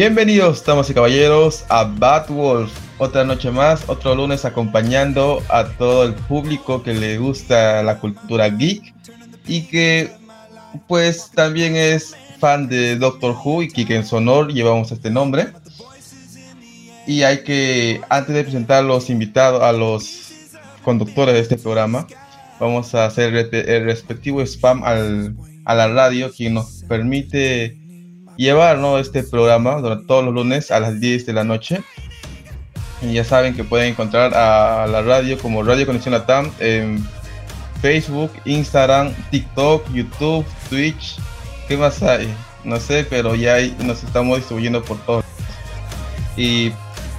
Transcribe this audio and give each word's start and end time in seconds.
Bienvenidos, 0.00 0.64
damas 0.64 0.88
y 0.88 0.94
caballeros, 0.94 1.66
a 1.68 1.84
Batwolf. 1.84 2.72
Otra 2.96 3.22
noche 3.22 3.50
más, 3.50 3.86
otro 3.86 4.14
lunes 4.14 4.46
acompañando 4.46 5.42
a 5.50 5.64
todo 5.76 6.04
el 6.04 6.14
público 6.14 6.82
que 6.82 6.94
le 6.94 7.18
gusta 7.18 7.82
la 7.82 7.98
cultura 7.98 8.48
geek 8.48 8.94
y 9.46 9.66
que 9.66 10.10
pues 10.88 11.30
también 11.34 11.76
es 11.76 12.16
fan 12.38 12.66
de 12.66 12.96
Doctor 12.96 13.36
Who 13.44 13.64
y 13.64 13.68
que 13.68 13.94
en 13.94 14.06
su 14.06 14.16
honor 14.16 14.50
llevamos 14.50 14.90
este 14.90 15.10
nombre. 15.10 15.48
Y 17.06 17.22
hay 17.22 17.44
que, 17.44 18.00
antes 18.08 18.34
de 18.34 18.44
presentar 18.44 18.78
a 18.78 18.86
los 18.86 19.10
invitados, 19.10 19.62
a 19.62 19.70
los 19.72 20.32
conductores 20.82 21.34
de 21.34 21.40
este 21.40 21.58
programa, 21.58 22.06
vamos 22.58 22.94
a 22.94 23.04
hacer 23.04 23.34
el, 23.34 23.54
el 23.54 23.84
respectivo 23.84 24.40
spam 24.40 24.82
al, 24.82 25.36
a 25.66 25.74
la 25.74 25.88
radio, 25.88 26.32
quien 26.34 26.54
nos 26.54 26.84
permite 26.88 27.79
llevar 28.40 28.78
¿no? 28.78 28.98
este 28.98 29.22
programa 29.22 29.76
durante 29.82 30.06
todos 30.06 30.24
los 30.24 30.32
lunes 30.32 30.70
a 30.70 30.80
las 30.80 30.98
10 30.98 31.26
de 31.26 31.32
la 31.34 31.44
noche. 31.44 31.82
Y 33.02 33.12
ya 33.12 33.24
saben 33.24 33.54
que 33.54 33.64
pueden 33.64 33.90
encontrar 33.92 34.34
a 34.34 34.86
la 34.86 35.02
radio 35.02 35.38
como 35.38 35.62
Radio 35.62 35.86
Conexión 35.86 36.12
Latam 36.12 36.50
en 36.58 37.06
Facebook, 37.82 38.32
Instagram, 38.46 39.12
TikTok, 39.30 39.92
YouTube, 39.92 40.46
Twitch. 40.70 41.16
¿Qué 41.68 41.76
más 41.76 42.02
hay? 42.02 42.32
No 42.64 42.80
sé, 42.80 43.06
pero 43.08 43.34
ya 43.34 43.58
nos 43.84 44.02
estamos 44.02 44.38
distribuyendo 44.38 44.82
por 44.82 44.98
todos. 45.04 45.24
Y 46.36 46.72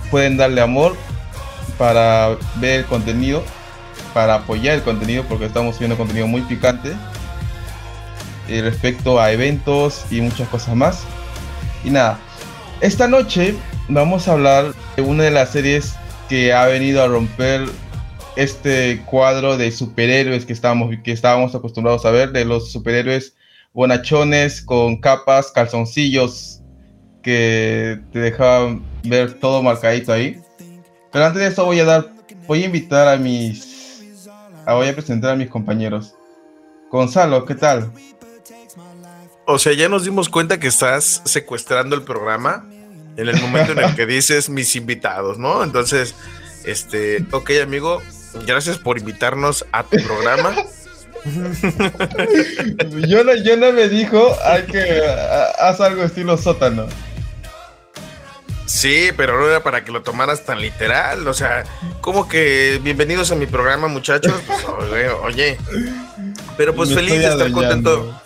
pueden 0.10 0.38
darle 0.38 0.62
amor 0.62 0.96
para 1.78 2.36
ver 2.56 2.82
el 2.82 2.86
contenido, 2.86 3.44
para 4.14 4.36
apoyar 4.36 4.76
el 4.76 4.84
contenido, 4.84 5.24
porque 5.28 5.46
estamos 5.46 5.76
subiendo 5.76 5.98
contenido 5.98 6.28
muy 6.28 6.42
picante 6.42 6.94
eh, 8.48 8.62
respecto 8.62 9.20
a 9.20 9.32
eventos 9.32 10.06
y 10.12 10.20
muchas 10.22 10.50
cosas 10.50 10.76
más. 10.76 11.06
Y 11.84 11.90
nada, 11.90 12.20
esta 12.82 13.08
noche 13.08 13.56
vamos 13.90 14.28
a 14.28 14.34
hablar 14.34 14.74
de 14.96 15.02
una 15.02 15.24
de 15.24 15.32
las 15.32 15.52
series 15.52 15.96
que 16.30 16.54
ha 16.54 16.66
venido 16.68 17.04
a 17.04 17.08
romper 17.08 17.68
este 18.36 19.02
cuadro 19.06 19.58
de 19.58 19.72
superhéroes 19.72 20.46
que 20.46 20.54
estábamos, 20.54 20.96
que 21.04 21.12
estábamos 21.12 21.54
acostumbrados 21.56 22.06
a 22.06 22.12
ver, 22.12 22.32
de 22.32 22.46
los 22.46 22.72
superhéroes 22.72 23.36
bonachones 23.74 24.62
con 24.62 24.98
capas, 24.98 25.52
calzoncillos 25.52 26.62
que 27.22 28.00
te 28.12 28.20
dejaban 28.20 28.84
ver 29.04 29.40
todo 29.40 29.62
marcadito 29.62 30.14
ahí. 30.14 30.42
Pero 31.12 31.26
antes 31.26 31.42
de 31.42 31.48
eso 31.50 31.66
voy 31.66 31.80
a 31.80 31.86
dar, 31.86 32.10
voy 32.48 32.64
a 32.64 32.66
invitar 32.66 33.08
a 33.08 33.18
mis, 33.18 34.20
voy 34.66 34.88
a 34.88 34.94
presentar 34.94 35.32
a 35.32 35.36
mis 35.36 35.50
compañeros. 35.50 36.16
Gonzalo, 36.90 37.46
¿qué 37.46 37.56
tal? 37.56 37.92
O 39.52 39.60
sea, 39.60 39.74
ya 39.74 39.90
nos 39.90 40.04
dimos 40.06 40.30
cuenta 40.30 40.60
que 40.60 40.68
estás 40.68 41.22
secuestrando 41.26 41.96
el 41.96 42.04
programa 42.04 42.66
en 43.18 43.28
el 43.28 43.40
momento 43.42 43.74
en 43.74 43.80
el 43.80 43.96
que 43.96 44.06
dices 44.06 44.50
mis 44.50 44.76
invitados, 44.76 45.38
¿no? 45.38 45.64
Entonces, 45.64 46.16
este, 46.64 47.26
ok, 47.32 47.52
amigo, 47.64 48.02
gracias 48.48 48.78
por 48.78 48.98
invitarnos 48.98 49.66
a 49.72 49.84
tu 49.84 49.98
programa. 50.04 50.56
Yo 53.08 53.24
no, 53.24 53.36
yo 53.36 53.58
no 53.58 53.72
me 53.74 53.88
dijo, 53.90 54.36
hay 54.44 54.64
que 54.64 55.02
ha- 55.06 55.70
haz 55.70 55.80
algo 55.82 56.04
estilo 56.04 56.38
sótano. 56.38 56.88
Sí, 58.66 59.10
pero 59.18 59.38
no 59.40 59.48
era 59.48 59.62
para 59.62 59.84
que 59.84 59.92
lo 59.92 60.02
tomaras 60.02 60.46
tan 60.46 60.62
literal. 60.62 61.28
O 61.28 61.34
sea, 61.34 61.64
como 62.00 62.28
que 62.30 62.80
bienvenidos 62.82 63.32
a 63.32 63.36
mi 63.36 63.46
programa, 63.46 63.88
muchachos. 63.90 64.34
Pues, 64.48 64.66
oye, 64.92 65.10
oye. 65.10 65.58
Pero 66.58 66.74
pues 66.74 66.90
Me 66.90 66.96
feliz 66.96 67.20
de 67.20 67.28
estar 67.28 67.52
contento. 67.52 68.22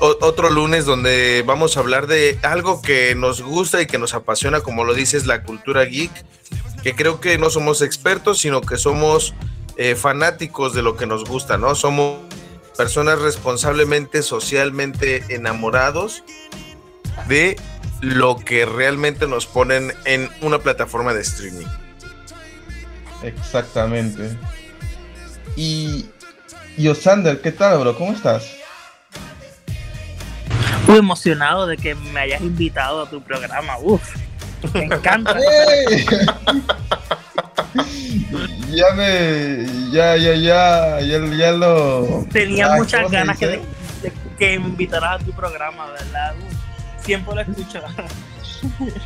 Otro 0.00 0.48
lunes 0.48 0.86
donde 0.86 1.44
vamos 1.46 1.76
a 1.76 1.80
hablar 1.80 2.06
de 2.06 2.38
algo 2.42 2.80
que 2.80 3.14
nos 3.14 3.42
gusta 3.42 3.82
y 3.82 3.86
que 3.86 3.98
nos 3.98 4.14
apasiona, 4.14 4.62
como 4.62 4.84
lo 4.84 4.94
dices, 4.94 5.26
la 5.26 5.42
cultura 5.42 5.84
geek, 5.84 6.10
que 6.82 6.94
creo 6.94 7.20
que 7.20 7.36
no 7.36 7.50
somos 7.50 7.82
expertos, 7.82 8.38
sino 8.38 8.62
que 8.62 8.78
somos 8.78 9.34
eh, 9.76 9.96
fanáticos 9.96 10.72
de 10.72 10.82
lo 10.82 10.96
que 10.96 11.06
nos 11.06 11.24
gusta, 11.24 11.58
¿no? 11.58 11.74
Somos 11.74 12.18
personas 12.78 13.18
responsablemente, 13.18 14.22
socialmente 14.22 15.22
enamorados 15.28 16.24
de 17.28 17.56
lo 18.00 18.36
que 18.36 18.64
realmente 18.64 19.26
nos 19.26 19.44
ponen 19.44 19.92
en 20.06 20.30
una 20.40 20.60
plataforma 20.60 21.12
de 21.12 21.20
streaming. 21.20 21.66
Exactamente. 23.22 24.30
Y, 25.56 26.06
y 26.78 26.88
Osander, 26.88 27.42
¿qué 27.42 27.52
tal, 27.52 27.80
bro? 27.80 27.98
¿Cómo 27.98 28.12
estás? 28.12 28.59
Muy 30.90 30.98
emocionado 30.98 31.68
de 31.68 31.76
que 31.76 31.94
me 31.94 32.18
hayas 32.18 32.40
invitado 32.40 33.02
a 33.04 33.08
tu 33.08 33.22
programa. 33.22 33.78
Uf, 33.80 34.02
me 34.74 34.84
encanta. 34.84 35.36
Ya 38.70 38.86
me. 38.96 39.66
Ya, 39.92 40.16
ya, 40.16 40.34
ya. 40.34 41.00
Ya, 41.00 41.18
ya 41.36 41.52
lo. 41.52 42.26
Tenía 42.32 42.72
Ay, 42.72 42.80
muchas 42.80 43.00
¿cómo 43.02 43.10
se 43.10 43.16
ganas 43.16 43.38
que, 43.38 43.46
dice? 43.48 43.60
de- 44.02 44.12
que 44.38 44.58
me 44.58 44.68
invitaras 44.68 45.20
a 45.20 45.24
tu 45.24 45.30
programa, 45.32 45.86
¿verdad? 45.92 46.34
Uf, 46.36 47.04
siempre 47.04 47.34
lo 47.36 47.40
escucho. 47.42 47.80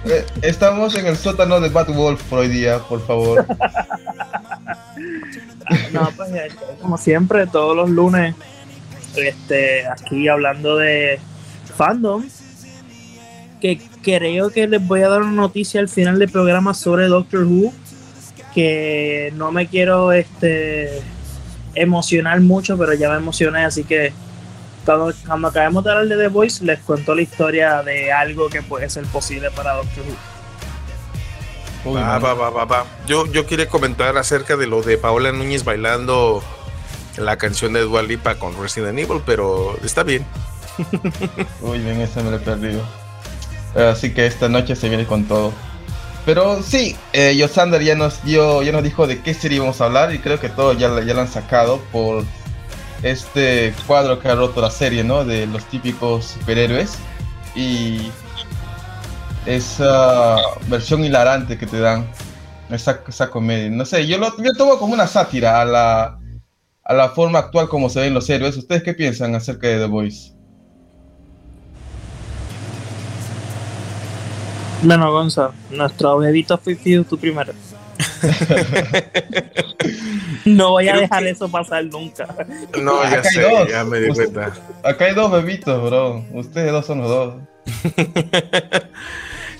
Eh, 0.06 0.26
estamos 0.42 0.96
en 0.96 1.06
el 1.06 1.16
sótano 1.16 1.60
de 1.60 1.68
Batwolf 1.68 2.20
por 2.24 2.40
hoy 2.40 2.48
día, 2.48 2.80
por 2.80 3.06
favor. 3.06 3.46
No, 5.92 6.10
pues 6.16 6.30
eh, 6.32 6.48
como 6.82 6.98
siempre, 6.98 7.46
todos 7.46 7.76
los 7.76 7.88
lunes, 7.88 8.34
este, 9.14 9.86
aquí 9.86 10.26
hablando 10.26 10.76
de 10.76 11.20
fandom, 11.76 12.24
que 13.60 13.80
creo 14.02 14.50
que 14.50 14.66
les 14.66 14.86
voy 14.86 15.02
a 15.02 15.08
dar 15.08 15.22
una 15.22 15.32
noticia 15.32 15.80
al 15.80 15.88
final 15.88 16.18
del 16.18 16.30
programa 16.30 16.74
sobre 16.74 17.06
Doctor 17.06 17.44
Who, 17.44 17.72
que 18.54 19.32
no 19.36 19.50
me 19.52 19.66
quiero 19.66 20.12
este 20.12 21.02
emocionar 21.74 22.40
mucho, 22.40 22.78
pero 22.78 22.94
ya 22.94 23.10
me 23.10 23.16
emocioné, 23.16 23.64
así 23.64 23.84
que 23.84 24.12
cuando, 24.84 25.12
cuando 25.26 25.48
acabemos 25.48 25.82
de 25.82 25.90
hablar 25.90 26.06
de 26.06 26.16
The 26.16 26.28
Voice, 26.28 26.64
les 26.64 26.78
cuento 26.80 27.14
la 27.14 27.22
historia 27.22 27.82
de 27.82 28.12
algo 28.12 28.48
que 28.48 28.62
puede 28.62 28.88
ser 28.90 29.04
posible 29.06 29.50
para 29.50 29.74
Doctor 29.74 30.04
Who. 30.04 31.90
Uy, 31.90 32.00
Va, 32.00 32.06
man. 32.06 32.24
va, 32.24 32.34
va, 32.34 32.50
va, 32.50 32.64
va. 32.64 32.86
Yo, 33.06 33.26
yo 33.26 33.46
quería 33.46 33.68
comentar 33.68 34.16
acerca 34.16 34.56
de 34.56 34.66
lo 34.66 34.82
de 34.82 34.96
Paola 34.98 35.32
Núñez 35.32 35.64
bailando 35.64 36.42
la 37.16 37.36
canción 37.36 37.72
de 37.72 37.80
Dua 37.80 38.02
Lipa 38.02 38.36
con 38.36 38.60
Resident 38.60 38.98
Evil, 38.98 39.20
pero 39.24 39.76
está 39.82 40.02
bien. 40.02 40.24
Uy, 41.60 41.78
bien, 41.78 42.00
ese 42.00 42.22
me 42.22 42.30
lo 42.30 42.36
he 42.36 42.40
perdido. 42.40 42.82
Así 43.74 44.12
que 44.12 44.26
esta 44.26 44.48
noche 44.48 44.76
se 44.76 44.88
viene 44.88 45.06
con 45.06 45.24
todo. 45.24 45.52
Pero 46.24 46.62
sí, 46.62 46.96
eh, 47.12 47.36
Yosander 47.36 47.82
ya 47.82 47.94
nos 47.96 48.22
dio, 48.24 48.62
ya 48.62 48.72
nos 48.72 48.82
dijo 48.82 49.06
de 49.06 49.20
qué 49.20 49.34
serie 49.34 49.60
a 49.60 49.84
hablar 49.84 50.14
y 50.14 50.20
creo 50.20 50.40
que 50.40 50.48
todos 50.48 50.78
ya, 50.78 50.88
ya 51.02 51.12
lo 51.14 51.20
han 51.20 51.28
sacado 51.28 51.80
por 51.92 52.24
este 53.02 53.74
cuadro 53.86 54.18
que 54.18 54.28
ha 54.28 54.34
roto 54.34 54.62
la 54.62 54.70
serie, 54.70 55.04
¿no? 55.04 55.24
De 55.24 55.46
los 55.46 55.64
típicos 55.66 56.24
superhéroes 56.24 56.96
y 57.54 58.10
esa 59.44 60.36
versión 60.68 61.04
hilarante 61.04 61.58
que 61.58 61.66
te 61.66 61.78
dan, 61.78 62.08
esa, 62.70 63.02
esa 63.06 63.28
comedia. 63.30 63.68
No 63.70 63.84
sé, 63.84 64.06
yo 64.06 64.16
lo 64.16 64.34
yo 64.42 64.54
tomo 64.54 64.78
como 64.78 64.94
una 64.94 65.06
sátira 65.06 65.60
a 65.60 65.64
la, 65.66 66.18
a 66.84 66.94
la 66.94 67.10
forma 67.10 67.40
actual 67.40 67.68
como 67.68 67.90
se 67.90 68.00
ven 68.00 68.14
los 68.14 68.30
héroes. 68.30 68.56
¿Ustedes 68.56 68.82
qué 68.82 68.94
piensan 68.94 69.34
acerca 69.34 69.68
de 69.68 69.78
The 69.78 69.86
Voice? 69.86 70.33
Bueno, 74.84 75.10
Gonza, 75.10 75.50
nuestro 75.70 76.18
bebito 76.18 76.58
Fifi, 76.58 77.02
tú 77.04 77.18
primero. 77.18 77.52
no 80.44 80.70
voy 80.70 80.88
a 80.88 80.92
Creo 80.92 81.02
dejar 81.02 81.22
que- 81.22 81.30
eso 81.30 81.48
pasar 81.48 81.84
nunca. 81.86 82.26
No, 82.80 83.02
ya 83.02 83.18
Acá 83.18 83.30
sé, 83.30 83.40
dos. 83.42 83.68
ya 83.68 83.84
me 83.84 84.00
di 84.00 84.10
Usted- 84.10 84.32
cuenta. 84.32 84.52
Acá 84.82 85.04
hay 85.06 85.14
dos 85.14 85.30
bebitos, 85.32 85.82
bro. 85.82 86.24
Ustedes 86.32 86.72
dos 86.72 86.86
son 86.86 87.00
los 87.00 87.08
dos. 87.08 87.34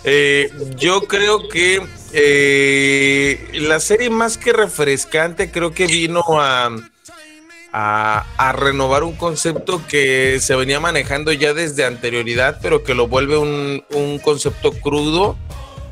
Eh, 0.06 0.50
yo 0.76 1.00
creo 1.05 1.49
que 1.49 1.81
eh, 2.12 3.49
la 3.55 3.81
serie 3.81 4.11
más 4.11 4.37
que 4.37 4.53
refrescante 4.53 5.50
creo 5.50 5.73
que 5.73 5.87
vino 5.87 6.23
a, 6.29 6.69
a, 7.76 8.53
renovar 8.53 9.03
un 9.03 9.17
concepto 9.17 9.85
que 9.88 10.38
se 10.41 10.55
venía 10.55 10.79
manejando 10.79 11.32
ya 11.32 11.55
desde 11.55 11.85
anterioridad, 11.85 12.61
pero 12.62 12.85
que 12.85 12.94
lo 12.94 13.09
vuelve 13.09 13.37
un, 13.37 13.82
concepto 14.23 14.73
crudo 14.73 15.37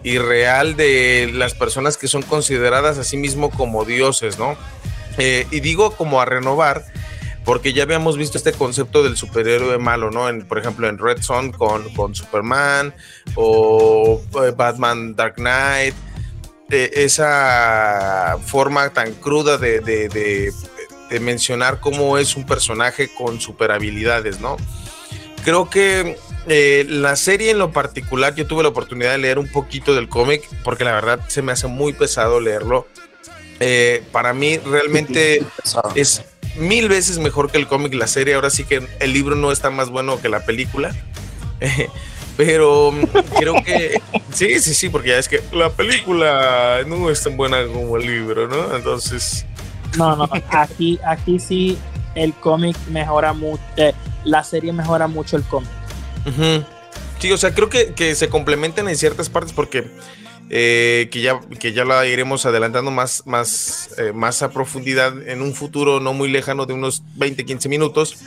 y 0.05 0.19
real 0.19 0.77
de 0.77 1.31
las 1.35 1.55
personas 1.55 1.97
que 1.97 2.07
son 2.07 2.23
consideradas 2.23 2.99
a 2.99 3.05
sí 3.05 3.17
mismo 3.17 3.51
como 3.51 3.85
dioses, 3.85 4.39
¿no? 4.39 4.57
Eh, 5.19 5.47
y 5.51 5.59
digo 5.59 5.91
como 5.93 6.21
a 6.21 6.25
renovar, 6.25 6.85
porque 7.45 7.73
ya 7.73 7.83
habíamos 7.83 8.17
visto 8.17 8.39
este 8.39 8.53
concepto 8.53 9.03
del 9.03 9.17
superhéroe 9.17 9.79
malo, 9.79 10.13
¿no? 10.13 10.27
Por 10.47 10.59
ejemplo, 10.59 10.89
en 10.89 10.99
Red 10.99 11.23
Son 11.23 11.51
con, 11.51 12.15
Superman 12.15 12.95
o 13.35 14.23
eh, 14.45 14.53
Batman 14.57 15.17
Dark 15.17 15.35
Knight, 15.35 15.95
eh, 16.71 16.91
esa 16.95 18.39
forma 18.47 18.91
tan 18.91 19.15
cruda 19.15 19.59
de- 19.59 19.81
de 21.13 21.21
mencionar 21.21 21.81
cómo 21.81 22.19
es 22.19 22.37
un 22.37 22.45
personaje 22.45 23.11
con 23.15 23.41
super 23.41 23.71
habilidades, 23.71 24.41
¿no? 24.41 24.57
Creo 25.45 25.69
que 25.69 26.17
eh, 26.49 26.85
la 26.89 27.17
serie 27.17 27.51
en 27.51 27.59
lo 27.59 27.73
particular, 27.73 28.35
yo 28.35 28.47
tuve 28.47 28.63
la 28.63 28.71
oportunidad 28.71 29.13
de 29.13 29.19
leer 29.19 29.39
un 29.39 29.49
poquito 29.49 29.95
del 29.95 30.09
cómic, 30.09 30.43
porque 30.65 30.85
la 30.85 30.93
verdad 30.93 31.21
se 31.29 31.43
me 31.43 31.53
hace 31.53 31.67
muy 31.67 31.93
pesado 31.93 32.41
leerlo. 32.41 32.87
Eh, 33.61 34.03
para 34.11 34.33
mí 34.33 34.59
realmente 34.59 35.45
es 35.95 36.23
mil 36.57 36.89
veces 36.89 37.19
mejor 37.19 37.51
que 37.51 37.59
el 37.59 37.69
cómic, 37.69 37.95
la 37.95 38.07
serie. 38.07 38.35
Ahora 38.35 38.51
sí 38.51 38.65
que 38.65 38.87
el 38.99 39.13
libro 39.13 39.37
no 39.37 39.53
está 39.53 39.71
más 39.71 39.91
bueno 39.91 40.21
que 40.21 40.29
la 40.29 40.45
película. 40.45 40.95
Pero 42.37 42.93
mm, 42.93 43.05
creo 43.39 43.55
que 43.63 44.01
sí, 44.33 44.59
sí, 44.61 44.75
sí, 44.75 44.89
porque 44.89 45.11
ya 45.11 45.19
es 45.19 45.29
que 45.29 45.43
la 45.53 45.71
película 45.71 46.83
no 46.87 47.11
es 47.11 47.23
tan 47.23 47.37
buena 47.37 47.65
como 47.67 47.97
el 47.97 48.07
libro, 48.07 48.49
¿no? 48.49 48.75
Entonces, 48.77 49.47
No, 49.97 50.17
no, 50.17 50.29
aquí, 50.51 50.99
aquí 51.05 51.39
sí 51.39 51.79
el 52.15 52.35
cómic 52.35 52.77
mejora 52.91 53.33
mucho, 53.33 53.63
la 54.25 54.45
serie 54.45 54.73
mejora 54.73 55.07
mucho 55.07 55.37
el 55.37 55.43
cómic. 55.45 55.71
sí, 57.19 57.33
o 57.33 57.37
sea, 57.37 57.55
creo 57.55 57.69
que, 57.69 57.95
que 57.95 58.15
se 58.15 58.29
complementan 58.29 58.89
en 58.89 58.97
ciertas 58.97 59.29
partes 59.29 59.53
porque 59.53 59.91
eh, 60.55 61.09
que, 61.11 61.23
ya, 61.23 61.41
que 61.59 61.73
ya 61.73 61.87
la 61.87 62.07
iremos 62.07 62.45
adelantando 62.45 62.91
más, 62.91 63.23
más, 63.27 63.89
eh, 63.97 64.13
más 64.13 64.43
a 64.43 64.51
profundidad 64.51 65.27
en 65.27 65.41
un 65.41 65.55
futuro 65.55 65.99
no 65.99 66.13
muy 66.13 66.31
lejano 66.31 66.67
de 66.67 66.75
unos 66.75 67.03
20, 67.17 67.45
15 67.47 67.69
minutos. 67.71 68.19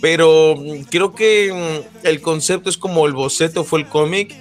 Pero 0.00 0.54
mm, 0.56 0.84
creo 0.84 1.12
que 1.14 1.52
mm, 1.52 2.06
el 2.06 2.20
concepto 2.20 2.70
es 2.70 2.76
como 2.76 3.06
el 3.06 3.14
boceto 3.14 3.64
fue 3.64 3.80
el 3.80 3.88
cómic 3.88 4.32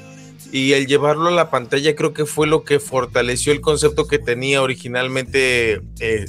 y 0.52 0.74
el 0.74 0.86
llevarlo 0.86 1.30
a 1.30 1.32
la 1.32 1.50
pantalla 1.50 1.96
creo 1.96 2.14
que 2.14 2.28
fue 2.28 2.46
lo 2.46 2.64
que 2.64 2.80
fortaleció 2.80 3.52
el 3.52 3.62
concepto 3.62 4.08
que 4.08 4.20
tenía 4.20 4.62
originalmente 4.62 5.82
eh, 6.00 6.26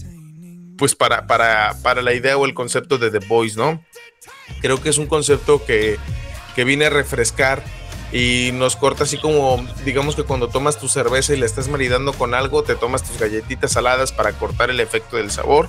pues 0.78 0.94
para, 0.94 1.26
para, 1.26 1.75
para 1.82 2.02
la 2.02 2.12
idea 2.14 2.37
o 2.37 2.44
el 2.44 2.55
concepto 2.55 2.99
de 2.99 3.11
The 3.11 3.26
Voice, 3.26 3.56
¿no? 3.56 3.82
Creo 4.61 4.81
que 4.82 4.88
es 4.90 4.99
un 4.99 5.06
concepto 5.06 5.64
que, 5.64 5.99
que 6.55 6.64
viene 6.64 6.87
a 6.87 6.90
refrescar 6.90 7.62
y 8.12 8.50
nos 8.55 8.76
corta 8.76 9.05
así 9.05 9.19
como, 9.19 9.67
digamos 9.84 10.14
que 10.14 10.23
cuando 10.23 10.49
tomas 10.49 10.78
tu 10.78 10.88
cerveza 10.88 11.34
y 11.34 11.38
la 11.38 11.46
estás 11.46 11.69
maridando 11.69 12.12
con 12.12 12.34
algo, 12.34 12.62
te 12.62 12.76
tomas 12.76 13.02
tus 13.02 13.19
galletitas 13.19 13.73
saladas 13.73 14.12
para 14.12 14.32
cortar 14.32 14.70
el 14.70 14.81
efecto 14.81 15.17
del 15.17 15.31
sabor. 15.31 15.69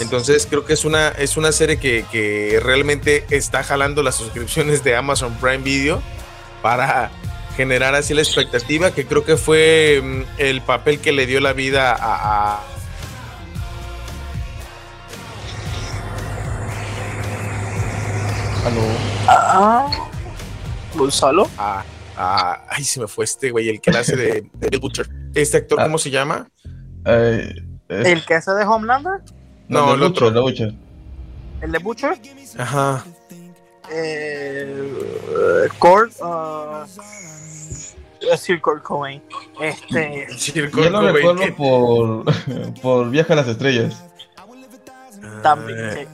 Entonces 0.00 0.46
creo 0.48 0.64
que 0.64 0.74
es 0.74 0.84
una, 0.84 1.08
es 1.08 1.36
una 1.36 1.52
serie 1.52 1.78
que, 1.78 2.04
que 2.12 2.60
realmente 2.62 3.24
está 3.30 3.62
jalando 3.62 4.02
las 4.02 4.14
suscripciones 4.16 4.84
de 4.84 4.94
Amazon 4.96 5.34
Prime 5.40 5.58
Video 5.58 6.02
para 6.62 7.10
generar 7.56 7.94
así 7.94 8.12
la 8.12 8.20
expectativa, 8.22 8.90
que 8.92 9.06
creo 9.06 9.24
que 9.24 9.36
fue 9.36 10.00
mm, 10.02 10.22
el 10.38 10.60
papel 10.60 11.00
que 11.00 11.12
le 11.12 11.26
dio 11.26 11.40
la 11.40 11.52
vida 11.54 11.92
a, 11.92 12.56
a- 12.56 12.64
Aló. 18.66 18.82
Ah, 19.28 19.88
Gonzalo. 20.94 21.48
a- 21.58 21.84
a- 22.16 22.64
ay, 22.70 22.82
se 22.84 22.98
me 23.00 23.06
fue 23.06 23.24
este 23.24 23.50
güey, 23.50 23.68
el 23.68 23.80
que 23.80 23.92
la 23.92 24.00
hace 24.00 24.16
de, 24.16 24.48
de 24.54 24.68
Bill 24.70 24.80
Butcher. 24.80 25.08
Este 25.34 25.58
actor, 25.58 25.78
Ah. 25.80 25.84
¿cómo 25.84 25.98
se 25.98 26.10
llama? 26.10 26.48
Eh, 27.04 27.54
es- 27.88 28.06
El 28.06 28.24
que 28.24 28.34
hace 28.34 28.50
de 28.52 28.64
Homelander, 28.64 29.20
No, 29.68 29.88
de 29.88 29.94
el 29.94 30.02
otro. 30.02 30.30
Butcher, 30.30 30.32
de 30.32 30.40
Butcher. 30.40 30.74
el 31.60 31.72
de 31.72 31.78
Butcher, 31.78 32.18
Ajá. 32.58 33.04
eh, 33.92 35.68
Kurt, 35.78 36.12
uh, 36.20 36.84
Kurt 38.60 38.82
Cobain. 38.82 39.22
Este, 39.60 40.24
el 40.24 40.36
Yo 40.36 40.62
lo 40.90 40.98
Cobain, 40.98 41.14
recuerdo 41.14 41.56
por, 41.56 42.24
por 42.82 43.10
Viaje 43.10 43.32
a 43.32 43.36
las 43.36 43.46
Estrellas. 43.48 44.02
también. 45.42 45.78
Sí. 45.94 46.06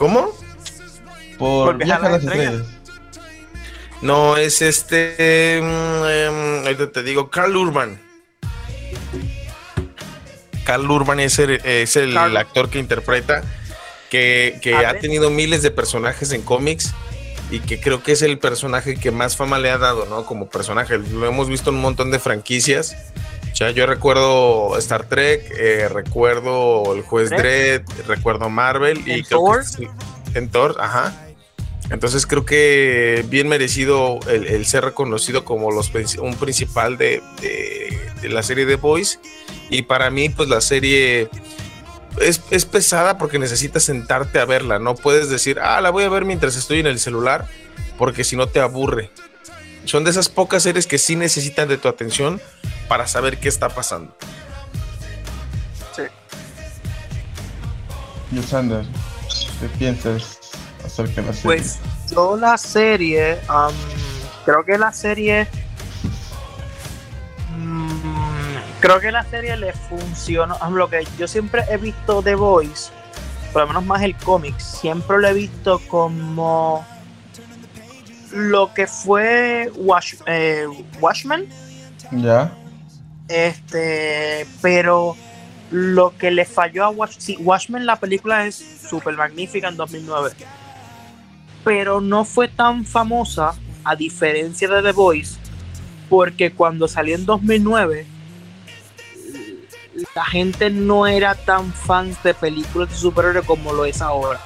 ¿Cómo? 0.00 0.30
Por, 1.38 1.76
Por 1.76 1.84
Viaje 1.84 2.06
a 2.06 2.08
las 2.08 2.24
Estrellas. 2.24 2.62
No, 4.00 4.38
es 4.38 4.62
este. 4.62 5.60
mm, 5.62 6.04
em, 6.06 6.62
ahorita 6.64 6.90
te 6.90 7.02
digo, 7.02 7.28
Carl 7.28 7.54
Urban. 7.54 8.00
Carl 10.64 10.90
Urban 10.90 11.20
es 11.20 11.38
el, 11.38 11.50
es 11.66 11.96
el 11.96 12.14
Carl- 12.14 12.34
actor 12.38 12.70
que 12.70 12.78
interpreta, 12.78 13.42
que, 14.08 14.58
que 14.62 14.74
A 14.74 14.88
ha 14.88 14.94
tenido 14.94 15.28
miles 15.28 15.62
de 15.62 15.70
personajes 15.70 16.32
en 16.32 16.40
cómics 16.40 16.94
y 17.50 17.60
que 17.60 17.78
creo 17.78 18.02
que 18.02 18.12
es 18.12 18.22
el 18.22 18.38
personaje 18.38 18.96
que 18.96 19.10
más 19.10 19.36
fama 19.36 19.58
le 19.58 19.70
ha 19.70 19.76
dado, 19.76 20.06
¿no? 20.06 20.24
Como 20.24 20.48
personaje. 20.48 20.96
Lo 20.96 21.26
hemos 21.26 21.50
visto 21.50 21.68
en 21.68 21.76
un 21.76 21.82
montón 21.82 22.10
de 22.10 22.18
franquicias. 22.20 22.96
Sea, 23.60 23.72
yo 23.72 23.84
recuerdo 23.84 24.74
Star 24.78 25.04
Trek, 25.06 25.52
eh, 25.54 25.86
recuerdo 25.90 26.94
El 26.94 27.02
Juez. 27.02 27.28
Dredd, 27.28 27.82
recuerdo 28.08 28.48
Marvel 28.48 29.00
y 29.06 29.22
creo 29.22 29.38
Thor. 29.44 29.64
que 30.32 30.38
en 30.38 30.48
Thor, 30.48 30.76
ajá. 30.80 31.14
Entonces 31.90 32.24
creo 32.24 32.46
que 32.46 33.22
bien 33.28 33.48
merecido 33.48 34.18
el, 34.30 34.46
el 34.46 34.64
ser 34.64 34.84
reconocido 34.86 35.44
como 35.44 35.70
los, 35.72 35.92
un 36.22 36.36
principal 36.36 36.96
de, 36.96 37.22
de- 37.42 38.00
de 38.22 38.28
la 38.30 38.42
serie 38.42 38.64
de 38.64 38.76
Boys. 38.76 39.20
Y 39.68 39.82
para 39.82 40.08
mí, 40.08 40.30
pues 40.30 40.48
la 40.48 40.62
serie 40.62 41.28
es, 42.18 42.40
es 42.50 42.64
pesada 42.64 43.18
porque 43.18 43.38
necesitas 43.38 43.82
sentarte 43.82 44.38
a 44.38 44.46
verla. 44.46 44.78
No 44.78 44.94
puedes 44.94 45.28
decir, 45.28 45.58
ah, 45.60 45.82
la 45.82 45.90
voy 45.90 46.04
a 46.04 46.08
ver 46.08 46.24
mientras 46.24 46.56
estoy 46.56 46.80
en 46.80 46.86
el 46.86 46.98
celular, 46.98 47.46
porque 47.98 48.24
si 48.24 48.36
no 48.36 48.46
te 48.46 48.60
aburre. 48.60 49.10
Son 49.84 50.04
de 50.04 50.10
esas 50.10 50.28
pocas 50.28 50.62
series 50.62 50.86
que 50.86 50.98
sí 50.98 51.16
necesitan 51.16 51.68
de 51.68 51.78
tu 51.78 51.88
atención 51.88 52.40
para 52.88 53.06
saber 53.06 53.38
qué 53.38 53.48
está 53.48 53.68
pasando. 53.68 54.14
Yusander, 58.32 58.84
¿qué 59.60 59.68
piensas 59.78 60.38
acerca 60.84 61.20
de 61.20 61.26
la 61.26 61.32
serie? 61.32 61.44
Pues 61.44 61.78
yo 62.10 62.36
la 62.36 62.56
serie, 62.56 63.40
am, 63.48 63.74
creo 64.44 64.64
que 64.64 64.78
la 64.78 64.92
serie, 64.92 65.48
mm, 67.56 68.56
creo 68.80 69.00
que 69.00 69.10
la 69.10 69.24
serie 69.24 69.56
le 69.56 69.72
funcionó. 69.72 70.56
Lo 70.70 70.88
que 70.88 71.06
yo 71.18 71.26
siempre 71.26 71.64
he 71.68 71.76
visto 71.76 72.22
The 72.22 72.36
Voice, 72.36 72.92
por 73.52 73.62
lo 73.62 73.68
menos 73.68 73.84
más 73.84 74.02
el 74.02 74.16
cómic, 74.16 74.58
siempre 74.60 75.18
lo 75.18 75.28
he 75.28 75.34
visto 75.34 75.80
como 75.88 76.86
lo 78.32 78.72
que 78.74 78.86
fue 78.86 79.70
Wash, 79.76 80.14
eh, 80.26 80.66
Watchmen, 81.00 81.48
¿Ya? 82.12 82.52
este, 83.28 84.46
pero 84.60 85.16
lo 85.70 86.16
que 86.16 86.30
le 86.30 86.44
falló 86.44 86.84
a 86.84 86.90
Watch, 86.90 87.16
sí, 87.18 87.36
Watchmen, 87.40 87.86
la 87.86 87.96
película 87.96 88.46
es 88.46 88.56
súper 88.88 89.14
magnífica 89.14 89.68
en 89.68 89.76
2009, 89.76 90.32
pero 91.64 92.00
no 92.00 92.24
fue 92.24 92.48
tan 92.48 92.84
famosa, 92.84 93.54
a 93.82 93.96
diferencia 93.96 94.68
de 94.68 94.82
The 94.82 94.92
Voice, 94.92 95.38
porque 96.08 96.52
cuando 96.52 96.86
salió 96.86 97.14
en 97.14 97.24
2009 97.24 98.06
la 100.14 100.24
gente 100.24 100.70
no 100.70 101.06
era 101.06 101.34
tan 101.34 101.72
fans 101.72 102.22
de 102.22 102.34
películas 102.34 102.90
de 102.90 102.96
superhéroes 102.96 103.46
como 103.46 103.72
lo 103.72 103.84
es 103.84 104.00
ahora. 104.00 104.40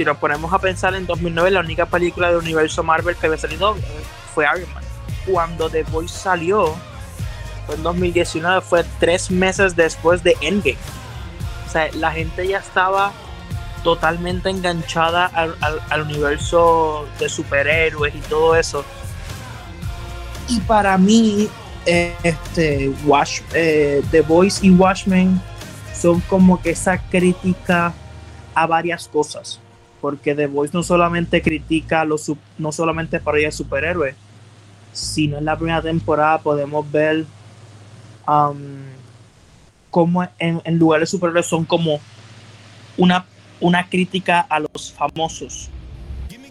Si 0.00 0.04
nos 0.06 0.16
ponemos 0.16 0.50
a 0.54 0.58
pensar 0.58 0.94
en 0.94 1.04
2009, 1.04 1.50
la 1.50 1.60
única 1.60 1.84
película 1.84 2.28
del 2.28 2.38
universo 2.38 2.82
Marvel 2.82 3.14
que 3.16 3.26
había 3.26 3.36
salido 3.36 3.76
fue 4.34 4.46
Iron 4.56 4.72
Man. 4.72 4.82
Cuando 5.30 5.68
The 5.68 5.82
Voice 5.82 6.16
salió, 6.16 6.74
fue 7.66 7.74
en 7.74 7.82
2019, 7.82 8.62
fue 8.62 8.82
tres 8.98 9.30
meses 9.30 9.76
después 9.76 10.22
de 10.22 10.38
Endgame. 10.40 10.78
O 11.68 11.70
sea, 11.70 11.90
la 11.92 12.12
gente 12.12 12.48
ya 12.48 12.60
estaba 12.60 13.12
totalmente 13.84 14.48
enganchada 14.48 15.26
al, 15.26 15.54
al- 15.90 16.00
universo 16.00 17.06
de 17.18 17.28
superhéroes 17.28 18.14
y 18.14 18.20
todo 18.20 18.56
eso. 18.56 18.82
Y 20.48 20.60
para 20.60 20.96
mí, 20.96 21.46
este, 21.84 22.90
Watch, 23.04 23.42
eh, 23.52 24.02
The 24.10 24.22
Voice 24.22 24.66
y 24.66 24.70
Watchmen 24.70 25.42
son 25.94 26.20
como 26.22 26.58
que 26.62 26.70
esa 26.70 26.96
crítica 26.96 27.92
a 28.54 28.66
varias 28.66 29.06
cosas. 29.06 29.60
Porque 30.00 30.34
The 30.34 30.46
Voice 30.46 30.72
no 30.74 30.82
solamente 30.82 31.42
critica 31.42 32.04
los 32.04 32.32
no 32.58 32.72
solamente 32.72 33.20
parodia 33.20 33.48
de 33.48 33.52
superhéroes, 33.52 34.14
sino 34.92 35.38
en 35.38 35.44
la 35.44 35.56
primera 35.56 35.82
temporada 35.82 36.38
podemos 36.38 36.90
ver 36.90 37.24
cómo 39.90 40.22
en, 40.38 40.60
en 40.64 40.78
lugar 40.78 41.00
de 41.00 41.06
superhéroes 41.06 41.46
son 41.46 41.64
como 41.64 42.00
una, 42.96 43.24
una 43.60 43.88
crítica 43.88 44.40
a 44.40 44.60
los 44.60 44.92
famosos. 44.92 45.70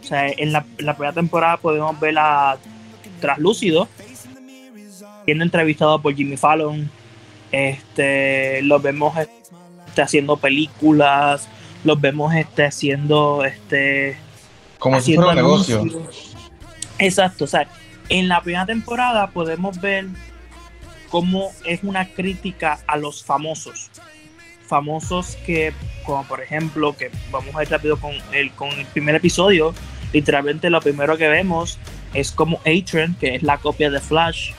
O 0.01 0.03
sea, 0.10 0.27
en 0.27 0.51
la, 0.51 0.65
en 0.77 0.86
la 0.86 0.94
primera 0.96 1.13
temporada 1.13 1.58
podemos 1.58 2.00
ver 2.00 2.18
a 2.18 2.58
Traslúcido, 3.22 3.88
siendo 5.25 5.44
entrevistado 5.44 6.01
por 6.01 6.15
Jimmy 6.15 6.38
Fallon. 6.38 6.89
Este, 7.51 8.62
los 8.63 8.82
vemos 8.82 9.15
este, 9.18 10.01
haciendo 10.01 10.38
películas, 10.38 11.48
los 11.83 12.00
vemos 12.00 12.33
este, 12.33 12.65
haciendo 12.65 13.43
este, 13.45 14.17
Como 14.77 14.95
si 14.98 15.13
haciendo 15.13 15.24
fuera 15.24 15.41
un 15.43 15.48
negocio. 15.48 16.09
Exacto, 16.98 17.45
o 17.45 17.48
sea, 17.48 17.67
en 18.09 18.27
la 18.27 18.41
primera 18.41 18.65
temporada 18.65 19.27
podemos 19.27 19.79
ver 19.79 20.07
cómo 21.09 21.51
es 21.65 21.83
una 21.83 22.07
crítica 22.07 22.79
a 22.88 22.98
los 22.98 23.24
famosos. 23.24 23.89
Famosos 24.67 25.38
que, 25.45 25.74
como 26.05 26.24
por 26.25 26.41
ejemplo, 26.41 26.95
que 26.95 27.09
vamos 27.31 27.55
a 27.55 27.63
ir 27.63 27.71
rápido 27.71 27.98
con 28.00 28.13
el, 28.31 28.51
con 28.51 28.69
el 28.71 28.86
primer 28.88 29.15
episodio, 29.15 29.74
literalmente 30.13 30.69
lo 30.69 30.81
primero 30.81 31.17
que 31.17 31.27
vemos 31.27 31.79
es 32.13 32.31
como 32.31 32.59
Atron, 32.65 33.15
que 33.15 33.36
es 33.36 33.43
la 33.43 33.57
copia 33.57 33.89
de 33.89 34.00
Flash, 34.00 34.51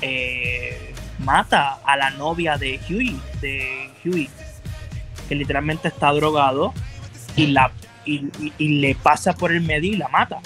eh, 0.00 0.92
mata 1.18 1.78
a 1.84 1.96
la 1.96 2.10
novia 2.10 2.56
de 2.56 2.78
Huey, 2.88 3.20
de 3.40 3.90
Huey, 4.04 4.28
que 5.28 5.34
literalmente 5.34 5.88
está 5.88 6.10
drogado 6.12 6.72
y 7.36 7.48
la 7.48 7.70
y, 8.04 8.24
y- 8.40 8.52
y 8.58 8.68
le 8.80 8.94
pasa 8.94 9.34
por 9.34 9.52
el 9.52 9.60
medio 9.60 9.92
y 9.92 9.96
la 9.96 10.08
mata. 10.08 10.38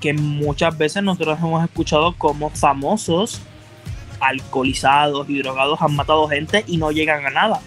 Que 0.00 0.12
muchas 0.12 0.76
veces 0.76 1.02
nosotros 1.02 1.38
hemos 1.40 1.64
escuchado 1.64 2.14
como 2.18 2.50
famosos 2.50 3.40
alcoholizados 4.20 5.28
y 5.28 5.38
drogados 5.38 5.80
han 5.80 5.94
matado 5.96 6.28
gente 6.28 6.64
y 6.66 6.76
no 6.76 6.90
llegan 6.92 7.24
a 7.26 7.30
nada. 7.30 7.60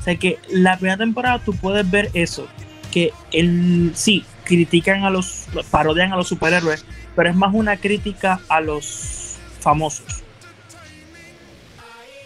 O 0.00 0.02
sea 0.02 0.16
que 0.16 0.38
la 0.50 0.76
primera 0.76 0.96
temporada 0.98 1.38
tú 1.38 1.54
puedes 1.56 1.90
ver 1.90 2.10
eso, 2.14 2.46
que 2.92 3.12
el, 3.32 3.92
sí, 3.94 4.24
critican 4.44 5.04
a 5.04 5.10
los, 5.10 5.46
parodian 5.70 6.12
a 6.12 6.16
los 6.16 6.28
superhéroes, 6.28 6.84
pero 7.16 7.30
es 7.30 7.34
más 7.36 7.54
una 7.54 7.76
crítica 7.78 8.40
a 8.48 8.60
los 8.60 9.36
famosos. 9.60 10.22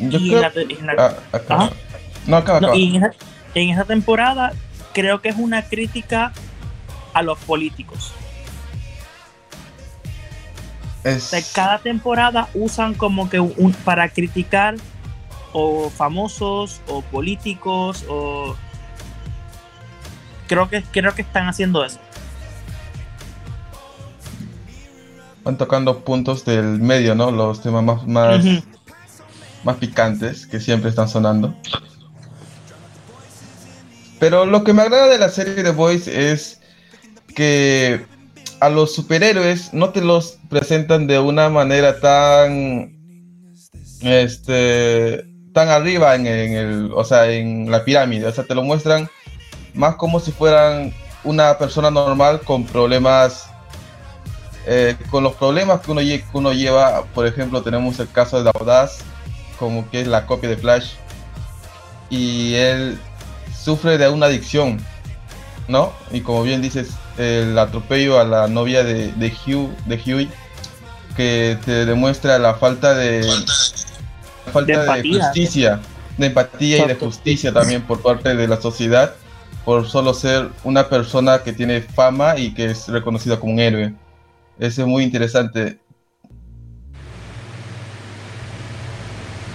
Yo 0.01 0.19
Y 0.19 0.29
creo. 0.31 0.41
la 0.43 1.17
Ah. 1.49 1.71
Ajá. 2.29 2.31
No, 2.31 2.37
acaba, 2.37 2.61
No, 2.61 2.67
acaba. 2.69 2.79
y 2.79 2.97
en 2.97 3.05
esa, 3.05 3.11
en 3.55 3.71
esa 3.71 3.85
temporada 3.85 4.53
creo 4.93 5.21
que 5.21 5.31
es 5.31 5.37
una 5.37 5.63
crítica 5.63 6.33
a 7.15 7.23
los 7.23 7.39
políticos. 7.39 8.13
Es- 11.05 11.53
cada 11.55 11.79
temporada 11.79 12.49
usan 12.55 12.95
como 12.95 13.31
que 13.31 13.41
un, 13.41 13.73
para 13.85 14.09
criticar 14.11 14.77
o 15.53 15.89
famosos 15.89 16.81
o 16.89 17.01
políticos 17.01 18.05
o 18.09 18.55
creo 20.47 20.69
que 20.69 20.83
creo 20.83 21.15
que 21.15 21.23
están 21.23 21.49
haciendo 21.49 21.85
eso. 21.85 21.99
Van 25.45 25.57
tocando 25.57 26.01
puntos 26.01 26.45
del 26.45 26.79
medio, 26.81 27.15
¿no? 27.15 27.31
Los 27.31 27.63
temas 27.63 27.85
más, 28.07 28.45
más 29.65 29.77
picantes 29.77 30.47
que 30.47 30.61
siempre 30.61 30.91
están 30.91 31.09
sonando. 31.09 31.55
Pero 34.19 34.47
lo 34.47 34.65
que 34.65 34.73
me 34.73 34.83
agrada 34.83 35.09
de 35.09 35.19
la 35.19 35.29
serie 35.29 35.63
The 35.63 35.71
Voice 35.71 36.33
es 36.33 36.61
que 37.35 38.05
a 38.61 38.69
los 38.69 38.95
superhéroes 38.95 39.73
no 39.73 39.91
te 39.91 40.01
los 40.01 40.39
presentan 40.49 41.07
de 41.07 41.19
una 41.19 41.49
manera 41.49 42.01
tan 42.01 42.97
este 44.03 45.25
tan 45.53 45.69
arriba 45.69 46.15
en, 46.15 46.27
el 46.27 46.91
o 46.95 47.05
sea 47.05 47.31
en 47.31 47.71
la 47.71 47.85
pirámide. 47.85 48.27
O 48.27 48.33
sea 48.33 48.45
te 48.45 48.55
lo 48.55 48.63
muestran 48.63 49.09
más 49.75 49.95
como 49.97 50.19
si 50.19 50.33
fueran 50.33 50.93
una 51.23 51.57
persona 51.59 51.91
normal 51.91 52.41
con 52.41 52.65
problemas 52.65 53.49
eh, 54.67 54.97
con 55.11 55.23
los 55.23 55.35
problemas 55.35 55.81
que 55.81 55.93
uno, 55.93 56.01
que 56.01 56.25
uno 56.33 56.53
lleva. 56.53 57.05
Por 57.15 57.27
ejemplo 57.27 57.63
tenemos 57.63 58.01
el 58.01 58.11
caso 58.11 58.43
de 58.43 58.51
Audaz 58.59 58.99
como 59.59 59.89
que 59.91 60.01
es 60.01 60.09
la 60.09 60.27
copia 60.27 60.49
de 60.49 60.57
Flash. 60.57 60.95
Y 62.11 62.55
él 62.55 62.99
sufre 63.69 63.99
de 63.99 64.09
una 64.09 64.27
adicción 64.27 64.79
¿no? 65.69 65.93
Y 66.11 66.23
como 66.23 66.43
bien 66.43 66.63
dices, 66.63 66.95
el 67.19 67.57
atropello 67.59 68.19
a 68.19 68.25
la 68.25 68.49
novia 68.49 68.83
de, 68.83 69.13
de 69.13 69.29
Hugh, 69.29 69.71
de 69.85 69.97
Huey, 69.97 70.29
que 71.17 71.59
te 71.65 71.85
demuestra 71.85 72.39
la 72.39 72.55
falta 72.55 72.95
de, 72.95 73.23
la 73.23 74.53
falta 74.53 74.95
De 74.95 75.03
justicia, 75.03 75.81
de 76.17 76.27
empatía 76.27 76.85
y 76.85 76.89
de 76.89 76.95
justicia 76.95 77.53
también 77.53 77.83
por 77.83 78.01
parte 78.01 78.35
de 78.35 78.49
la 78.49 78.61
sociedad, 78.61 79.15
por 79.65 79.87
solo 79.87 80.15
ser 80.15 80.49
una 80.65 80.89
persona 80.89 81.43
que 81.43 81.53
tiene 81.53 81.83
fama 81.83 82.39
y 82.39 82.55
que 82.55 82.71
es 82.71 82.89
reconocida 82.89 83.39
como 83.39 83.53
un 83.53 83.61
héroe. 83.61 83.95
Eso 84.59 84.83
es 84.83 84.89
muy 84.89 85.05
interesante. 85.05 85.79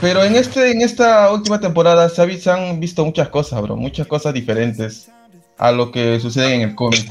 Pero 0.03 0.21
en 0.25 0.35
este, 0.35 0.69
en 0.71 0.81
esta 0.81 1.31
última 1.31 1.61
temporada 1.61 2.09
se, 2.09 2.21
ha 2.21 2.37
se 2.37 2.51
han 2.51 2.77
visto 2.77 3.05
muchas 3.05 3.29
cosas, 3.29 3.61
bro, 3.61 3.77
muchas 3.77 4.05
cosas 4.05 4.33
diferentes 4.33 5.09
a 5.57 5.71
lo 5.71 5.93
que 5.93 6.19
sucede 6.19 6.55
en 6.55 6.61
el 6.61 6.75
cómic. 6.75 7.09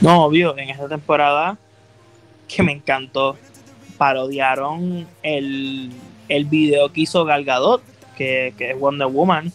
No, 0.00 0.24
obvio, 0.24 0.58
en 0.58 0.68
esta 0.68 0.88
temporada 0.88 1.56
que 2.48 2.64
me 2.64 2.72
encantó, 2.72 3.36
parodiaron 3.98 5.06
el, 5.22 5.92
el 6.28 6.44
video 6.46 6.92
que 6.92 7.02
hizo 7.02 7.24
Gal 7.24 7.44
Gadot, 7.44 7.82
que, 8.16 8.52
que 8.58 8.72
es 8.72 8.76
Wonder 8.80 9.06
Woman, 9.06 9.52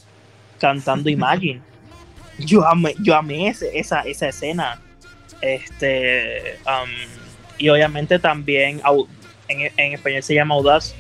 cantando 0.58 1.10
Imagine. 1.10 1.60
Yo 2.40 2.66
amé, 2.66 2.96
yo 3.02 3.14
amé 3.14 3.50
ese- 3.50 3.78
esa, 3.78 4.04
esa 4.04 4.30
escena. 4.30 4.82
Este, 5.42 6.60
um, 6.66 6.90
y 7.58 7.68
obviamente 7.68 8.20
también, 8.20 8.82
en, 9.50 9.72
en 9.76 9.94
español 9.94 10.24
se 10.24 10.34
llama 10.34 10.56
Audaz, 10.56 10.96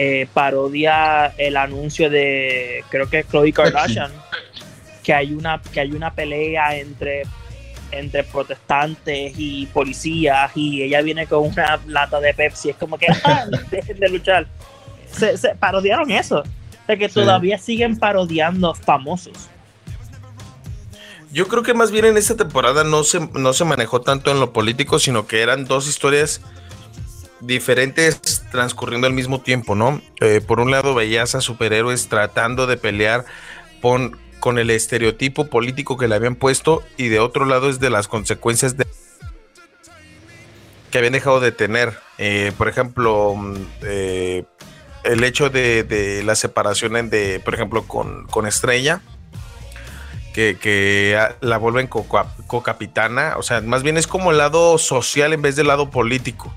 eh, 0.00 0.28
parodia 0.32 1.26
el 1.38 1.56
anuncio 1.56 2.08
de, 2.08 2.84
creo 2.88 3.10
que 3.10 3.18
es 3.20 3.26
Khloe 3.26 3.52
Kardashian, 3.52 4.12
que 5.02 5.12
hay 5.12 5.32
una, 5.32 5.60
que 5.72 5.80
hay 5.80 5.90
una 5.90 6.12
pelea 6.14 6.76
entre 6.76 7.22
entre 7.90 8.22
protestantes 8.22 9.32
y 9.38 9.64
policías 9.66 10.52
y 10.54 10.82
ella 10.82 11.00
viene 11.00 11.26
con 11.26 11.46
una 11.46 11.80
lata 11.86 12.20
de 12.20 12.34
Pepsi. 12.34 12.68
Es 12.70 12.76
como 12.76 12.98
que 12.98 13.06
"Ah, 13.24 13.46
dejen 13.70 13.98
de 13.98 14.08
luchar. 14.10 14.46
Se, 15.10 15.36
se 15.38 15.54
parodiaron 15.54 16.10
eso. 16.10 16.44
Sea 16.86 16.96
que 16.98 17.08
Sí. 17.08 17.14
todavía 17.14 17.56
siguen 17.58 17.98
parodiando 17.98 18.74
famosos. 18.74 19.48
Yo 21.32 21.48
creo 21.48 21.62
que 21.62 21.74
más 21.74 21.90
bien 21.90 22.04
en 22.06 22.16
esta 22.16 22.36
temporada 22.36 22.84
no 22.84 23.04
se, 23.04 23.20
no 23.32 23.52
se 23.52 23.64
manejó 23.64 24.00
tanto 24.02 24.30
en 24.30 24.38
lo 24.40 24.52
político, 24.52 24.98
sino 24.98 25.26
que 25.26 25.42
eran 25.42 25.64
dos 25.66 25.88
historias 25.88 26.40
diferentes 27.40 28.42
transcurriendo 28.50 29.06
al 29.06 29.12
mismo 29.12 29.40
tiempo, 29.40 29.74
¿no? 29.74 30.00
Eh, 30.20 30.40
por 30.46 30.60
un 30.60 30.70
lado 30.70 30.94
veías 30.94 31.34
a 31.34 31.40
superhéroes 31.40 32.08
tratando 32.08 32.66
de 32.66 32.76
pelear 32.76 33.24
con, 33.80 34.18
con 34.40 34.58
el 34.58 34.70
estereotipo 34.70 35.46
político 35.46 35.96
que 35.96 36.08
le 36.08 36.14
habían 36.14 36.34
puesto 36.34 36.82
y 36.96 37.08
de 37.08 37.20
otro 37.20 37.44
lado 37.44 37.70
es 37.70 37.80
de 37.80 37.90
las 37.90 38.08
consecuencias 38.08 38.76
de 38.76 38.86
que 40.90 40.98
habían 40.98 41.12
dejado 41.12 41.40
de 41.40 41.52
tener. 41.52 41.98
Eh, 42.18 42.52
por 42.56 42.68
ejemplo, 42.68 43.34
mm, 43.36 43.56
eh, 43.82 44.44
el 45.04 45.22
hecho 45.22 45.50
de, 45.50 45.84
de 45.84 46.22
la 46.22 46.34
separación 46.34 47.10
de, 47.10 47.40
por 47.44 47.54
ejemplo, 47.54 47.84
con, 47.84 48.26
con 48.26 48.46
Estrella, 48.46 49.00
que 50.34 50.56
que, 50.60 51.18
la 51.40 51.58
vuelven 51.58 51.86
co- 51.86 52.06
co-capitana. 52.46 53.34
O 53.36 53.42
sea, 53.42 53.60
más 53.60 53.82
bien 53.82 53.96
es 53.96 54.06
como 54.06 54.30
el 54.30 54.38
lado 54.38 54.78
social 54.78 55.32
en 55.32 55.42
vez 55.42 55.56
del 55.56 55.66
lado 55.68 55.90
político. 55.90 56.54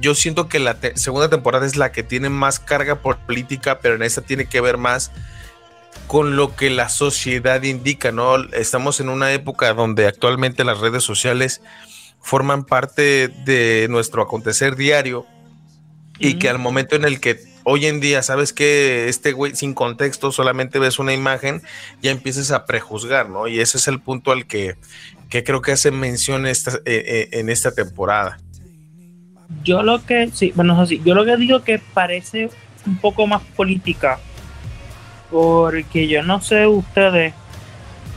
Yo 0.00 0.14
siento 0.14 0.48
que 0.48 0.58
la 0.58 0.74
te- 0.80 0.96
segunda 0.96 1.28
temporada 1.30 1.66
es 1.66 1.76
la 1.76 1.92
que 1.92 2.02
tiene 2.02 2.28
más 2.28 2.58
carga 2.60 2.96
política, 2.96 3.78
pero 3.80 3.94
en 3.94 4.02
esta 4.02 4.22
tiene 4.22 4.46
que 4.46 4.60
ver 4.60 4.76
más 4.76 5.10
con 6.06 6.36
lo 6.36 6.56
que 6.56 6.70
la 6.70 6.88
sociedad 6.88 7.62
indica, 7.62 8.12
¿no? 8.12 8.36
Estamos 8.52 9.00
en 9.00 9.08
una 9.08 9.32
época 9.32 9.72
donde 9.74 10.06
actualmente 10.06 10.64
las 10.64 10.78
redes 10.78 11.04
sociales 11.04 11.60
forman 12.20 12.64
parte 12.64 13.28
de 13.28 13.86
nuestro 13.90 14.22
acontecer 14.22 14.74
diario 14.76 15.26
y 16.18 16.34
que 16.34 16.48
al 16.48 16.58
momento 16.58 16.96
en 16.96 17.04
el 17.04 17.20
que 17.20 17.40
hoy 17.62 17.86
en 17.86 18.00
día 18.00 18.22
sabes 18.22 18.52
que 18.52 19.08
este 19.08 19.32
güey 19.32 19.54
sin 19.54 19.74
contexto 19.74 20.32
solamente 20.32 20.78
ves 20.78 20.98
una 20.98 21.12
imagen, 21.12 21.62
ya 22.02 22.10
empiezas 22.10 22.50
a 22.50 22.64
prejuzgar, 22.66 23.28
¿no? 23.28 23.46
Y 23.46 23.60
ese 23.60 23.76
es 23.78 23.86
el 23.86 24.00
punto 24.00 24.32
al 24.32 24.46
que, 24.46 24.76
que 25.28 25.44
creo 25.44 25.60
que 25.62 25.72
hace 25.72 25.90
mención 25.90 26.46
esta, 26.46 26.72
eh, 26.76 26.80
eh, 26.86 27.28
en 27.32 27.50
esta 27.50 27.72
temporada. 27.72 28.38
Yo 29.62 29.82
lo 29.82 30.04
que, 30.04 30.30
sí, 30.32 30.52
bueno, 30.54 30.78
así, 30.80 31.00
yo 31.04 31.14
lo 31.14 31.24
que 31.24 31.36
digo 31.36 31.62
que 31.62 31.78
parece 31.78 32.50
un 32.86 32.98
poco 32.98 33.26
más 33.26 33.42
política, 33.56 34.18
porque 35.30 36.06
yo 36.06 36.22
no 36.22 36.40
sé 36.40 36.66
ustedes, 36.66 37.34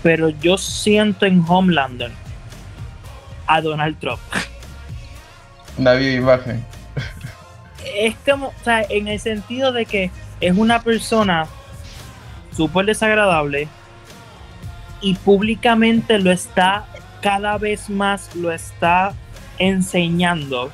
pero 0.03 0.29
yo 0.29 0.57
siento 0.57 1.25
en 1.25 1.43
Homelander 1.47 2.11
a 3.47 3.61
Donald 3.61 3.97
Trump. 3.99 4.19
Una 5.77 5.93
viva 5.93 6.35
imagen. 6.35 6.65
Es 7.95 8.15
como, 8.25 8.47
o 8.47 8.63
sea, 8.63 8.85
en 8.89 9.07
el 9.07 9.19
sentido 9.19 9.71
de 9.71 9.85
que 9.85 10.11
es 10.39 10.57
una 10.57 10.81
persona 10.81 11.47
súper 12.55 12.85
desagradable 12.85 13.67
y 15.01 15.15
públicamente 15.15 16.19
lo 16.19 16.31
está, 16.31 16.85
cada 17.21 17.57
vez 17.57 17.89
más 17.89 18.35
lo 18.35 18.51
está 18.51 19.13
enseñando. 19.57 20.71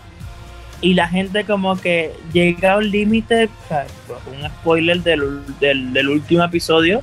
Y 0.80 0.94
la 0.94 1.08
gente 1.08 1.44
como 1.44 1.76
que 1.76 2.14
llega 2.32 2.74
a 2.74 2.82
límite, 2.82 3.50
sea, 3.68 3.88
un 4.28 4.48
spoiler 4.48 5.02
del, 5.02 5.42
del, 5.60 6.10
último 6.10 6.44
episodio, 6.44 7.02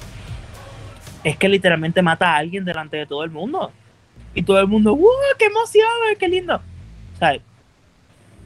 es 1.24 1.36
que 1.36 1.48
literalmente 1.48 2.00
mata 2.00 2.32
a 2.32 2.36
alguien 2.36 2.64
delante 2.64 2.96
de 2.96 3.06
todo 3.06 3.24
el 3.24 3.30
mundo. 3.30 3.72
Y 4.32 4.42
todo 4.42 4.60
el 4.60 4.68
mundo, 4.68 4.94
¡wow! 4.94 5.10
¡Qué 5.38 5.46
emoción! 5.46 5.88
¡Qué 6.18 6.28
lindo! 6.28 6.60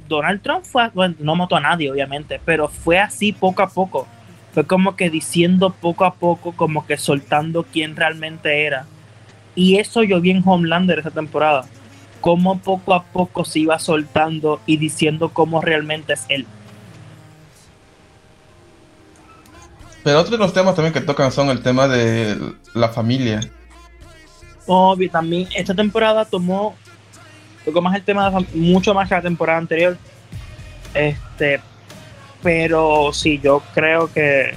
Donald 0.08 0.40
Trump 0.40 0.64
fue, 0.64 0.88
bueno, 0.94 1.14
no 1.18 1.36
mató 1.36 1.56
a 1.56 1.60
nadie, 1.60 1.90
obviamente, 1.90 2.40
pero 2.44 2.68
fue 2.68 2.98
así 2.98 3.32
poco 3.32 3.62
a 3.62 3.68
poco. 3.68 4.06
Fue 4.52 4.64
como 4.66 4.96
que 4.96 5.10
diciendo 5.10 5.70
poco 5.70 6.06
a 6.06 6.14
poco, 6.14 6.52
como 6.52 6.86
que 6.86 6.96
soltando 6.96 7.64
quién 7.64 7.94
realmente 7.94 8.64
era. 8.64 8.86
Y 9.54 9.76
eso 9.76 10.02
yo 10.02 10.20
vi 10.20 10.30
en 10.30 10.42
Homelander 10.44 11.00
esa 11.00 11.10
temporada. 11.10 11.66
Cómo 12.28 12.58
poco 12.58 12.92
a 12.92 13.04
poco 13.04 13.42
se 13.42 13.60
iba 13.60 13.78
soltando 13.78 14.60
y 14.66 14.76
diciendo 14.76 15.30
cómo 15.30 15.62
realmente 15.62 16.12
es 16.12 16.26
él. 16.28 16.46
Pero 20.04 20.18
otros 20.18 20.32
de 20.32 20.36
los 20.36 20.52
temas 20.52 20.74
también 20.74 20.92
que 20.92 21.00
tocan 21.00 21.32
son 21.32 21.48
el 21.48 21.62
tema 21.62 21.88
de 21.88 22.36
la 22.74 22.90
familia. 22.90 23.40
Obvio, 24.66 25.10
también 25.10 25.48
esta 25.56 25.74
temporada 25.74 26.26
tomó, 26.26 26.74
tocó 27.64 27.80
más 27.80 27.96
el 27.96 28.02
tema 28.02 28.30
de 28.30 28.46
mucho 28.52 28.92
más 28.92 29.08
que 29.08 29.14
la 29.14 29.22
temporada 29.22 29.60
anterior. 29.60 29.96
Este, 30.92 31.62
pero 32.42 33.10
sí, 33.14 33.40
yo 33.42 33.62
creo 33.72 34.12
que 34.12 34.54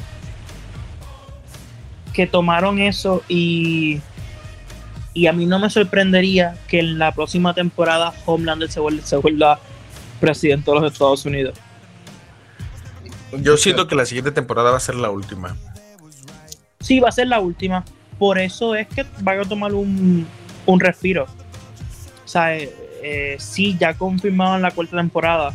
que 2.12 2.28
tomaron 2.28 2.80
eso 2.80 3.24
y 3.30 4.02
y 5.14 5.28
a 5.28 5.34
mí 5.34 5.46
no 5.46 5.60
me 5.60 5.70
sorprendería 5.70 6.56
que 6.68 6.80
en 6.80 6.98
la 7.00 7.12
próxima 7.14 7.54
temporada 7.54 8.14
Homelander 8.26 8.72
se 8.72 8.80
vuelva, 8.80 9.06
se 9.06 9.18
vuelva 9.18 9.60
presidente 10.20 10.72
de 10.72 10.80
los 10.80 10.92
Estados 10.94 11.26
Unidos. 11.26 11.58
Yo 13.40 13.58
siento 13.58 13.88
que 13.88 13.96
la 13.96 14.06
siguiente 14.06 14.32
temporada 14.32 14.72
va 14.72 14.78
a 14.78 14.82
ser 14.82 14.96
la 14.96 15.10
última. 15.10 15.56
Sí, 16.80 17.00
va 17.00 17.10
a 17.10 17.12
ser 17.14 17.28
la 17.28 17.40
última. 17.40 17.84
Por 18.20 18.38
eso 18.40 18.76
es 18.76 18.88
que 18.88 19.06
van 19.22 19.40
a 19.40 19.44
tomar 19.46 19.74
un, 19.74 20.28
un 20.66 20.80
respiro. 20.80 21.26
O 22.26 22.28
sea, 22.28 22.56
eh, 22.56 22.74
eh, 23.04 23.36
sí, 23.40 23.76
ya 23.80 23.94
confirmaron 23.94 24.62
la 24.62 24.72
cuarta 24.72 24.98
temporada, 24.98 25.54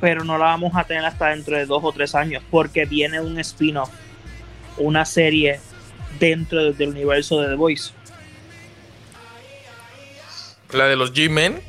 pero 0.00 0.24
no 0.24 0.38
la 0.38 0.46
vamos 0.46 0.72
a 0.74 0.84
tener 0.84 1.04
hasta 1.04 1.28
dentro 1.28 1.56
de 1.56 1.66
dos 1.66 1.82
o 1.84 1.92
tres 1.92 2.14
años, 2.14 2.42
porque 2.50 2.84
viene 2.86 3.20
un 3.20 3.38
spin-off, 3.40 3.90
una 4.78 5.04
serie 5.04 5.60
dentro 6.18 6.64
de- 6.64 6.72
del 6.72 6.90
universo 6.90 7.40
de 7.40 7.48
The 7.48 7.54
Voice. 7.56 7.92
La 10.72 10.86
de 10.86 10.96
los 10.96 11.12
G-Men. 11.12 11.60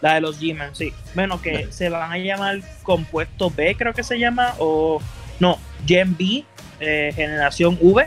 La 0.00 0.14
de 0.14 0.20
los 0.20 0.40
G-Men, 0.40 0.74
sí. 0.74 0.92
Bueno, 1.14 1.40
que 1.40 1.68
se 1.70 1.88
van 1.88 2.12
a 2.12 2.18
llamar 2.18 2.60
Compuesto 2.82 3.50
B, 3.50 3.74
creo 3.76 3.94
que 3.94 4.02
se 4.02 4.18
llama, 4.18 4.54
o 4.58 5.00
no, 5.40 5.58
Gen 5.86 6.16
B, 6.16 6.44
eh, 6.80 7.12
Generación 7.14 7.78
V. 7.80 8.06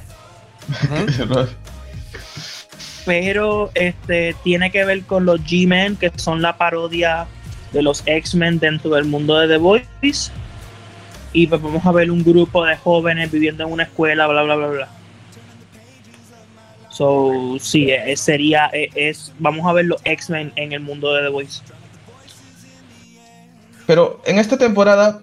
pero 3.08 3.72
este 3.74 4.36
tiene 4.44 4.70
que 4.70 4.84
ver 4.84 5.04
con 5.04 5.26
los 5.26 5.40
G-Men, 5.42 5.96
que 5.96 6.12
son 6.18 6.42
la 6.42 6.58
parodia 6.58 7.26
de 7.72 7.82
los 7.82 8.04
X-Men 8.06 8.60
dentro 8.60 8.92
del 8.92 9.06
mundo 9.06 9.40
de 9.40 9.48
The 9.48 9.58
Voice. 9.58 10.32
Y 11.32 11.48
pues 11.48 11.62
vamos 11.62 11.86
a 11.86 11.92
ver 11.94 12.12
un 12.12 12.24
grupo 12.24 12.66
de 12.66 12.76
jóvenes 12.76 13.32
viviendo 13.32 13.64
en 13.64 13.72
una 13.72 13.84
escuela, 13.84 14.28
bla, 14.28 14.44
bla, 14.44 14.56
bla, 14.56 14.68
bla. 14.68 14.90
So, 16.98 17.58
sí, 17.60 17.92
eh, 17.92 18.18
sería, 18.18 18.72
eh, 18.74 18.90
es, 18.96 19.32
vamos 19.38 19.68
a 19.68 19.74
ver 19.74 19.86
los 19.86 20.02
X-Men 20.04 20.52
en 20.56 20.72
el 20.72 20.80
mundo 20.80 21.14
de 21.14 21.22
The 21.22 21.30
Voice. 21.30 21.62
Pero 23.86 24.20
en 24.26 24.40
esta 24.40 24.58
temporada 24.58 25.20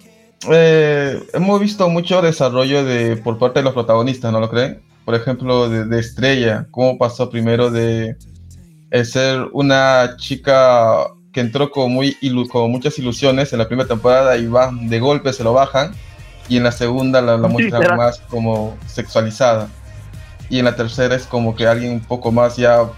eh, 0.49 1.21
hemos 1.33 1.59
visto 1.59 1.89
mucho 1.89 2.21
desarrollo 2.21 2.85
de 2.85 3.17
por 3.17 3.37
parte 3.37 3.59
de 3.59 3.63
los 3.63 3.73
protagonistas, 3.73 4.31
¿no 4.31 4.39
lo 4.39 4.49
creen? 4.49 4.81
Por 5.03 5.15
ejemplo, 5.15 5.67
de, 5.67 5.83
de 5.85 5.99
Estrella, 5.99 6.65
cómo 6.71 6.97
pasó 6.97 7.29
primero 7.29 7.69
de 7.69 8.15
eh, 8.91 9.03
ser 9.03 9.45
una 9.51 10.15
chica 10.17 11.07
que 11.33 11.41
entró 11.41 11.71
con, 11.71 11.91
muy 11.91 12.15
ilu- 12.21 12.47
con 12.47 12.71
muchas 12.71 12.97
ilusiones 12.99 13.51
en 13.51 13.59
la 13.59 13.67
primera 13.67 13.89
temporada 13.89 14.37
y 14.37 14.47
va 14.47 14.71
de 14.71 14.99
golpe 14.99 15.33
se 15.33 15.43
lo 15.43 15.51
bajan 15.51 15.91
y 16.47 16.55
en 16.55 16.63
la 16.63 16.71
segunda 16.71 17.21
la, 17.21 17.35
la 17.37 17.49
muestran 17.49 17.97
más 17.97 18.19
como 18.29 18.77
sexualizada 18.87 19.67
y 20.49 20.59
en 20.59 20.65
la 20.65 20.75
tercera 20.75 21.15
es 21.15 21.25
como 21.25 21.55
que 21.55 21.67
alguien 21.67 21.91
un 21.93 22.01
poco 22.01 22.31
más 22.31 22.57
ya 22.57 22.89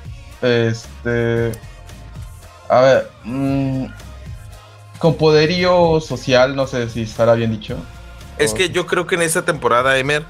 este 0.41 1.51
a 2.69 2.81
ver 2.81 3.11
mm, 3.23 3.85
con 4.99 5.15
poderío 5.15 5.99
social 6.01 6.55
no 6.55 6.67
sé 6.67 6.89
si 6.89 7.03
estará 7.03 7.33
bien 7.33 7.51
dicho 7.51 7.77
Es 8.37 8.53
que 8.53 8.69
yo 8.69 8.85
creo 8.85 9.07
que 9.07 9.15
en 9.15 9.23
esta 9.23 9.45
temporada, 9.45 9.97
Emer, 9.97 10.23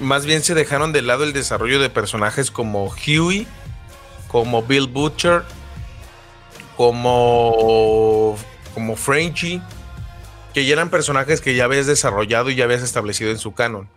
más 0.00 0.26
bien 0.26 0.42
se 0.42 0.54
dejaron 0.54 0.92
de 0.92 1.02
lado 1.02 1.24
el 1.24 1.32
desarrollo 1.32 1.80
de 1.80 1.88
personajes 1.88 2.50
como 2.50 2.84
Huey, 2.86 3.46
como 4.28 4.62
Bill 4.62 4.88
Butcher, 4.88 5.42
como, 6.76 8.36
como 8.74 8.96
Frenchie, 8.96 9.62
que 10.52 10.66
ya 10.66 10.74
eran 10.74 10.90
personajes 10.90 11.40
que 11.40 11.54
ya 11.54 11.64
habías 11.64 11.86
desarrollado 11.86 12.50
y 12.50 12.56
ya 12.56 12.64
habías 12.64 12.82
establecido 12.82 13.30
en 13.30 13.38
su 13.38 13.54
canon. 13.54 13.88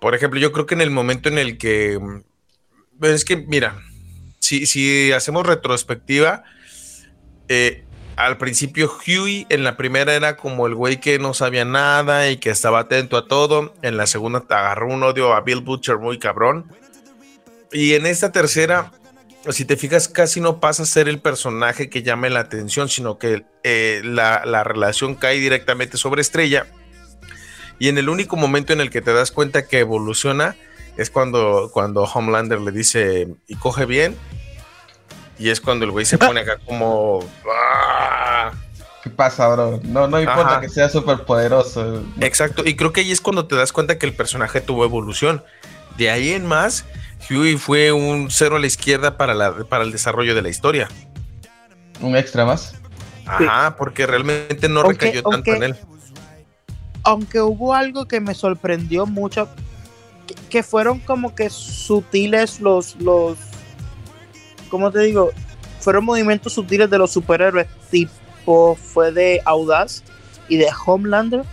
Por 0.00 0.14
ejemplo, 0.14 0.38
yo 0.38 0.52
creo 0.52 0.66
que 0.66 0.74
en 0.74 0.80
el 0.80 0.90
momento 0.90 1.28
en 1.28 1.38
el 1.38 1.58
que. 1.58 1.98
mm, 1.98 3.04
Es 3.04 3.24
que, 3.24 3.36
mira, 3.36 3.82
si, 4.38 4.66
si 4.66 5.12
hacemos 5.12 5.46
retrospectiva, 5.46 6.44
eh, 7.48 7.84
al 8.16 8.38
principio 8.38 8.90
Huey 9.06 9.46
en 9.50 9.62
la 9.62 9.76
primera 9.76 10.14
era 10.14 10.36
como 10.36 10.66
el 10.66 10.74
güey 10.74 11.00
que 11.00 11.18
no 11.18 11.34
sabía 11.34 11.64
nada 11.66 12.30
y 12.30 12.38
que 12.38 12.50
estaba 12.50 12.80
atento 12.80 13.16
a 13.18 13.28
todo. 13.28 13.74
En 13.82 13.96
la 13.96 14.06
segunda 14.06 14.44
agarró 14.48 14.88
un 14.88 15.02
odio 15.02 15.34
a 15.34 15.42
Bill 15.42 15.60
Butcher 15.60 15.98
muy 15.98 16.18
cabrón. 16.18 16.72
Y 17.72 17.92
en 17.92 18.06
esta 18.06 18.32
tercera, 18.32 18.92
si 19.50 19.66
te 19.66 19.76
fijas, 19.76 20.08
casi 20.08 20.40
no 20.40 20.60
pasa 20.60 20.84
a 20.84 20.86
ser 20.86 21.08
el 21.08 21.20
personaje 21.20 21.90
que 21.90 22.02
llame 22.02 22.30
la 22.30 22.40
atención, 22.40 22.88
sino 22.88 23.18
que 23.18 23.44
eh, 23.64 24.00
la, 24.02 24.44
la 24.46 24.64
relación 24.64 25.14
cae 25.14 25.38
directamente 25.38 25.98
sobre 25.98 26.22
Estrella. 26.22 26.66
Y 27.78 27.88
en 27.88 27.98
el 27.98 28.08
único 28.08 28.36
momento 28.36 28.72
en 28.72 28.80
el 28.80 28.90
que 28.90 29.02
te 29.02 29.12
das 29.12 29.30
cuenta 29.30 29.66
que 29.66 29.80
evoluciona 29.80 30.56
es 30.96 31.10
cuando, 31.10 31.70
cuando 31.72 32.04
Homelander 32.04 32.60
le 32.60 32.72
dice 32.72 33.28
y 33.46 33.54
coge 33.56 33.84
bien. 33.86 34.16
Y 35.38 35.50
es 35.50 35.60
cuando 35.60 35.84
el 35.84 35.90
güey 35.90 36.06
se 36.06 36.16
pone 36.16 36.40
acá 36.40 36.58
como. 36.64 37.20
"Ah". 37.54 38.52
qué 39.02 39.10
pasa 39.10 39.46
bro 39.48 39.78
no 39.84 40.08
no 40.08 40.18
importa 40.20 40.52
Ajá. 40.52 40.60
que 40.60 40.68
sea 40.68 40.88
súper 40.88 41.24
poderoso 41.24 42.02
Exacto, 42.20 42.62
y 42.66 42.74
creo 42.74 42.92
que 42.92 43.02
ahí 43.02 43.12
es 43.12 43.20
cuando 43.20 43.46
te 43.46 43.54
das 43.54 43.70
cuenta 43.72 43.98
que 43.98 44.06
el 44.06 44.12
personaje 44.14 44.60
tuvo 44.60 44.84
evolución. 44.84 45.44
De 45.96 46.10
ahí 46.10 46.30
en 46.32 46.44
más, 46.46 46.84
Huey 47.30 47.56
fue 47.56 47.92
un 47.92 48.30
cero 48.30 48.56
a 48.56 48.58
la 48.58 48.66
izquierda 48.66 49.16
para, 49.16 49.32
la, 49.34 49.52
para 49.64 49.84
el 49.84 49.92
desarrollo 49.92 50.34
de 50.34 50.42
la 50.42 50.48
historia. 50.48 50.88
un 52.00 52.16
extra 52.16 52.44
más 52.44 52.74
Ajá, 53.26 53.76
porque 53.76 54.06
realmente 54.06 54.68
no 54.68 54.80
Aunque- 54.80 55.06
recayó 55.06 55.22
tanto 55.22 55.50
aunque- 55.50 55.56
en 55.56 55.62
él. 55.62 55.76
Aunque 57.06 57.40
hubo 57.40 57.72
algo 57.72 58.06
que 58.06 58.20
me 58.20 58.34
sorprendió 58.34 59.06
mucho, 59.06 59.48
que, 60.50 60.64
fueron 60.64 60.98
como 60.98 61.36
que 61.36 61.48
sutiles 61.50 62.60
los, 62.60 62.96
los, 62.96 63.38
¿cómo 64.68 64.90
te 64.90 65.00
digo? 65.00 65.30
Fueron 65.78 66.04
movimientos 66.04 66.54
sutiles 66.54 66.90
de 66.90 66.98
los 66.98 67.12
superhéroes, 67.12 67.68
tipo 67.92 68.74
fue 68.74 69.12
de 69.12 69.40
Audaz 69.44 70.02
y 70.48 70.56
de 70.56 70.66
Homelander, 70.84 71.44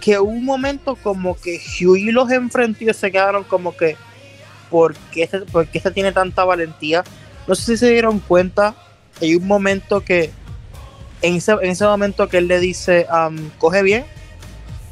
que 0.00 0.18
hubo 0.18 0.30
un 0.30 0.46
momento 0.46 0.96
como 0.96 1.36
que 1.36 1.60
Huey 1.78 2.10
los 2.10 2.30
enfrentó 2.30 2.84
y 2.84 2.94
se 2.94 3.12
quedaron 3.12 3.44
como 3.44 3.76
que, 3.76 3.96
¿por 4.70 4.94
qué 5.12 5.24
este, 5.24 5.40
por 5.40 5.68
este 5.70 5.90
tiene 5.90 6.12
tanta 6.12 6.44
valentía? 6.44 7.04
No 7.46 7.54
sé 7.54 7.72
si 7.72 7.76
se 7.76 7.90
dieron 7.90 8.18
cuenta, 8.18 8.74
hay 9.20 9.34
un 9.34 9.46
momento 9.46 10.00
que, 10.00 10.30
en 11.20 11.34
ese, 11.36 11.52
en 11.52 11.70
ese 11.70 11.84
momento 11.84 12.28
que 12.30 12.38
él 12.38 12.48
le 12.48 12.60
dice, 12.60 13.06
um, 13.12 13.50
coge 13.58 13.82
bien, 13.82 14.06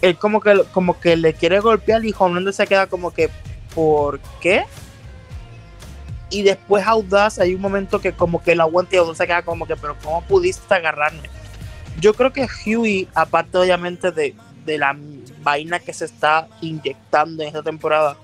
él 0.03 0.17
como 0.17 0.41
que, 0.41 0.65
como 0.73 0.99
que 1.01 1.17
le 1.17 1.35
quiere 1.35 1.61
golpear 1.61 2.05
y 2.05 2.15
Homelander 2.17 2.55
se 2.55 2.67
queda 2.67 2.87
como 2.87 3.13
que, 3.13 3.31
¿por 3.75 4.21
qué? 4.41 4.65
Y 6.31 6.43
después 6.43 6.87
Audaz, 6.87 7.39
hay 7.39 7.55
un 7.55 7.61
momento 7.61 8.01
que 8.01 8.13
como 8.13 8.43
que 8.43 8.53
el 8.53 8.61
aguante 8.61 8.97
y 8.97 8.99
Audaz 8.99 9.17
se 9.17 9.27
queda 9.27 9.43
como 9.43 9.67
que, 9.67 9.77
pero 9.77 9.97
¿cómo 10.03 10.23
pudiste 10.23 10.73
agarrarme? 10.75 11.29
Yo 12.01 12.15
creo 12.15 12.33
que 12.33 12.47
Huey, 12.47 13.09
aparte 13.15 13.59
obviamente 13.59 14.13
de, 14.13 14.35
de 14.65 14.79
la 14.79 14.97
vaina 15.43 15.81
que 15.81 15.93
se 15.93 16.05
está 16.05 16.47
inyectando 16.61 17.43
en 17.43 17.49
esta 17.49 17.63
temporada, 17.63 18.17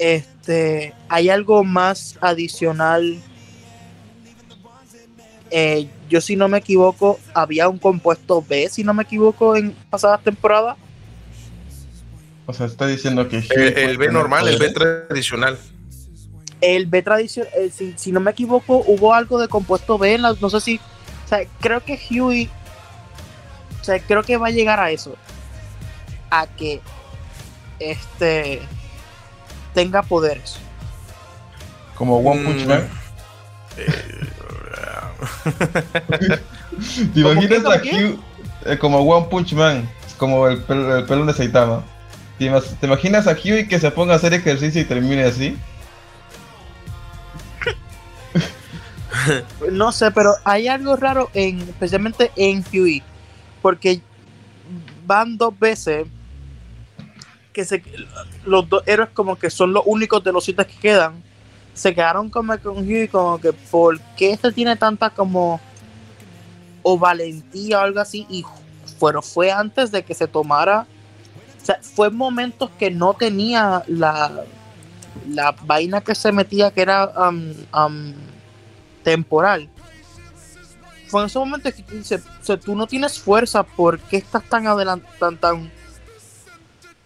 este, 0.00 0.94
hay 1.10 1.28
algo 1.28 1.62
más 1.62 2.16
adicional. 2.22 3.20
Eh, 5.50 5.88
yo 6.10 6.20
si 6.20 6.36
no 6.36 6.48
me 6.48 6.58
equivoco, 6.58 7.18
había 7.32 7.68
un 7.68 7.78
compuesto 7.78 8.44
B, 8.46 8.68
si 8.68 8.84
no 8.84 8.92
me 8.92 9.04
equivoco, 9.04 9.56
en 9.56 9.72
pasadas 9.88 10.20
temporadas. 10.22 10.76
O 12.46 12.52
sea, 12.52 12.66
está 12.66 12.86
diciendo 12.86 13.28
que. 13.28 13.38
El, 13.38 13.46
Huey 13.48 13.72
el 13.84 13.96
B 13.96 14.10
normal, 14.10 14.48
el 14.48 14.58
B 14.58 14.70
tradicional. 14.70 15.56
El 16.60 16.86
B 16.86 17.00
tradicional, 17.02 17.50
si, 17.72 17.94
si 17.96 18.12
no 18.12 18.20
me 18.20 18.32
equivoco, 18.32 18.82
hubo 18.86 19.14
algo 19.14 19.38
de 19.38 19.48
compuesto 19.48 19.96
B, 19.96 20.14
en 20.14 20.22
la- 20.22 20.36
no 20.40 20.50
sé 20.50 20.60
si, 20.60 20.76
o 21.24 21.28
sea, 21.28 21.40
creo 21.60 21.82
que 21.82 21.98
Huey, 22.10 22.50
o 23.80 23.84
sea, 23.84 23.98
creo 24.00 24.22
que 24.24 24.36
va 24.36 24.48
a 24.48 24.50
llegar 24.50 24.78
a 24.80 24.90
eso, 24.90 25.16
a 26.30 26.46
que 26.48 26.80
este 27.78 28.60
tenga 29.72 30.02
poderes. 30.02 30.58
Como 31.94 32.18
One 32.18 32.42
Punch 32.44 32.64
Mm. 32.64 32.68
Man. 32.68 32.88
¿Te 37.14 37.22
¿Cómo 37.22 37.32
imaginas 37.32 37.62
qué, 37.82 37.90
a? 37.90 37.96
Hugh 37.96 38.20
eh, 38.66 38.78
como 38.78 38.98
One 39.00 39.26
Punch 39.30 39.52
Man? 39.54 39.88
Como 40.16 40.46
el, 40.48 40.64
pel- 40.66 40.98
el 40.98 41.04
pelón 41.04 41.26
de 41.26 41.32
Saitama. 41.34 41.82
¿Te, 42.38 42.44
ima- 42.46 42.62
te 42.62 42.86
imaginas 42.86 43.26
a 43.26 43.32
Huey 43.32 43.66
que 43.68 43.78
se 43.80 43.90
ponga 43.90 44.14
a 44.14 44.16
hacer 44.16 44.32
ejercicio 44.34 44.80
y 44.80 44.84
termine 44.84 45.24
así? 45.24 45.56
No 49.70 49.92
sé, 49.92 50.10
pero 50.12 50.34
hay 50.44 50.68
algo 50.68 50.96
raro 50.96 51.30
en, 51.34 51.60
especialmente 51.60 52.30
en 52.36 52.64
Huey, 52.72 53.02
porque 53.60 54.00
van 55.04 55.36
dos 55.36 55.58
veces 55.58 56.06
que 57.52 57.64
se, 57.64 57.82
los 58.46 58.68
dos 58.68 58.84
héroes 58.86 59.10
como 59.12 59.36
que 59.36 59.50
son 59.50 59.72
los 59.72 59.82
únicos 59.84 60.22
de 60.22 60.32
los 60.32 60.44
siete 60.44 60.64
que 60.64 60.76
quedan, 60.76 61.22
se 61.74 61.94
quedaron 61.94 62.30
como 62.30 62.58
con 62.58 62.78
Huey 62.78 63.08
como 63.08 63.40
que 63.40 63.52
¿por 63.52 64.00
qué 64.16 64.32
este 64.32 64.52
tiene 64.52 64.76
tanta 64.76 65.10
como 65.10 65.60
o 66.82 66.98
valentía 66.98 67.78
o 67.78 67.82
algo 67.82 68.00
así? 68.00 68.26
Y 68.28 68.44
bueno, 68.98 69.22
fue 69.22 69.50
antes 69.50 69.90
de 69.90 70.02
que 70.02 70.14
se 70.14 70.26
tomara, 70.26 70.86
o 71.60 71.64
sea, 71.64 71.78
fue 71.82 72.08
en 72.08 72.16
momentos 72.16 72.70
que 72.78 72.90
no 72.90 73.14
tenía 73.14 73.82
la 73.86 74.44
la 75.28 75.54
vaina 75.64 76.00
que 76.00 76.14
se 76.14 76.32
metía 76.32 76.70
que 76.70 76.82
era 76.82 77.06
um, 77.28 77.52
um, 77.74 78.12
temporal. 79.02 79.68
Fue 81.08 81.20
en 81.22 81.26
ese 81.26 81.38
momento 81.38 81.72
que 81.72 81.82
tú 81.82 81.96
dices, 81.96 82.22
o 82.40 82.44
sea, 82.44 82.56
tú 82.56 82.76
no 82.76 82.86
tienes 82.86 83.18
fuerza, 83.18 83.64
¿por 83.64 83.98
qué 83.98 84.18
estás 84.18 84.44
tan 84.44 84.66
adelante, 84.66 85.06
tan, 85.18 85.36
tan, 85.36 85.70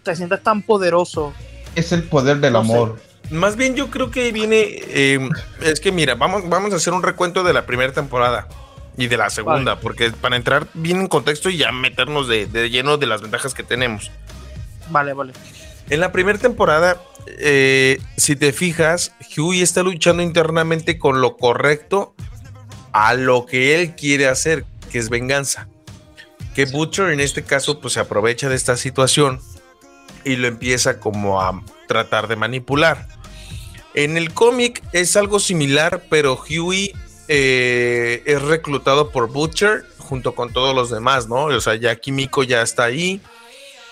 te 0.03 0.15
sientes 0.15 0.43
tan 0.43 0.61
poderoso? 0.61 1.33
Es 1.73 1.91
el 1.91 2.03
poder 2.03 2.39
del 2.39 2.53
No 2.53 2.63
sé. 2.63 2.91
Más 3.31 3.55
bien 3.55 3.75
yo 3.75 3.89
creo 3.89 4.11
que 4.11 4.31
viene, 4.31 4.63
eh, 4.87 5.19
es 5.61 5.79
que 5.79 5.91
mira, 5.91 6.15
vamos, 6.15 6.47
vamos 6.47 6.73
a 6.73 6.75
hacer 6.75 6.93
un 6.93 7.03
recuento 7.03 7.43
de 7.43 7.53
la 7.53 7.65
primera 7.65 7.91
temporada 7.91 8.47
y 8.97 9.07
de 9.07 9.17
la 9.17 9.29
segunda, 9.29 9.79
porque 9.79 10.11
para 10.11 10.35
entrar 10.35 10.67
bien 10.73 11.01
en 11.01 11.07
contexto 11.07 11.49
y 11.49 11.57
ya 11.57 11.71
meternos 11.71 12.27
de, 12.27 12.45
de 12.45 12.69
lleno 12.69 12.97
de 12.97 13.07
las 13.07 13.21
ventajas 13.21 13.53
que 13.53 13.63
tenemos. 13.63 14.11
Vale, 14.89 15.13
vale. 15.13 15.33
En 15.89 15.99
la 15.99 16.11
primera 16.11 16.39
temporada, 16.39 17.01
eh, 17.27 17.99
si 18.17 18.35
te 18.35 18.53
fijas, 18.53 19.13
Huey 19.37 19.61
está 19.61 19.83
luchando 19.83 20.23
internamente 20.23 20.97
con 20.97 21.21
lo 21.21 21.37
correcto 21.37 22.15
a 22.91 23.13
lo 23.13 23.45
que 23.45 23.75
él 23.75 23.95
quiere 23.95 24.27
hacer, 24.27 24.65
que 24.91 24.99
es 24.99 25.09
venganza. 25.09 25.67
Que 26.53 26.65
Butcher 26.65 27.09
en 27.09 27.19
este 27.19 27.43
caso 27.43 27.81
pues 27.81 27.95
se 27.95 27.99
aprovecha 27.99 28.49
de 28.49 28.55
esta 28.55 28.77
situación 28.77 29.41
y 30.23 30.37
lo 30.37 30.47
empieza 30.47 30.99
como 30.99 31.41
a 31.41 31.61
tratar 31.87 32.27
de 32.27 32.35
manipular. 32.35 33.07
En 33.93 34.17
el 34.17 34.33
cómic 34.33 34.83
es 34.91 35.15
algo 35.15 35.39
similar, 35.39 36.03
pero 36.09 36.35
Huey 36.49 36.93
eh, 37.27 38.21
es 38.25 38.41
reclutado 38.41 39.11
por 39.11 39.29
Butcher 39.29 39.85
junto 39.97 40.35
con 40.35 40.51
todos 40.53 40.75
los 40.75 40.89
demás, 40.89 41.27
¿no? 41.27 41.45
O 41.45 41.61
sea, 41.61 41.75
ya 41.75 41.95
Kimiko 41.95 42.43
ya 42.43 42.61
está 42.61 42.83
ahí. 42.83 43.21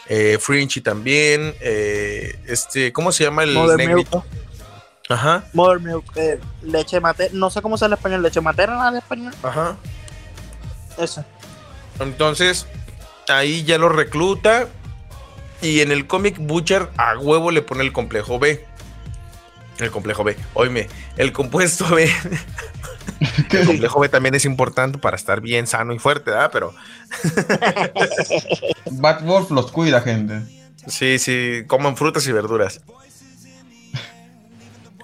Eh, 0.08 0.38
también. 0.84 1.56
eh, 1.62 2.38
este, 2.48 2.92
¿cómo 2.92 3.12
se 3.12 3.24
llama 3.24 3.44
el 3.44 3.54
Mother 3.54 3.78
negrito? 3.78 4.24
Milk, 4.30 4.44
Ajá, 5.10 5.44
Mother 5.54 5.80
Milk, 5.80 6.04
eh, 6.16 6.40
leche 6.62 7.00
materna, 7.00 7.38
no 7.38 7.50
sé 7.50 7.62
cómo 7.62 7.78
se 7.78 7.86
llama 7.86 7.96
en 7.96 8.00
español, 8.00 8.22
leche 8.22 8.42
materna 8.42 8.90
en 8.90 8.96
español. 8.98 9.34
ajá. 9.44 9.78
Eso. 10.98 11.26
Entonces, 12.00 12.68
ahí 13.28 13.64
ya 13.64 13.78
lo 13.78 13.90
recluta. 13.90 14.68
Y 15.64 15.80
en 15.80 15.94
el 15.94 16.08
cómic 16.08 16.38
Butcher 16.40 16.90
a 16.98 17.18
huevo 17.18 17.50
le 17.50 17.62
pone 17.62 17.84
el 17.84 17.94
complejo 17.94 18.38
B. 18.38 18.66
El 19.80 19.92
complejo 19.92 20.26
B. 20.26 20.36
Oíme, 20.54 20.90
el 21.16 21.32
compuesto 21.32 21.88
B. 21.96 22.12
el 23.52 23.66
complejo 23.66 24.02
B 24.02 24.10
también 24.10 24.36
es 24.36 24.44
importante 24.44 24.98
para 24.98 25.16
estar 25.16 25.40
bien 25.40 25.66
sano 25.66 25.94
y 25.94 26.00
fuerte, 26.00 26.32
¿verdad? 26.32 26.50
Pero 26.52 26.76
Batwolf 28.92 29.52
los 29.52 29.72
cuida, 29.72 30.02
gente. 30.02 30.42
Sí, 30.88 31.18
sí, 31.18 31.64
coman 31.66 31.96
frutas 31.96 32.28
y 32.28 32.34
verduras. 32.34 32.82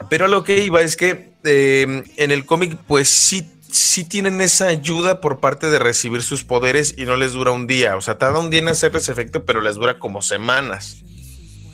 Pero 0.10 0.28
lo 0.28 0.44
que 0.44 0.64
iba 0.64 0.82
es 0.82 0.98
que 0.98 1.32
eh, 1.46 2.04
en 2.18 2.32
el 2.32 2.46
cómic, 2.46 2.78
pues 2.86 3.08
sí, 3.08 3.50
sí 3.72 4.04
tienen 4.04 4.42
esa 4.42 4.68
ayuda 4.68 5.22
por 5.22 5.40
parte 5.40 5.70
de 5.70 5.80
recibir 5.80 6.24
sus 6.24 6.44
poderes 6.44 6.96
y 6.98 7.06
no 7.06 7.16
les 7.16 7.34
dura 7.34 7.52
un 7.52 7.68
día. 7.68 7.96
O 7.96 8.02
sea, 8.02 8.18
tarda 8.18 8.40
un 8.40 8.50
día 8.50 8.60
en 8.60 8.68
hacer 8.68 8.96
ese 8.96 9.12
efecto, 9.12 9.46
pero 9.46 9.62
les 9.62 9.76
dura 9.76 10.00
como 10.00 10.22
semanas. 10.22 10.98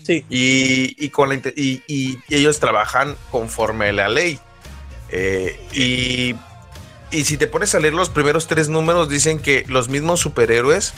Sí. 0.03 0.23
Y, 0.29 0.95
y 1.03 1.09
con 1.09 1.29
la 1.29 1.35
inte- 1.35 1.53
y, 1.55 1.81
y 1.87 2.19
ellos 2.29 2.59
trabajan 2.59 3.15
conforme 3.31 3.89
a 3.89 3.93
la 3.93 4.09
ley. 4.09 4.39
Eh, 5.09 5.59
y, 5.73 6.35
y 7.15 7.25
si 7.25 7.37
te 7.37 7.47
pones 7.47 7.73
a 7.75 7.79
leer 7.79 7.93
los 7.93 8.09
primeros 8.09 8.47
tres 8.47 8.69
números, 8.69 9.09
dicen 9.09 9.39
que 9.39 9.65
los 9.67 9.89
mismos 9.89 10.19
superhéroes 10.19 10.93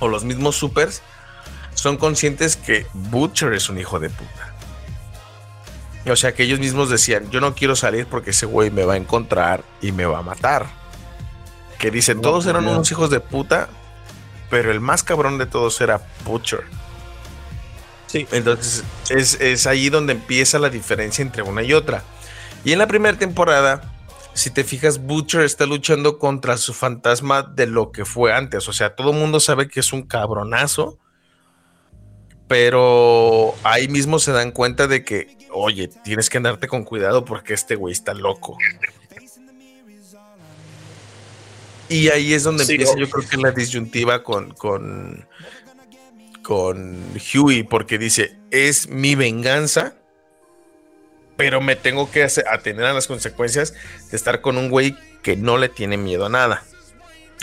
o 0.00 0.08
los 0.08 0.24
mismos 0.24 0.56
supers 0.56 1.02
son 1.74 1.96
conscientes 1.96 2.56
que 2.56 2.86
Butcher 2.92 3.52
es 3.52 3.68
un 3.68 3.78
hijo 3.78 3.98
de 3.98 4.10
puta. 4.10 4.53
O 6.06 6.16
sea 6.16 6.34
que 6.34 6.42
ellos 6.42 6.58
mismos 6.58 6.90
decían, 6.90 7.30
yo 7.30 7.40
no 7.40 7.54
quiero 7.54 7.76
salir 7.76 8.06
porque 8.06 8.30
ese 8.30 8.46
güey 8.46 8.70
me 8.70 8.84
va 8.84 8.94
a 8.94 8.96
encontrar 8.96 9.64
y 9.80 9.92
me 9.92 10.04
va 10.04 10.18
a 10.18 10.22
matar. 10.22 10.66
Que 11.78 11.90
dicen, 11.90 12.20
todos 12.20 12.46
eran 12.46 12.64
ya. 12.64 12.72
unos 12.72 12.90
hijos 12.90 13.10
de 13.10 13.20
puta, 13.20 13.68
pero 14.50 14.70
el 14.70 14.80
más 14.80 15.02
cabrón 15.02 15.38
de 15.38 15.46
todos 15.46 15.80
era 15.80 16.00
Butcher. 16.24 16.64
Sí. 18.06 18.26
Entonces 18.32 18.84
es, 19.08 19.40
es 19.40 19.66
ahí 19.66 19.88
donde 19.88 20.12
empieza 20.12 20.58
la 20.58 20.68
diferencia 20.68 21.22
entre 21.22 21.42
una 21.42 21.62
y 21.62 21.72
otra. 21.72 22.04
Y 22.64 22.72
en 22.72 22.78
la 22.78 22.86
primera 22.86 23.18
temporada, 23.18 23.94
si 24.34 24.50
te 24.50 24.64
fijas, 24.64 24.98
Butcher 24.98 25.42
está 25.42 25.64
luchando 25.64 26.18
contra 26.18 26.56
su 26.56 26.74
fantasma 26.74 27.42
de 27.42 27.66
lo 27.66 27.92
que 27.92 28.04
fue 28.04 28.32
antes. 28.32 28.68
O 28.68 28.72
sea, 28.72 28.94
todo 28.94 29.12
el 29.12 29.16
mundo 29.16 29.38
sabe 29.40 29.68
que 29.68 29.80
es 29.80 29.92
un 29.92 30.02
cabronazo. 30.02 30.98
Pero 32.48 33.54
ahí 33.62 33.88
mismo 33.88 34.18
se 34.18 34.32
dan 34.32 34.50
cuenta 34.50 34.86
de 34.86 35.02
que, 35.04 35.36
oye, 35.54 35.88
tienes 36.04 36.28
que 36.28 36.36
andarte 36.38 36.68
con 36.68 36.84
cuidado 36.84 37.24
porque 37.24 37.54
este 37.54 37.76
güey 37.76 37.92
está 37.92 38.12
loco. 38.14 38.56
Y 41.88 42.08
ahí 42.08 42.32
es 42.32 42.42
donde 42.42 42.64
Sí, 42.64 42.72
empieza, 42.72 42.96
yo 42.96 43.08
creo 43.08 43.28
que 43.28 43.36
la 43.36 43.50
disyuntiva 43.52 44.22
con, 44.24 44.54
con, 44.54 45.26
con 46.42 46.98
Huey, 47.34 47.62
porque 47.62 47.98
dice, 47.98 48.36
es 48.50 48.88
mi 48.88 49.14
venganza, 49.14 49.94
pero 51.36 51.60
me 51.60 51.76
tengo 51.76 52.10
que 52.10 52.22
hacer- 52.24 52.46
atener 52.48 52.86
a 52.86 52.94
las 52.94 53.06
consecuencias 53.06 53.74
de 54.10 54.16
estar 54.16 54.40
con 54.40 54.56
un 54.56 54.70
güey 54.70 54.96
que 55.22 55.36
no 55.36 55.58
le 55.58 55.68
tiene 55.68 55.96
miedo 55.98 56.26
a 56.26 56.30
nada 56.30 56.64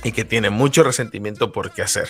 y 0.04 0.12
que 0.12 0.26
tiene 0.26 0.50
mucho 0.50 0.84
resentimiento 0.84 1.52
por 1.52 1.72
qué 1.72 1.84
hacer. 1.84 2.10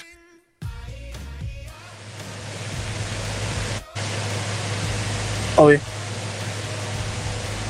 Obvio. 5.57 5.79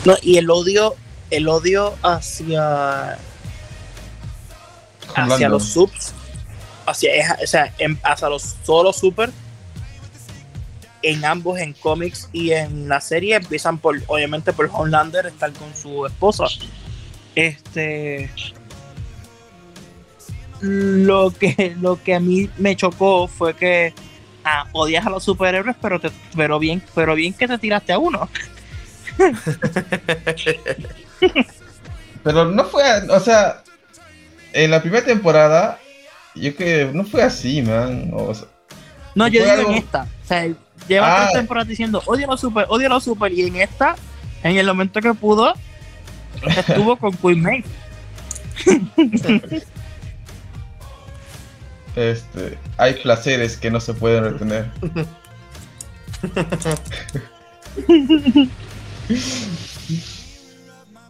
No, 0.05 0.15
y 0.21 0.37
el 0.37 0.49
odio, 0.49 0.95
el 1.29 1.47
odio 1.47 1.95
hacia 2.03 3.13
hacia 5.13 5.23
Orlando. 5.23 5.49
los 5.49 5.65
subs, 5.65 6.13
hacia, 6.85 7.37
o 7.43 7.47
sea, 7.47 7.73
en- 7.77 7.99
hacia 8.03 8.29
los 8.29 8.55
solo 8.63 8.93
super, 8.93 9.29
en 11.03 11.25
ambos, 11.25 11.59
en 11.59 11.73
cómics 11.73 12.29
y 12.31 12.51
en 12.51 12.87
la 12.87 13.01
serie, 13.01 13.35
empiezan 13.35 13.77
por, 13.77 14.01
obviamente, 14.07 14.53
por 14.53 14.69
Homelander 14.71 15.25
estar 15.27 15.51
con 15.53 15.75
su 15.75 16.05
esposa. 16.05 16.45
Este. 17.35 18.29
Lo 20.61 21.31
que, 21.31 21.75
lo 21.81 22.01
que 22.01 22.13
a 22.15 22.19
mí 22.19 22.49
me 22.57 22.75
chocó 22.75 23.27
fue 23.27 23.55
que 23.55 23.93
ah, 24.45 24.65
odias 24.73 25.05
a 25.05 25.09
los 25.09 25.23
superhéroes, 25.23 25.75
pero, 25.81 25.99
te, 25.99 26.09
pero, 26.35 26.59
bien, 26.59 26.81
pero 26.95 27.15
bien 27.15 27.33
que 27.33 27.47
te 27.47 27.57
tiraste 27.57 27.93
a 27.93 27.97
uno. 27.99 28.29
Pero 32.23 32.45
no 32.45 32.63
fue, 32.65 32.83
o 33.09 33.19
sea, 33.19 33.63
en 34.53 34.69
la 34.71 34.81
primera 34.81 35.03
temporada, 35.03 35.79
yo 36.35 36.55
que 36.55 36.89
no 36.93 37.03
fue 37.03 37.23
así, 37.23 37.61
man. 37.61 38.11
O 38.13 38.33
sea, 38.33 38.47
No, 39.15 39.27
yo 39.27 39.41
digo 39.41 39.51
algo- 39.53 39.71
en 39.71 39.77
esta. 39.77 40.03
O 40.03 40.27
sea, 40.27 40.47
lleva 40.87 41.07
Ah. 41.15 41.21
tres 41.23 41.33
temporadas 41.39 41.67
diciendo 41.67 42.01
odio 42.05 42.27
a 42.27 42.31
los 42.31 42.39
super, 42.41 42.65
odio 42.69 42.87
a 42.87 42.89
los 42.91 43.03
super. 43.03 43.31
Y 43.31 43.41
en 43.47 43.55
esta, 43.57 43.95
en 44.43 44.55
el 44.55 44.67
momento 44.67 45.01
que 45.01 45.13
pudo, 45.15 45.53
estuvo 46.57 46.95
con 46.97 47.11
Queen 47.17 47.41
May. 47.41 47.63
este, 51.95 52.57
hay 52.77 52.93
placeres 52.95 53.57
que 53.57 53.69
no 53.71 53.79
se 53.79 53.93
pueden 53.93 54.23
retener. 54.23 54.69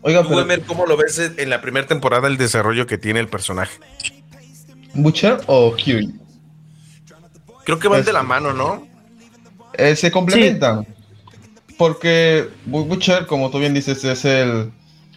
Oiga, 0.04 0.24
pero 0.24 0.38
Wemer, 0.38 0.62
¿cómo 0.62 0.86
lo 0.86 0.98
ves 0.98 1.20
en 1.38 1.50
la 1.50 1.62
primera 1.62 1.86
temporada 1.86 2.28
el 2.28 2.38
desarrollo 2.38 2.88
que 2.88 2.98
tiene 2.98 3.20
el 3.20 3.28
personaje? 3.28 3.78
¿Butcher 4.94 5.42
o 5.46 5.76
Huey? 5.76 6.10
Creo 7.66 7.78
que 7.80 7.88
van 7.88 8.00
Este. 8.00 8.10
de 8.10 8.14
la 8.14 8.24
mano, 8.24 8.54
¿no? 8.54 8.88
Eh, 9.78 9.96
se 9.96 10.12
complementan. 10.12 10.88
Porque 11.78 12.48
Bu- 12.68 12.86
Butcher, 12.88 13.26
como 13.28 13.52
tú 13.52 13.60
bien 13.60 13.74
dices, 13.74 14.04
es 14.04 14.26
el, 14.26 14.72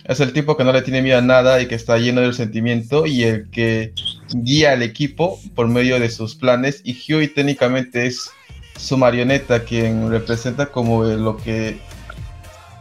es 0.05 0.20
el 0.20 0.33
tipo 0.35 0.57
que 0.57 0.64
no 0.64 0.72
le 0.72 0.83
tiene 0.83 1.00
miedo 1.03 1.18
a 1.18 1.22
nada 1.22 1.61
y 1.62 1.66
que 1.66 1.74
está 1.74 1.96
lleno 1.98 2.20
del 2.20 2.35
sentimiento 2.35 3.07
y 3.07 3.22
el 3.24 3.50
que 3.50 3.94
guía 4.33 4.73
al 4.73 4.83
equipo 4.83 5.41
por 5.55 5.69
medio 5.69 5.99
de 6.01 6.11
sus 6.11 6.35
planes. 6.35 6.81
Y 6.85 6.93
Huey 7.13 7.29
técnicamente 7.29 8.07
es 8.07 8.31
su 8.77 8.97
marioneta, 8.97 9.65
quien 9.65 10.11
representa 10.11 10.67
como 10.67 11.05
lo 11.05 11.37
que, 11.37 11.79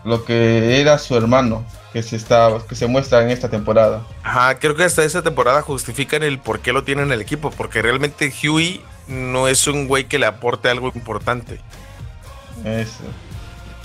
lo 0.06 0.26
que 0.26 0.80
era 0.82 0.98
su 0.98 1.16
hermano, 1.16 1.66
que 1.92 2.02
se, 2.02 2.16
está, 2.16 2.50
que 2.68 2.76
se 2.76 2.88
muestra 2.88 3.22
en 3.24 3.30
esta 3.30 3.50
temporada. 3.50 4.06
Ajá, 4.24 4.58
creo 4.58 4.76
que 4.76 4.84
hasta 4.84 5.04
esa 5.04 5.22
temporada 5.22 5.62
justifican 5.62 6.24
el 6.24 6.40
por 6.40 6.60
qué 6.62 6.74
lo 6.74 6.84
tienen 6.84 7.06
en 7.06 7.12
el 7.12 7.22
equipo, 7.22 7.52
porque 7.52 7.82
realmente 7.82 8.34
Huey 8.44 8.82
no 9.08 9.48
es 9.48 9.68
un 9.68 9.88
güey 9.88 10.06
que 10.06 10.18
le 10.18 10.26
aporte 10.26 10.70
algo 10.70 10.92
importante. 10.96 11.60
Eso. 12.66 13.04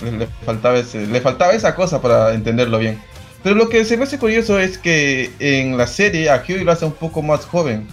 Le, 0.01 0.11
le 0.13 0.27
faltaba 0.45 0.77
ese- 0.77 1.05
le 1.05 1.21
faltaba 1.21 1.51
esa 1.53 1.75
cosa 1.75 2.01
para 2.01 2.33
entenderlo 2.33 2.79
bien. 2.79 3.01
Pero 3.43 3.55
lo 3.55 3.69
que 3.69 3.85
se 3.85 3.95
me 3.95 4.03
hace 4.03 4.19
curioso 4.19 4.59
es 4.59 4.77
que 4.77 5.31
en 5.39 5.77
la 5.77 5.87
serie 5.87 6.29
a 6.29 6.43
Huey 6.47 6.63
lo 6.63 6.71
hace 6.71 6.85
un 6.85 6.91
poco 6.91 7.21
más 7.21 7.45
joven. 7.45 7.87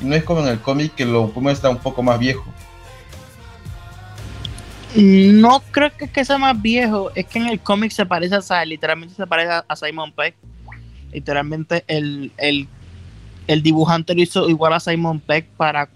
No 0.00 0.14
es 0.14 0.22
como 0.24 0.40
en 0.40 0.48
el 0.48 0.60
cómic 0.60 0.94
que 0.94 1.04
lo 1.04 1.28
muestra 1.34 1.70
un 1.70 1.78
poco 1.78 2.02
más 2.02 2.18
viejo. 2.18 2.44
No 4.94 5.60
creo 5.72 5.90
que, 5.96 6.24
sea 6.24 6.38
más 6.38 6.60
viejo. 6.60 7.10
Es 7.16 7.26
que 7.26 7.40
en 7.40 7.48
el 7.48 7.58
cómic 7.58 7.90
se 7.90 8.06
parece 8.06 8.36
a 8.48 8.64
literalmente 8.64 9.14
se 9.14 9.26
parece 9.26 9.62
a, 9.66 9.76
Simon 9.76 10.12
Peck. 10.12 10.36
Literalmente 11.12 11.84
el, 11.88 12.30
el, 12.36 12.68
el 13.48 13.62
dibujante 13.62 14.14
lo 14.14 14.22
hizo 14.22 14.48
igual 14.48 14.72
a 14.72 14.80
Simon 14.80 15.18
Peck 15.18 15.46
para 15.56 15.88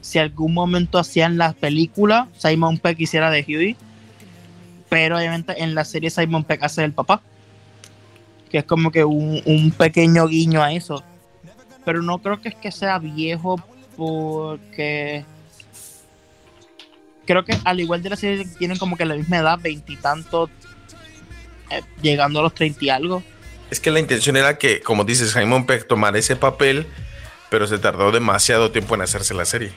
si 0.00 0.18
algún 0.18 0.52
momento 0.52 0.98
hacían 0.98 1.38
la 1.38 1.52
película, 1.52 2.28
Simon 2.36 2.78
Peck 2.78 3.00
hiciera 3.00 3.30
de 3.30 3.44
Huey. 3.46 3.76
Pero 4.88 5.16
obviamente 5.16 5.60
en 5.62 5.74
la 5.74 5.84
serie 5.84 6.10
Simon 6.10 6.44
Peck 6.44 6.62
hace 6.62 6.84
el 6.84 6.92
papá. 6.92 7.22
Que 8.52 8.58
es 8.58 8.64
como 8.64 8.92
que 8.92 9.02
un, 9.02 9.42
un 9.44 9.70
pequeño 9.72 10.28
guiño 10.28 10.62
a 10.62 10.72
eso. 10.72 11.02
Pero 11.84 12.02
no 12.02 12.18
creo 12.18 12.40
que 12.40 12.50
es 12.50 12.54
que 12.54 12.70
sea 12.70 12.98
viejo 13.00 13.60
porque 13.96 15.24
creo 17.24 17.44
que 17.44 17.56
al 17.64 17.80
igual 17.80 18.02
de 18.02 18.10
la 18.10 18.16
serie 18.16 18.46
tienen 18.58 18.78
como 18.78 18.96
que 18.96 19.04
la 19.04 19.14
misma 19.14 19.38
edad, 19.38 19.58
veintitantos, 19.58 20.50
eh, 21.70 21.80
llegando 22.02 22.40
a 22.40 22.42
los 22.42 22.54
treinta 22.54 22.84
y 22.84 22.90
algo. 22.90 23.22
Es 23.70 23.80
que 23.80 23.90
la 23.90 24.00
intención 24.00 24.36
era 24.36 24.58
que, 24.58 24.80
como 24.82 25.04
dices, 25.04 25.30
Simon 25.30 25.64
Peck 25.64 25.88
tomara 25.88 26.18
ese 26.18 26.36
papel, 26.36 26.86
pero 27.48 27.66
se 27.66 27.78
tardó 27.78 28.12
demasiado 28.12 28.70
tiempo 28.70 28.94
en 28.94 29.00
hacerse 29.00 29.32
la 29.32 29.46
serie. 29.46 29.72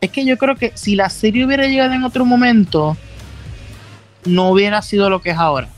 Es 0.00 0.10
que 0.10 0.24
yo 0.24 0.36
creo 0.36 0.56
que 0.56 0.72
si 0.74 0.96
la 0.96 1.08
serie 1.08 1.46
hubiera 1.46 1.66
llegado 1.66 1.92
en 1.92 2.02
otro 2.02 2.24
momento, 2.24 2.96
no 4.24 4.50
hubiera 4.50 4.82
sido 4.82 5.08
lo 5.08 5.22
que 5.22 5.30
es 5.30 5.38
ahora. 5.38 5.68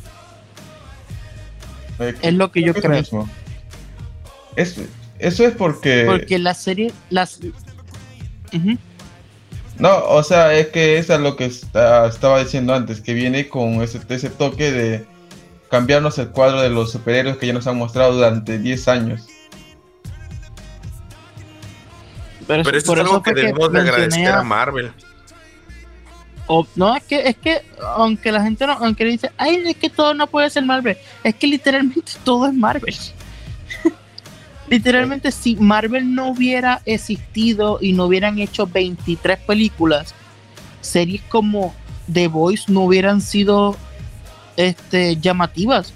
Eh, 2.01 2.15
Es 2.23 2.35
lo 2.35 2.51
que 2.51 2.63
yo 2.63 2.73
es 2.73 2.81
creo. 2.81 2.91
mismo. 2.99 3.29
Es- 4.57 4.81
eso 5.19 5.45
es 5.47 5.55
porque... 5.55 6.05
Porque 6.07 6.39
la 6.39 6.55
serie, 6.55 6.93
las... 7.11 7.39
Ujú. 8.53 8.79
No, 9.79 9.99
o 10.09 10.23
sea, 10.23 10.53
es 10.55 10.69
que 10.69 10.99
eso 10.99 11.15
es 11.15 11.21
lo 11.21 11.37
que 11.37 11.45
está- 11.47 12.07
estaba 12.07 12.43
diciendo 12.43 12.75
antes, 12.75 13.01
que 13.01 13.15
viene 13.15 13.49
con 13.49 13.83
ese, 13.83 14.01
ese 14.09 14.29
toque 14.31 14.73
de 14.73 15.07
cambiarnos 15.71 16.19
el 16.19 16.29
cuadro 16.31 16.61
de 16.61 16.69
los 16.71 16.91
superhéroes 16.93 17.37
que 17.37 17.47
ya 17.47 17.53
nos 17.53 17.67
han 17.67 17.77
mostrado 17.79 18.15
durante 18.15 18.59
10 18.59 18.89
años. 18.89 19.27
Pero, 22.47 22.65
Pero 22.65 22.65
por 22.65 22.77
es 22.77 22.89
algo 22.89 23.03
eso 23.13 23.23
que 23.23 23.33
debemos 23.35 23.73
de 23.73 23.81
agradecer 23.81 24.27
a- 24.29 24.41
a 24.41 24.43
Marvel. 24.43 24.91
O- 26.53 26.67
no, 26.75 26.97
es 26.97 27.05
que, 27.05 27.29
es 27.29 27.37
que, 27.37 27.63
aunque 27.95 28.33
la 28.33 28.43
gente 28.43 28.67
no, 28.67 28.73
aunque 28.73 29.05
le 29.05 29.13
dice, 29.13 29.31
ay, 29.37 29.63
es 29.67 29.77
que 29.77 29.89
todo 29.89 30.15
no 30.15 30.27
puede 30.27 30.51
ser 30.51 30.65
Marvel, 30.65 30.97
es 31.23 31.33
que 31.37 31.47
literalmente 31.47 32.11
todo 32.25 32.45
es 32.47 32.53
Marvel. 32.53 32.97
literalmente, 34.69 35.31
si 35.31 35.55
Marvel 35.55 36.13
no 36.13 36.31
hubiera 36.31 36.83
existido 36.87 37.79
y 37.81 37.93
no 37.93 38.07
hubieran 38.07 38.41
hecho 38.41 38.67
23 38.67 39.39
películas, 39.39 40.13
series 40.81 41.23
como 41.29 41.73
The 42.13 42.27
Voice 42.27 42.65
no 42.67 42.81
hubieran 42.81 43.21
sido 43.21 43.77
este, 44.57 45.19
llamativas. 45.19 45.93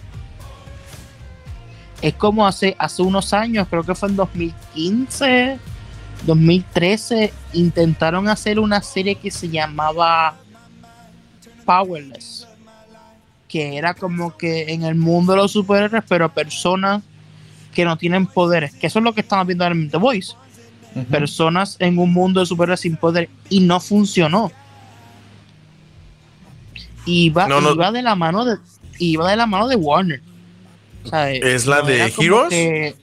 Es 2.01 2.15
como 2.15 2.47
hace, 2.47 2.77
hace 2.79 3.03
unos 3.03 3.33
años, 3.33 3.67
creo 3.69 3.83
que 3.83 3.97
fue 3.97 4.09
en 4.09 4.15
2015, 4.15 5.59
2013, 6.27 7.33
intentaron 7.55 8.29
hacer 8.29 8.61
una 8.61 8.81
serie 8.83 9.17
que 9.17 9.33
se 9.33 9.49
llamaba 9.49 10.37
Powerless, 11.65 12.47
que 13.49 13.77
era 13.77 13.95
como 13.95 14.37
que 14.37 14.73
en 14.73 14.83
el 14.85 14.95
mundo 14.95 15.33
de 15.33 15.39
los 15.39 15.53
superhéroes, 15.53 16.05
pero 16.09 16.33
personas 16.33 17.03
que 17.75 17.85
no 17.85 17.97
tienen 17.97 18.27
poderes, 18.27 18.73
que 18.75 18.87
eso 18.87 18.99
es 19.01 19.05
lo 19.05 19.13
que 19.13 19.21
estamos 19.23 19.47
viendo 19.47 19.65
en 19.67 19.91
The 19.91 19.97
Voice, 19.97 20.35
personas 21.11 21.77
en 21.81 21.99
un 21.99 22.13
mundo 22.13 22.41
de 22.41 22.47
superhéroes 22.47 22.81
sin 22.81 22.97
poder, 22.97 23.29
y 23.49 23.61
no 23.61 23.81
funcionó. 23.81 24.53
No, 27.07 27.61
no. 27.61 27.73
iba 27.73 27.91
de 27.93 28.03
la 28.03 28.15
mano 28.15 28.45
de 28.45 28.57
iba 28.99 29.31
de 29.31 29.37
la 29.37 29.47
mano 29.47 29.69
de 29.69 29.77
Warner. 29.77 30.23
O 31.05 31.09
sea, 31.09 31.31
¿Es 31.31 31.67
la 31.67 31.81
no 31.81 31.87
de 31.87 32.13
Heroes? 32.19 32.49
que- 32.49 32.97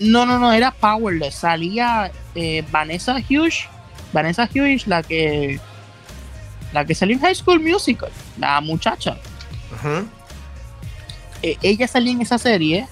No, 0.00 0.26
no, 0.26 0.38
no, 0.38 0.52
era 0.52 0.70
Powerless. 0.70 1.34
Salía 1.34 2.10
eh, 2.34 2.64
Vanessa 2.70 3.16
Hughes. 3.28 3.64
Vanessa 4.12 4.48
Hughes, 4.52 4.86
la 4.86 5.02
que. 5.02 5.60
La 6.72 6.84
que 6.84 6.94
salió 6.94 7.16
en 7.16 7.22
High 7.22 7.34
School 7.34 7.60
Musical. 7.60 8.10
La 8.38 8.60
muchacha. 8.60 9.16
Eh, 11.42 11.56
ella 11.62 11.88
salía 11.88 12.12
en 12.12 12.22
esa 12.22 12.38
serie. 12.38 12.86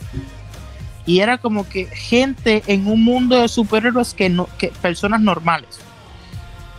Y 1.06 1.20
era 1.20 1.38
como 1.38 1.66
que 1.66 1.86
gente 1.86 2.62
en 2.66 2.86
un 2.86 3.02
mundo 3.02 3.40
de 3.40 3.48
superhéroes 3.48 4.12
que 4.12 4.28
no. 4.28 4.48
que 4.58 4.68
personas 4.68 5.20
normales. 5.20 5.78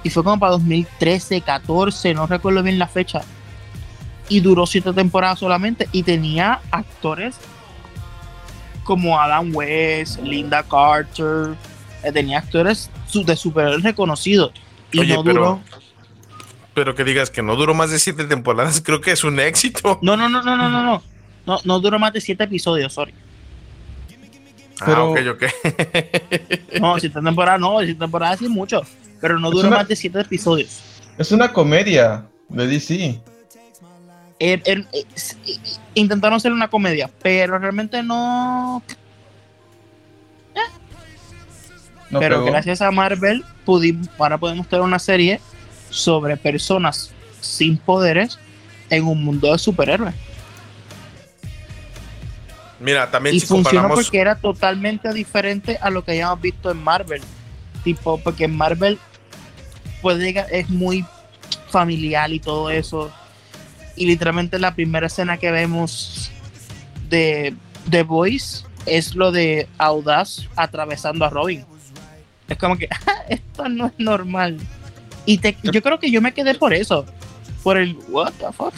Y 0.04 0.10
fue 0.10 0.24
como 0.24 0.40
para 0.40 0.54
2013, 0.54 1.42
14, 1.42 2.14
no 2.14 2.28
recuerdo 2.28 2.62
bien 2.64 2.80
la 2.80 2.88
fecha. 2.88 3.22
Y 4.28 4.40
duró 4.42 4.68
siete 4.68 4.94
temporadas 4.94 5.40
solamente. 5.40 5.90
Y 5.92 6.04
tenía 6.04 6.60
actores 6.72 7.38
como 8.84 9.20
Adam 9.20 9.52
West, 9.54 10.20
Linda 10.22 10.64
Carter. 10.64 11.56
eh, 12.04 12.12
tenía 12.12 12.40
actores 12.40 12.90
de 13.14 13.36
superhéroes 13.36 13.84
reconocidos. 13.84 14.52
Y 14.92 15.00
Oye, 15.00 15.14
no 15.14 15.24
duró. 15.24 15.62
Pero 15.70 15.82
que 16.96 17.04
digas 17.04 17.30
que 17.30 17.42
no 17.42 17.56
duró 17.56 17.74
más 17.74 17.90
de 17.92 18.00
siete 18.00 18.26
temporadas, 18.26 18.82
creo 18.86 19.02
que 19.02 19.12
es 19.12 19.24
un 19.24 19.40
éxito. 19.40 20.00
No, 20.02 20.16
no, 20.18 20.28
no, 20.30 20.42
no, 20.42 20.56
no, 20.58 20.70
no, 20.70 20.84
no. 20.84 21.04
No, 21.46 21.60
no 21.64 21.80
duró 21.80 21.98
más 22.00 22.14
de 22.14 22.22
siete 22.22 22.44
episodios, 22.44 22.94
sorry. 22.94 23.14
Pero- 24.86 24.96
Ah, 25.02 25.04
ok, 25.06 25.20
ok. 25.34 25.44
No, 26.82 27.00
siete 27.00 27.20
temporadas 27.22 27.60
no, 27.60 27.80
siete 27.80 27.96
temporadas 28.00 28.40
sí 28.40 28.46
es 28.46 28.52
mucho. 28.52 28.82
Pero 29.20 29.40
no 29.40 29.50
duró 29.52 29.68
una- 29.68 29.78
más 29.78 29.88
de 29.88 29.96
siete 29.96 30.22
episodios. 30.22 30.82
Es 31.18 31.32
una 31.32 31.52
comedia 31.52 32.26
de 32.48 32.68
DC. 32.68 33.22
Er- 34.40 34.62
er- 34.66 34.88
es- 35.16 35.38
i- 35.46 35.52
i- 35.52 35.60
intentaron 35.96 36.38
hacer 36.38 36.54
una 36.54 36.70
comedia, 36.70 37.10
pero 37.22 37.58
realmente 37.60 38.02
no. 38.04 38.82
No 42.10 42.20
pero 42.20 42.38
pegó. 42.38 42.46
gracias 42.52 42.82
a 42.82 42.90
Marvel 42.90 43.44
pudimos, 43.66 44.08
ahora 44.18 44.38
podemos 44.38 44.68
tener 44.68 44.84
una 44.84 44.98
serie 44.98 45.40
sobre 45.90 46.38
personas 46.38 47.12
sin 47.42 47.78
poderes 47.78 48.38
en 48.90 49.06
un 49.06 49.24
mundo 49.24 49.52
de 49.52 49.58
superhéroes. 49.60 50.16
Mira, 52.80 53.12
también 53.12 53.36
Y 53.36 53.40
si 53.40 53.46
funcionó 53.48 53.82
comparamos. 53.82 54.06
porque 54.06 54.20
era 54.20 54.36
totalmente 54.36 55.12
diferente 55.14 55.78
a 55.82 55.90
lo 55.90 56.04
que 56.04 56.12
hayamos 56.14 56.40
visto 56.42 56.72
en 56.72 56.82
Marvel. 56.82 57.22
Tipo, 57.84 58.20
porque 58.20 58.46
en 58.46 58.56
Marvel 58.56 58.98
puede 60.02 60.46
es 60.52 60.70
muy 60.70 61.06
familiar 61.70 62.32
y 62.32 62.40
todo 62.40 62.70
eso. 62.70 63.12
Y 63.96 64.06
literalmente 64.06 64.60
la 64.60 64.74
primera 64.76 65.08
escena 65.08 65.38
que 65.38 65.52
vemos 65.52 66.32
de 67.10 67.54
The 67.90 68.04
Voice 68.04 68.64
es 68.86 69.14
lo 69.14 69.32
de 69.32 69.68
Audaz 69.78 70.48
atravesando 70.56 71.26
a 71.26 71.30
Robin. 71.30 71.66
Es 72.48 72.58
como 72.58 72.78
que 72.78 72.88
"Ah, 73.08 73.24
esto 73.28 73.68
no 73.68 73.88
es 73.88 73.94
normal. 73.98 74.58
Y 75.30 75.38
te- 75.38 75.56
yo 75.62 75.82
creo 75.84 76.00
que 76.00 76.10
yo 76.10 76.22
me 76.22 76.34
quedé 76.34 76.56
por 76.56 76.74
eso. 76.74 77.06
Por 77.62 77.78
el 77.78 77.96
what 78.08 78.34
the 78.40 78.52
fuck. 78.52 78.74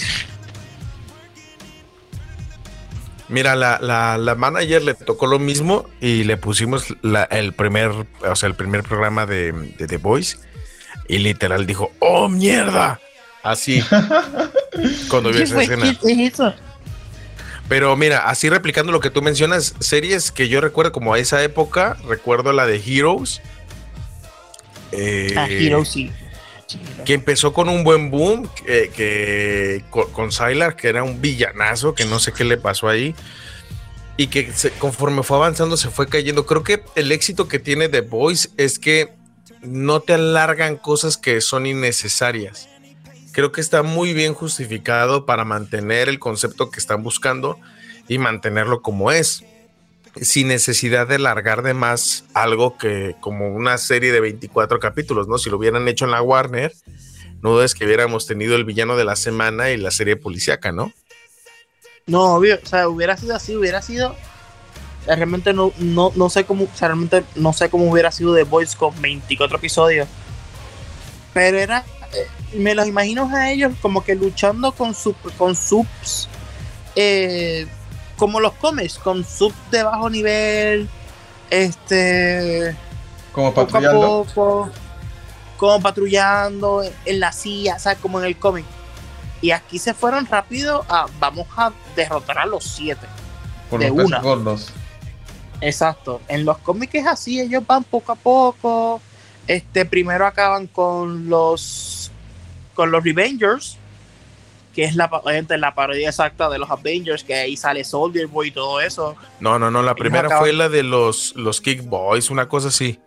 Mira, 3.30 3.56
la, 3.56 3.80
la, 3.82 4.18
la 4.18 4.36
manager 4.36 4.82
le 4.84 4.94
tocó 4.94 5.26
lo 5.28 5.40
mismo 5.40 5.86
y 6.02 6.26
le 6.26 6.36
pusimos 6.36 6.94
la- 7.02 7.24
el 7.24 7.54
primer, 7.54 7.92
o 8.30 8.36
sea, 8.36 8.48
el 8.48 8.56
primer 8.56 8.84
programa 8.84 9.26
de, 9.26 9.54
de 9.78 9.88
The 9.88 9.96
Voice 9.98 10.38
y 11.08 11.20
literal 11.20 11.66
dijo, 11.66 11.92
¡Oh, 12.00 12.28
mierda! 12.28 13.00
Así, 13.44 13.82
cuando 15.10 15.30
vio 15.30 15.38
¿Qué 15.40 15.44
esa 15.46 15.64
escena. 15.64 15.96
¿Qué 16.02 16.12
es 16.12 16.34
eso? 16.34 16.54
Pero 17.70 17.96
mira, 17.96 18.28
así 18.30 18.50
replicando 18.50 18.92
lo 18.92 19.00
que 19.00 19.10
tú 19.10 19.22
mencionas, 19.22 19.76
series 19.80 20.32
que 20.32 20.50
yo 20.50 20.60
recuerdo 20.60 20.92
como 20.92 21.14
a 21.14 21.20
esa 21.20 21.42
época, 21.42 21.96
recuerdo 22.06 22.52
la 22.52 22.66
de 22.68 22.82
Heroes. 22.86 23.42
eh, 24.92 25.34
Ah, 25.38 25.48
Hero 25.50 25.86
sí. 25.86 26.12
Que 27.06 27.14
empezó 27.14 27.54
con 27.54 27.70
un 27.70 27.84
buen 27.84 28.12
boom, 28.12 28.50
que, 28.66 29.84
con, 29.90 30.12
con 30.12 30.30
que 30.30 30.88
era 30.88 31.04
un 31.04 31.22
villanazo, 31.22 31.96
que 31.96 32.06
no 32.06 32.20
sé 32.20 32.34
qué 32.34 32.44
le 32.44 32.58
pasó 32.58 32.88
ahí, 32.88 33.16
y 34.18 34.28
que 34.28 34.52
conforme 34.80 35.24
fue 35.24 35.38
avanzando 35.38 35.78
se 35.78 35.90
fue 35.90 36.08
cayendo. 36.08 36.46
Creo 36.46 36.64
que 36.64 36.84
el 36.96 37.12
éxito 37.12 37.48
que 37.48 37.60
tiene 37.60 37.90
The 37.90 38.02
Voice 38.02 38.50
es 38.58 38.78
que 38.80 39.14
no 39.62 40.00
te 40.00 40.14
alargan 40.14 40.78
cosas 40.78 41.18
que 41.18 41.42
son 41.42 41.66
innecesarias. 41.66 42.68
Creo 43.32 43.52
que 43.52 43.62
está 43.62 43.84
muy 43.84 44.14
bien 44.14 44.34
justificado 44.34 45.26
para 45.26 45.46
mantener 45.46 46.10
el 46.10 46.20
concepto 46.20 46.70
que 46.70 46.80
están 46.80 47.02
buscando 47.02 47.58
y 48.08 48.18
mantenerlo 48.18 48.82
como 48.82 49.12
es 49.12 49.44
sin 50.20 50.48
necesidad 50.50 51.08
de 51.08 51.20
largar 51.20 51.62
de 51.62 51.74
más 51.74 52.26
algo 52.34 52.78
que 52.78 53.16
como 53.20 53.54
una 53.54 53.78
serie 53.78 54.12
de 54.12 54.20
24 54.20 54.80
capítulos, 54.80 55.28
¿no? 55.28 55.38
Si 55.38 55.50
lo 55.50 55.58
hubieran 55.58 55.88
hecho 55.88 56.06
en 56.06 56.12
la 56.12 56.22
Warner, 56.22 56.74
no 57.42 57.52
dudes 57.52 57.74
que 57.74 57.86
hubiéramos 57.86 58.28
tenido 58.28 58.56
el 58.56 58.66
villano 58.66 58.96
de 58.98 59.06
la 59.06 59.16
semana 59.16 59.72
y 59.72 59.78
la 59.78 59.92
serie 59.92 60.16
policíaca, 60.16 60.72
¿no? 60.72 60.92
No, 62.08 62.36
obvio, 62.36 62.60
o 62.62 62.66
sea, 62.66 62.90
hubiera 62.90 63.16
sido 63.18 63.36
así, 63.36 63.56
hubiera 63.56 63.82
sido. 63.82 64.16
Realmente 65.08 65.54
no, 65.54 65.72
no, 65.80 66.12
no 66.16 66.30
sé 66.30 66.44
cómo, 66.44 66.66
o 66.66 66.78
sea, 66.78 66.90
realmente 66.90 67.24
no 67.36 67.54
sé 67.54 67.70
cómo 67.70 67.90
hubiera 67.90 68.12
sido 68.12 68.36
The 68.36 68.44
Voice 68.44 68.78
con 68.78 69.00
24 69.02 69.58
episodios. 69.58 70.08
Pero 71.34 71.58
era, 71.58 71.86
eh, 72.14 72.58
me 72.58 72.76
los 72.76 72.88
imagino 72.88 73.30
a 73.34 73.52
ellos 73.52 73.74
como 73.82 74.04
que 74.04 74.16
luchando 74.16 74.74
con, 74.74 74.94
sub, 74.94 75.16
con 75.38 75.56
subs, 75.56 76.28
eh, 76.96 77.66
como 78.22 78.40
los 78.40 78.54
cómics, 78.54 79.00
con 79.00 79.26
subs 79.26 79.56
de 79.72 79.82
bajo 79.82 80.08
nivel, 80.08 80.88
este, 81.50 82.78
Como 83.32 83.52
poco 83.52 83.62
a 83.62 83.82
patrullando. 83.82 84.26
poco, 84.26 84.70
como 85.58 85.82
patrullando 85.82 86.84
en, 87.04 87.20
la 87.20 87.32
silla, 87.32 87.78
o 87.78 87.80
sea, 87.80 87.96
como 87.96 88.20
en 88.20 88.28
el 88.28 88.38
cómic. 88.38 88.64
Y 89.42 89.50
aquí 89.50 89.80
se 89.80 89.96
fueron 89.96 90.28
rápido 90.28 90.86
a 90.88 91.08
vamos 91.20 91.48
a 91.58 91.72
derrotar 91.96 92.38
a 92.38 92.46
los 92.46 92.64
siete. 92.64 93.08
Por 93.72 93.80
de 93.80 93.90
los 93.90 94.06
una. 94.06 94.20
gordos. 94.22 94.72
Exacto. 95.60 96.22
En 96.28 96.46
los 96.46 96.60
cómics 96.60 96.94
es 96.94 97.08
así, 97.08 97.42
ellos 97.42 97.64
van 97.66 97.84
poco 97.84 98.12
a 98.12 98.16
poco. 98.16 99.02
Este, 99.48 99.84
primero 99.84 100.28
acaban 100.28 100.68
con 100.68 101.28
los 101.28 102.12
con 102.76 102.92
los 102.92 103.04
Revengers, 103.04 103.80
que 104.74 104.84
es 104.86 104.96
la, 104.96 105.10
la 105.58 105.76
parodia 105.76 106.10
exacta 106.10 106.50
de 106.50 106.58
los 106.60 106.70
Avengers, 106.70 107.24
que 107.24 107.34
ahí 107.36 107.58
sale 107.58 107.84
Soldier 107.84 108.28
Boy 108.28 108.50
y 108.50 108.52
todo 108.52 108.80
eso. 108.82 109.16
No, 109.40 109.60
no, 109.60 109.70
no, 109.72 109.82
la 109.84 109.96
primera 109.96 110.28
acaban- 110.28 110.40
fue 110.40 110.54
la 110.54 110.70
de 110.70 110.84
los, 110.84 111.34
los 111.36 111.60
Kick 111.62 111.84
Boys, 111.84 112.30
una 112.30 112.48
cosa 112.48 112.70
así. 112.70 113.00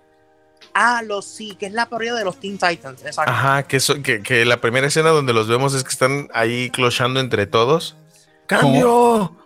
Ah, 0.75 1.03
los 1.07 1.25
sí, 1.25 1.55
que 1.59 1.67
es 1.67 1.73
la 1.73 1.89
parodia 1.89 2.15
de 2.15 2.25
los 2.25 2.41
Teen 2.41 2.59
Titans, 2.59 3.05
exacto. 3.05 3.31
Ajá, 3.31 3.63
que, 3.63 3.79
que, 4.03 4.23
que 4.23 4.45
la 4.45 4.61
primera 4.61 4.87
escena 4.89 5.11
donde 5.11 5.33
los 5.33 5.47
vemos 5.47 5.73
es 5.75 5.85
que 5.85 5.91
están 5.91 6.29
ahí 6.35 6.69
clochando 6.71 7.21
entre 7.21 7.47
todos. 7.47 7.97
¡Cambio! 8.47 9.37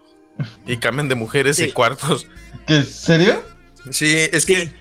Y 0.66 0.76
cambian 0.78 1.08
de 1.08 1.14
mujeres 1.16 1.58
y 1.58 1.70
cuartos. 1.72 2.26
¿Qué? 2.66 2.82
¿Serio? 2.82 3.42
Sí, 3.90 4.14
es 4.32 4.44
Sí. 4.44 4.54
que 4.54 4.72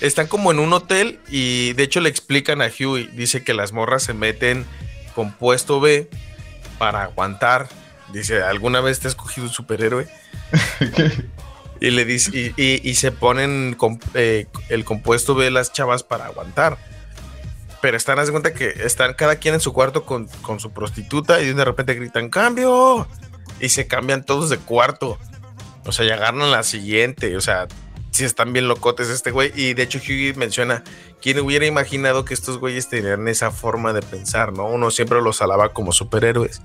están 0.00 0.26
como 0.26 0.50
en 0.52 0.58
un 0.58 0.72
hotel 0.72 1.20
y 1.28 1.72
de 1.74 1.82
hecho 1.84 2.00
le 2.00 2.08
explican 2.08 2.60
a 2.62 2.66
Huey, 2.66 3.06
dice 3.14 3.42
que 3.42 3.54
las 3.54 3.72
morras 3.72 4.02
se 4.02 4.14
meten 4.14 4.66
con 5.14 5.32
puesto 5.32 5.80
B 5.80 6.10
para 6.78 7.02
aguantar. 7.02 7.68
Dice, 8.12 8.42
¿alguna 8.42 8.80
vez 8.80 9.00
te 9.00 9.08
has 9.08 9.14
cogido 9.14 9.46
un 9.48 9.52
superhéroe? 9.52 10.08
Y 11.78 11.90
le 11.90 12.06
dice, 12.06 12.30
y, 12.32 12.54
y- 12.56 12.80
y 12.88 12.94
se 12.94 13.12
ponen 13.12 13.76
eh, 14.14 14.46
el 14.70 14.84
compuesto 14.86 15.34
B 15.34 15.50
las 15.50 15.74
chavas 15.74 16.02
para 16.02 16.24
aguantar. 16.24 16.78
Pero 17.82 17.98
están, 17.98 18.18
haz 18.18 18.26
de 18.28 18.32
cuenta 18.32 18.54
que 18.54 18.68
están 18.84 19.12
cada 19.12 19.36
quien 19.36 19.52
en 19.52 19.60
su 19.60 19.74
cuarto 19.74 20.04
con, 20.04 20.26
con 20.40 20.58
su 20.58 20.70
prostituta 20.70 21.42
y 21.42 21.52
de 21.52 21.64
repente 21.66 21.92
gritan, 21.92 22.30
¡cambio! 22.30 23.06
Y 23.60 23.68
se 23.68 23.86
cambian 23.86 24.24
todos 24.24 24.48
de 24.48 24.56
cuarto. 24.56 25.18
O 25.84 25.92
sea, 25.92 26.06
ya 26.06 26.14
agarran 26.14 26.50
la 26.50 26.62
siguiente. 26.62 27.36
O 27.36 27.42
sea, 27.42 27.68
si 28.16 28.24
están 28.24 28.52
bien 28.52 28.68
locotes 28.68 29.08
este 29.08 29.30
güey. 29.30 29.52
Y 29.54 29.74
de 29.74 29.82
hecho, 29.84 29.98
Hughie 29.98 30.34
menciona, 30.34 30.82
¿quién 31.22 31.38
hubiera 31.40 31.66
imaginado 31.66 32.24
que 32.24 32.34
estos 32.34 32.58
güeyes 32.58 32.88
tenían 32.88 33.26
esa 33.28 33.50
forma 33.50 33.92
de 33.92 34.02
pensar, 34.02 34.52
no? 34.52 34.66
Uno 34.66 34.90
siempre 34.90 35.20
los 35.22 35.40
alaba 35.42 35.72
como 35.72 35.92
superhéroes, 35.92 36.60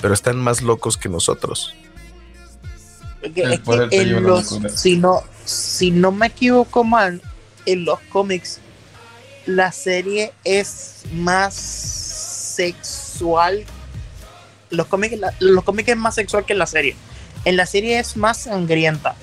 pero 0.00 0.14
están 0.14 0.36
más 0.36 0.62
locos 0.62 0.96
que 0.96 1.08
nosotros. 1.08 1.74
Es 3.22 3.32
que 3.32 3.42
en 3.90 4.22
los, 4.22 4.48
si 4.80 4.96
no, 4.96 5.22
si 5.44 5.90
no 5.90 6.12
me 6.12 6.28
equivoco 6.28 6.84
mal, 6.84 7.20
en 7.66 7.84
los 7.84 7.98
cómics 8.10 8.60
la 9.46 9.72
serie 9.72 10.32
es 10.44 11.02
más 11.12 11.54
sexual. 11.54 13.64
Los 14.70 14.86
cómics, 14.86 15.18
la- 15.18 15.34
los 15.40 15.64
cómics 15.64 15.88
es 15.88 15.96
más 15.96 16.14
sexual 16.14 16.44
que 16.44 16.52
en 16.52 16.58
la 16.58 16.66
serie. 16.66 16.94
En 17.44 17.56
la 17.56 17.66
serie 17.66 17.98
es 17.98 18.16
más 18.16 18.42
sangrienta. 18.42 19.16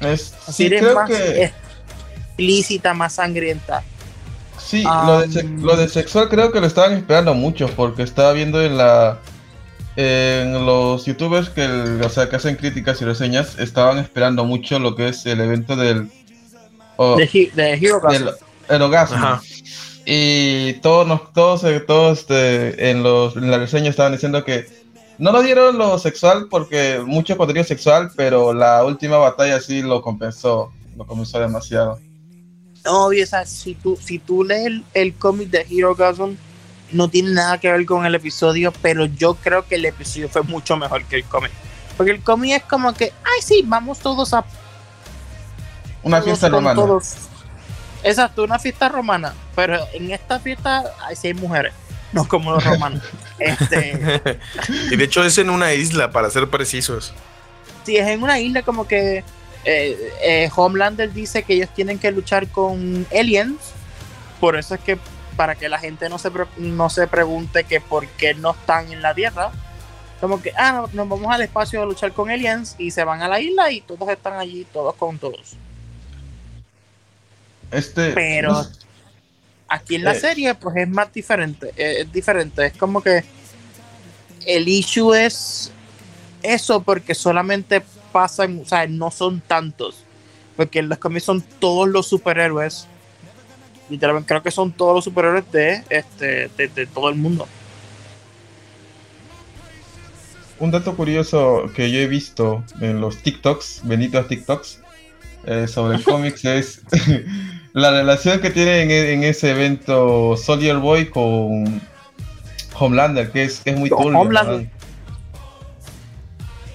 Es, 0.00 0.32
La 0.46 0.52
sí, 0.52 0.68
creo 0.68 0.94
más 0.94 1.08
que. 1.10 1.44
explícita, 1.44 2.94
más 2.94 3.14
sangrienta. 3.14 3.82
Sí, 4.58 4.82
lo, 4.82 5.20
de, 5.20 5.32
se- 5.32 5.40
Am. 5.40 5.62
lo 5.62 5.76
de 5.76 5.88
sexual 5.88 6.28
creo 6.28 6.52
que 6.52 6.60
lo 6.60 6.66
estaban 6.66 6.92
esperando 6.92 7.32
mucho 7.34 7.68
porque 7.74 8.02
estaba 8.02 8.32
viendo 8.32 8.62
en 8.62 8.76
la 8.76 9.18
en 9.96 10.64
los 10.64 11.06
youtubers 11.06 11.48
que, 11.48 11.64
el- 11.64 12.00
o 12.04 12.08
sea, 12.08 12.28
que 12.28 12.36
hacen 12.36 12.54
críticas 12.56 13.00
y 13.02 13.04
reseñas 13.04 13.58
estaban 13.58 13.98
esperando 13.98 14.44
mucho 14.44 14.78
lo 14.78 14.94
que 14.94 15.08
es 15.08 15.26
el 15.26 15.40
evento 15.40 15.74
del, 15.74 16.08
o- 16.96 17.16
De, 17.16 17.24
He- 17.32 17.50
de 17.54 17.72
Hero 17.74 18.00
Gasm. 18.00 18.12
del 18.24 18.34
el 18.68 18.82
orgasmo. 18.82 19.16
Ajá. 19.16 19.42
Y 20.04 20.74
todos 20.74 21.06
nos, 21.06 21.32
todos, 21.32 21.62
todos 21.86 22.18
este, 22.20 22.90
en, 22.90 23.02
los, 23.02 23.36
en 23.36 23.50
la 23.50 23.58
reseña 23.58 23.90
estaban 23.90 24.12
diciendo 24.12 24.44
que 24.44 24.66
no 25.18 25.32
lo 25.32 25.42
dieron 25.42 25.76
lo 25.76 25.98
sexual 25.98 26.46
porque 26.48 27.02
mucho 27.04 27.36
contenido 27.36 27.64
sexual, 27.64 28.10
pero 28.16 28.52
la 28.52 28.84
última 28.84 29.18
batalla 29.18 29.60
sí 29.60 29.82
lo 29.82 30.00
compensó, 30.00 30.72
lo 30.96 31.06
compensó 31.06 31.40
demasiado. 31.40 31.98
Obvio, 32.86 33.24
o 33.24 33.26
sea, 33.26 33.44
si 33.44 33.74
tú, 33.74 33.98
si 34.00 34.18
tú 34.18 34.44
lees 34.44 34.66
el, 34.66 34.84
el 34.94 35.14
cómic 35.14 35.50
de 35.50 35.66
Hero 35.68 35.94
Gasm, 35.94 36.36
no 36.92 37.08
tiene 37.08 37.32
nada 37.32 37.58
que 37.58 37.70
ver 37.70 37.84
con 37.84 38.06
el 38.06 38.14
episodio, 38.14 38.72
pero 38.80 39.06
yo 39.06 39.34
creo 39.34 39.66
que 39.66 39.74
el 39.74 39.84
episodio 39.84 40.28
fue 40.28 40.42
mucho 40.42 40.76
mejor 40.76 41.04
que 41.04 41.16
el 41.16 41.24
cómic. 41.24 41.52
Porque 41.96 42.12
el 42.12 42.22
cómic 42.22 42.52
es 42.52 42.62
como 42.62 42.94
que, 42.94 43.12
ay, 43.24 43.42
sí, 43.42 43.62
vamos 43.66 43.98
todos 43.98 44.32
a. 44.32 44.44
Una 46.02 46.18
todos 46.18 46.24
fiesta 46.24 46.48
romana. 46.48 46.80
todos. 46.80 47.14
Exacto, 48.04 48.44
una 48.44 48.58
fiesta 48.58 48.88
romana. 48.88 49.34
Pero 49.56 49.78
en 49.92 50.12
esta 50.12 50.38
fiesta 50.38 50.84
hay 51.04 51.16
seis 51.16 51.36
mujeres, 51.36 51.74
no 52.12 52.26
como 52.26 52.52
los 52.52 52.64
romanos. 52.64 53.02
este, 53.38 54.38
y 54.90 54.96
de 54.96 55.04
hecho 55.04 55.24
es 55.24 55.38
en 55.38 55.50
una 55.50 55.72
isla, 55.74 56.10
para 56.10 56.30
ser 56.30 56.48
precisos. 56.48 57.12
si 57.84 57.96
es 57.96 58.06
en 58.06 58.22
una 58.22 58.38
isla, 58.40 58.62
como 58.62 58.86
que 58.86 59.24
eh, 59.64 60.12
eh, 60.22 60.50
Homelander 60.54 61.12
dice 61.12 61.42
que 61.42 61.54
ellos 61.54 61.68
tienen 61.74 61.98
que 61.98 62.10
luchar 62.10 62.48
con 62.48 63.06
aliens. 63.16 63.56
Por 64.40 64.56
eso 64.56 64.74
es 64.74 64.80
que 64.80 64.98
para 65.36 65.54
que 65.54 65.68
la 65.68 65.78
gente 65.78 66.08
no 66.08 66.18
se, 66.18 66.30
pre- 66.30 66.46
no 66.56 66.90
se 66.90 67.06
pregunte 67.06 67.64
que 67.64 67.80
por 67.80 68.06
qué 68.06 68.34
no 68.34 68.52
están 68.52 68.90
en 68.92 69.02
la 69.02 69.14
Tierra. 69.14 69.50
Como 70.20 70.42
que, 70.42 70.52
ah, 70.56 70.72
no- 70.72 70.90
nos 70.92 71.08
vamos 71.08 71.32
al 71.32 71.42
espacio 71.42 71.80
a 71.82 71.86
luchar 71.86 72.12
con 72.12 72.28
aliens 72.30 72.74
y 72.78 72.90
se 72.90 73.04
van 73.04 73.22
a 73.22 73.28
la 73.28 73.38
isla 73.40 73.70
y 73.70 73.80
todos 73.82 74.08
están 74.08 74.34
allí, 74.34 74.66
todos 74.72 74.94
con 74.96 75.18
todos. 75.18 75.54
Este, 77.70 78.12
Pero 78.12 78.52
no 78.52 78.66
aquí 79.68 79.96
en 79.96 80.04
la 80.04 80.14
serie, 80.14 80.54
pues 80.54 80.76
es 80.76 80.88
más 80.88 81.12
diferente. 81.12 81.72
eh, 81.76 82.00
Es 82.02 82.12
diferente. 82.12 82.66
Es 82.66 82.72
como 82.76 83.02
que 83.02 83.24
el 84.46 84.68
issue 84.68 85.12
es 85.14 85.70
eso 86.42 86.82
porque 86.82 87.14
solamente 87.14 87.82
pasan, 88.12 88.60
o 88.60 88.64
sea, 88.64 88.86
no 88.86 89.10
son 89.10 89.40
tantos. 89.40 90.04
Porque 90.56 90.80
en 90.80 90.88
los 90.88 90.98
cómics 90.98 91.24
son 91.24 91.42
todos 91.60 91.88
los 91.88 92.06
superhéroes. 92.08 92.86
Literalmente 93.90 94.28
creo 94.28 94.42
que 94.42 94.50
son 94.50 94.72
todos 94.72 94.94
los 94.96 95.04
superhéroes 95.04 95.50
de 95.52 95.84
este 95.88 96.48
de, 96.56 96.68
de 96.68 96.86
todo 96.86 97.08
el 97.08 97.14
mundo. 97.16 97.46
un 100.60 100.72
dato 100.72 100.96
curioso 100.96 101.70
que 101.74 101.90
yo 101.90 102.00
he 102.00 102.08
visto 102.08 102.64
en 102.80 103.00
los 103.00 103.18
TikToks, 103.18 103.82
benditos 103.84 104.26
TikToks, 104.26 104.80
eh, 105.46 105.68
sobre 105.68 106.02
cómics 106.02 106.44
es 106.44 106.82
la 107.72 107.90
relación 107.90 108.40
que 108.40 108.50
tiene 108.50 108.82
en, 108.82 108.90
e- 108.90 109.12
en 109.12 109.24
ese 109.24 109.50
evento 109.50 110.36
Soldier 110.36 110.76
Boy 110.78 111.10
con 111.10 111.80
Homelander, 112.78 113.30
que 113.30 113.44
es, 113.44 113.62
muy 113.76 113.90
Con 113.90 114.02
turbio. 114.04 114.18
Homelander. 114.20 114.70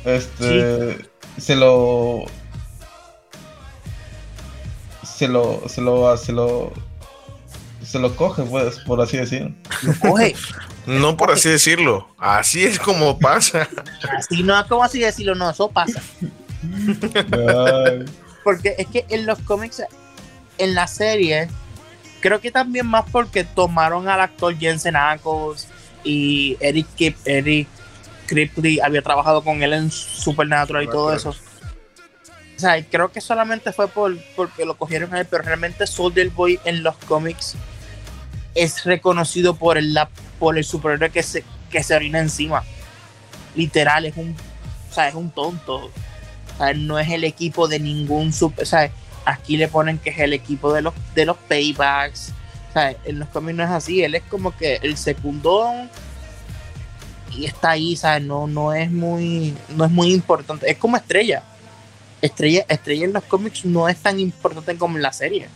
Este 0.05 1.09
se 1.37 1.55
lo 1.55 2.25
se 5.03 5.27
lo 5.27 5.63
se 5.67 5.81
lo 5.81 6.17
se 6.17 6.31
lo 6.33 6.73
se 7.81 7.99
lo 7.99 8.15
coge 8.15 8.43
pues 8.43 8.79
por 8.79 9.01
así 9.01 9.17
decirlo. 9.17 9.51
Lo 9.83 9.93
coge. 9.99 10.35
No 10.85 11.15
por 11.15 11.31
así 11.31 11.47
decirlo, 11.47 12.09
así 12.17 12.65
es 12.65 12.77
como 12.77 13.17
pasa. 13.17 13.69
así 14.17 14.43
no, 14.43 14.67
¿cómo 14.67 14.83
así 14.83 14.99
decirlo? 14.99 15.33
No, 15.33 15.49
eso 15.51 15.69
pasa. 15.69 16.01
Ay. 17.31 18.03
Porque 18.43 18.75
es 18.77 18.87
que 18.87 19.05
en 19.07 19.25
los 19.25 19.39
cómics, 19.39 19.81
en 20.57 20.75
la 20.75 20.87
serie, 20.87 21.47
creo 22.21 22.39
que 22.41 22.51
también 22.51 22.85
más 22.87 23.05
porque 23.11 23.43
tomaron 23.43 24.07
al 24.07 24.21
actor 24.21 24.57
Jensen 24.57 24.95
Ackles 24.95 25.67
y 26.03 26.57
Eric, 26.59 26.87
Kip, 26.95 27.17
Eric 27.25 27.67
Ripley 28.27 28.79
había 28.79 29.01
trabajado 29.01 29.43
con 29.43 29.61
él 29.63 29.73
en 29.73 29.91
Supernatural 29.91 30.83
y 30.83 30.87
todo 30.87 31.13
eso. 31.13 31.29
O 32.55 32.59
sea, 32.59 32.81
creo 32.85 33.11
que 33.11 33.19
solamente 33.19 33.71
fue 33.73 33.87
por, 33.87 34.17
porque 34.35 34.65
lo 34.65 34.75
cogieron 34.77 35.13
a 35.13 35.19
él, 35.19 35.27
pero 35.29 35.43
realmente 35.43 35.85
Soldier 35.87 36.29
Boy 36.29 36.59
en 36.65 36.83
los 36.83 36.95
cómics 36.97 37.55
es 38.55 38.83
reconocido 38.85 39.55
por 39.55 39.77
el, 39.77 39.93
la- 39.93 40.09
por 40.39 40.57
el 40.57 40.63
superhéroe 40.63 41.09
que 41.09 41.23
se, 41.23 41.43
que 41.71 41.83
se 41.83 41.95
orina 41.95 42.19
encima. 42.19 42.63
Literal, 43.55 44.05
es 44.05 44.15
un, 44.15 44.35
o 44.89 44.93
sea, 44.93 45.09
es 45.09 45.15
un 45.15 45.31
tonto. 45.31 45.85
O 45.85 46.57
sea, 46.57 46.73
no 46.73 46.99
es 46.99 47.09
el 47.09 47.23
equipo 47.23 47.67
de 47.67 47.79
ningún 47.79 48.31
super. 48.31 48.63
O 48.63 48.67
sea, 48.67 48.89
aquí 49.25 49.57
le 49.57 49.67
ponen 49.67 49.97
que 49.97 50.09
es 50.09 50.19
el 50.19 50.33
equipo 50.33 50.73
de 50.73 50.81
los, 50.81 50.93
de 51.15 51.25
los 51.25 51.37
paybacks. 51.37 52.33
O 52.69 52.73
sea, 52.73 52.95
en 53.05 53.19
los 53.19 53.29
cómics 53.29 53.57
no 53.57 53.63
es 53.63 53.69
así. 53.69 54.03
Él 54.03 54.15
es 54.15 54.23
como 54.23 54.55
que 54.55 54.79
el 54.81 54.97
secundón 54.97 55.89
y 57.35 57.45
está 57.45 57.71
ahí, 57.71 57.95
¿sabes? 57.95 58.23
No, 58.23 58.47
no 58.47 58.73
es 58.73 58.91
muy, 58.91 59.53
no 59.75 59.85
es 59.85 59.91
muy 59.91 60.13
importante. 60.13 60.69
Es 60.69 60.77
como 60.77 60.97
estrella. 60.97 61.43
Estrella, 62.21 62.65
estrella 62.69 63.05
en 63.05 63.13
los 63.13 63.23
cómics 63.23 63.65
no 63.65 63.89
es 63.89 63.97
tan 63.97 64.19
importante 64.19 64.77
como 64.77 64.97
en 64.97 65.03
la 65.03 65.11
serie. 65.11 65.47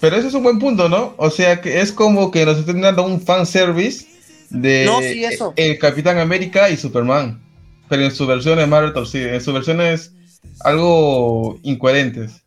Pero 0.00 0.16
ese 0.16 0.28
es 0.28 0.34
un 0.34 0.42
buen 0.42 0.58
punto, 0.58 0.88
¿no? 0.88 1.14
O 1.16 1.30
sea 1.30 1.60
que 1.60 1.80
es 1.80 1.92
como 1.92 2.30
que 2.30 2.44
nos 2.44 2.58
están 2.58 2.80
dando 2.80 3.04
un 3.04 3.20
fanservice 3.20 4.06
de 4.50 4.84
No, 4.84 5.00
sí, 5.00 5.24
eso. 5.24 5.52
el 5.56 5.78
Capitán 5.78 6.18
América 6.18 6.70
y 6.70 6.76
Superman. 6.76 7.40
Pero 7.88 8.04
en 8.04 8.10
su 8.10 8.26
versión 8.26 8.58
de 8.58 8.66
Marvel 8.66 8.92
torcida, 8.92 9.34
en 9.34 9.40
su 9.40 9.52
versiones 9.52 10.12
algo 10.60 11.58
incoherentes. 11.62 12.42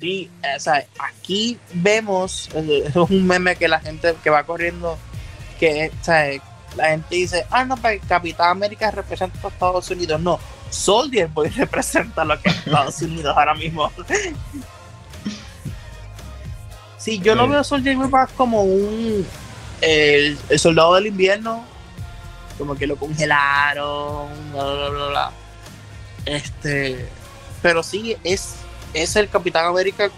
Sí, 0.00 0.30
o 0.56 0.60
sea, 0.60 0.86
aquí 0.98 1.58
vemos, 1.74 2.48
eh, 2.54 2.84
eso 2.86 3.04
es 3.04 3.10
un 3.10 3.26
meme 3.26 3.56
que 3.56 3.68
la 3.68 3.80
gente 3.80 4.14
que 4.22 4.30
va 4.30 4.44
corriendo, 4.44 4.96
que 5.58 5.90
o 6.00 6.04
sea, 6.04 6.30
la 6.76 6.88
gente 6.90 7.16
dice, 7.16 7.46
ah, 7.50 7.64
no, 7.64 7.76
pues 7.76 8.00
Capitán 8.08 8.50
América 8.50 8.90
representa 8.90 9.38
a 9.42 9.48
Estados 9.48 9.90
Unidos. 9.90 10.20
No, 10.20 10.38
Soldier 10.70 11.28
Boy 11.28 11.48
representa 11.56 12.24
lo 12.24 12.40
que 12.40 12.48
es 12.48 12.56
Estados 12.66 13.02
Unidos 13.02 13.36
ahora 13.36 13.54
mismo. 13.54 13.90
Sí, 16.96 17.18
yo 17.18 17.34
lo 17.34 17.48
veo 17.48 17.60
a 17.60 17.64
Soldier 17.64 17.96
Boy 17.96 18.10
más 18.10 18.30
como 18.32 18.62
un 18.62 19.26
el, 19.80 20.38
el 20.50 20.58
soldado 20.58 20.96
del 20.96 21.06
invierno, 21.06 21.64
como 22.58 22.74
que 22.74 22.86
lo 22.86 22.96
congelaron, 22.96 24.28
bla 24.52 24.64
bla 24.64 24.88
bla 24.90 25.06
bla. 25.08 25.32
Este, 26.26 27.08
pero 27.62 27.82
sí 27.82 28.16
es 28.24 28.56
es 28.94 29.16
el 29.16 29.28
Capitán 29.28 29.66
América 29.66 30.10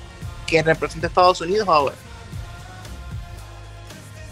que 0.46 0.62
representa 0.62 1.06
a 1.06 1.08
Estados 1.08 1.40
Unidos 1.40 1.68
ahora. 1.68 1.94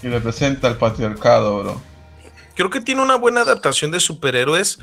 Y 0.03 0.09
representa 0.09 0.69
el 0.69 0.77
patriarcado, 0.77 1.63
bro. 1.63 1.83
Creo 2.55 2.71
que 2.71 2.81
tiene 2.81 3.03
una 3.03 3.17
buena 3.17 3.43
adaptación 3.43 3.91
de 3.91 4.01
superhéroes 4.01 4.79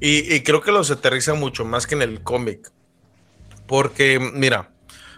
y, 0.00 0.34
y 0.34 0.42
creo 0.42 0.62
que 0.62 0.72
los 0.72 0.90
aterriza 0.90 1.34
mucho 1.34 1.64
más 1.64 1.86
que 1.86 1.94
en 1.94 2.02
el 2.02 2.22
cómic. 2.22 2.70
Porque, 3.66 4.18
mira, 4.18 4.70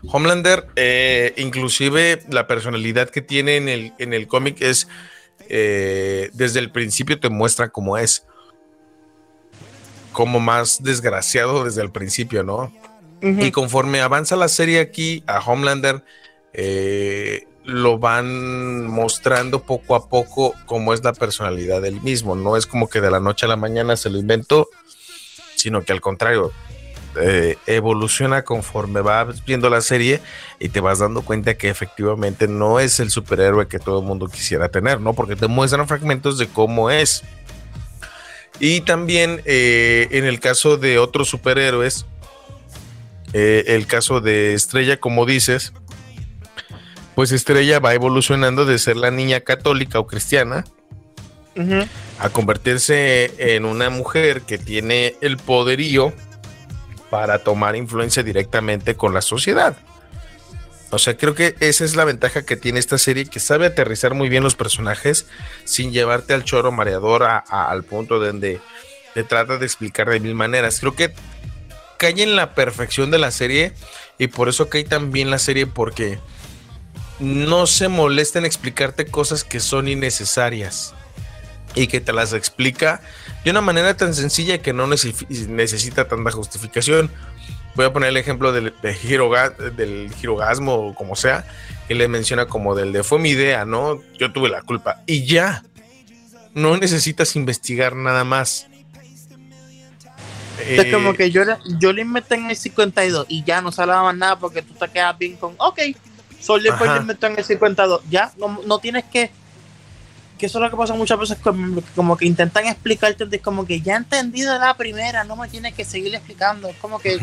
Homelander, 0.07 0.67
eh, 0.77 1.35
inclusive 1.37 2.23
la 2.31 2.47
personalidad 2.47 3.11
que 3.11 3.23
tiene 3.23 3.57
en 3.57 3.69
el, 3.69 3.93
en 3.99 4.13
el 4.13 4.27
cómic 4.27 4.61
es, 4.61 4.89
eh, 5.49 6.31
desde 6.33 6.59
el 6.59 6.71
principio 6.71 7.19
te 7.21 7.31
muestra 7.31 7.69
cómo 7.69 7.97
es. 7.97 8.27
Como 10.13 10.41
más 10.41 10.83
desgraciado 10.83 11.65
desde 11.65 11.83
el 11.83 11.91
principio, 11.91 12.43
¿no? 12.43 12.73
Y 13.23 13.53
conforme 13.53 14.01
avanza 14.01 14.35
la 14.35 14.49
serie 14.49 14.81
aquí, 14.81 15.23
a 15.29 15.39
Homelander 15.39 16.03
eh, 16.53 17.47
lo 17.65 17.99
van 17.99 18.87
mostrando 18.87 19.63
poco 19.63 19.95
a 19.95 20.09
poco 20.09 20.55
cómo 20.67 20.93
es 20.93 21.05
la 21.05 21.13
personalidad 21.13 21.81
del 21.81 22.01
mismo. 22.01 22.35
No 22.35 22.57
es 22.57 22.67
como 22.67 22.89
que 22.89 23.01
de 23.01 23.11
la 23.11 23.21
noche 23.21 23.47
a 23.47 23.49
la 23.49 23.57
mañana 23.57 23.97
se 23.97 24.11
lo 24.11 24.19
inventó, 24.19 24.69
sino 25.55 25.85
que 25.85 25.93
al 25.93 26.01
contrario, 26.01 26.53
eh, 27.21 27.59
evoluciona 27.67 28.43
conforme 28.43 29.03
vas 29.03 29.45
viendo 29.45 29.69
la 29.69 29.83
serie 29.83 30.23
y 30.59 30.71
te 30.71 30.81
vas 30.81 30.99
dando 30.99 31.21
cuenta 31.23 31.55
que 31.55 31.69
efectivamente 31.69 32.49
no 32.49 32.81
es 32.81 33.01
el 33.01 33.11
superhéroe 33.11 33.69
que 33.69 33.79
todo 33.79 34.01
el 34.01 34.07
mundo 34.07 34.29
quisiera 34.29 34.71
tener, 34.71 34.99
¿no? 35.01 35.13
Porque 35.13 35.37
te 35.37 35.47
muestran 35.47 35.87
fragmentos 35.87 36.39
de 36.39 36.49
cómo 36.49 36.91
es. 36.91 37.23
Y 38.65 38.83
también 38.83 39.43
eh, 39.45 40.07
en 40.13 40.25
el 40.25 40.39
caso 40.39 40.77
de 40.77 41.01
otros 41.01 41.29
superhéroes, 41.29 42.07
eh, 43.33 43.65
el 43.67 43.89
caso 43.89 44.21
de 44.21 44.55
Estrella, 44.55 45.01
como 45.01 45.27
dices, 45.27 45.73
pues 47.17 47.33
Estrella 47.33 47.81
va 47.81 47.93
evolucionando 47.93 48.65
de 48.65 48.79
ser 48.79 48.97
la 48.97 49.11
niña 49.11 49.41
católica 49.41 49.99
o 49.99 50.07
cristiana 50.07 50.65
a 52.21 52.29
convertirse 52.29 53.35
en 53.57 53.65
una 53.65 53.91
mujer 53.91 54.43
que 54.43 54.59
tiene 54.59 55.17
el 55.21 55.39
poderío 55.39 56.13
para 57.11 57.41
tomar 57.41 57.75
influencia 57.75 58.23
directamente 58.23 58.95
con 58.95 59.13
la 59.13 59.23
sociedad. 59.23 59.77
O 60.95 60.99
sea, 60.99 61.17
creo 61.17 61.35
que 61.35 61.57
esa 61.61 61.87
es 61.87 61.97
la 61.97 62.05
ventaja 62.05 62.43
que 62.45 62.55
tiene 62.55 62.79
esta 62.79 62.99
serie, 62.99 63.25
que 63.25 63.41
sabe 63.41 63.65
aterrizar 63.65 64.13
muy 64.13 64.29
bien 64.29 64.43
los 64.43 64.55
personajes 64.55 65.25
sin 65.65 65.91
llevarte 65.91 66.35
al 66.35 66.45
choro 66.45 66.71
mareador 66.71 67.23
al 67.25 67.83
punto 67.83 68.19
donde 68.19 68.61
te 69.15 69.25
trata 69.25 69.57
de 69.57 69.65
explicar 69.65 70.11
de 70.11 70.21
mil 70.21 70.35
maneras. 70.35 70.81
Creo 70.81 70.95
que 70.95 71.15
cae 71.97 72.23
en 72.23 72.37
la 72.37 72.55
perfección 72.55 73.11
de 73.11 73.19
la 73.19 73.31
serie 73.31 73.73
y 74.19 74.27
por 74.27 74.51
eso 74.51 74.69
cae 74.69 74.85
tan 74.85 75.13
bien 75.13 75.31
la 75.31 75.39
serie 75.39 75.67
porque 75.67 76.19
no 77.21 77.67
se 77.67 77.89
molesta 77.89 78.39
en 78.39 78.45
explicarte 78.45 79.07
cosas 79.07 79.45
que 79.45 79.61
son 79.61 79.89
innecesarias 79.89 80.93
y 81.75 81.87
que 81.87 82.03
te 82.03 82.13
las 82.13 82.35
explica 82.35 83.01
de 83.45 83.51
una 83.51 83.63
manera 83.63 83.97
tan 83.97 84.13
sencilla 84.13 84.59
que 84.59 84.75
no 84.75 84.87
necesi- 84.87 85.47
necesita 85.49 86.07
tanta 86.07 86.33
justificación. 86.33 87.11
Voy 87.75 87.87
a 87.87 87.93
poner 87.93 88.11
el 88.11 88.17
ejemplo 88.19 88.53
del, 88.53 88.75
de 88.83 88.95
giroga- 88.95 89.57
del 89.57 90.13
girogasmo 90.15 90.75
o 90.75 90.95
como 90.95 91.17
sea, 91.17 91.45
que 91.89 91.95
le 91.95 92.07
menciona 92.09 92.47
como 92.47 92.75
del 92.75 92.93
de 92.93 93.03
fue 93.03 93.19
mi 93.19 93.31
idea, 93.31 93.65
¿no? 93.65 94.01
Yo 94.19 94.33
tuve 94.33 94.49
la 94.51 94.63
culpa. 94.63 95.01
Y 95.07 95.25
ya, 95.25 95.63
no 96.55 96.77
necesitas 96.77 97.35
investigar 97.37 97.97
nada 97.97 98.25
más. 98.25 98.67
Es 100.61 100.85
Eh, 100.85 100.93
como 100.93 101.15
que 101.15 101.31
yo, 101.31 101.43
yo 101.81 101.93
le 101.93 102.03
inventé 102.03 102.35
en 102.37 102.51
el 102.51 102.57
52 102.57 103.27
y 103.29 103.43
ya 103.43 103.61
no 103.63 103.73
sale 103.73 103.93
más 103.93 104.15
nada 104.15 104.39
porque 104.39 104.63
tú 104.63 104.75
te 104.75 104.87
quedas 104.89 105.17
bien 105.19 105.37
con, 105.37 105.55
ok, 105.59 105.79
Boy 106.79 106.89
Ajá. 106.89 106.95
le 106.97 107.01
inventó 107.01 107.27
en 107.27 107.39
el 107.39 107.45
52, 107.45 108.03
ya, 108.11 108.33
no, 108.39 108.61
no 108.67 108.79
tienes 108.79 109.05
que, 109.05 109.31
que 110.39 110.47
eso 110.47 110.59
es 110.59 110.63
lo 110.65 110.71
que 110.71 110.77
pasa 110.77 110.93
muchas 110.95 111.19
veces, 111.19 111.39
como, 111.39 111.83
como 111.97 112.17
que 112.17 112.27
intentan 112.27 112.67
explicarte, 112.67 113.27
es 113.31 113.41
como 113.43 113.65
que 113.67 113.81
ya 113.81 113.95
he 113.95 113.97
entendido 113.97 114.57
la 114.59 114.75
primera, 114.75 115.25
no 115.25 115.37
me 115.37 115.49
tienes 115.49 115.73
que 115.75 115.85
seguir 115.85 116.15
explicando, 116.15 116.69
es 116.69 116.77
como 116.77 116.99
que, 117.01 117.19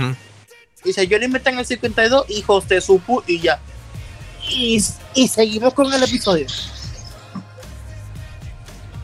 dice, 0.83 1.07
yo 1.07 1.17
le 1.17 1.25
en 1.25 1.59
el 1.59 1.65
52 1.65 2.25
y 2.29 2.41
José 2.41 2.81
supo 2.81 3.23
y 3.27 3.39
ya. 3.39 3.59
y, 4.49 4.83
y 5.13 5.27
seguimos 5.27 5.73
con 5.73 5.91
el 5.93 6.03
episodio. 6.03 6.47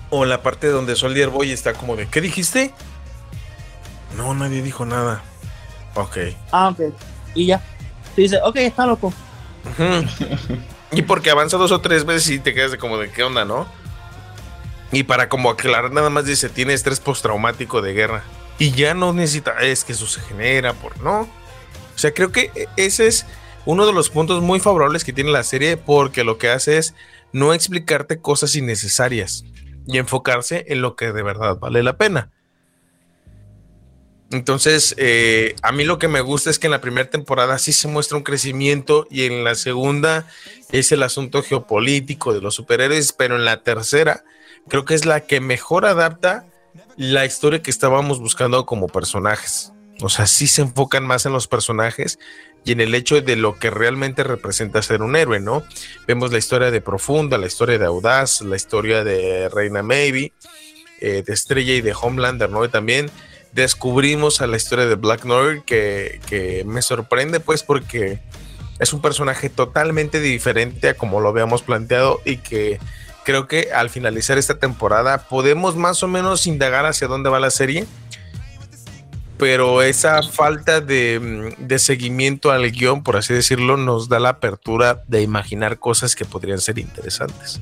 O 0.10 0.24
en 0.24 0.30
la 0.30 0.42
parte 0.42 0.68
donde 0.68 0.96
Soldier 0.96 1.30
Boy 1.30 1.52
está 1.52 1.74
como 1.74 1.96
de, 1.96 2.08
¿qué 2.08 2.22
dijiste? 2.22 2.74
No, 4.16 4.34
nadie 4.34 4.62
dijo 4.62 4.86
nada. 4.86 5.24
Ok. 5.96 6.18
Ah, 6.52 6.70
ok. 6.70 6.94
Y 7.34 7.48
ya. 7.48 7.62
Tú 8.16 8.22
dices, 8.22 8.40
ok, 8.44 8.56
está 8.58 8.86
loco. 8.86 9.14
Y 10.92 11.02
porque 11.02 11.32
avanza 11.32 11.58
dos 11.58 11.72
o 11.72 11.82
tres 11.82 12.06
veces 12.06 12.30
y 12.30 12.40
te 12.40 12.54
quedas 12.54 12.72
de 12.72 12.78
como 12.78 12.98
de, 12.98 13.12
¿qué 13.12 13.24
onda, 13.24 13.44
no? 13.44 13.68
Y 14.92 15.04
para 15.04 15.28
como 15.28 15.50
aclarar 15.50 15.92
nada 15.92 16.10
más 16.10 16.26
dice, 16.26 16.48
tiene 16.48 16.74
estrés 16.74 17.00
postraumático 17.00 17.82
de 17.82 17.94
guerra. 17.94 18.24
Y 18.58 18.72
ya 18.72 18.94
no 18.94 19.12
necesita, 19.12 19.60
es 19.60 19.84
que 19.84 19.92
eso 19.92 20.08
se 20.08 20.22
genera 20.22 20.74
por, 20.74 20.98
¿no? 21.02 21.28
O 21.96 21.98
sea, 21.98 22.14
creo 22.14 22.32
que 22.32 22.52
ese 22.78 23.08
es 23.08 23.26
uno 23.66 23.86
de 23.86 23.94
los 23.94 24.10
puntos 24.10 24.42
muy 24.42 24.60
favorables 24.60 25.04
que 25.04 25.14
tiene 25.14 25.32
la 25.32 25.44
serie 25.44 25.78
porque 25.78 26.24
lo 26.24 26.38
que 26.38 26.50
hace 26.50 26.78
es 26.78 26.94
no 27.32 27.54
explicarte 27.54 28.20
cosas 28.20 28.56
innecesarias 28.56 29.46
y 29.88 29.98
enfocarse 29.98 30.66
en 30.70 30.82
lo 30.82 30.96
que 30.96 31.12
de 31.12 31.24
verdad 31.24 31.58
vale 31.58 31.84
la 31.84 31.98
pena. 31.98 32.30
Entonces, 34.32 34.96
eh, 34.98 35.56
a 35.62 35.72
mí 35.72 35.84
lo 35.84 36.00
que 36.00 36.08
me 36.08 36.22
gusta 36.22 36.50
es 36.50 36.60
que 36.60 36.68
en 36.68 36.72
la 36.72 36.82
primera 36.82 37.10
temporada 37.10 37.58
sí 37.60 37.72
se 37.72 37.88
muestra 37.88 38.18
un 38.18 38.24
crecimiento 38.24 39.08
y 39.10 39.24
en 39.26 39.44
la 39.44 39.56
segunda 39.56 40.28
es 40.72 40.92
el 40.92 41.04
asunto 41.04 41.44
geopolítico 41.44 42.34
de 42.34 42.42
los 42.42 42.56
superhéroes, 42.56 43.14
pero 43.14 43.36
en 43.36 43.46
la 43.46 43.62
tercera 43.62 44.24
creo 44.68 44.84
que 44.84 44.96
es 44.96 45.06
la 45.06 45.22
que 45.22 45.40
mejor 45.40 45.86
adapta 45.86 46.46
la 46.98 47.26
historia 47.26 47.62
que 47.62 47.72
estábamos 47.72 48.20
buscando 48.20 48.66
como 48.66 48.88
personajes. 48.88 49.72
O 50.02 50.10
sea, 50.10 50.28
sí 50.28 50.48
se 50.48 50.62
enfocan 50.62 51.06
más 51.06 51.26
en 51.26 51.34
los 51.34 51.48
personajes 51.48 52.20
y 52.66 52.72
en 52.72 52.82
el 52.82 52.96
hecho 52.96 53.22
de 53.22 53.36
lo 53.36 53.58
que 53.58 53.70
realmente 53.70 54.24
representa 54.24 54.82
ser 54.82 55.02
un 55.02 55.16
héroe, 55.16 55.40
¿no? 55.40 55.64
Vemos 56.08 56.32
la 56.32 56.40
historia 56.40 56.72
de 56.72 56.82
Profunda, 56.82 57.38
la 57.38 57.48
historia 57.48 57.78
de 57.78 57.86
Audaz, 57.86 58.42
la 58.42 58.56
historia 58.56 59.04
de 59.04 59.50
Reina 59.50 59.84
Maybe, 59.84 60.34
eh, 61.00 61.24
de 61.26 61.34
Estrella 61.34 61.74
y 61.74 61.82
de 61.82 61.94
Homelander, 61.94 62.50
¿no? 62.50 62.66
Y 62.66 62.70
también 62.70 63.10
descubrimos 63.54 64.42
a 64.42 64.48
la 64.48 64.58
historia 64.58 64.86
de 64.86 64.96
Black 64.96 65.24
Noir 65.24 65.64
que, 65.66 66.20
que 66.28 66.64
me 66.66 66.82
sorprende 66.82 67.40
pues 67.40 67.64
porque 67.64 68.20
es 68.80 68.92
un 68.92 69.02
personaje 69.02 69.50
totalmente 69.50 70.20
diferente 70.20 70.90
a 70.90 70.94
como 70.96 71.22
lo 71.22 71.30
habíamos 71.30 71.62
planteado 71.62 72.20
y 72.26 72.38
que 72.38 72.80
creo 73.24 73.48
que 73.48 73.70
al 73.74 73.90
finalizar 73.90 74.38
esta 74.38 74.60
temporada 74.60 75.30
podemos 75.30 75.78
más 75.78 76.04
o 76.04 76.08
menos 76.08 76.48
indagar 76.48 76.86
hacia 76.86 77.08
dónde 77.08 77.30
va 77.30 77.40
la 77.40 77.50
serie 77.50 77.86
pero 79.38 79.82
esa 79.82 80.22
falta 80.24 80.82
de, 80.82 81.54
mm, 81.60 81.68
de 81.68 81.80
seguimiento 81.80 82.52
al 82.52 82.72
guion, 82.72 83.04
por 83.04 83.18
así 83.18 83.34
decirlo, 83.34 83.78
nos 83.78 84.08
da 84.10 84.20
la 84.20 84.30
apertura 84.30 85.04
de 85.08 85.22
imaginar 85.22 85.78
cosas 85.80 86.16
que 86.16 86.26
podrían 86.26 86.60
ser 86.60 86.80
interesantes. 86.80 87.60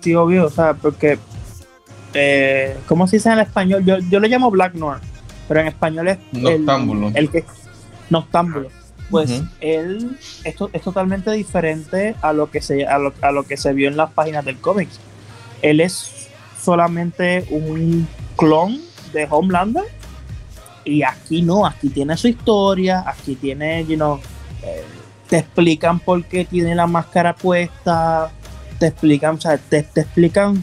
Sí, 0.00 0.14
obvio, 0.14 0.46
o 0.46 0.50
sea, 0.50 0.74
porque. 0.74 1.18
Eh, 2.14 2.76
¿Cómo 2.86 3.06
se 3.08 3.16
dice 3.16 3.30
en 3.30 3.40
español? 3.40 3.84
Yo, 3.84 3.98
yo 3.98 4.20
lo 4.20 4.28
llamo 4.28 4.50
Black 4.50 4.74
Noir, 4.74 4.98
pero 5.48 5.60
en 5.60 5.66
español 5.66 6.08
es. 6.08 6.18
el- 6.32 6.42
Noctámbulo. 6.64 7.10
El, 7.14 7.30
que. 7.30 7.44
Noctámbulo. 8.10 8.68
Pues 9.10 9.42
él 9.60 10.18
esto 10.44 10.70
es 10.72 10.82
totalmente 10.82 11.30
diferente 11.30 12.16
a 12.22 12.32
lo 12.32 12.50
que 12.50 12.60
se 12.62 12.86
a 12.86 12.98
lo, 12.98 13.12
a 13.20 13.30
lo 13.32 13.44
que 13.44 13.56
se 13.56 13.72
vio 13.74 13.88
en 13.88 13.96
las 13.96 14.10
páginas 14.12 14.44
del 14.44 14.56
cómic. 14.58 14.88
Él 15.62 15.80
es 15.80 16.28
solamente 16.60 17.46
un 17.50 18.08
clon 18.36 18.80
de 19.12 19.26
Homelander 19.30 19.84
y 20.84 21.02
aquí 21.02 21.42
no, 21.42 21.66
aquí 21.66 21.88
tiene 21.88 22.16
su 22.16 22.28
historia, 22.28 23.04
aquí 23.06 23.34
tiene, 23.36 23.84
you 23.86 23.96
know, 23.96 24.20
eh, 24.62 24.82
te 25.28 25.38
explican 25.38 25.98
por 26.00 26.24
qué 26.24 26.44
tiene 26.44 26.74
la 26.74 26.86
máscara 26.86 27.34
puesta, 27.34 28.30
te 28.78 28.86
explican, 28.88 29.36
o 29.36 29.40
sea, 29.40 29.56
te, 29.58 29.82
te 29.82 30.02
explican, 30.02 30.62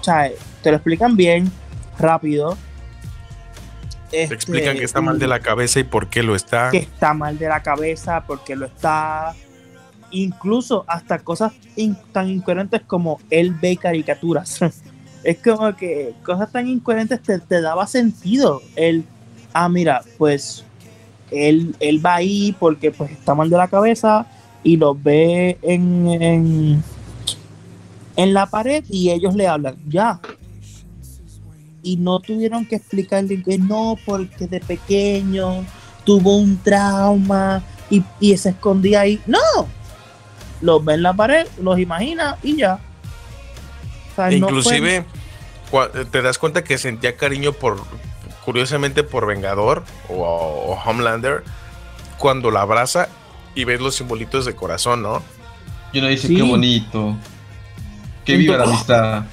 o 0.00 0.04
sea, 0.04 0.30
te 0.62 0.70
lo 0.70 0.76
explican 0.76 1.16
bien, 1.16 1.50
rápido. 1.98 2.56
Te 4.10 4.22
Este, 4.24 4.34
explican 4.34 4.76
que 4.76 4.84
está 4.84 5.00
mal 5.00 5.18
de 5.18 5.26
la 5.26 5.40
cabeza 5.40 5.80
y 5.80 5.84
por 5.84 6.08
qué 6.08 6.22
lo 6.22 6.34
está. 6.36 6.70
que 6.70 6.78
está 6.78 7.14
mal 7.14 7.38
de 7.38 7.48
la 7.48 7.62
cabeza 7.62 8.24
porque 8.26 8.54
lo 8.54 8.66
está 8.66 9.34
incluso 10.10 10.84
hasta 10.86 11.18
cosas 11.18 11.52
in- 11.76 11.96
tan 12.12 12.28
incoherentes 12.28 12.82
como 12.86 13.18
él 13.30 13.52
ve 13.60 13.76
caricaturas 13.76 14.60
es 15.24 15.38
como 15.42 15.74
que 15.74 16.14
cosas 16.22 16.52
tan 16.52 16.68
incoherentes 16.68 17.20
te, 17.20 17.40
te 17.40 17.60
daba 17.60 17.86
sentido 17.88 18.62
él 18.76 19.04
ah 19.54 19.68
mira 19.70 20.02
pues 20.18 20.64
él, 21.30 21.74
él 21.80 22.04
va 22.04 22.16
ahí 22.16 22.54
porque 22.60 22.90
pues 22.90 23.10
está 23.12 23.34
mal 23.34 23.48
de 23.48 23.56
la 23.56 23.68
cabeza 23.68 24.26
y 24.62 24.76
lo 24.76 24.94
ve 24.94 25.58
en, 25.62 26.82
en 28.16 28.34
la 28.34 28.46
pared 28.46 28.84
y 28.90 29.10
ellos 29.10 29.34
le 29.34 29.48
hablan 29.48 29.76
ya 29.88 30.20
y 31.84 31.98
no 31.98 32.18
tuvieron 32.18 32.64
que 32.64 32.76
explicarle 32.76 33.42
que 33.42 33.58
no, 33.58 33.96
porque 34.06 34.48
de 34.48 34.58
pequeño 34.58 35.64
tuvo 36.04 36.38
un 36.38 36.56
trauma 36.56 37.62
y, 37.90 38.02
y 38.18 38.36
se 38.38 38.48
escondía 38.48 39.02
ahí. 39.02 39.20
No, 39.26 39.38
los 40.62 40.84
ve 40.84 40.94
en 40.94 41.02
la 41.02 41.12
pared, 41.12 41.46
los 41.62 41.78
imagina 41.78 42.38
y 42.42 42.56
ya. 42.56 42.80
Inclusive 44.30 45.04
te 46.10 46.22
das 46.22 46.38
cuenta 46.38 46.64
que 46.64 46.78
sentía 46.78 47.16
cariño 47.16 47.52
por, 47.52 47.82
curiosamente 48.44 49.02
por 49.02 49.26
Vengador 49.26 49.84
o, 50.08 50.14
o 50.14 50.74
Homelander 50.84 51.42
cuando 52.18 52.50
la 52.50 52.62
abraza 52.62 53.08
y 53.54 53.64
ves 53.64 53.80
los 53.80 53.94
simbolitos 53.94 54.44
de 54.44 54.54
corazón, 54.54 55.02
¿no? 55.02 55.22
Y 55.92 55.98
uno 56.00 56.08
dice, 56.08 56.28
Sí. 56.28 56.36
qué 56.36 56.42
bonito. 56.42 57.16
Que 58.24 58.36
viva 58.36 58.56
la 58.56 58.64
amistad. 58.64 59.24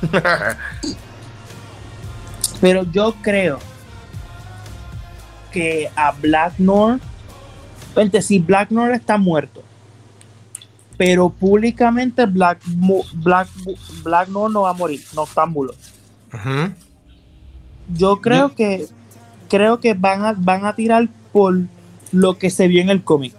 pero 2.60 2.84
yo 2.92 3.14
creo 3.22 3.58
que 5.52 5.90
a 5.96 6.12
Black 6.12 6.54
North, 6.58 7.02
vente, 7.96 8.20
si 8.22 8.38
Black 8.38 8.70
North 8.70 8.94
está 8.94 9.16
muerto, 9.18 9.62
pero 10.96 11.30
públicamente 11.30 12.26
Black, 12.26 12.60
Black, 13.14 14.28
no 14.28 14.62
va 14.62 14.70
a 14.70 14.74
morir, 14.74 15.02
noctámbulo. 15.14 15.74
Ujú. 16.32 16.72
Yo 17.94 18.20
creo 18.20 18.48
Yo- 18.50 18.54
que 18.54 18.86
creo 19.48 19.80
que 19.80 19.94
van 19.94 20.24
a 20.24 20.34
van 20.36 20.64
a 20.66 20.74
tirar 20.76 21.08
por 21.32 21.58
lo 22.12 22.38
que 22.38 22.50
se 22.50 22.68
vio 22.68 22.80
en 22.82 22.90
el 22.90 23.02
cómic. 23.04 23.34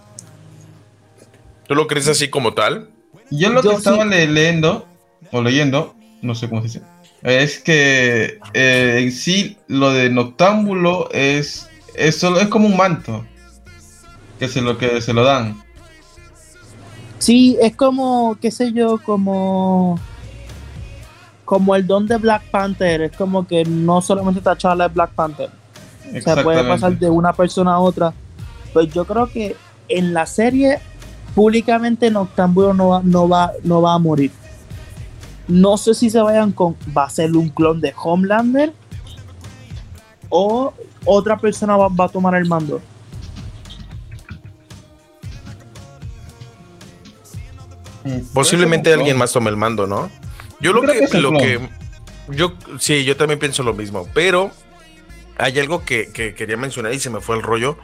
¿Tú 1.66 1.74
lo 1.74 1.86
crees 1.86 2.08
así 2.08 2.28
como 2.28 2.52
tal? 2.54 2.88
Yo 3.30 3.50
lo 3.50 3.62
Yo 3.62 3.70
que 3.70 3.76
estaba 3.76 4.02
sí. 4.04 4.08
le- 4.08 4.26
leyendo, 4.26 4.86
o 5.30 5.42
leyendo, 5.42 5.94
no 6.22 6.34
sé 6.34 6.48
cómo 6.48 6.62
se 6.62 6.66
dice, 6.68 6.82
es 7.22 7.58
que 7.60 8.38
eh, 8.54 8.98
en 9.02 9.12
sí 9.12 9.56
lo 9.68 9.92
de 9.92 10.10
noctámbulo 10.10 11.08
es, 11.12 11.68
es, 11.94 12.16
solo, 12.16 12.40
es 12.40 12.48
como 12.48 12.66
un 12.66 12.76
manto 12.76 13.24
que 14.40 14.48
se 14.48 14.60
lo, 14.62 14.78
que 14.78 15.00
se 15.00 15.12
lo 15.12 15.22
dan. 15.22 15.62
Sí, 17.18 17.56
es 17.60 17.76
como 17.76 18.36
qué 18.40 18.50
sé 18.50 18.72
yo, 18.72 18.98
como 19.04 20.00
como 21.50 21.74
el 21.74 21.84
don 21.84 22.06
de 22.06 22.16
Black 22.16 22.44
Panther, 22.52 23.00
es 23.02 23.16
como 23.16 23.44
que 23.44 23.64
no 23.64 24.00
solamente 24.00 24.40
T'Challa 24.40 24.86
es 24.86 24.94
Black 24.94 25.10
Panther, 25.16 25.50
o 26.16 26.20
sea, 26.20 26.44
puede 26.44 26.62
pasar 26.62 26.96
de 26.96 27.10
una 27.10 27.32
persona 27.32 27.72
a 27.72 27.80
otra. 27.80 28.14
Pues 28.72 28.94
yo 28.94 29.04
creo 29.04 29.26
que 29.26 29.56
en 29.88 30.14
la 30.14 30.26
serie 30.26 30.78
públicamente 31.34 32.08
Noctámbulo 32.08 32.72
no 32.72 32.90
va, 32.90 33.00
no 33.02 33.28
va, 33.28 33.50
no 33.64 33.82
va 33.82 33.94
a 33.94 33.98
morir. 33.98 34.30
No 35.48 35.76
sé 35.76 35.92
si 35.94 36.08
se 36.08 36.20
vayan 36.20 36.52
con 36.52 36.76
va 36.96 37.06
a 37.06 37.10
ser 37.10 37.32
un 37.32 37.48
clon 37.48 37.80
de 37.80 37.92
Homelander 38.00 38.72
o 40.28 40.72
otra 41.04 41.36
persona 41.36 41.76
va, 41.76 41.88
va 41.88 42.04
a 42.04 42.08
tomar 42.10 42.36
el 42.36 42.46
mando. 42.46 42.80
Posiblemente 48.32 48.94
alguien 48.94 49.18
más 49.18 49.32
tome 49.32 49.50
el 49.50 49.56
mando, 49.56 49.88
¿no? 49.88 50.08
Yo 50.60 50.72
lo 50.72 50.82
que, 50.82 51.08
lo 51.18 51.32
que 51.32 51.60
yo 52.28 52.54
sí, 52.78 53.04
yo 53.04 53.16
también 53.16 53.38
pienso 53.38 53.62
lo 53.62 53.74
mismo, 53.74 54.08
pero 54.14 54.50
hay 55.38 55.58
algo 55.58 55.84
que, 55.84 56.12
que 56.12 56.34
quería 56.34 56.56
mencionar 56.56 56.92
y 56.92 57.00
se 57.00 57.10
me 57.10 57.20
fue 57.20 57.36
el 57.36 57.42
rollo, 57.42 57.78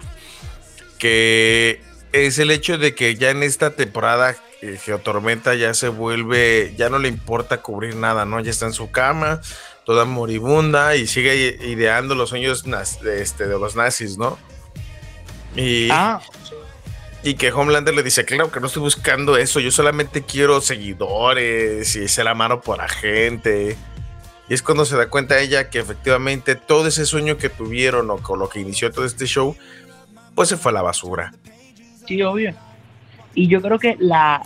que 0.99 1.81
es 2.12 2.39
el 2.39 2.51
hecho 2.51 2.79
de 2.79 2.95
que 2.95 3.16
ya 3.16 3.31
en 3.31 3.43
esta 3.43 3.70
temporada 3.70 4.37
eh, 4.62 4.79
Geotormenta 4.83 5.55
ya 5.55 5.74
se 5.74 5.89
vuelve, 5.89 6.74
ya 6.77 6.89
no 6.89 6.99
le 6.99 7.09
importa 7.09 7.62
cubrir 7.62 7.97
nada, 7.97 8.24
¿no? 8.24 8.41
Ya 8.41 8.51
está 8.51 8.66
en 8.66 8.72
su 8.72 8.91
cama, 8.91 9.41
toda 9.85 10.05
moribunda 10.05 10.97
y 10.97 11.07
sigue 11.07 11.59
ideando 11.62 12.14
los 12.14 12.31
sueños 12.31 12.64
de, 12.64 13.22
este, 13.22 13.47
de 13.47 13.59
los 13.59 13.77
nazis, 13.77 14.16
¿no? 14.16 14.39
Y, 15.55 15.89
Ah, 15.91 16.20
y 17.27 17.35
que 17.35 17.51
Homelander 17.51 17.93
le 17.93 18.05
dice, 18.05 18.24
claro 18.24 18.53
que 18.53 18.61
no 18.61 18.68
estoy 18.68 18.83
buscando 18.83 19.37
eso, 19.37 19.59
yo 19.59 19.72
solamente 19.72 20.22
quiero 20.22 20.61
seguidores 20.61 21.97
y 21.97 22.07
ser 22.07 22.29
amado 22.29 22.61
por 22.61 22.79
la 22.79 22.89
gente. 22.89 23.77
Y 24.49 24.55
es 24.55 24.62
cuando 24.62 24.85
se 24.85 24.97
da 24.97 25.11
cuenta 25.11 25.41
ella 25.41 25.68
que 25.68 25.81
efectivamente 25.81 26.55
todo 26.55 26.87
ese 26.87 27.05
sueño 27.05 27.37
que 27.37 27.49
tuvieron 27.49 28.09
o 28.11 28.18
con 28.18 28.39
lo 28.39 28.49
que 28.49 28.61
inició 28.61 28.93
todo 28.93 29.05
este 29.05 29.27
show, 29.27 29.57
pues 30.37 30.51
se 30.51 30.57
fue 30.57 30.70
a 30.70 30.74
la 30.74 30.83
basura. 30.83 31.33
sí, 32.07 32.22
obvio. 32.22 32.55
Y 33.35 33.49
yo 33.49 33.61
creo 33.61 33.81
que 33.81 33.97
la, 33.99 34.43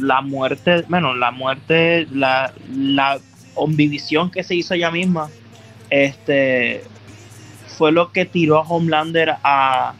la 0.00 0.20
muerte, 0.20 0.84
bueno, 0.88 1.14
la 1.14 1.30
muerte, 1.30 2.08
la, 2.10 2.52
la 2.76 3.20
omnivisión 3.54 4.32
que 4.32 4.42
se 4.42 4.56
hizo 4.56 4.74
ella 4.74 4.90
misma, 4.90 5.30
este, 5.88 6.82
fue 7.78 7.92
lo 7.92 8.10
que 8.10 8.24
tiró 8.24 8.58
a 8.58 8.62
Homelander 8.62 9.36
a, 9.44 9.94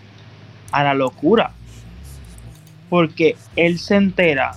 a 0.73 0.83
la 0.83 0.95
locura. 0.95 1.53
Porque 2.95 3.35
él 3.57 3.81
se 3.81 3.97
entera 3.97 4.57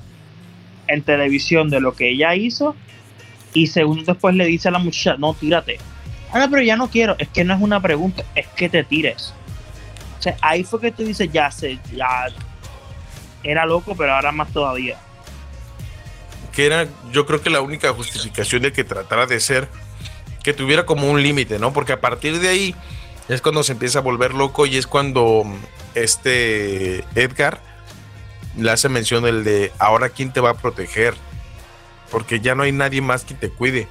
en 0.88 1.02
televisión 1.02 1.72
de 1.72 1.80
lo 1.80 1.96
que 1.96 2.12
ella 2.12 2.36
hizo 2.36 2.76
y 3.52 3.66
segundos 3.66 4.06
después 4.06 4.36
le 4.36 4.46
dice 4.46 4.68
a 4.68 4.72
la 4.72 4.78
muchacha, 4.78 5.18
no, 5.18 5.34
tírate. 5.34 5.80
Ah, 6.32 6.48
pero 6.48 6.62
ya 6.62 6.76
no 6.76 6.88
quiero. 6.88 7.16
Es 7.18 7.30
que 7.30 7.44
no 7.44 7.56
es 7.56 7.60
una 7.60 7.82
pregunta, 7.82 8.24
es 8.36 8.46
que 8.50 8.70
te 8.70 8.84
tires. 8.84 9.34
O 10.20 10.22
sea, 10.22 10.38
ahí 10.42 10.64
fue 10.64 10.80
que 10.80 10.92
tú 10.92 11.04
dices, 11.04 11.32
ya 11.32 11.50
sé, 11.50 11.80
ya 11.92 12.28
era 13.44 13.66
loco, 13.66 13.96
pero 13.96 14.14
ahora 14.14 14.32
más 14.32 14.54
todavía. 14.54 15.00
que 16.54 16.68
era 16.68 16.88
yo 17.12 17.26
creo 17.26 17.42
que 17.42 17.50
la 17.50 17.62
única 17.62 17.92
justificación 17.92 18.62
de 18.62 18.72
que 18.72 18.84
tratara 18.84 19.26
de 19.26 19.40
ser 19.40 19.68
que 20.44 20.54
tuviera 20.54 20.86
como 20.86 21.10
un 21.10 21.24
límite, 21.24 21.58
¿no? 21.58 21.74
Porque 21.74 21.94
a 21.94 22.02
partir 22.02 22.40
de 22.40 22.50
ahí 22.50 22.76
es 23.30 23.42
cuando 23.42 23.64
se 23.64 23.72
empieza 23.72 23.98
a 23.98 24.04
volver 24.04 24.36
loco 24.36 24.68
y 24.68 24.78
es 24.78 24.86
cuando 24.86 25.44
este 25.96 27.04
Edgar 27.16 27.66
le 28.58 28.72
hace 28.72 28.90
mención 28.90 29.24
del 29.24 29.44
de 29.44 29.72
ahora 29.80 30.10
quién 30.10 30.32
te 30.32 30.40
va 30.40 30.52
a 30.52 30.58
proteger, 30.58 31.14
porque 32.12 32.40
ya 32.40 32.56
no 32.56 32.64
hay 32.64 32.72
nadie 32.72 33.02
más 33.02 33.24
que 33.24 33.34
te 33.34 33.50
cuide. 33.50 33.88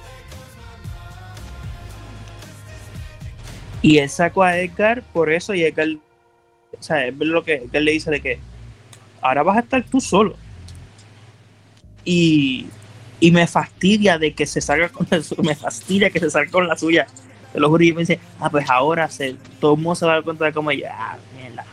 Y 3.81 3.99
él 3.99 4.09
sacó 4.09 4.43
a 4.43 4.57
Edgar 4.57 5.03
por 5.13 5.31
eso 5.31 5.53
y 5.53 5.63
Edgar, 5.63 5.87
o 6.77 6.83
sea, 6.83 7.07
es 7.07 7.15
lo 7.17 7.43
que 7.43 7.55
Edgar 7.55 7.81
le 7.81 7.91
dice 7.91 8.11
de 8.11 8.21
que 8.21 8.39
ahora 9.21 9.43
vas 9.43 9.57
a 9.57 9.61
estar 9.61 9.83
tú 9.83 10.01
solo. 10.01 10.35
Y, 12.03 12.67
y 13.19 13.31
me 13.31 13.47
fastidia 13.47 14.17
de 14.17 14.33
que 14.33 14.45
se 14.45 14.61
salga 14.61 14.89
con 14.89 15.07
la 15.09 15.21
suya, 15.21 15.41
me 15.43 15.55
fastidia 15.55 16.09
que 16.09 16.19
se 16.19 16.29
salga 16.29 16.51
con 16.51 16.67
la 16.67 16.77
suya. 16.77 17.07
Te 17.53 17.59
lo 17.59 17.69
juro, 17.69 17.83
y 17.83 17.93
me 17.93 18.01
dice, 18.01 18.19
ah, 18.39 18.49
pues 18.49 18.69
ahora 18.69 19.09
se, 19.09 19.35
todo 19.59 19.73
el 19.75 19.77
mundo 19.79 19.95
se 19.95 20.05
va 20.05 20.13
a 20.13 20.15
dar 20.15 20.23
cuenta 20.23 20.45
de 20.45 20.53
cómo 20.53 20.71
ella, 20.71 20.93
ah, 20.93 21.17
mierda. 21.35 21.65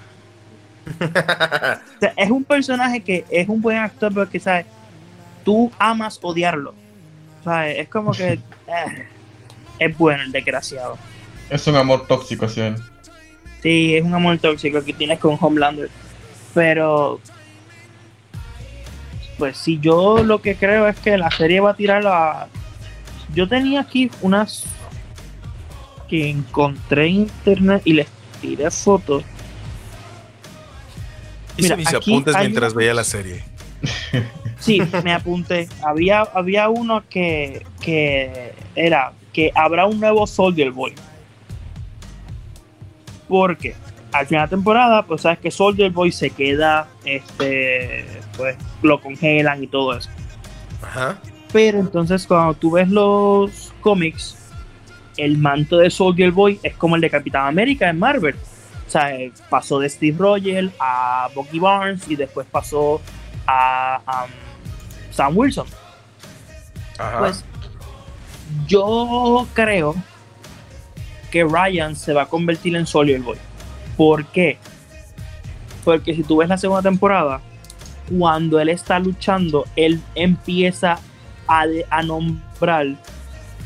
O 0.86 2.00
sea, 2.00 2.12
es 2.16 2.30
un 2.30 2.44
personaje 2.44 3.00
que 3.00 3.24
es 3.30 3.48
un 3.48 3.60
buen 3.60 3.78
actor, 3.78 4.12
pero 4.12 4.28
que, 4.28 4.40
¿sabes? 4.40 4.66
Tú 5.44 5.70
amas 5.78 6.18
odiarlo. 6.22 6.74
¿Sabes? 7.42 7.78
Es 7.78 7.88
como 7.88 8.12
que 8.12 8.32
eh, 8.66 9.08
es 9.78 9.98
bueno 9.98 10.22
el 10.22 10.32
desgraciado. 10.32 10.98
Es 11.50 11.66
un 11.66 11.76
amor 11.76 12.06
tóxico, 12.06 12.48
sí. 12.48 12.62
Sí, 13.62 13.96
es 13.96 14.04
un 14.04 14.14
amor 14.14 14.38
tóxico 14.38 14.82
que 14.84 14.92
tienes 14.92 15.18
con 15.18 15.36
Homelander. 15.40 15.90
Pero. 16.52 17.20
Pues 19.38 19.56
si 19.56 19.80
yo 19.80 20.22
lo 20.22 20.40
que 20.40 20.54
creo 20.54 20.86
es 20.86 20.96
que 20.98 21.18
la 21.18 21.30
serie 21.30 21.60
va 21.60 21.70
a 21.70 21.76
tirar 21.76 22.06
a. 22.06 22.48
Yo 23.34 23.48
tenía 23.48 23.80
aquí 23.80 24.10
unas 24.20 24.64
que 26.08 26.28
encontré 26.28 27.06
en 27.06 27.14
internet 27.14 27.82
y 27.84 27.94
les 27.94 28.06
tiré 28.40 28.70
fotos. 28.70 29.24
Hice 31.56 31.76
mis 31.76 31.88
aquí 31.88 32.12
apuntes 32.12 32.36
mientras 32.38 32.74
veía 32.74 32.94
la 32.94 33.04
serie. 33.04 33.44
Sí, 34.58 34.80
me 35.02 35.12
apunté. 35.12 35.68
Había, 35.82 36.20
había 36.20 36.68
uno 36.68 37.02
que, 37.08 37.66
que 37.80 38.52
era 38.74 39.12
que 39.32 39.50
habrá 39.54 39.84
un 39.84 40.00
nuevo 40.00 40.26
Soldier 40.26 40.70
Boy. 40.70 40.94
Porque 43.28 43.74
al 44.12 44.26
final 44.26 44.46
de 44.46 44.56
temporada, 44.56 45.02
pues 45.02 45.22
sabes 45.22 45.40
que 45.40 45.50
Soldier 45.50 45.90
Boy 45.90 46.12
se 46.12 46.30
queda, 46.30 46.88
este, 47.04 48.06
pues 48.36 48.56
lo 48.80 49.00
congelan 49.00 49.62
y 49.62 49.66
todo 49.66 49.98
eso. 49.98 50.08
Ajá. 50.80 51.18
Pero 51.52 51.80
entonces 51.80 52.26
cuando 52.26 52.54
tú 52.54 52.72
ves 52.72 52.88
los 52.88 53.72
cómics, 53.80 54.36
el 55.16 55.36
manto 55.38 55.78
de 55.78 55.90
Soldier 55.90 56.30
Boy 56.30 56.58
es 56.62 56.74
como 56.74 56.94
el 56.94 57.00
de 57.00 57.10
Capitán 57.10 57.46
América 57.46 57.90
en 57.90 57.98
Marvel. 57.98 58.36
Sea, 58.94 59.18
pasó 59.50 59.80
de 59.80 59.88
Steve 59.88 60.16
Rogers 60.16 60.72
a 60.78 61.28
Bucky 61.34 61.58
Barnes 61.58 62.08
y 62.08 62.14
después 62.14 62.46
pasó 62.48 63.00
a 63.44 64.00
um, 64.06 64.30
Sam 65.10 65.36
Wilson. 65.36 65.66
Ajá. 66.96 67.18
Pues 67.18 67.44
yo 68.68 69.48
creo 69.52 69.96
que 71.32 71.42
Ryan 71.42 71.96
se 71.96 72.12
va 72.12 72.22
a 72.22 72.26
convertir 72.26 72.76
en 72.76 72.86
Soldier 72.86 73.20
Boy. 73.20 73.36
¿Por 73.96 74.26
qué? 74.26 74.58
Porque 75.84 76.14
si 76.14 76.22
tú 76.22 76.36
ves 76.36 76.48
la 76.48 76.56
segunda 76.56 76.82
temporada, 76.82 77.40
cuando 78.16 78.60
él 78.60 78.68
está 78.68 79.00
luchando, 79.00 79.64
él 79.74 80.00
empieza 80.14 81.00
a, 81.48 81.64
a 81.90 82.02
nombrar 82.04 82.94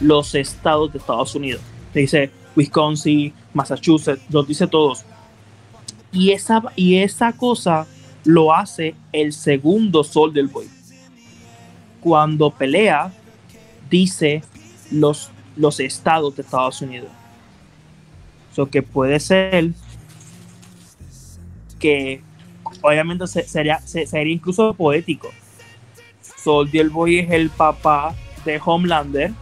los 0.01 0.35
estados 0.35 0.91
de 0.91 0.99
Estados 1.01 1.35
Unidos. 1.35 1.61
Te 1.93 2.01
dice 2.01 2.31
Wisconsin, 2.57 3.35
Massachusetts, 3.53 4.22
los 4.31 4.49
dice 4.49 4.66
todos. 4.66 5.05
Y 6.13 6.31
esa, 6.33 6.63
y 6.77 6.97
esa 6.97 7.33
cosa 7.33 7.87
lo 8.25 8.55
hace 8.55 8.95
el 9.13 9.33
segundo 9.33 10.03
Soldier 10.05 10.47
Boy. 10.47 10.67
Cuando 12.01 12.51
pelea, 12.51 13.13
dice 13.91 14.43
los, 14.91 15.31
los 15.57 15.81
estados 15.81 16.35
de 16.37 16.43
Estados 16.43 16.81
Unidos. 16.83 17.11
So 18.55 18.67
que 18.67 18.83
puede 18.83 19.21
ser 19.21 19.71
que 21.79 22.23
obviamente 22.83 23.27
se- 23.27 23.47
sería, 23.47 23.81
se- 23.81 24.07
sería 24.07 24.33
incluso 24.35 24.75
poético. 24.75 25.29
Soldier 26.43 26.89
Boy 26.89 27.19
es 27.21 27.31
el 27.31 27.51
papá 27.51 28.15
de 28.45 28.61
Homelander, 28.65 29.33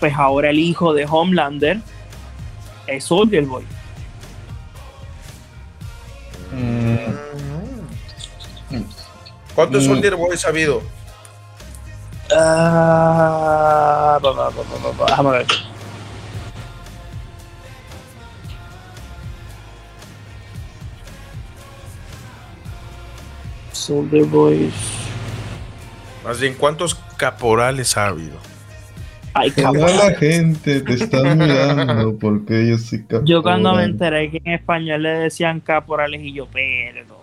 pues 0.00 0.14
ahora 0.14 0.50
el 0.50 0.58
hijo 0.58 0.94
de 0.94 1.04
Homelander 1.06 1.80
es 2.86 3.04
Soldier 3.04 3.44
Boy. 3.44 3.64
Mm, 6.52 6.96
¿Cuántos 9.54 9.84
Mm. 9.84 9.86
Soldier 9.86 10.16
Boys 10.16 10.44
ha 10.44 10.48
habido? 10.48 10.82
Ah, 12.36 14.18
ba, 14.20 14.50
déjame 15.08 15.30
ver. 15.30 15.46
Soldier 23.72 24.24
Boys. 24.24 24.74
Más 26.24 26.40
bien, 26.40 26.54
¿cuántos 26.54 26.94
caporales 27.16 27.96
ha 27.96 28.06
habido? 28.08 28.36
Ay, 29.38 29.50
Toda 29.50 29.94
la 29.94 30.14
gente 30.14 30.80
te 30.80 30.94
está 30.94 31.22
mirando 31.34 32.16
porque 32.20 32.66
yo 32.66 32.78
soy. 32.78 33.04
Yo 33.24 33.42
cuando 33.42 33.74
me 33.74 33.84
enteré 33.84 34.30
que 34.30 34.40
en 34.42 34.52
español 34.54 35.02
le 35.02 35.10
decían 35.10 35.60
caporales 35.60 36.22
y 36.22 36.32
yo, 36.32 36.46
perdón. 36.46 37.18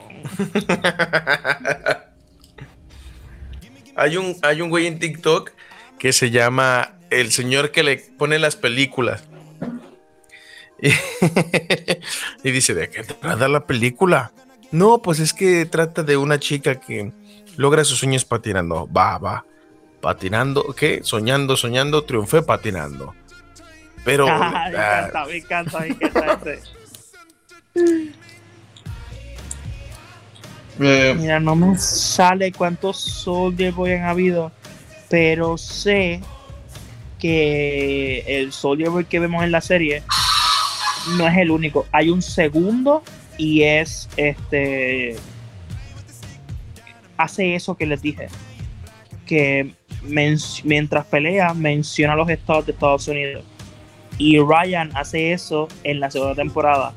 Hay 3.95 4.18
un, 4.18 4.36
hay 4.43 4.61
un 4.61 4.70
güey 4.70 4.86
en 4.86 4.99
TikTok 4.99 5.51
que 5.97 6.14
se 6.14 6.30
llama 6.30 6.93
el 7.09 7.32
señor 7.32 7.72
que 7.72 7.82
le 7.82 7.97
pone 7.97 8.38
las 8.38 8.55
películas. 8.55 9.24
Y, 10.80 10.89
y 12.43 12.51
dice, 12.51 12.76
¿de 12.76 12.89
qué 12.89 13.03
trata 13.03 13.47
la 13.47 13.66
película? 13.66 14.32
No, 14.72 15.01
pues 15.01 15.20
es 15.20 15.34
que 15.34 15.66
trata 15.66 16.03
de 16.03 16.18
una 16.18 16.39
chica 16.39 16.80
que 16.80 17.11
logra 17.57 17.84
sus 17.84 17.97
sueños 17.97 18.24
patinando. 18.24 18.88
Va, 18.91 19.18
va. 19.18 19.45
Patinando, 20.04 20.76
¿qué? 20.78 20.99
Soñando, 21.01 21.56
soñando, 21.56 22.04
triunfé 22.04 22.41
patinando. 22.41 23.16
Pero... 24.04 24.26
me 24.28 24.32
ah, 24.34 24.68
encanta, 24.68 25.26
me 25.26 25.38
encanta, 25.38 25.80
me 25.80 25.88
encanta 25.88 26.54
ese. 26.54 28.14
Eh, 30.80 31.16
Mira, 31.16 31.39
no 31.39 31.56
me 31.56 31.78
sale 31.78 32.51
cuántos 32.51 32.99
Soldier 32.99 33.72
Boy 33.74 33.91
han 33.91 34.06
habido, 34.06 34.51
pero 35.08 35.56
sé 35.56 36.20
que 37.20 38.24
el 38.26 38.51
Soldier 38.51 38.89
Boy 38.89 39.06
que 39.06 39.20
vemos 39.20 39.43
en 39.43 39.51
la 39.51 39.62
serie 39.62 40.01
no 41.16 41.28
es 41.28 41.38
el 41.38 41.51
único. 41.51 41.86
Hay 41.91 42.10
un 42.10 42.24
segundo 42.24 43.04
y 43.38 43.62
es 43.62 44.10
este. 44.18 45.16
Hace 47.18 47.54
eso 47.54 47.78
que 47.78 47.86
les 47.86 48.01
dije. 48.01 48.28
Que 49.28 49.76
mientras 50.06 51.06
pelea 51.06 51.54
menciona 51.54 52.16
los 52.16 52.30
estados 52.30 52.66
de 52.66 52.72
Estados 52.74 53.08
Unidos. 53.08 53.43
Y 54.18 54.39
Ryan 54.39 54.91
hace 54.95 55.34
eso 55.34 55.68
en 55.84 55.99
la 55.99 56.12
segunda 56.12 56.36
temporada. 56.36 56.93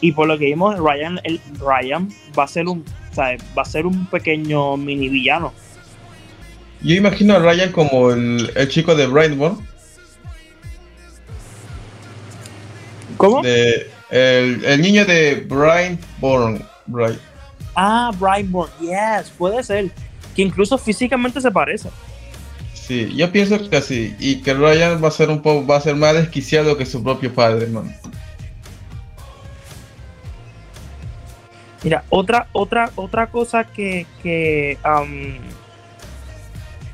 Y 0.00 0.12
por 0.12 0.26
lo 0.28 0.38
que 0.38 0.46
vimos, 0.46 0.78
Ryan, 0.78 1.20
el, 1.24 1.40
Ryan 1.58 2.08
va 2.38 2.44
a 2.44 2.48
ser 2.48 2.66
un, 2.66 2.84
va 3.18 3.62
a 3.62 3.64
ser 3.64 3.86
un 3.86 4.06
pequeño 4.06 4.76
mini 4.76 5.08
villano. 5.08 5.52
yo 6.82 6.94
imagino 6.94 7.34
a 7.34 7.38
Ryan 7.38 7.72
como 7.72 8.10
el, 8.10 8.50
el 8.54 8.68
chico 8.68 8.94
de 8.94 9.06
Brightburn. 9.06 9.58
¿Cómo? 13.16 13.42
De, 13.42 13.90
el, 14.10 14.64
el 14.64 14.80
niño 14.80 15.04
de 15.04 15.46
Brightburn. 15.48 16.62
Bright, 16.86 17.18
Ah, 17.74 18.12
Brightmore, 18.18 18.70
yes, 18.80 19.30
puede 19.36 19.62
ser. 19.62 19.90
Que 20.34 20.42
incluso 20.42 20.78
físicamente 20.78 21.40
se 21.40 21.50
parece. 21.50 21.88
Sí, 22.86 23.12
yo 23.16 23.32
pienso 23.32 23.68
que 23.68 23.82
sí. 23.82 24.14
Y 24.20 24.42
que 24.42 24.54
Ryan 24.54 25.02
va 25.02 25.08
a 25.08 25.10
ser 25.10 25.28
un 25.28 25.42
poco, 25.42 25.66
va 25.66 25.76
a 25.76 25.80
ser 25.80 25.96
más 25.96 26.14
desquiciado 26.14 26.76
que 26.76 26.86
su 26.86 27.02
propio 27.02 27.34
padre, 27.34 27.66
man. 27.66 27.92
Mira, 31.82 32.04
otra, 32.10 32.46
otra, 32.52 32.90
otra 32.94 33.26
cosa 33.26 33.64
que, 33.64 34.06
que, 34.22 34.78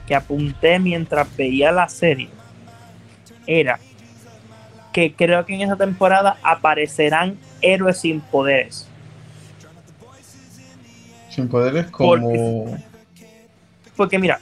que 0.07 0.15
apunté 0.15 0.79
mientras 0.79 1.37
veía 1.37 1.73
la 1.73 1.89
serie 1.89 2.31
era 3.47 3.79
que 4.95 5.15
creo 5.15 5.45
que 5.45 5.55
en 5.55 5.63
esa 5.63 5.77
temporada 5.77 6.39
aparecerán 6.43 7.37
héroes 7.61 7.99
sin 7.99 8.21
poderes. 8.21 8.89
Sin 11.29 11.49
poderes 11.49 11.87
como. 11.91 12.79
Porque 13.97 14.19
mira, 14.19 14.41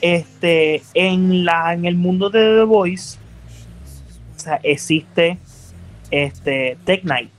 este, 0.00 0.82
en 0.94 1.44
la, 1.44 1.74
en 1.74 1.84
el 1.84 1.96
mundo 1.96 2.30
de 2.30 2.40
The 2.40 2.64
Voice, 2.64 3.18
o 4.36 4.40
sea, 4.40 4.60
existe 4.62 5.38
este 6.10 6.78
Tech 6.84 7.02
Knight, 7.02 7.30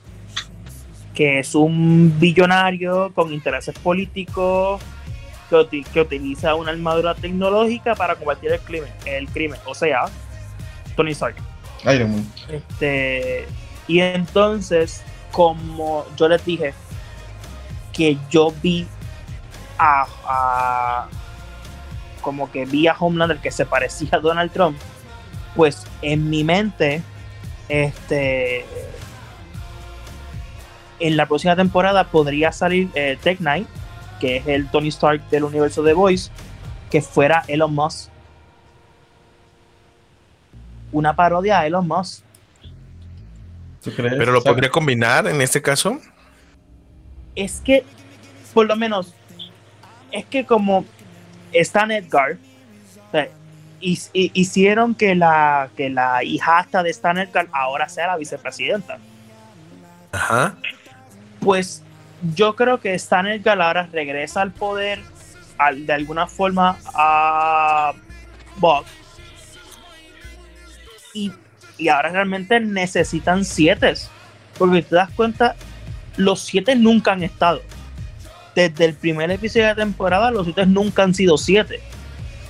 que 1.14 1.40
es 1.40 1.54
un 1.54 2.14
billonario 2.18 3.12
con 3.14 3.32
intereses 3.32 3.76
políticos 3.78 4.80
que, 5.50 5.56
uti- 5.56 5.84
que 5.84 6.00
utiliza 6.00 6.54
una 6.54 6.70
armadura 6.70 7.14
tecnológica 7.14 7.94
para 7.94 8.14
combatir 8.14 8.52
el 8.52 8.60
crimen, 8.60 8.90
el 9.04 9.28
crimen, 9.28 9.58
o 9.66 9.74
sea, 9.74 10.04
Tony 10.96 11.10
Stark. 11.12 11.36
Iron 11.92 12.12
Man. 12.12 12.26
Este, 12.48 13.46
y 13.88 13.98
entonces, 14.00 15.02
como 15.32 16.06
yo 16.16 16.28
les 16.28 16.44
dije, 16.44 16.72
que 17.92 18.16
yo 18.30 18.54
vi 18.62 18.86
a, 19.76 20.06
a- 20.24 21.08
como 22.22 22.50
que 22.50 22.64
vi 22.64 22.86
a 22.86 22.94
Homelander 22.94 23.38
que 23.38 23.50
se 23.50 23.66
parecía 23.66 24.08
a 24.12 24.18
Donald 24.18 24.50
Trump, 24.52 24.78
pues 25.54 25.86
en 26.00 26.30
mi 26.30 26.44
mente, 26.44 27.02
este, 27.68 28.64
en 30.98 31.16
la 31.16 31.26
próxima 31.26 31.56
temporada 31.56 32.04
podría 32.04 32.52
salir 32.52 32.88
eh, 32.94 33.18
Tech 33.22 33.38
Knight, 33.38 33.68
que 34.20 34.36
es 34.38 34.46
el 34.46 34.68
Tony 34.70 34.88
Stark 34.88 35.28
del 35.30 35.44
universo 35.44 35.82
de 35.82 35.92
Voice, 35.92 36.30
que 36.90 37.02
fuera 37.02 37.44
Elon 37.48 37.74
Musk. 37.74 38.10
Una 40.92 41.16
parodia 41.16 41.60
a 41.60 41.66
Elon 41.66 41.88
Musk. 41.88 42.22
¿Tú 43.82 43.90
crees? 43.90 44.14
Pero 44.16 44.30
lo 44.30 44.38
O 44.38 44.42
sea, 44.42 44.52
podría 44.52 44.70
combinar 44.70 45.26
en 45.26 45.40
este 45.42 45.60
caso. 45.60 45.98
es 47.34 47.60
que, 47.60 47.84
por 48.54 48.66
lo 48.66 48.76
menos, 48.76 49.12
es 50.12 50.24
que 50.26 50.44
como 50.44 50.84
Stan 51.54 51.90
Edgar, 51.90 52.36
o 53.08 53.10
sea, 53.12 53.28
hicieron 53.80 54.94
que 54.94 55.14
la, 55.14 55.68
que 55.76 55.90
la 55.90 56.22
hijastra 56.24 56.82
de 56.82 56.90
Stan 56.90 57.18
Edgar 57.18 57.48
ahora 57.52 57.88
sea 57.88 58.06
la 58.08 58.16
vicepresidenta. 58.16 58.98
Ajá. 60.12 60.54
Pues 61.40 61.82
yo 62.34 62.54
creo 62.54 62.78
que 62.80 62.94
Stan 62.94 63.26
Edgar 63.26 63.60
ahora 63.60 63.88
regresa 63.90 64.42
al 64.42 64.52
poder 64.52 65.00
al- 65.58 65.84
de 65.86 65.92
alguna 65.92 66.26
forma 66.26 66.78
a 66.94 67.92
Bob. 68.56 68.84
Y, 71.14 71.32
y 71.78 71.88
ahora 71.88 72.10
realmente 72.10 72.60
necesitan 72.60 73.44
siete. 73.44 73.94
Porque 74.58 74.82
te 74.82 74.94
das 74.94 75.10
cuenta, 75.10 75.56
los 76.16 76.40
siete 76.40 76.76
nunca 76.76 77.12
han 77.12 77.22
estado. 77.22 77.60
Desde 78.54 78.84
el 78.84 78.94
primer 78.94 79.30
episodio 79.30 79.66
de 79.66 79.72
la 79.72 79.76
temporada, 79.76 80.30
los 80.30 80.44
siete 80.44 80.66
nunca 80.66 81.02
han 81.02 81.14
sido 81.14 81.38
siete. 81.38 81.80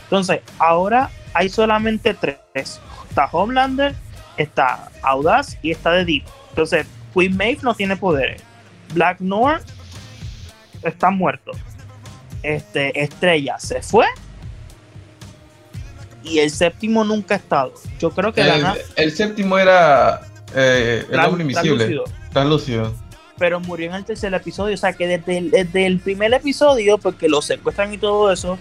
Entonces, 0.05 0.40
ahora 0.59 1.11
hay 1.32 1.48
solamente 1.48 2.14
tres. 2.14 2.80
Está 3.09 3.26
Homelander, 3.30 3.94
está 4.36 4.90
Audaz 5.03 5.57
y 5.62 5.70
está 5.70 5.92
The 5.92 6.05
Deep. 6.05 6.24
Entonces, 6.50 6.86
Queen 7.14 7.36
Maeve 7.36 7.61
no 7.62 7.74
tiene 7.74 7.96
poderes. 7.96 8.42
Black 8.94 9.20
Noir 9.20 9.61
está 10.82 11.11
muerto. 11.11 11.53
Este, 12.42 13.00
Estrella 13.00 13.59
se 13.59 13.80
fue. 13.82 14.07
Y 16.24 16.38
el 16.38 16.50
séptimo 16.50 17.05
nunca 17.05 17.34
ha 17.34 17.38
estado. 17.38 17.72
Yo 17.98 18.11
creo 18.11 18.32
que 18.32 18.44
la 18.44 18.57
el, 18.57 18.62
na- 18.62 18.76
el 18.96 19.12
séptimo 19.12 19.59
era 19.59 20.20
eh, 20.55 21.05
hombre 21.26 21.42
invisible. 21.42 21.84
translúcido, 21.86 22.05
Translúcido. 22.32 22.94
Pero 23.43 23.59
murió 23.59 23.88
en 23.88 23.97
el 23.97 24.05
tercer 24.05 24.32
episodio. 24.34 24.74
O 24.74 24.78
sea 24.78 24.93
que 24.93 25.09
desde 25.09 25.38
el, 25.38 25.51
desde 25.51 25.84
el 25.84 25.99
primer 25.99 26.32
episodio, 26.32 26.97
porque 26.97 27.28
lo 27.28 27.43
secuestran 27.43 27.93
y 27.93 27.99
todo 27.99 28.30
eso, 28.30 28.57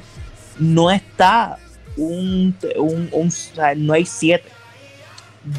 no 0.58 0.90
está 0.90 1.60
un, 1.98 2.58
un, 2.78 3.08
un- 3.12 3.28
o 3.28 3.30
sea, 3.30 3.76
no 3.76 3.94
hay 3.94 4.08
siete. 4.08 4.50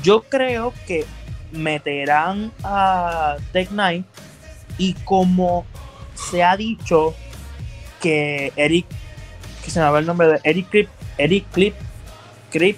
Yo 0.02 0.22
creo 0.22 0.74
que 0.88 1.04
meterán 1.52 2.50
a 2.64 3.36
Tech 3.52 3.68
Knight 3.68 4.04
y 4.76 4.94
como 5.04 5.64
se 6.14 6.42
ha 6.42 6.56
dicho 6.56 7.14
que 8.00 8.52
Eric, 8.56 8.86
que 9.64 9.70
se 9.70 9.78
me 9.78 9.88
va 9.88 10.00
el 10.00 10.06
nombre 10.06 10.26
de 10.26 10.40
Eric 10.42 10.68
Clip, 10.68 10.88
Eric 11.16 11.44
Clip, 11.52 11.74
Clip, 12.50 12.76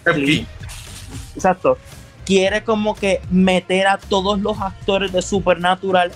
exacto, 1.34 1.78
quiere 2.26 2.64
como 2.64 2.94
que 2.94 3.22
meter 3.30 3.86
a 3.86 3.96
todos 3.96 4.38
los 4.40 4.60
actores 4.60 5.10
de 5.12 5.22
Supernatural 5.22 6.12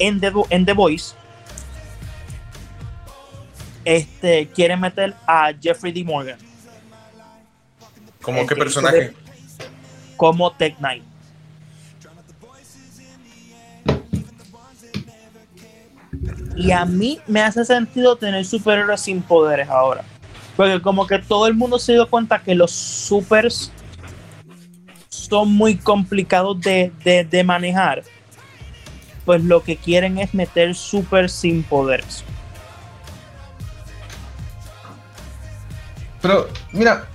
en 0.00 0.18
The, 0.20 0.32
en 0.50 0.64
The 0.66 0.72
Voice. 0.72 1.14
Este 3.84 4.48
quiere 4.48 4.76
meter 4.76 5.14
a 5.26 5.52
Jeffrey 5.58 5.92
D. 5.92 6.04
Morgan 6.04 6.36
¿Cómo 8.20 8.40
qué 8.46 8.54
hizo 8.54 8.62
personaje? 8.62 8.96
de- 9.00 9.14
como 10.16 10.52
Tech 10.52 10.76
Knight. 10.76 11.02
Y 16.56 16.72
a 16.72 16.84
mí 16.84 17.20
me 17.26 17.40
hace 17.40 17.64
sentido 17.64 18.16
tener 18.16 18.44
superhéroes 18.44 19.00
sin 19.00 19.22
poderes 19.22 19.68
ahora. 19.68 20.04
Porque 20.56 20.80
como 20.82 21.06
que 21.06 21.18
todo 21.18 21.46
el 21.46 21.54
mundo 21.54 21.78
se 21.78 21.92
dio 21.92 22.08
cuenta 22.08 22.38
que 22.42 22.54
los 22.54 22.70
supers 22.72 23.72
son 25.08 25.52
muy 25.52 25.76
complicados 25.76 26.60
de, 26.60 26.92
de- 27.04 27.24
de 27.24 27.44
manejar. 27.44 28.02
Pues 29.24 29.42
lo 29.44 29.62
que 29.62 29.76
quieren 29.76 30.18
es 30.18 30.34
meter 30.34 30.74
super 30.74 31.28
sin 31.30 31.62
poderes. 31.62 32.24
Pero, 36.22 36.48
mira, 36.72 37.06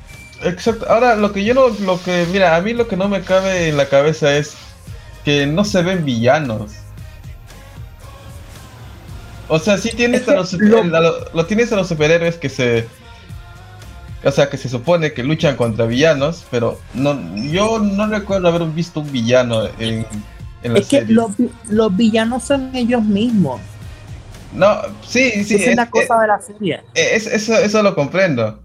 exacto. 0.43 0.85
Ahora, 0.89 1.15
lo 1.15 1.31
que 1.31 1.43
yo 1.43 1.53
no, 1.53 1.69
lo 1.69 2.01
que, 2.01 2.25
mira, 2.31 2.55
a 2.55 2.61
mí 2.61 2.73
lo 2.73 2.87
que 2.87 2.97
no 2.97 3.07
me 3.07 3.21
cabe 3.21 3.69
en 3.69 3.77
la 3.77 3.87
cabeza 3.87 4.35
es 4.35 4.55
que 5.23 5.45
no 5.45 5.63
se 5.65 5.81
ven 5.83 6.05
villanos. 6.05 6.71
O 9.47 9.59
sea, 9.59 9.77
sí 9.77 9.91
tienes 9.95 10.21
Es 10.23 10.29
a 10.29 10.33
los, 10.35 10.53
lo- 10.53 10.79
a 10.81 10.99
lo, 11.01 11.31
lo 11.33 11.45
tienes 11.45 11.71
a 11.71 11.75
los 11.75 11.87
superhéroes 11.87 12.37
que 12.37 12.49
se, 12.49 12.87
o 14.23 14.31
sea, 14.31 14.49
que 14.49 14.57
se 14.57 14.69
supone 14.69 15.13
que 15.13 15.23
luchan 15.23 15.55
contra 15.55 15.85
villanos, 15.85 16.45
pero 16.49 16.79
no, 16.95 17.15
yo 17.37 17.77
no 17.77 18.07
recuerdo 18.07 18.47
haber 18.47 18.63
visto 18.69 19.01
un 19.01 19.11
villano 19.11 19.67
en, 19.77 20.07
en 20.65 20.73
la 20.73 20.79
Es 20.79 20.87
que 20.87 21.05
los, 21.05 21.37
vi- 21.37 21.49
los 21.69 21.95
villanos 21.95 22.43
son 22.43 22.75
ellos 22.75 23.03
mismos. 23.03 23.61
No, 24.53 24.73
sí, 25.05 25.43
sí, 25.43 25.55
Esa 25.55 25.69
es, 25.71 25.75
la 25.75 25.89
cosa 25.89 26.19
de 26.19 26.27
la 26.27 26.39
serie. 26.41 26.75
Eh, 26.95 27.09
Es, 27.13 27.27
eso, 27.27 27.57
eso 27.57 27.83
lo 27.83 27.93
comprendo. 27.95 28.61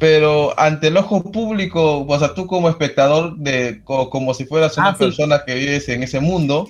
Pero 0.00 0.58
ante 0.58 0.88
el 0.88 0.96
ojo 0.96 1.22
público, 1.30 2.04
o 2.06 2.18
sea, 2.18 2.32
tú 2.34 2.46
como 2.46 2.68
espectador, 2.68 3.36
de, 3.36 3.80
co- 3.84 4.08
como 4.10 4.32
si 4.32 4.44
fueras 4.46 4.76
una 4.78 4.90
Ah, 4.90 4.94
sí. 4.96 5.04
persona 5.04 5.42
que 5.44 5.54
vives 5.54 5.88
en 5.88 6.02
ese 6.02 6.20
mundo, 6.20 6.68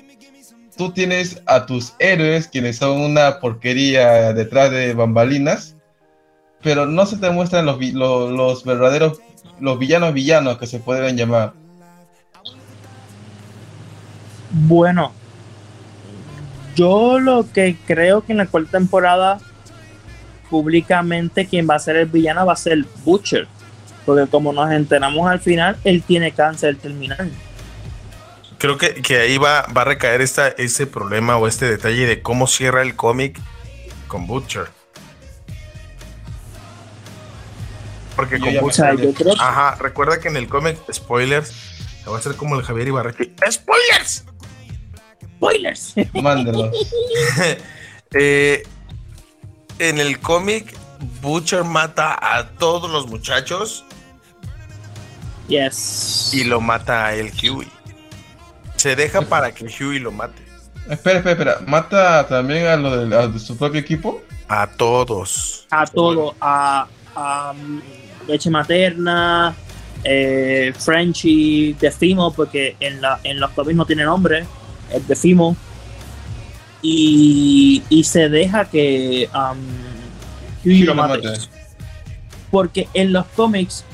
tú 0.77 0.93
tienes 0.93 1.43
a 1.47 1.67
tus 1.67 1.93
héroes, 1.99 2.49
quienes 2.49 2.79
son 2.79 3.01
una 3.01 3.39
porquería 3.41 4.33
detrás 4.33 4.71
de 4.71 4.95
bambalinas, 4.95 5.77
pero 6.63 6.87
no 6.87 7.05
se 7.07 7.17
te 7.19 7.31
muestran 7.31 7.67
los, 7.67 7.79
vi- 7.79 7.93
lo- 7.93 8.31
los 8.31 8.65
verdaderos, 8.65 9.21
los 9.61 9.79
villanos 9.79 10.15
villanos 10.15 10.59
que 10.59 10.67
se 10.67 10.79
pueden 10.81 11.17
llamar. 11.17 11.53
Bueno, 14.51 15.13
yo 16.75 17.19
lo 17.19 17.51
que 17.53 17.77
creo 17.87 18.25
que 18.25 18.33
en 18.33 18.39
la 18.39 18.47
cuarta 18.47 18.73
temporada, 18.79 19.39
públicamente, 20.49 21.47
quien 21.47 21.69
va 21.69 21.75
a 21.75 21.79
ser 21.79 21.97
el 21.97 22.07
villano 22.07 22.47
va 22.47 22.53
a 22.53 22.57
ser 22.57 22.85
Butcher. 23.05 23.47
Porque 24.07 24.31
como 24.31 24.53
nos 24.53 24.71
enteramos 24.71 25.29
al 25.29 25.41
final, 25.41 25.77
él 25.85 26.03
tiene 26.03 26.33
cáncer 26.33 26.77
terminal. 26.77 27.31
Creo 28.59 28.79
que, 28.79 28.95
que 28.95 29.19
ahí 29.19 29.39
va, 29.39 29.67
va 29.67 29.83
a 29.83 29.85
recaer 29.85 30.21
esta, 30.21 30.49
ese 30.49 30.87
problema 30.87 31.37
o 31.37 31.47
este 31.47 31.67
detalle 31.71 32.07
de 32.07 32.23
cómo 32.23 32.47
cierra 32.47 32.83
el 32.83 32.97
cómic 32.97 33.39
con 34.09 34.27
Butcher. 34.27 34.69
Porque 38.17 38.39
Yo 38.41 38.47
con 38.61 38.71
O 38.71 38.73
sea, 38.73 38.93
Butcher. 38.93 39.07
yo 39.09 39.15
creo 39.15 39.35
que 39.35 39.41
Ajá, 39.41 39.77
recuerda 39.77 40.19
que 40.19 40.29
en 40.29 40.37
el 40.37 40.49
cómic, 40.49 40.77
spoilers, 40.93 41.51
se 42.03 42.11
va 42.11 42.17
a 42.17 42.19
hacer 42.19 42.35
como 42.35 42.57
el 42.57 42.63
Javier 42.65 42.89
Ibarreche. 42.89 43.33
¡Spoilers! 43.51 44.25
Spoilers. 45.39 45.95
Mándalo. 46.15 46.71
Eh, 48.15 48.63
en 49.79 49.99
el 50.01 50.19
cómic, 50.19 50.75
Butcher 51.21 51.63
mata 51.63 52.19
a 52.19 52.49
todos 52.57 52.91
los 52.91 53.07
muchachos 53.07 53.85
Yes. 55.49 56.31
y 56.33 56.45
lo 56.45 56.63
mata 56.63 57.05
a 57.05 57.15
él 57.15 57.31
Huey. 57.43 57.69
Se 58.77 58.97
deja 58.97 59.21
para 59.21 59.53
que 59.53 59.67
Huey 59.67 59.99
lo 59.99 60.11
mate. 60.11 60.43
Espera, 60.89 61.19
espera, 61.19 61.33
espera. 61.33 61.59
¿Mata 61.67 62.27
también 62.27 62.67
a 62.67 62.77
lo 62.77 63.07
de, 63.07 63.15
a 63.15 63.27
de 63.29 63.39
su 63.39 63.59
propio 63.59 63.81
equipo? 63.81 64.23
A 64.49 64.67
todos. 64.67 65.67
a 65.71 65.87
todo, 65.87 66.35
a, 66.41 66.87
a, 67.15 67.53
um, 67.53 67.83
leche 68.27 68.49
materna, 68.49 69.55
eh, 70.03 70.73
Frenchy, 70.79 71.75
Defimo, 71.75 72.33
porque 72.33 72.75
en, 72.81 73.03
la, 73.03 73.21
en 73.23 73.39
los 73.39 73.51
cómics 73.51 73.77
no 73.77 73.85
tiene 73.85 74.05
nombre, 74.05 74.47
es 74.93 75.07
Defimo. 75.09 75.57
Y, 76.81 77.83
y 77.89 78.05
se 78.05 78.29
deja 78.29 78.65
que 78.67 79.29
um, 79.35 79.59
lo 80.85 80.95
mate. 80.95 81.29
Porque 82.51 82.89
en 82.95 83.13
los 83.13 83.27
cómics, 83.27 83.85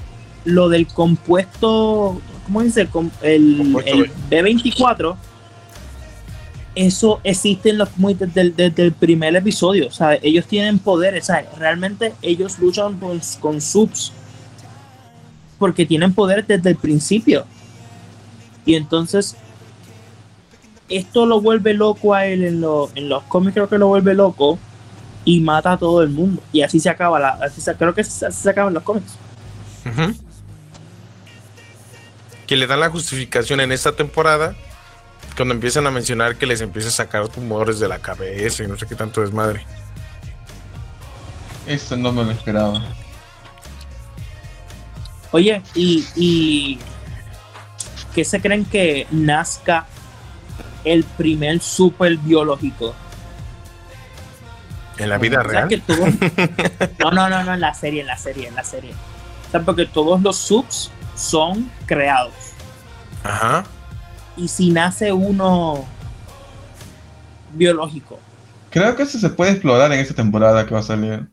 lo 0.44 0.68
del 0.68 0.86
compuesto, 0.86 2.20
¿cómo 2.44 2.62
dice? 2.62 2.82
El, 2.82 2.88
com- 2.88 3.10
el, 3.22 3.56
Compuesto 3.56 3.90
el 3.94 4.10
B24, 4.30 5.16
eso 6.74 7.20
existe 7.24 7.70
en 7.70 7.78
los 7.78 7.88
cómics 7.88 8.20
desde, 8.20 8.40
el- 8.42 8.54
desde 8.56 8.82
el 8.84 8.92
primer 8.92 9.34
episodio. 9.34 9.88
O 9.88 9.92
sea, 9.92 10.18
ellos 10.22 10.46
tienen 10.46 10.78
poderes. 10.78 11.24
Sea, 11.26 11.48
realmente 11.58 12.12
ellos 12.20 12.58
luchan 12.58 12.98
con, 12.98 13.20
con 13.40 13.60
subs 13.60 14.12
porque 15.58 15.86
tienen 15.86 16.12
poderes 16.12 16.46
desde 16.46 16.70
el 16.70 16.76
principio. 16.76 17.46
Y 18.66 18.74
entonces, 18.74 19.36
esto 20.88 21.26
lo 21.26 21.40
vuelve 21.40 21.74
loco 21.74 22.14
a 22.14 22.26
él 22.26 22.44
en, 22.44 22.60
lo- 22.60 22.90
en 22.94 23.08
los 23.08 23.22
cómics, 23.24 23.54
creo 23.54 23.68
que 23.68 23.78
lo 23.78 23.88
vuelve 23.88 24.14
loco 24.14 24.58
y 25.24 25.40
mata 25.40 25.72
a 25.72 25.78
todo 25.78 26.02
el 26.02 26.10
mundo. 26.10 26.42
Y 26.52 26.62
así 26.62 26.78
se 26.80 26.90
acaba 26.90 27.18
la. 27.18 27.30
Así 27.30 27.60
se, 27.60 27.74
creo 27.74 27.94
que 27.94 28.02
así 28.02 28.30
se 28.30 28.50
acaban 28.50 28.74
los 28.74 28.82
cómics. 28.82 29.12
Que 32.46 32.56
le 32.56 32.66
dan 32.66 32.80
la 32.80 32.90
justificación 32.90 33.60
en 33.60 33.72
esta 33.72 33.92
temporada. 33.92 34.54
Cuando 35.36 35.54
empiezan 35.54 35.86
a 35.86 35.90
mencionar 35.90 36.36
que 36.36 36.46
les 36.46 36.60
empieza 36.60 36.88
a 36.88 36.92
sacar 36.92 37.28
tumores 37.28 37.80
de 37.80 37.88
la 37.88 37.98
cabeza 37.98 38.62
y 38.62 38.68
no 38.68 38.76
sé 38.78 38.86
qué 38.86 38.94
tanto 38.94 39.20
desmadre. 39.20 39.66
Esto 41.66 41.96
no 41.96 42.12
me 42.12 42.22
lo 42.22 42.30
esperaba. 42.30 42.84
Oye, 45.32 45.60
y, 45.74 46.04
y 46.14 46.78
¿qué 48.14 48.24
se 48.24 48.40
creen 48.40 48.64
que 48.64 49.08
nazca 49.10 49.86
el 50.84 51.04
primer 51.04 51.60
super 51.60 52.16
biológico? 52.18 52.94
En 54.98 55.08
la 55.08 55.18
vida 55.18 55.40
O 55.40 55.50
sea, 55.50 55.66
real. 55.66 55.68
que 55.68 55.82
no, 57.00 57.10
no, 57.10 57.28
no, 57.28 57.42
no, 57.42 57.54
en 57.54 57.60
la 57.60 57.74
serie, 57.74 58.02
en 58.02 58.06
la 58.06 58.16
serie, 58.16 58.48
en 58.48 58.54
la 58.54 58.62
serie. 58.64 58.92
O 59.48 59.50
sea, 59.50 59.60
porque 59.62 59.86
todos 59.86 60.20
los 60.22 60.36
subs 60.36 60.90
son 61.16 61.70
creados. 61.86 62.32
Ajá. 63.24 63.64
Y 64.36 64.48
si 64.48 64.70
nace 64.70 65.12
uno 65.12 65.84
biológico. 67.52 68.18
Creo 68.70 68.94
que 68.96 69.04
eso 69.04 69.18
se 69.18 69.30
puede 69.30 69.52
explorar 69.52 69.92
en 69.92 70.00
esta 70.00 70.14
temporada 70.14 70.66
que 70.66 70.74
va 70.74 70.80
a 70.80 70.84
salir. 70.84 71.26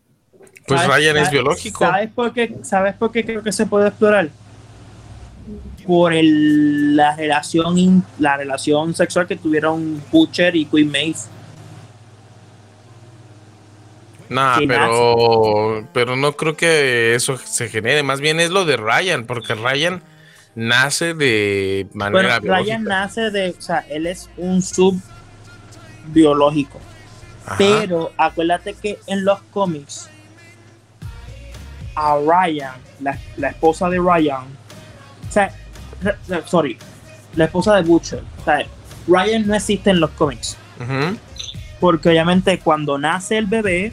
Pues 0.68 0.82
¿sabes- 0.82 0.96
Ryan 0.98 1.18
es 1.18 1.32
biológico. 1.32 1.80
¿Sabes 1.86 2.10
por 2.12 2.34
qué, 2.34 2.56
¿Sabes 2.64 2.94
por 2.96 3.12
qué 3.12 3.26
creo 3.26 3.42
que 3.44 3.52
se 3.52 3.66
puede 3.66 3.88
explorar? 3.90 4.30
Por 5.88 6.14
el- 6.14 6.96
la 6.96 7.16
relación 7.16 7.78
in- 7.78 8.04
la 8.20 8.38
relación 8.38 8.94
sexual 8.94 9.28
que 9.28 9.36
tuvieron 9.36 10.02
Butcher 10.12 10.56
y 10.56 10.66
Queen 10.66 10.92
Maeve. 10.92 11.16
Nah, 14.30 14.60
pero, 14.66 15.88
pero 15.94 16.16
no 16.16 16.34
creo 16.38 16.56
que 16.56 17.16
eso 17.16 17.38
se 17.38 17.68
genere. 17.68 18.02
Más 18.02 18.22
bien 18.22 18.40
es 18.40 18.50
lo 18.50 18.64
de 18.64 18.78
Ryan, 18.78 19.26
porque 19.26 19.56
Ryan 19.56 20.02
nace 20.56 21.14
de 21.14 21.88
Bueno, 21.94 22.12
manera 22.18 22.40
biológica. 22.40 22.64
Ryan 22.64 22.84
nace 22.84 23.30
de, 23.32 23.50
o 23.50 23.62
sea, 23.62 23.86
él 23.90 24.08
es 24.08 24.30
un 24.38 24.62
sub 24.62 25.02
biológico. 26.08 26.80
Ajá. 27.46 27.56
Pero 27.58 28.12
acuérdate 28.16 28.74
que 28.76 29.00
en 29.08 29.26
los 29.26 29.42
cómics, 29.52 30.10
a 31.96 32.18
Ryan, 32.18 32.76
la, 33.02 33.18
la 33.36 33.50
esposa 33.50 33.90
de 33.90 33.98
Ryan, 34.00 34.46
o 35.28 35.32
sea, 35.32 35.54
sorry, 36.46 36.78
la 37.36 37.46
esposa 37.46 37.76
de 37.76 37.84
Butcher, 37.84 38.24
o 38.42 38.44
sea, 38.46 38.66
Ryan 39.08 39.48
no 39.48 39.56
existe 39.56 39.90
en 39.90 40.00
los 40.00 40.10
cómics. 40.12 40.58
Porque 41.80 42.10
obviamente 42.10 42.60
cuando 42.60 42.98
nace 42.98 43.38
el 43.38 43.46
bebé, 43.48 43.92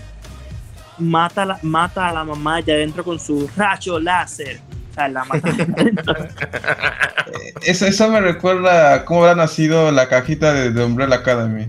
mata, 0.99 1.43
a 1.43 1.47
la- 1.47 1.59
mata 1.63 2.09
a 2.09 2.13
la 2.13 2.25
mamá 2.25 2.57
allá 2.57 2.75
adentro 2.75 3.05
con 3.05 3.19
su 3.19 3.49
rayo 3.57 3.99
láser. 4.01 4.61
O 4.91 4.95
sea, 4.95 5.09
la 5.09 5.25
mata 5.25 5.49
allá 5.49 5.67
adentro. 5.77 6.15
Eso, 7.63 7.87
eso 7.87 8.09
me 8.09 8.21
recuerda 8.21 8.95
a 8.95 9.05
cómo 9.05 9.21
habrá 9.21 9.35
nacido 9.35 9.93
la 9.93 10.09
cajita 10.09 10.53
de, 10.53 10.71
de 10.71 10.85
Umbrella 10.85 11.17
Academy. 11.17 11.67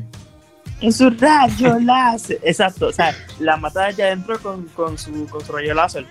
en 0.82 0.94
su 0.94 1.10
rayo 1.10 1.78
láser. 1.80 2.40
Exacto, 2.44 2.88
o 2.88 2.92
sea, 2.94 3.14
la 3.40 3.58
mata 3.58 3.86
allá 3.86 4.06
adentro 4.06 4.40
con, 4.40 4.66
con, 4.68 4.98
su, 4.98 5.28
con 5.28 5.44
su 5.46 5.52
rayo 5.52 5.74
láser. 5.74 6.06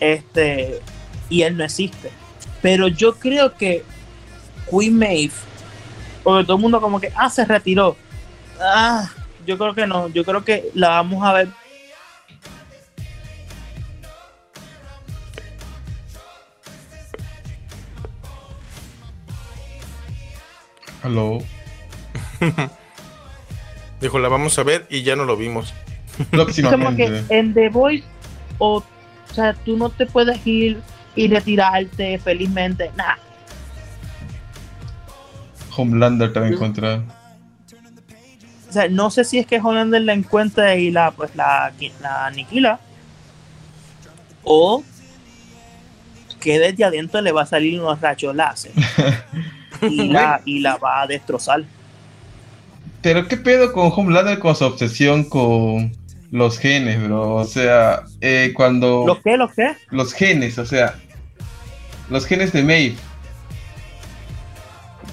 Este, 0.00 0.80
y 1.28 1.42
él 1.42 1.56
no 1.56 1.64
existe. 1.64 2.10
Pero 2.62 2.88
yo 2.88 3.14
creo 3.16 3.54
que 3.54 3.84
Queen 4.70 4.98
Maeve, 4.98 5.32
porque 6.22 6.44
todo 6.44 6.56
el 6.56 6.62
mundo 6.62 6.80
como 6.80 7.00
que, 7.00 7.12
ah, 7.14 7.30
se 7.30 7.44
retiró. 7.44 7.96
Ah, 8.60 9.08
yo 9.46 9.56
creo 9.58 9.74
que 9.74 9.86
no, 9.86 10.08
yo 10.08 10.24
creo 10.24 10.44
que 10.44 10.70
la 10.74 10.88
vamos 10.88 11.24
a 11.24 11.32
ver. 11.32 11.48
Hello. 21.04 21.38
Dijo, 24.00 24.18
la 24.18 24.28
vamos 24.28 24.58
a 24.58 24.64
ver 24.64 24.86
y 24.90 25.02
ya 25.02 25.14
no 25.14 25.24
lo 25.24 25.36
vimos. 25.36 25.72
como 26.16 26.30
Próximamente. 26.30 27.24
que 27.28 27.38
en 27.38 27.54
The 27.54 27.68
Voice, 27.68 28.04
o, 28.58 28.78
o 28.78 29.34
sea, 29.34 29.54
tú 29.54 29.76
no 29.76 29.90
te 29.90 30.06
puedes 30.06 30.44
ir 30.46 30.82
y 31.16 31.28
retirarte 31.28 32.18
felizmente. 32.18 32.90
Nah, 32.96 33.16
Homelander 35.76 36.32
te 36.32 36.40
va 36.40 36.46
a 36.46 36.48
encontrar. 36.48 37.00
o 38.68 38.72
sea, 38.72 38.88
no 38.88 39.10
sé 39.10 39.24
si 39.24 39.38
es 39.38 39.46
que 39.46 39.60
Hollander 39.60 40.02
la 40.02 40.12
encuentra 40.12 40.76
y 40.76 40.90
la 40.90 41.10
pues 41.10 41.34
la, 41.34 41.72
la 42.00 42.26
aniquila 42.26 42.80
o 44.44 44.82
que 46.40 46.58
desde 46.58 46.84
adentro 46.84 47.20
le 47.20 47.32
va 47.32 47.42
a 47.42 47.46
salir 47.46 47.80
unos 47.80 48.00
rayos 48.00 48.34
láser 48.34 48.72
y 49.82 50.08
la, 50.08 50.40
y 50.44 50.60
la 50.60 50.76
va 50.76 51.02
a 51.02 51.06
destrozar. 51.06 51.64
Pero 53.02 53.26
qué 53.28 53.36
pedo 53.36 53.72
con 53.72 53.92
Homelander 53.94 54.38
con 54.38 54.54
su 54.54 54.64
obsesión 54.64 55.24
con 55.24 55.92
los 56.30 56.58
genes, 56.58 57.02
bro. 57.02 57.34
O 57.34 57.44
sea, 57.44 58.02
eh, 58.20 58.52
cuando 58.54 59.04
¿Lo 59.06 59.20
qué? 59.20 59.36
¿Lo 59.36 59.48
qué? 59.48 59.76
los 59.90 60.12
genes, 60.12 60.58
o 60.58 60.66
sea, 60.66 60.94
los 62.08 62.26
genes 62.26 62.52
de 62.52 62.62
Maeve. 62.62 62.96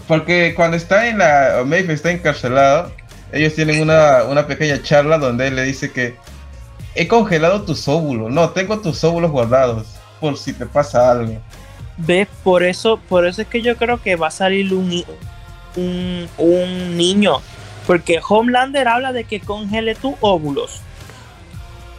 Porque 0.08 0.54
cuando 0.56 0.78
está 0.78 1.08
en 1.08 1.20
la. 1.20 1.64
Maeve 1.66 1.94
está 1.94 2.12
encarcelado, 2.12 2.92
ellos 3.32 3.56
tienen 3.56 3.82
una, 3.82 4.24
una 4.24 4.46
pequeña 4.48 4.82
charla 4.82 5.18
donde 5.18 5.48
él 5.48 5.56
le 5.56 5.64
dice 5.64 5.92
que 5.92 6.16
he 6.96 7.08
congelado 7.08 7.64
tus 7.64 7.88
óvulos. 7.88 8.32
No, 8.32 8.50
tengo 8.50 8.80
tus 8.80 9.04
óvulos 9.04 9.32
guardados. 9.32 9.88
Por 10.20 10.38
si 10.38 10.54
te 10.54 10.66
pasa 10.66 11.12
algo. 11.12 11.42
¿Ves? 11.98 12.28
Por 12.44 12.64
eso, 12.64 12.98
por 13.10 13.26
eso 13.26 13.42
es 13.42 13.48
que 13.48 13.62
yo 13.62 13.76
creo 13.76 14.02
que 14.02 14.16
va 14.16 14.28
a 14.28 14.32
salir 14.32 14.74
un, 14.74 15.04
un, 15.76 16.28
un 16.38 16.98
niño. 16.98 17.42
Porque 17.86 18.22
Homelander 18.26 18.88
habla 18.88 19.12
de 19.12 19.26
que 19.26 19.40
congele 19.40 19.96
tus 19.96 20.14
óvulos. 20.22 20.82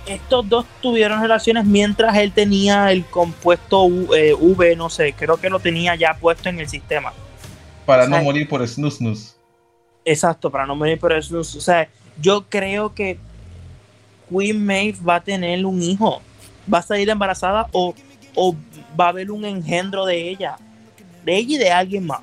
Estos 0.07 0.49
dos 0.49 0.67
tuvieron 0.83 1.21
relaciones 1.21 1.65
mientras 1.65 2.17
él 2.19 2.33
tenía 2.33 2.93
el 2.93 3.05
compuesto 3.07 3.85
U- 3.85 4.15
eh, 4.15 4.35
V, 4.35 4.77
no 4.77 4.91
sé, 4.91 5.15
creo 5.15 5.39
que 5.39 5.49
lo 5.49 5.59
tenía 5.59 5.95
ya 5.95 6.15
puesto 6.15 6.49
en 6.51 6.61
el 6.61 6.69
sistema. 6.69 7.13
Para 7.87 8.05
O 8.05 8.09
sea, 8.09 8.19
no 8.19 8.25
morir 8.25 8.49
por 8.49 8.67
snus 8.67 8.97
snus. 8.97 9.37
Exacto, 10.05 10.51
para 10.51 10.67
no 10.67 10.77
morir 10.77 10.99
por 10.99 11.13
eso. 11.13 11.39
O 11.39 11.45
sea, 11.45 11.89
yo 12.21 12.45
creo 12.49 12.95
que 12.95 13.19
Queen 14.31 14.65
Maeve 14.65 14.99
va 15.07 15.17
a 15.17 15.21
tener 15.23 15.65
un 15.65 15.83
hijo. 15.83 16.21
Va 16.73 16.79
a 16.79 16.83
salir 16.83 17.09
embarazada 17.09 17.69
o, 17.73 17.95
o 18.35 18.55
va 18.99 19.07
a 19.07 19.09
haber 19.09 19.31
un 19.31 19.45
engendro 19.45 20.05
de 20.05 20.29
ella. 20.29 20.57
De 21.25 21.37
ella 21.37 21.55
y 21.55 21.59
de 21.59 21.71
alguien 21.73 22.07
más. 22.07 22.21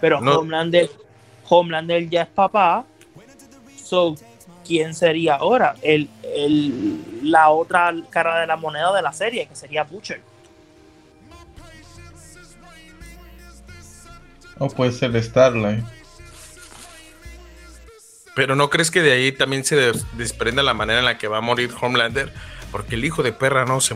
Pero 0.00 0.20
No. 0.20 0.40
Homelander, 0.40 0.90
Homelander 1.48 2.08
ya 2.10 2.22
es 2.22 2.28
papá. 2.28 2.84
So, 3.82 4.16
¿quién 4.66 4.94
sería 4.94 5.36
ahora? 5.36 5.74
El, 5.82 6.08
el, 6.34 7.00
la 7.22 7.50
otra 7.50 7.94
cara 8.10 8.40
de 8.40 8.46
la 8.46 8.56
moneda 8.56 8.92
de 8.94 9.02
la 9.02 9.12
serie, 9.12 9.46
que 9.46 9.54
sería 9.56 9.84
Butcher. 9.84 10.20
O 14.58 14.68
puede 14.68 14.92
ser 14.92 15.22
Starlight. 15.22 15.84
Pero 18.34 18.54
¿no 18.54 18.68
crees 18.70 18.90
que 18.90 19.00
de 19.02 19.12
ahí 19.12 19.32
también 19.32 19.64
se 19.64 19.76
des- 19.76 20.04
desprenda 20.16 20.62
la 20.62 20.74
manera 20.74 20.98
en 20.98 21.04
la 21.06 21.18
que 21.18 21.28
va 21.28 21.38
a 21.38 21.42
morir 21.42 21.70
Homelander? 21.80 22.32
Porque 22.70 22.94
el 22.96 23.04
hijo 23.04 23.22
de 23.22 23.32
perra 23.32 23.64
no 23.64 23.80
se 23.80 23.94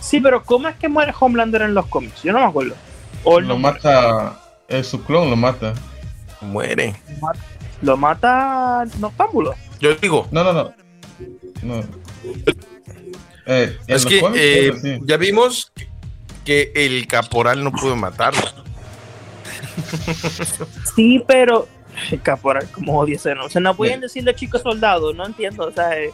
Sí, 0.00 0.20
pero 0.20 0.42
¿cómo 0.42 0.68
es 0.68 0.76
que 0.76 0.88
muere 0.88 1.12
Homelander 1.18 1.62
en 1.62 1.74
los 1.74 1.86
cómics? 1.86 2.22
Yo 2.22 2.32
no 2.32 2.38
me 2.40 2.46
acuerdo. 2.46 2.74
O 3.24 3.40
Lo 3.40 3.48
no- 3.48 3.58
mata, 3.58 4.40
es 4.68 4.86
su 4.86 5.04
clon 5.04 5.28
lo 5.30 5.36
mata. 5.36 5.74
Muere. 6.40 6.94
lo 7.82 7.96
mata 7.96 8.84
Noctámbulo. 8.98 9.54
Yo 9.80 9.94
digo, 9.96 10.26
No, 10.30 10.44
no, 10.44 10.52
no. 10.52 10.72
No. 11.62 11.84
Eh, 13.46 13.76
es 13.86 14.04
que 14.04 14.20
cómics, 14.20 14.40
eh, 14.42 14.72
sí. 14.80 14.98
ya 15.04 15.16
vimos 15.16 15.72
que 16.44 16.70
el 16.74 17.06
caporal 17.06 17.64
no 17.64 17.72
pudo 17.72 17.96
matarlo. 17.96 18.42
Sí, 20.94 21.22
pero. 21.26 21.66
Caporal, 22.22 22.68
como 22.70 22.98
odio 22.98 23.16
ese, 23.16 23.34
¿no? 23.34 23.46
O 23.46 23.50
sea, 23.50 23.60
no 23.60 23.74
pueden 23.74 24.00
decirle 24.00 24.34
chico 24.34 24.58
soldado, 24.58 25.12
no 25.14 25.26
entiendo. 25.26 25.66
O 25.66 25.72
sea, 25.72 25.98
eh, 25.98 26.12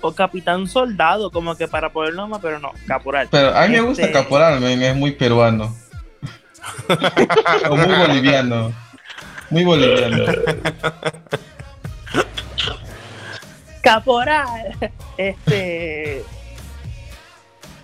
o 0.00 0.12
capitán 0.12 0.66
soldado, 0.66 1.30
como 1.30 1.54
que 1.54 1.68
para 1.68 1.90
ponerlo 1.90 2.26
más, 2.26 2.40
pero 2.40 2.58
no, 2.58 2.72
caporal. 2.86 3.28
Pero 3.30 3.56
a 3.56 3.66
mí 3.66 3.74
me 3.74 3.80
gusta 3.82 4.02
Este- 4.02 4.12
Caporal, 4.12 4.60
men, 4.60 4.82
es 4.82 4.96
muy 4.96 5.12
peruano. 5.12 5.76
o 7.70 7.76
muy 7.76 7.94
boliviano. 7.94 8.72
Muy 9.50 9.64
boliviano. 9.64 10.24
Caporal, 13.82 14.76
este. 15.16 16.22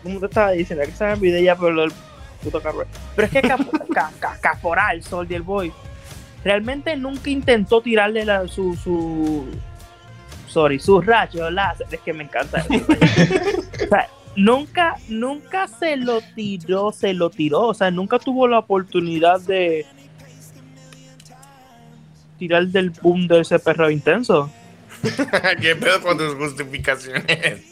¿Cómo 0.02 0.20
te 0.20 0.26
estaba 0.26 0.50
diciendo? 0.52 0.84
Que 0.84 0.92
se 0.92 1.04
me 1.04 1.12
olvidé 1.14 1.42
ya 1.42 1.56
por 1.56 1.72
lo 1.72 1.82
del 1.82 1.92
puto 2.42 2.60
caporal. 2.60 2.86
Pero 3.16 3.26
es 3.26 3.32
que 3.32 3.42
Capo- 3.42 3.86
Ca- 3.94 4.12
Ca- 4.20 4.38
Caporal, 4.40 5.02
Soldier 5.02 5.42
Boy, 5.42 5.72
realmente 6.44 6.94
nunca 6.96 7.30
intentó 7.30 7.80
tirarle 7.80 8.24
la, 8.24 8.46
su, 8.46 8.76
su. 8.76 9.46
Sorry, 10.46 10.78
su 10.78 11.00
rayo 11.00 11.50
láser. 11.50 11.86
Es 11.90 12.00
que 12.00 12.12
me 12.12 12.24
encanta. 12.24 12.64
o 12.70 13.88
sea, 13.88 14.08
nunca, 14.36 14.96
nunca 15.08 15.66
se 15.66 15.96
lo 15.96 16.20
tiró, 16.34 16.92
se 16.92 17.14
lo 17.14 17.30
tiró. 17.30 17.62
O 17.68 17.74
sea, 17.74 17.90
nunca 17.90 18.18
tuvo 18.18 18.46
la 18.46 18.58
oportunidad 18.58 19.40
de 19.40 19.86
tirar 22.39 22.66
del 22.68 22.91
boom 22.91 23.26
de 23.28 23.41
ese 23.41 23.59
perro 23.59 23.91
intenso. 23.91 24.51
¿Qué 25.61 25.76
pedo 25.76 26.01
con 26.01 26.16
tus 26.18 26.34
justificaciones? 26.34 27.70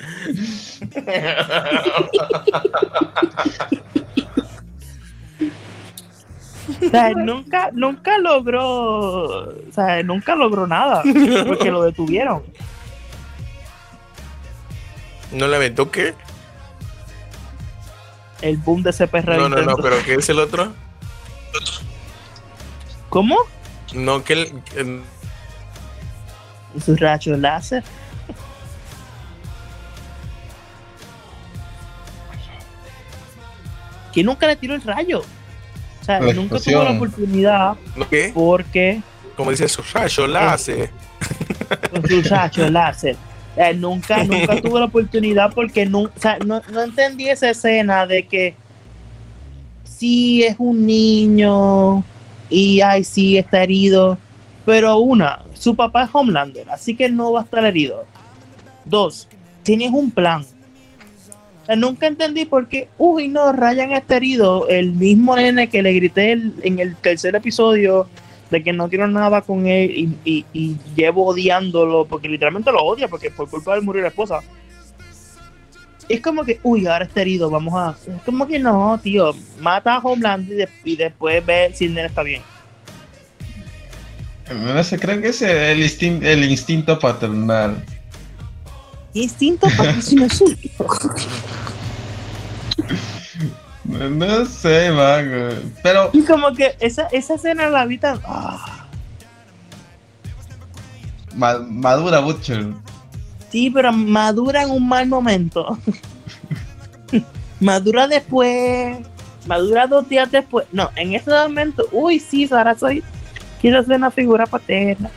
O 6.67 6.91
sea, 6.91 7.11
nunca, 7.11 7.71
nunca 7.73 8.19
logró, 8.19 9.51
o 9.51 9.73
sea, 9.73 10.03
nunca 10.03 10.35
logró 10.35 10.67
nada, 10.67 11.03
porque 11.47 11.71
lo 11.71 11.85
detuvieron. 11.85 12.43
¿No 15.33 15.47
le 15.49 15.57
aventó 15.57 15.91
qué? 15.91 16.15
El 18.41 18.57
boom 18.59 18.83
de 18.83 18.91
ese 18.91 19.09
perro 19.09 19.37
No, 19.37 19.49
no, 19.49 19.62
no, 19.62 19.77
pero 19.77 19.97
¿qué 20.05 20.15
es 20.15 20.29
el 20.29 20.39
otro? 20.39 20.73
¿Cómo? 23.09 23.39
No, 23.95 24.22
que 24.24 24.32
el, 24.34 24.53
en- 24.76 25.03
Sus 26.84 26.99
rayos 26.99 27.38
láser. 27.38 27.82
Que 34.12 34.22
nunca 34.22 34.47
le 34.47 34.57
tiró 34.57 34.74
el 34.74 34.82
rayo. 34.82 35.20
O 35.20 36.05
sea, 36.05 36.20
La 36.20 36.32
nunca 36.32 36.59
tuvo 36.61 36.82
la 36.84 36.90
oportunidad 36.90 37.74
¿no 37.97 38.09
qué? 38.09 38.30
porque 38.34 39.01
Como 39.36 39.51
dice 39.51 39.68
su 39.68 39.82
rayo 39.92 40.26
láser. 40.26 40.90
con 41.90 42.07
sus 42.07 42.28
rayos 42.28 42.70
láser. 42.70 43.16
Eh, 43.57 43.72
nunca, 43.74 44.22
nunca 44.24 44.57
tuvo 44.62 44.78
la 44.78 44.84
oportunidad 44.86 45.53
porque 45.55 45.86
no, 45.86 46.01
o 46.03 46.11
sea, 46.20 46.38
no, 46.45 46.61
no 46.70 46.82
entendí 46.82 47.28
esa 47.28 47.51
escena 47.51 48.07
de 48.07 48.26
que 48.26 48.55
sí 49.84 50.42
es 50.45 50.57
un 50.59 50.84
niño 50.84 52.05
y 52.51 52.80
ay 52.80 53.05
sí 53.05 53.36
está 53.38 53.62
herido. 53.62 54.18
Pero 54.66 54.97
una, 54.99 55.40
su 55.53 55.74
papá 55.76 56.05
es 56.05 56.11
Homelander, 56.12 56.68
así 56.70 56.97
que 56.97 57.09
no 57.11 57.32
va 57.32 57.40
a 57.40 57.45
estar 57.45 57.64
herido. 57.66 58.05
Dos, 58.86 59.28
tienes 59.62 59.90
un 59.92 60.11
plan. 60.11 60.45
Nunca 61.76 62.07
entendí 62.07 62.45
por 62.45 62.68
qué, 62.68 62.88
uy 62.99 63.28
no, 63.28 63.53
Ryan 63.53 63.92
está 63.92 64.16
herido. 64.16 64.68
El 64.68 64.92
mismo 64.92 65.34
nene 65.36 65.68
que 65.68 65.82
le 65.82 65.92
grité 65.95 66.32
en 66.32 66.78
el 66.78 66.95
tercer 66.97 67.34
episodio 67.34 68.07
de 68.51 68.62
que 68.62 68.72
no 68.74 68.88
quiero 68.90 69.07
nada 69.09 69.40
con 69.40 69.66
él 69.66 69.90
y, 69.90 70.30
y- 70.30 70.45
y 70.53 70.76
llevo 70.95 71.26
odiándolo 71.26 72.05
porque 72.05 72.28
literalmente 72.28 72.70
lo 72.70 72.82
odia 72.84 73.09
porque 73.09 73.30
por 73.30 73.49
culpa 73.49 73.72
de 73.72 73.78
él 73.78 73.84
murió 73.84 74.03
la 74.03 74.09
esposa. 74.09 74.40
Es 76.09 76.20
como 76.20 76.44
que, 76.44 76.61
uy, 76.62 76.86
ahora 76.86 77.05
está 77.07 77.22
herido, 77.22 77.48
vamos 77.50 77.74
a... 77.74 77.96
Es 78.11 78.22
como 78.24 78.46
que 78.46 78.59
no, 78.59 78.98
tío, 79.02 79.34
mata 79.61 79.94
a 79.94 79.98
Homeland 79.98 80.48
y, 80.50 80.55
de- 80.55 80.68
y 80.84 80.96
después 80.96 81.44
ve 81.44 81.72
si 81.74 81.86
el 81.86 81.94
nene 81.94 82.09
está 82.09 82.22
bien. 82.22 82.42
No 84.52 84.84
se 84.84 84.98
creen 84.98 85.22
que 85.22 85.28
es 85.28 85.40
el, 85.42 85.80
instin- 85.82 86.22
el 86.22 86.44
instinto 86.44 86.98
paternal. 86.98 87.82
Instinto 89.14 89.66
suyo. 89.70 90.57
No, 93.84 94.09
no 94.09 94.46
sé, 94.46 94.90
man. 94.92 95.72
Pero 95.82 96.09
Y 96.14 96.22
como 96.22 96.55
que 96.55 96.74
esa, 96.80 97.07
esa 97.09 97.34
escena 97.34 97.68
la 97.68 97.84
vi 97.84 97.98
tan... 97.98 98.18
ah, 98.24 98.86
ma- 101.34 101.59
madura 101.59 102.20
Butcher. 102.20 102.66
Sí, 103.55 103.70
pero 103.70 103.92
madura 103.92 104.64
en 104.64 104.70
un 104.70 104.88
mal 104.88 105.07
momento. 105.07 105.78
madura 107.61 108.09
después. 108.09 108.98
Madura 109.46 109.86
dos 109.86 110.09
días 110.09 110.28
después. 110.32 110.66
No, 110.72 110.90
en 110.96 111.14
ese 111.14 111.30
momento, 111.30 111.86
uy, 111.92 112.18
sí, 112.18 112.48
ahora 112.50 112.76
soy... 112.76 113.05
Quiero 113.61 113.80
ser 113.84 113.96
una 113.96 114.11
figura 114.11 114.44
paterna. 114.44 115.09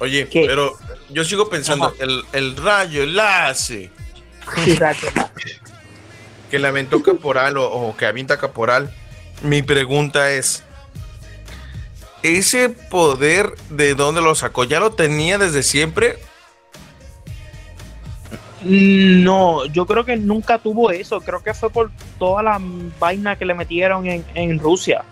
Oye, 0.00 0.28
¿Qué? 0.28 0.44
pero 0.46 0.78
yo 1.10 1.24
sigo 1.24 1.50
pensando, 1.50 1.92
el, 1.98 2.24
el 2.32 2.56
rayo 2.56 3.04
láser 3.04 3.90
Sí, 4.54 4.70
exacto. 4.70 5.08
que 6.50 6.58
le 6.58 6.68
aventó 6.68 7.02
Caporal 7.02 7.58
o, 7.58 7.70
o 7.70 7.96
que 7.98 8.06
avienta 8.06 8.38
Caporal, 8.38 8.90
mi 9.42 9.62
pregunta 9.62 10.30
es, 10.30 10.64
¿ese 12.22 12.70
poder 12.70 13.54
de 13.68 13.94
dónde 13.94 14.22
lo 14.22 14.34
sacó? 14.34 14.64
¿Ya 14.64 14.80
lo 14.80 14.92
tenía 14.92 15.36
desde 15.36 15.62
siempre? 15.62 16.18
No, 18.64 19.64
yo 19.66 19.86
creo 19.86 20.04
que 20.04 20.16
nunca 20.16 20.58
tuvo 20.58 20.90
eso. 20.90 21.20
Creo 21.20 21.42
que 21.42 21.54
fue 21.54 21.70
por 21.70 21.90
toda 22.18 22.42
la 22.42 22.60
vaina 22.98 23.36
que 23.36 23.44
le 23.44 23.54
metieron 23.54 24.06
en, 24.06 24.24
en 24.34 24.58
Rusia. 24.58 25.04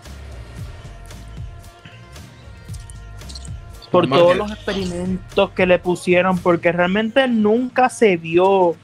Por 3.91 4.03
Normal 4.07 4.19
todos 4.19 4.31
que- 4.33 4.37
los 4.39 4.51
experimentos 4.51 5.51
que 5.51 5.65
le 5.65 5.79
pusieron, 5.79 6.37
porque 6.39 6.71
realmente 6.71 7.27
nunca 7.27 7.89
se 7.89 8.17
vio. 8.17 8.45
O 8.49 8.75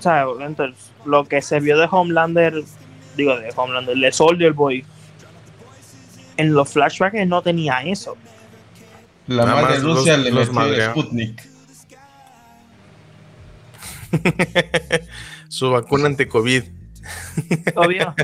sea, 0.00 0.26
lo 1.06 1.24
que 1.24 1.40
se 1.42 1.60
vio 1.60 1.78
de 1.78 1.88
Homelander, 1.90 2.62
digo, 3.16 3.36
de 3.38 3.50
Homelander, 3.56 3.96
de 3.96 4.12
Soldier 4.12 4.52
Boy, 4.52 4.84
en 6.36 6.52
los 6.54 6.68
flashbacks 6.68 7.26
no 7.26 7.40
tenía 7.42 7.80
eso. 7.82 8.16
La 9.26 9.44
Nada 9.46 9.62
madre 9.62 9.78
Rusia 9.80 10.16
los- 10.16 10.24
le 10.26 10.30
los 10.30 10.52
metió. 10.52 10.90
Sputnik. 10.90 11.47
Su 15.48 15.70
vacuna 15.70 16.06
ante-COVID. 16.06 16.64
Obvio. 17.74 18.14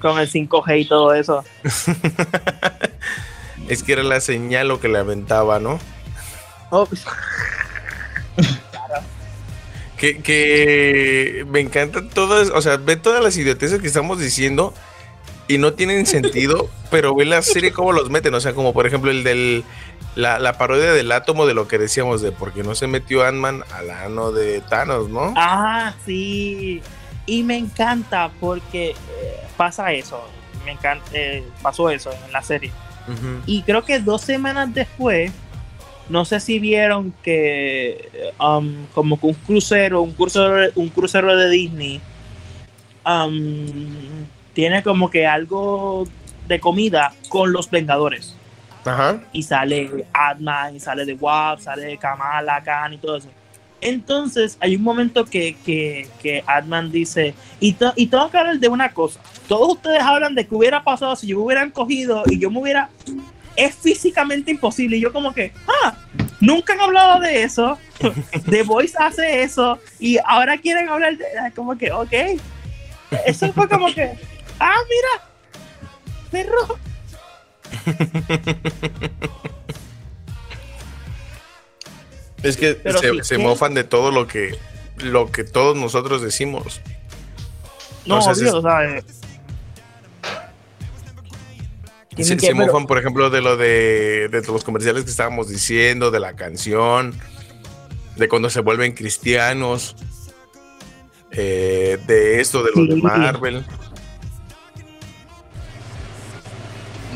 Con 0.00 0.18
el 0.18 0.30
5G 0.30 0.80
y 0.80 0.84
todo 0.86 1.14
eso. 1.14 1.44
Es 3.68 3.82
que 3.82 3.92
era 3.92 4.02
la 4.02 4.20
señal 4.20 4.68
lo 4.68 4.80
que 4.80 4.88
le 4.88 4.98
aventaba, 4.98 5.60
¿no? 5.60 5.78
Oh, 6.70 6.88
Que, 9.98 10.22
que 10.22 11.44
me 11.50 11.60
encantan 11.60 12.08
todas, 12.08 12.50
o 12.50 12.62
sea, 12.62 12.76
ve 12.76 12.96
todas 12.96 13.22
las 13.22 13.36
idioteces 13.36 13.80
que 13.80 13.88
estamos 13.88 14.18
diciendo 14.18 14.72
y 15.48 15.58
no 15.58 15.72
tienen 15.72 16.06
sentido, 16.06 16.68
pero 16.90 17.14
ve 17.14 17.24
la 17.24 17.42
serie 17.42 17.72
cómo 17.72 17.92
los 17.92 18.10
meten, 18.10 18.34
o 18.34 18.40
sea, 18.40 18.54
como 18.54 18.72
por 18.72 18.86
ejemplo 18.86 19.10
el 19.10 19.24
del 19.24 19.64
la, 20.14 20.38
la 20.38 20.58
parodia 20.58 20.92
del 20.92 21.12
átomo 21.12 21.46
de 21.46 21.54
lo 21.54 21.68
que 21.68 21.78
decíamos 21.78 22.22
de 22.22 22.32
por 22.32 22.52
qué 22.52 22.62
no 22.62 22.74
se 22.74 22.86
metió 22.86 23.24
Ant-Man 23.24 23.62
al 23.72 23.90
ano 23.90 24.32
de 24.32 24.60
Thanos, 24.62 25.08
¿no? 25.08 25.32
Ah, 25.36 25.94
sí. 26.04 26.82
Y 27.24 27.42
me 27.44 27.56
encanta 27.56 28.30
porque 28.40 28.90
eh, 28.90 28.96
pasa 29.56 29.92
eso. 29.92 30.20
Me 30.64 30.72
encanta, 30.72 31.04
eh, 31.12 31.44
pasó 31.62 31.88
eso 31.90 32.10
en 32.26 32.32
la 32.32 32.42
serie. 32.42 32.72
Y 33.46 33.62
creo 33.62 33.84
que 33.84 34.00
dos 34.00 34.20
semanas 34.20 34.74
después, 34.74 35.32
no 36.10 36.26
sé 36.26 36.40
si 36.40 36.58
vieron 36.58 37.14
que 37.22 38.10
um, 38.38 38.84
como 38.92 39.18
que 39.18 39.26
un 39.28 39.34
crucero, 39.34 40.02
un 40.02 40.12
crucero, 40.12 40.70
un 40.74 40.88
crucero 40.90 41.34
de 41.34 41.48
Disney, 41.48 42.02
um, 43.06 44.26
tiene 44.58 44.82
como 44.82 45.08
que 45.08 45.24
algo 45.24 46.08
de 46.48 46.58
comida 46.58 47.12
con 47.28 47.52
los 47.52 47.70
Vengadores. 47.70 48.34
Ajá. 48.84 49.20
Y 49.32 49.44
sale 49.44 50.04
Ant-Man, 50.12 50.74
y 50.74 50.80
sale 50.80 51.06
The 51.06 51.12
Wasp, 51.14 51.60
sale 51.62 51.96
Kamala 51.96 52.60
Khan 52.64 52.94
y 52.94 52.98
todo 52.98 53.18
eso. 53.18 53.28
Entonces, 53.80 54.58
hay 54.58 54.74
un 54.74 54.82
momento 54.82 55.24
que, 55.26 55.54
que, 55.64 56.08
que 56.20 56.42
Ant-Man 56.44 56.90
dice, 56.90 57.34
y, 57.60 57.74
to- 57.74 57.92
y 57.94 58.08
tengo 58.08 58.28
que 58.32 58.36
hablar 58.36 58.58
de 58.58 58.66
una 58.66 58.92
cosa. 58.92 59.20
Todos 59.46 59.74
ustedes 59.76 60.02
hablan 60.02 60.34
de 60.34 60.44
que 60.44 60.52
hubiera 60.56 60.82
pasado 60.82 61.14
si 61.14 61.28
yo 61.28 61.36
me 61.36 61.44
hubieran 61.44 61.70
cogido 61.70 62.24
y 62.26 62.40
yo 62.40 62.50
me 62.50 62.58
hubiera... 62.58 62.88
Es 63.54 63.76
físicamente 63.76 64.50
imposible. 64.50 64.96
Y 64.96 65.00
yo 65.02 65.12
como 65.12 65.32
que, 65.32 65.52
ah, 65.84 65.96
nunca 66.40 66.72
han 66.72 66.80
hablado 66.80 67.20
de 67.20 67.44
eso. 67.44 67.78
The 68.50 68.64
Voice 68.64 68.96
hace 68.98 69.40
eso. 69.44 69.78
Y 70.00 70.18
ahora 70.26 70.58
quieren 70.58 70.88
hablar 70.88 71.16
de... 71.16 71.26
Como 71.54 71.78
que, 71.78 71.92
ok. 71.92 72.12
Eso 73.24 73.52
fue 73.52 73.68
como 73.68 73.86
que, 73.94 74.18
ah, 74.60 74.76
mira, 74.88 75.24
perro. 76.30 76.78
Es 82.42 82.56
que 82.56 82.74
Pero 82.74 82.98
se, 83.00 83.24
se 83.24 83.38
mofan 83.38 83.74
de 83.74 83.84
todo 83.84 84.10
lo 84.12 84.26
que, 84.26 84.56
lo 84.98 85.30
que 85.32 85.44
todos 85.44 85.76
nosotros 85.76 86.22
decimos. 86.22 86.80
No, 88.06 88.22
sea, 88.22 88.32
obvio, 88.32 88.50
se- 88.50 88.56
o 88.56 88.62
sea, 88.62 88.84
eh, 88.98 89.02
Se, 92.16 92.36
que- 92.36 92.40
se 92.46 92.52
pero- 92.54 92.66
mofan, 92.66 92.86
por 92.86 92.98
ejemplo, 92.98 93.28
de 93.30 93.40
lo 93.40 93.56
de, 93.56 94.28
de 94.30 94.42
los 94.46 94.64
comerciales 94.64 95.04
que 95.04 95.10
estábamos 95.10 95.48
diciendo, 95.48 96.10
de 96.10 96.20
la 96.20 96.34
canción, 96.34 97.14
de 98.16 98.28
cuando 98.28 98.50
se 98.50 98.60
vuelven 98.60 98.92
cristianos, 98.92 99.96
eh, 101.32 101.98
de 102.06 102.40
esto, 102.40 102.62
de 102.62 102.70
lo 102.74 102.86
de 102.86 102.94
Sí. 102.94 103.00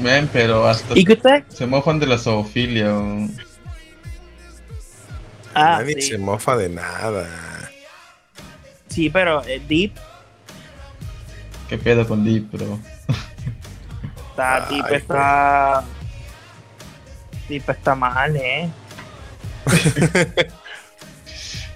Ven, 0.03 0.29
pero 0.33 0.67
hasta 0.67 0.99
Y 0.99 1.07
se 1.49 1.67
mofan 1.67 1.99
de 2.01 2.07
la 2.07 2.19
zoofilia. 2.19 2.95
o- 2.95 3.29
Ah, 5.55 5.79
Nadie 5.79 5.95
sí, 6.01 6.09
se 6.09 6.19
mofa 6.19 6.57
de 6.57 6.69
nada. 6.71 7.71
sí, 8.89 9.11
pero 9.11 9.45
eh, 9.47 9.61
Deep 9.69 9.93
¿Qué 11.69 11.79
pedo 11.79 12.07
con 12.09 12.25
Deep, 12.25 12.51
bro? 12.51 12.79
está, 14.31 14.67
Ay, 14.69 14.83
Deep 14.83 14.93
está. 14.93 15.85
Deep 17.49 17.69
está 17.71 17.95
mal, 17.95 18.37
eh. 18.37 18.69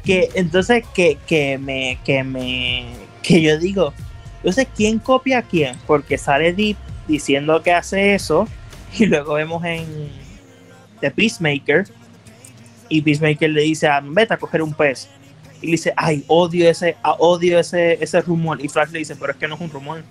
que 0.04 0.30
entonces 0.34 0.84
que, 0.94 1.18
que 1.26 1.58
me 1.58 1.98
que 2.04 2.22
me 2.24 2.86
que 3.22 3.40
yo 3.42 3.58
digo 3.58 3.92
entonces 4.38 4.66
quién 4.74 4.98
copia 4.98 5.38
a 5.38 5.42
quién 5.42 5.76
porque 5.86 6.16
sale 6.18 6.52
Deep 6.52 6.76
diciendo 7.06 7.62
que 7.62 7.72
hace 7.72 8.14
eso 8.14 8.48
y 8.98 9.06
luego 9.06 9.34
vemos 9.34 9.64
en 9.64 10.10
The 11.00 11.10
Peacemaker 11.10 11.86
y 12.88 13.02
Peacemaker 13.02 13.50
le 13.50 13.62
dice 13.62 13.88
a 13.88 14.00
vete 14.00 14.34
a 14.34 14.36
coger 14.36 14.62
un 14.62 14.72
pez 14.72 15.08
y 15.60 15.66
le 15.66 15.72
dice 15.72 15.92
ay 15.96 16.24
odio 16.28 16.68
ese 16.68 16.96
ah, 17.02 17.16
odio 17.18 17.58
ese 17.58 18.02
ese 18.02 18.20
rumor 18.20 18.64
y 18.64 18.68
Flash 18.68 18.90
le 18.90 19.00
dice 19.00 19.16
pero 19.16 19.32
es 19.32 19.38
que 19.38 19.48
no 19.48 19.54
es 19.56 19.60
un 19.60 19.70
rumor 19.70 20.02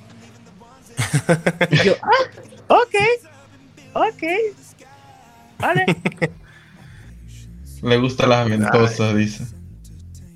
y 1.72 1.78
yo 1.84 1.94
ah 2.02 2.44
ok 2.68 2.96
ok 3.94 4.24
vale 5.60 5.86
Le 7.86 7.98
gustan 7.98 8.30
las 8.30 8.48
aventosas, 8.48 9.16
dice. 9.16 9.46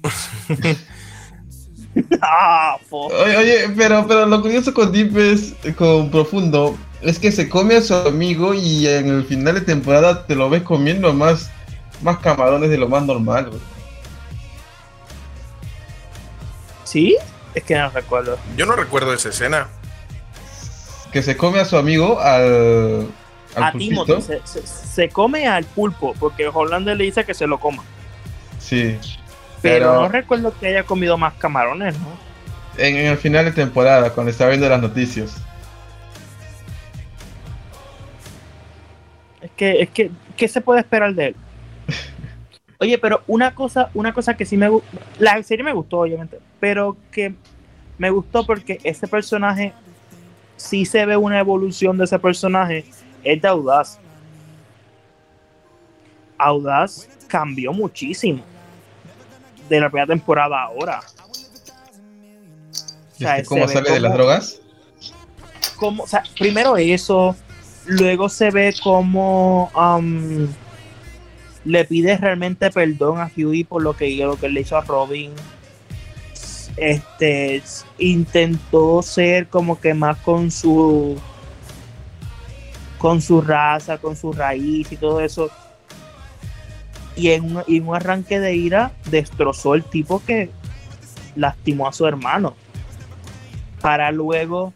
ah. 2.21 2.77
Oye, 2.89 3.37
oye, 3.37 3.69
pero, 3.77 4.05
pero 4.07 4.25
lo 4.25 4.41
curioso 4.41 4.73
con 4.73 4.91
Deep 4.91 5.17
es, 5.17 5.53
con 5.75 6.09
Profundo, 6.11 6.77
es 7.01 7.19
que 7.19 7.31
se 7.31 7.47
come 7.49 7.75
a 7.77 7.81
su 7.81 7.93
amigo 7.95 8.53
y 8.53 8.87
en 8.87 9.07
el 9.09 9.25
final 9.25 9.55
de 9.55 9.61
temporada 9.61 10.25
te 10.25 10.35
lo 10.35 10.49
ves 10.49 10.63
comiendo 10.63 11.13
más, 11.13 11.49
más 12.01 12.17
camarones 12.19 12.69
de 12.69 12.77
lo 12.77 12.87
más 12.89 13.03
normal. 13.05 13.51
sí 16.83 17.17
es 17.53 17.63
que 17.63 17.75
no 17.75 17.89
recuerdo 17.89 18.37
Yo 18.55 18.65
no 18.65 18.75
recuerdo 18.75 19.13
esa 19.13 19.29
escena. 19.29 19.67
Que 21.11 21.23
se 21.23 21.35
come 21.35 21.59
a 21.59 21.65
su 21.65 21.75
amigo 21.77 22.19
al, 22.19 23.07
al 23.55 23.63
a 23.63 23.71
pulpito. 23.71 24.05
Timothy 24.05 24.21
se, 24.21 24.41
se- 24.45 24.67
se 24.67 25.09
come 25.09 25.47
al 25.47 25.65
pulpo 25.65 26.13
porque 26.19 26.47
Hollander 26.47 26.95
le 26.95 27.05
dice 27.05 27.25
que 27.25 27.33
se 27.33 27.47
lo 27.47 27.59
coma 27.59 27.83
Sí. 28.59 28.97
Pero, 29.61 29.85
Pero- 29.91 30.01
no 30.01 30.09
recuerdo 30.09 30.53
que 30.59 30.67
haya 30.67 30.83
comido 30.83 31.17
más 31.17 31.33
camarones 31.35 31.97
no 31.99 32.07
En, 32.77 32.95
en 32.95 33.07
el 33.07 33.17
final 33.17 33.45
de 33.45 33.51
temporada, 33.51 34.11
cuando 34.13 34.31
está 34.31 34.47
viendo 34.47 34.67
las 34.69 34.81
noticias. 34.81 35.35
es 39.41 39.51
que 39.55 39.81
es 39.81 39.89
que 39.89 40.11
qué 40.35 40.47
se 40.47 40.61
puede 40.61 40.81
esperar 40.81 41.13
de 41.13 41.27
él 41.27 41.35
oye 42.79 42.97
pero 42.97 43.21
una 43.27 43.55
cosa 43.55 43.89
una 43.93 44.13
cosa 44.13 44.35
que 44.35 44.45
sí 44.45 44.57
me 44.57 44.67
gustó 44.69 44.87
la 45.17 45.41
serie 45.43 45.63
me 45.63 45.73
gustó 45.73 45.99
obviamente 45.99 46.39
pero 46.59 46.97
que 47.11 47.33
me 47.97 48.09
gustó 48.09 48.45
porque 48.45 48.79
ese 48.83 49.07
personaje 49.07 49.73
sí 50.57 50.85
se 50.85 51.05
ve 51.05 51.15
una 51.17 51.39
evolución 51.39 51.97
de 51.97 52.05
ese 52.05 52.17
personaje 52.19 52.85
es 53.23 53.41
de 53.41 53.47
Audaz. 53.49 53.99
Audaz 56.37 57.09
cambió 57.27 57.73
muchísimo 57.73 58.41
de 59.69 59.79
la 59.79 59.89
primera 59.89 60.07
temporada 60.07 60.63
ahora 60.63 61.01
¿Y 63.17 63.23
sea, 63.23 63.37
es 63.37 63.43
que 63.43 63.55
¿Cómo 63.55 63.67
se 63.67 63.73
sale 63.73 63.91
de 63.91 63.99
las 63.99 64.13
drogas? 64.13 64.61
como, 65.79 66.03
o 66.03 66.07
sea, 66.07 66.23
primero 66.37 66.77
eso, 66.77 67.35
luego 67.85 68.29
se 68.29 68.51
ve 68.51 68.75
como 68.83 69.71
um, 69.75 70.47
le 71.65 71.85
pide 71.85 72.17
realmente 72.17 72.69
perdón 72.69 73.19
a 73.19 73.31
Huey 73.35 73.63
por 73.63 73.81
lo 73.81 73.95
que, 73.95 74.15
lo 74.17 74.35
que 74.37 74.49
le 74.49 74.61
hizo 74.61 74.77
a 74.77 74.81
Robin. 74.81 75.31
Este 76.77 77.61
intentó 77.97 79.01
ser 79.01 79.47
como 79.47 79.79
que 79.79 79.93
más 79.93 80.17
con 80.19 80.51
su 80.51 81.17
con 82.97 83.21
su 83.21 83.41
raza, 83.41 83.97
con 83.97 84.15
su 84.15 84.31
raíz 84.33 84.91
y 84.91 84.97
todo 84.97 85.21
eso. 85.21 85.49
Y 87.19 87.31
en 87.31 87.57
un, 87.57 87.63
y 87.67 87.81
un 87.81 87.93
arranque 87.93 88.39
de 88.39 88.55
ira 88.55 88.93
destrozó 89.11 89.75
el 89.75 89.83
tipo 89.83 90.23
que 90.25 90.49
lastimó 91.35 91.87
a 91.87 91.93
su 91.93 92.07
hermano. 92.07 92.55
Para 93.81 94.09
luego 94.11 94.73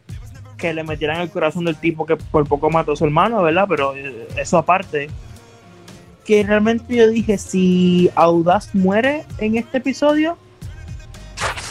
que 0.57 0.73
le 0.73 0.83
metieran 0.83 1.21
el 1.21 1.29
corazón 1.29 1.63
del 1.63 1.77
tipo 1.77 2.05
que 2.05 2.17
por 2.17 2.45
poco 2.45 2.69
mató 2.69 2.91
a 2.91 2.95
su 2.97 3.05
hermano, 3.05 3.41
¿verdad? 3.41 3.65
Pero 3.69 3.95
eh, 3.95 4.27
eso 4.37 4.57
aparte. 4.57 5.09
Que 6.25 6.43
realmente 6.43 6.95
yo 6.95 7.09
dije, 7.09 7.37
si 7.37 8.09
Audaz 8.15 8.75
muere 8.75 9.25
en 9.39 9.57
este 9.57 9.77
episodio, 9.77 10.37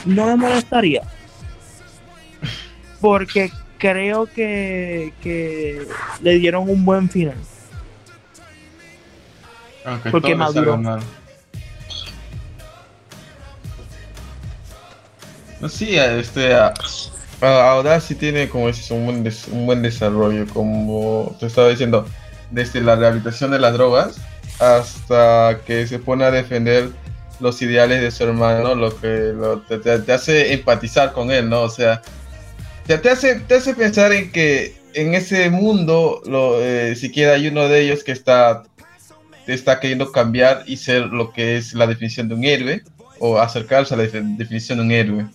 no 0.06 0.26
me 0.26 0.36
molestaría. 0.36 1.02
Porque 3.00 3.50
creo 3.76 4.26
que 4.26 5.12
le 6.22 6.38
dieron 6.38 6.68
un 6.68 6.84
buen 6.84 7.10
final. 7.10 7.36
Aunque 9.84 10.10
Porque 10.10 10.34
maduró. 10.34 10.76
No, 15.60 15.68
Sí, 15.68 15.96
este. 15.96 16.54
a- 16.54 16.74
a- 17.40 17.70
Audaz 17.72 18.04
sí 18.04 18.14
tiene, 18.14 18.48
como 18.48 18.66
dices, 18.68 18.90
un 18.90 19.04
buen, 19.06 19.22
des- 19.24 19.48
un 19.48 19.66
buen 19.66 19.82
desarrollo. 19.82 20.46
Como 20.52 21.36
te 21.38 21.46
estaba 21.46 21.68
diciendo, 21.68 22.06
desde 22.50 22.80
la 22.80 22.96
rehabilitación 22.96 23.50
de 23.52 23.58
las 23.58 23.72
drogas 23.72 24.16
hasta 24.58 25.60
que 25.66 25.86
se 25.86 25.98
pone 25.98 26.24
a 26.24 26.30
defender 26.30 26.90
los 27.40 27.60
ideales 27.62 28.00
de 28.00 28.10
su 28.10 28.24
hermano, 28.24 28.74
lo 28.74 28.94
que 29.00 29.32
lo- 29.34 29.60
te, 29.60 29.78
te- 29.78 29.98
te 30.00 30.12
hace 30.12 30.52
empatizar 30.52 31.12
con 31.12 31.30
él, 31.30 31.48
¿no? 31.48 31.62
O 31.62 31.70
sea, 31.70 32.02
te, 32.86 32.98
te 32.98 33.10
hace, 33.10 33.36
te 33.40 33.54
hace 33.56 33.74
pensar 33.74 34.12
en 34.12 34.30
que 34.32 34.80
en 34.94 35.14
ese 35.14 35.48
mundo, 35.48 36.20
lo, 36.26 36.60
eh, 36.60 36.94
siquiera 36.96 37.32
hay 37.34 37.48
uno 37.48 37.68
de 37.68 37.80
ellos 37.80 38.04
que 38.04 38.12
está 38.12 38.64
está 39.46 39.80
queriendo 39.80 40.12
cambiar 40.12 40.64
y 40.66 40.76
ser 40.76 41.06
lo 41.06 41.32
que 41.32 41.56
es 41.56 41.74
la 41.74 41.86
definición 41.86 42.28
de 42.28 42.34
un 42.34 42.44
héroe 42.44 42.82
o 43.18 43.38
acercarse 43.38 43.94
a 43.94 43.96
la 43.96 44.04
defi- 44.04 44.36
definición 44.36 44.78
de 44.78 44.84
un 44.84 44.90
héroe. 44.92 45.26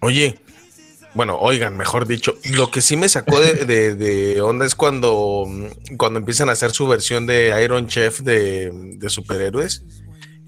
Oye, 0.00 0.38
bueno, 1.14 1.36
oigan, 1.38 1.76
mejor 1.76 2.06
dicho, 2.06 2.36
lo 2.52 2.70
que 2.70 2.80
sí 2.80 2.96
me 2.96 3.08
sacó 3.08 3.40
de, 3.40 3.94
de- 3.94 4.40
onda 4.40 4.64
es 4.64 4.74
cuando, 4.74 5.46
cuando 5.96 6.18
empiezan 6.20 6.48
a 6.48 6.52
hacer 6.52 6.70
su 6.70 6.86
versión 6.86 7.26
de 7.26 7.60
Iron 7.64 7.88
Chef 7.88 8.20
de, 8.20 8.70
de 8.72 9.10
superhéroes, 9.10 9.82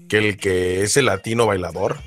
que 0.07 0.17
el 0.17 0.37
que 0.37 0.81
es 0.83 0.95
el 0.97 1.05
latino 1.05 1.45
bailador, 1.45 1.97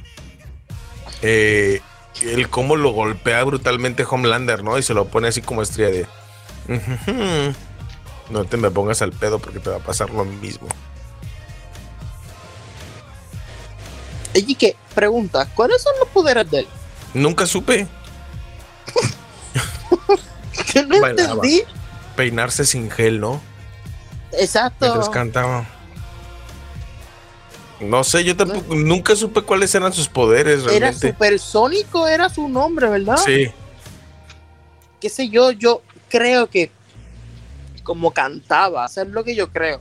eh, 1.22 1.80
el 2.22 2.48
cómo 2.48 2.76
lo 2.76 2.90
golpea 2.92 3.44
brutalmente 3.44 4.04
Homelander, 4.08 4.64
¿no? 4.64 4.78
Y 4.78 4.82
se 4.82 4.94
lo 4.94 5.06
pone 5.06 5.28
así 5.28 5.42
como 5.42 5.62
estrella 5.62 5.90
de... 5.90 6.06
"Ujujú, 8.28 8.32
No 8.32 8.44
te 8.44 8.56
me 8.56 8.70
pongas 8.70 9.02
al 9.02 9.12
pedo 9.12 9.38
porque 9.38 9.58
te 9.60 9.70
va 9.70 9.76
a 9.76 9.80
pasar 9.80 10.10
lo 10.10 10.24
mismo. 10.24 10.68
Y 14.34 14.54
que 14.54 14.76
pregunta, 14.94 15.46
¿cuáles 15.54 15.82
son 15.82 15.94
los 15.98 16.08
poderes 16.08 16.50
de 16.50 16.60
él? 16.60 16.68
Nunca 17.14 17.46
supe. 17.46 17.86
Yo 20.74 20.82
no 20.86 21.00
Bailaba. 21.00 21.32
entendí. 21.34 21.62
Peinarse 22.16 22.64
sin 22.66 22.90
gel, 22.90 23.20
¿no? 23.20 23.40
Exacto. 24.32 24.76
Mientras 24.86 25.08
cantaba. 25.08 25.66
No 27.80 28.02
sé, 28.04 28.24
yo 28.24 28.34
tampoco, 28.34 28.74
nunca 28.74 29.14
supe 29.14 29.42
cuáles 29.42 29.74
eran 29.74 29.92
sus 29.92 30.08
poderes 30.08 30.60
Era 30.62 30.70
realmente. 30.78 31.08
supersónico, 31.10 32.06
era 32.08 32.30
su 32.30 32.48
nombre, 32.48 32.88
¿verdad? 32.88 33.18
Sí, 33.22 33.48
Qué 34.98 35.10
sé 35.10 35.28
yo, 35.28 35.50
yo 35.50 35.82
creo 36.08 36.46
que 36.48 36.70
como 37.86 38.10
cantaba, 38.10 38.84
eso 38.84 39.02
es 39.02 39.08
lo 39.08 39.22
que 39.22 39.36
yo 39.36 39.48
creo. 39.48 39.80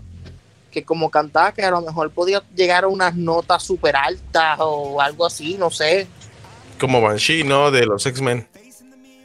Que 0.72 0.84
como 0.84 1.10
cantaba, 1.10 1.52
que 1.52 1.64
a 1.64 1.72
lo 1.72 1.82
mejor 1.82 2.12
podía 2.12 2.44
llegar 2.56 2.84
a 2.84 2.88
unas 2.88 3.16
notas 3.16 3.64
súper 3.64 3.96
altas 3.96 4.60
o 4.60 5.02
algo 5.02 5.26
así, 5.26 5.56
no 5.58 5.72
sé. 5.72 6.08
como 6.80 7.02
Banshee, 7.02 7.44
¿no? 7.44 7.72
De 7.72 7.86
los 7.86 8.06
X-Men. 8.06 8.48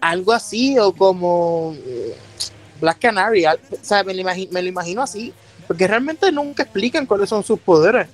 Algo 0.01 0.33
así, 0.33 0.79
o 0.79 0.93
como 0.93 1.75
eh, 1.77 2.17
Black 2.81 3.01
Canary, 3.01 3.45
o 3.45 3.53
sea, 3.83 4.03
me 4.03 4.15
lo, 4.15 4.23
imagi- 4.23 4.49
me 4.51 4.63
lo 4.63 4.69
imagino 4.69 5.03
así. 5.03 5.35
Porque 5.69 5.87
realmente 5.87 6.33
nunca 6.33 6.63
explican 6.63 7.05
cuáles 7.05 7.29
son 7.29 7.45
sus 7.45 7.61
poderes. 7.61 8.09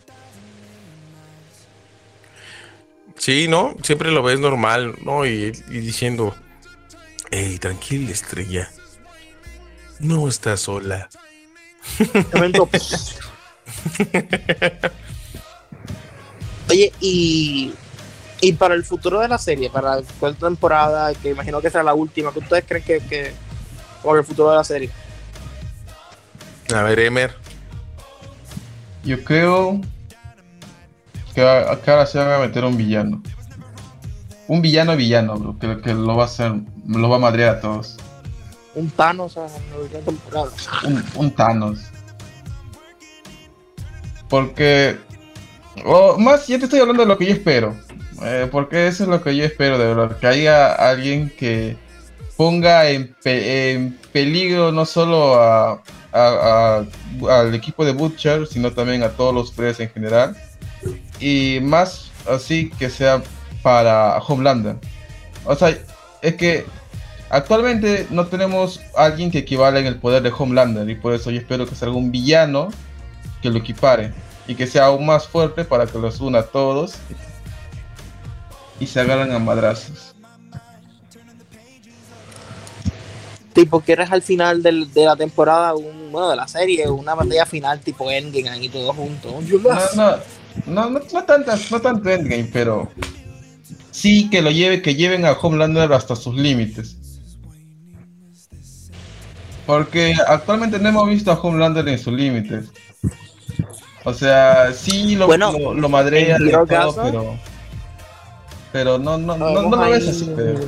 Sí, 3.16 3.46
¿no? 3.48 3.76
Siempre 3.82 4.10
lo 4.10 4.22
ves 4.22 4.40
normal, 4.40 4.96
¿no? 5.04 5.24
Y, 5.24 5.52
y 5.68 5.78
diciendo, 5.78 6.34
hey, 7.30 7.58
tranquila, 7.60 8.10
estrella. 8.10 8.68
No 10.00 10.28
estás 10.28 10.60
sola. 10.60 11.08
Oye, 16.68 16.92
y, 17.00 17.72
y 18.40 18.52
para 18.52 18.74
el 18.74 18.84
futuro 18.84 19.20
de 19.20 19.28
la 19.28 19.38
serie, 19.38 19.70
para 19.70 19.96
la 19.96 20.02
cuarta 20.18 20.46
temporada, 20.46 21.14
que 21.14 21.30
imagino 21.30 21.60
que 21.60 21.70
será 21.70 21.84
la 21.84 21.94
última, 21.94 22.32
¿qué 22.32 22.40
ustedes 22.40 22.64
creen 22.66 22.84
que, 22.84 22.98
que 23.00 23.32
por 24.02 24.18
el 24.18 24.24
futuro 24.24 24.50
de 24.50 24.56
la 24.56 24.64
serie? 24.64 24.90
A 26.74 26.82
ver, 26.82 26.98
Emer. 26.98 27.36
Yo 29.04 29.22
creo 29.22 29.80
que 31.34 31.42
acá 31.42 31.92
ahora 31.92 32.06
se 32.06 32.18
van 32.18 32.32
a 32.32 32.38
meter 32.38 32.64
un 32.64 32.76
villano. 32.76 33.22
Un 34.48 34.62
villano 34.62 34.96
villano, 34.96 35.36
bro, 35.36 35.58
que, 35.58 35.80
que 35.80 35.94
lo 35.94 36.16
va 36.16 36.24
a 36.24 36.26
hacer, 36.26 36.52
lo 36.86 37.08
va 37.08 37.16
a 37.16 37.20
madrear 37.20 37.56
a 37.56 37.60
todos. 37.60 37.96
Un 38.76 38.90
Thanos 38.90 39.36
en 39.36 39.42
la 39.92 39.98
temporada. 40.00 40.50
Un, 41.16 41.30
Thanos. 41.32 41.78
Porque, 44.28 44.96
o 45.84 46.18
más, 46.18 46.46
ya 46.46 46.58
te 46.58 46.64
estoy 46.64 46.80
hablando 46.80 47.02
de 47.02 47.08
lo 47.08 47.16
que 47.18 47.26
yo 47.26 47.32
espero. 47.32 47.74
Eh, 48.22 48.48
porque 48.50 48.86
eso 48.86 49.04
es 49.04 49.08
lo 49.08 49.22
que 49.22 49.34
yo 49.36 49.44
espero, 49.44 49.78
de 49.78 49.94
verdad. 49.94 50.18
Que 50.18 50.26
haya 50.26 50.74
alguien 50.74 51.32
que 51.38 51.76
ponga 52.36 52.88
en, 52.90 53.14
en 53.24 53.98
peligro 54.12 54.72
no 54.72 54.84
solo 54.84 55.40
a, 55.40 55.82
a- 56.12 56.82
a- 57.32 57.38
al 57.40 57.54
equipo 57.54 57.82
de 57.84 57.92
Butcher, 57.92 58.46
sino 58.46 58.72
también 58.72 59.02
a 59.02 59.08
todos 59.10 59.34
los 59.34 59.50
players 59.52 59.80
en 59.80 59.90
general. 59.90 60.36
Y 61.18 61.60
más 61.62 62.10
así 62.30 62.70
que 62.78 62.90
sea 62.90 63.22
para 63.62 64.18
Homelander. 64.18 64.76
O 65.46 65.54
sea, 65.54 65.76
es 66.20 66.34
que 66.34 66.66
actualmente 67.30 68.06
no 68.10 68.26
tenemos 68.26 68.80
alguien 68.96 69.30
que 69.30 69.38
equivale 69.38 69.80
en 69.80 69.86
el 69.86 69.96
poder 69.98 70.22
de 70.22 70.32
Homelander. 70.36 70.88
Y 70.88 70.94
por 70.94 71.12
eso 71.14 71.30
yo 71.30 71.38
espero 71.40 71.66
que 71.66 71.74
salga 71.74 71.96
un 71.96 72.10
villano 72.10 72.68
que 73.42 73.50
lo 73.50 73.58
equipare. 73.58 74.12
Y 74.48 74.54
que 74.54 74.66
sea 74.66 74.86
aún 74.86 75.06
más 75.06 75.26
fuerte 75.26 75.64
para 75.64 75.86
que 75.86 75.98
los 75.98 76.20
una 76.20 76.40
a 76.40 76.46
todos. 76.46 76.94
Y 78.78 78.86
se 78.86 79.00
agarran 79.00 79.32
a 79.32 79.38
madrazos. 79.38 80.14
Tipo, 83.52 83.80
quieres 83.80 84.12
al 84.12 84.20
final 84.20 84.62
del- 84.62 84.92
de 84.92 85.06
la 85.06 85.16
temporada, 85.16 85.74
un, 85.74 86.12
bueno, 86.12 86.28
de 86.28 86.36
la 86.36 86.46
serie, 86.46 86.88
una 86.90 87.14
batalla 87.14 87.46
final 87.46 87.80
tipo 87.80 88.10
Endgame 88.10 88.50
ahí 88.50 88.68
todos 88.68 88.94
juntos. 88.94 89.32
No, 89.32 89.70
no, 89.96 90.16
no, 90.66 90.90
no, 90.90 91.00
no 91.10 91.24
tantas, 91.24 91.70
no 91.72 91.80
tanto 91.80 92.10
Endgame, 92.10 92.50
pero 92.52 92.90
sí 93.90 94.28
que 94.28 94.42
lo 94.42 94.50
lleve, 94.50 94.82
que 94.82 94.94
lleven 94.94 95.24
a 95.24 95.32
Homelander 95.32 95.90
hasta 95.94 96.14
sus 96.14 96.34
límites. 96.34 96.96
Porque 99.66 100.14
actualmente 100.26 100.78
no 100.78 100.88
hemos 100.88 101.08
visto 101.08 101.30
a 101.32 101.34
Homelander 101.40 101.88
en 101.88 101.98
sus 101.98 102.12
límites. 102.12 102.66
O 104.04 104.14
sea, 104.14 104.72
sí 104.72 105.16
lo, 105.16 105.26
Bueno, 105.26 105.50
lo, 105.52 105.74
lo 105.74 105.88
madrean 105.88 106.40
en 106.40 106.48
y 106.48 106.52
todo, 106.52 106.94
pero. 107.02 107.36
Pero 108.72 108.98
no, 108.98 109.18
no, 109.18 109.36
no, 109.36 109.50
no 109.50 109.54
Vamos 109.54 109.78
lo 109.78 109.90
ves 109.90 110.08
así. 110.08 110.32
pero- 110.36 110.60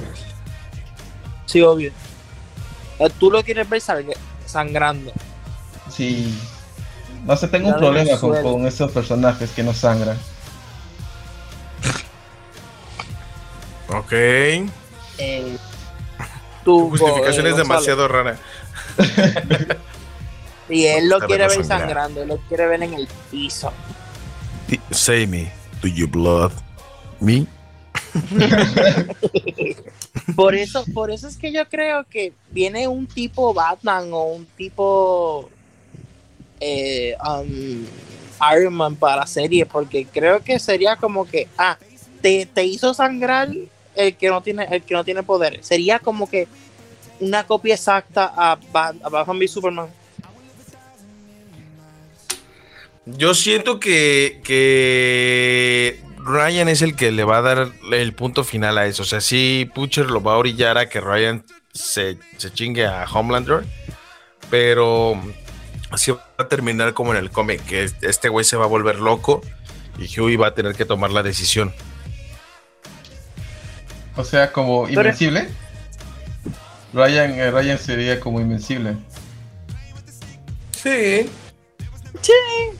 Sí, 1.46 1.62
obvio. 1.62 1.92
Eh, 2.98 3.08
Tú 3.20 3.30
lo 3.30 3.42
quieres 3.44 3.68
ver 3.70 3.80
sangrando. 4.44 5.12
Sí. 5.90 6.36
No 7.24 7.36
sé, 7.36 7.48
tengo 7.48 7.68
un 7.68 7.74
Dale 7.74 7.86
problema 8.16 8.42
con, 8.42 8.66
esos 8.66 8.90
personajes 8.90 9.50
que 9.50 9.62
no 9.62 9.72
sangran. 9.72 10.18
Ok. 13.88 14.12
Eh, 14.12 15.56
Tu 16.64 16.90
justificación 16.90 17.46
eh, 17.46 17.50
es 17.50 17.56
Gonzalo. 17.56 17.56
demasiado 17.56 18.08
rara. 18.08 18.38
Y 20.70 20.84
él 20.84 21.08
lo 21.08 21.18
quiere 21.20 21.48
ver 21.48 21.64
sangrando, 21.64 22.22
él 22.22 22.28
lo 22.28 22.36
quiere 22.48 22.66
ver 22.66 22.82
en 22.82 22.92
el 22.92 23.08
piso. 23.30 23.72
Say 24.90 25.26
me, 25.26 25.50
do 25.80 25.88
you 25.88 26.06
blood 26.06 26.52
me? 27.20 27.46
Por 30.36 30.54
eso, 30.54 30.84
por 30.92 31.10
eso 31.10 31.26
es 31.26 31.36
que 31.36 31.50
yo 31.52 31.66
creo 31.68 32.04
que 32.04 32.32
viene 32.50 32.86
un 32.86 33.06
tipo 33.06 33.54
Batman 33.54 34.12
o 34.12 34.24
un 34.24 34.44
tipo 34.44 35.48
eh, 36.60 37.16
um, 37.26 37.86
Iron 38.54 38.74
Man 38.74 38.96
para 38.96 39.16
la 39.16 39.26
serie, 39.26 39.64
porque 39.64 40.04
creo 40.06 40.40
que 40.40 40.58
sería 40.58 40.96
como 40.96 41.26
que, 41.26 41.48
ah, 41.56 41.78
te, 42.20 42.46
te 42.46 42.64
hizo 42.64 42.92
sangrar 42.92 43.48
el 43.94 44.16
que 44.16 44.28
no 44.28 44.42
tiene, 44.42 44.66
el 44.70 44.82
que 44.82 44.94
no 44.94 45.02
tiene 45.02 45.22
poderes. 45.22 45.66
Sería 45.66 45.98
como 45.98 46.28
que 46.28 46.46
una 47.20 47.44
copia 47.46 47.74
exacta 47.74 48.32
a, 48.36 48.56
Bat- 48.72 48.96
a 49.02 49.08
Batman 49.08 49.38
v 49.38 49.48
Superman. 49.48 49.88
Yo 53.06 53.34
siento 53.34 53.80
que, 53.80 54.40
que 54.44 56.02
Ryan 56.18 56.68
es 56.68 56.82
el 56.82 56.94
que 56.94 57.10
le 57.10 57.24
va 57.24 57.38
a 57.38 57.42
dar 57.42 57.72
el 57.90 58.12
punto 58.14 58.44
final 58.44 58.76
a 58.76 58.86
eso. 58.86 59.02
O 59.02 59.06
sea, 59.06 59.20
sí, 59.22 59.70
Butcher 59.74 60.10
lo 60.10 60.22
va 60.22 60.34
a 60.34 60.36
orillar 60.36 60.76
a 60.76 60.88
que 60.90 61.00
Ryan 61.00 61.42
se, 61.72 62.18
se 62.36 62.52
chingue 62.52 62.86
a 62.86 63.04
Homelander, 63.10 63.64
pero 64.50 65.18
así 65.90 66.10
va 66.10 66.22
a 66.36 66.48
terminar 66.48 66.92
como 66.92 67.12
en 67.12 67.18
el 67.18 67.30
cómic, 67.30 67.64
que 67.64 67.88
este 68.02 68.28
güey 68.28 68.44
se 68.44 68.56
va 68.58 68.64
a 68.64 68.68
volver 68.68 68.96
loco 68.96 69.40
y 69.98 70.20
Huey 70.20 70.36
va 70.36 70.48
a 70.48 70.54
tener 70.54 70.74
que 70.74 70.84
tomar 70.84 71.10
la 71.10 71.22
decisión. 71.22 71.72
O 74.16 74.24
sea, 74.24 74.52
como 74.52 74.84
Pero- 74.84 75.00
invencible. 75.00 75.48
Ryan, 76.92 77.30
eh, 77.32 77.50
Ryan 77.50 77.78
sería 77.78 78.18
como 78.20 78.40
invencible. 78.40 78.96
Sí. 80.72 81.28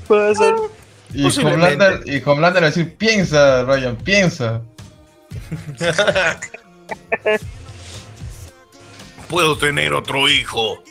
Puede 0.06 0.34
ser. 0.34 0.54
Y. 1.14 1.24
Homelander, 1.26 2.02
y 2.06 2.22
Homelander 2.24 2.62
va 2.62 2.66
a 2.66 2.70
decir, 2.70 2.96
piensa, 2.96 3.62
Ryan, 3.64 3.96
piensa. 3.96 4.62
Puedo 9.28 9.56
tener 9.58 9.92
otro 9.92 10.28
hijo. 10.28 10.82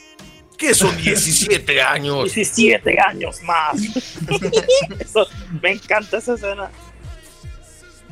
Que 0.57 0.73
son 0.73 0.95
17 0.97 1.81
años. 1.83 2.33
17 2.33 2.99
años 2.99 3.41
más. 3.43 3.75
Eso, 4.99 5.27
me 5.61 5.71
encanta 5.73 6.17
esa 6.17 6.33
escena. 6.35 6.69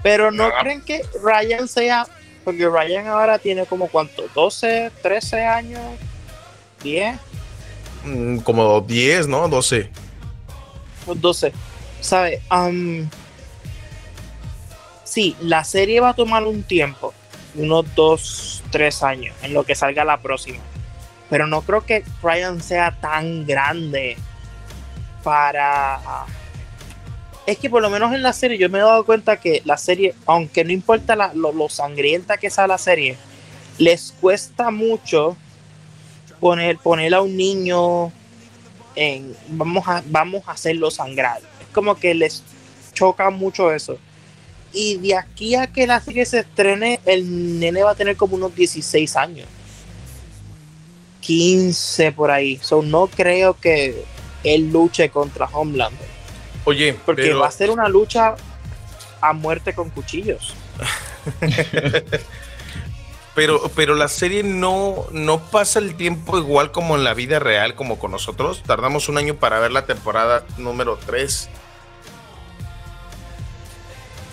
Pero 0.03 0.32
no 0.32 0.45
Ah. 0.45 0.61
creen 0.61 0.82
que 0.82 1.02
Ryan 1.23 1.68
sea, 1.68 2.06
porque 2.45 2.69
Ryan 2.69 3.07
ahora 3.07 3.38
tiene 3.39 3.65
como 3.65 3.88
cuánto, 3.89 4.23
12, 4.34 4.91
13 5.01 5.45
años, 5.45 5.81
10, 6.84 7.17
Mm, 8.05 8.38
Como 8.41 8.81
10, 8.81 9.27
¿no? 9.27 9.47
12. 9.49 9.89
pues 11.05 11.19
12. 11.19 11.51
¿Sabe? 12.01 12.39
Am, 12.49 13.09
sí, 15.03 15.35
la 15.41 15.63
serie 15.63 15.99
va 15.99 16.09
a 16.09 16.13
tomar 16.13 16.43
un 16.43 16.61
tiempo, 16.61 17.13
unos 17.55 17.84
2, 17.95 18.63
3 18.69 19.01
años, 19.03 19.35
en 19.41 19.53
lo 19.55 19.63
que 19.63 19.73
salga 19.73 20.05
la 20.05 20.17
próxima. 20.17 20.59
Pero 21.31 21.47
no 21.47 21.61
creo 21.63 21.84
que 21.84 22.03
Ryan 22.22 22.61
sea 22.61 22.91
tan 23.01 23.47
grande 23.47 24.17
para... 25.23 25.99
Es 27.45 27.59
que 27.59 27.69
por 27.69 27.81
lo 27.81 27.89
menos 27.89 28.11
en 28.13 28.23
la 28.23 28.34
serie 28.34 28.57
yo 28.57 28.69
me 28.69 28.80
he 28.80 28.81
dado 28.81 29.05
cuenta 29.05 29.38
que 29.38 29.61
la 29.65 29.77
serie, 29.77 30.15
aunque 30.26 30.63
no 30.63 30.72
importa 30.72 31.31
lo, 31.34 31.69
sangrienta 31.69 32.38
que 32.38 32.49
sea 32.49 32.65
la 32.65 32.80
serie, 32.80 33.17
les 33.77 34.13
cuesta 34.19 34.72
mucho 34.72 35.38
poner, 36.39 36.77
poner 36.77 37.13
a 37.13 37.22
un 37.22 37.38
niño 37.38 38.11
en 38.95 39.35
vamos 39.49 39.88
a, 39.88 40.03
vamos 40.07 40.47
a 40.47 40.53
hacerlo 40.53 40.89
sangrar. 40.89 41.39
Es 41.61 41.67
como 41.72 41.95
que 41.95 42.15
les 42.15 42.41
choca 42.93 43.30
mucho 43.30 43.72
eso. 43.72 43.99
Y 44.73 44.97
de 44.97 45.15
aquí 45.15 45.55
a 45.55 45.67
que 45.67 45.85
la 45.85 46.01
serie 46.01 46.26
se 46.26 46.39
estrene, 46.39 46.99
el 47.05 47.59
nene 47.59 47.84
va 47.84 47.91
a 47.91 47.95
tener 47.95 48.17
como 48.17 48.35
unos 48.35 48.55
16 48.55 49.15
años. 49.15 49.47
15 51.22 52.11
por 52.11 52.31
ahí. 52.31 52.59
So, 52.61 52.81
no 52.81 53.07
creo 53.07 53.53
que 53.53 54.03
él 54.43 54.72
luche 54.72 55.09
contra 55.09 55.45
Homelander. 55.45 56.14
Oye, 56.65 56.97
Porque 57.05 57.21
pero, 57.23 57.39
va 57.39 57.47
a 57.47 57.51
ser 57.51 57.69
una 57.69 57.87
lucha 57.87 58.35
a 59.21 59.33
muerte 59.33 59.73
con 59.73 59.89
cuchillos. 59.89 60.53
pero, 63.35 63.69
pero 63.75 63.95
la 63.95 64.07
serie 64.07 64.43
no, 64.43 65.05
no 65.11 65.39
pasa 65.39 65.79
el 65.79 65.95
tiempo 65.95 66.37
igual 66.37 66.71
como 66.71 66.95
en 66.95 67.03
la 67.03 67.13
vida 67.13 67.39
real, 67.39 67.75
como 67.75 67.99
con 67.99 68.11
nosotros. 68.11 68.63
Tardamos 68.65 69.09
un 69.09 69.17
año 69.17 69.35
para 69.35 69.59
ver 69.59 69.71
la 69.71 69.85
temporada 69.85 70.45
número 70.57 70.97
3. 71.05 71.49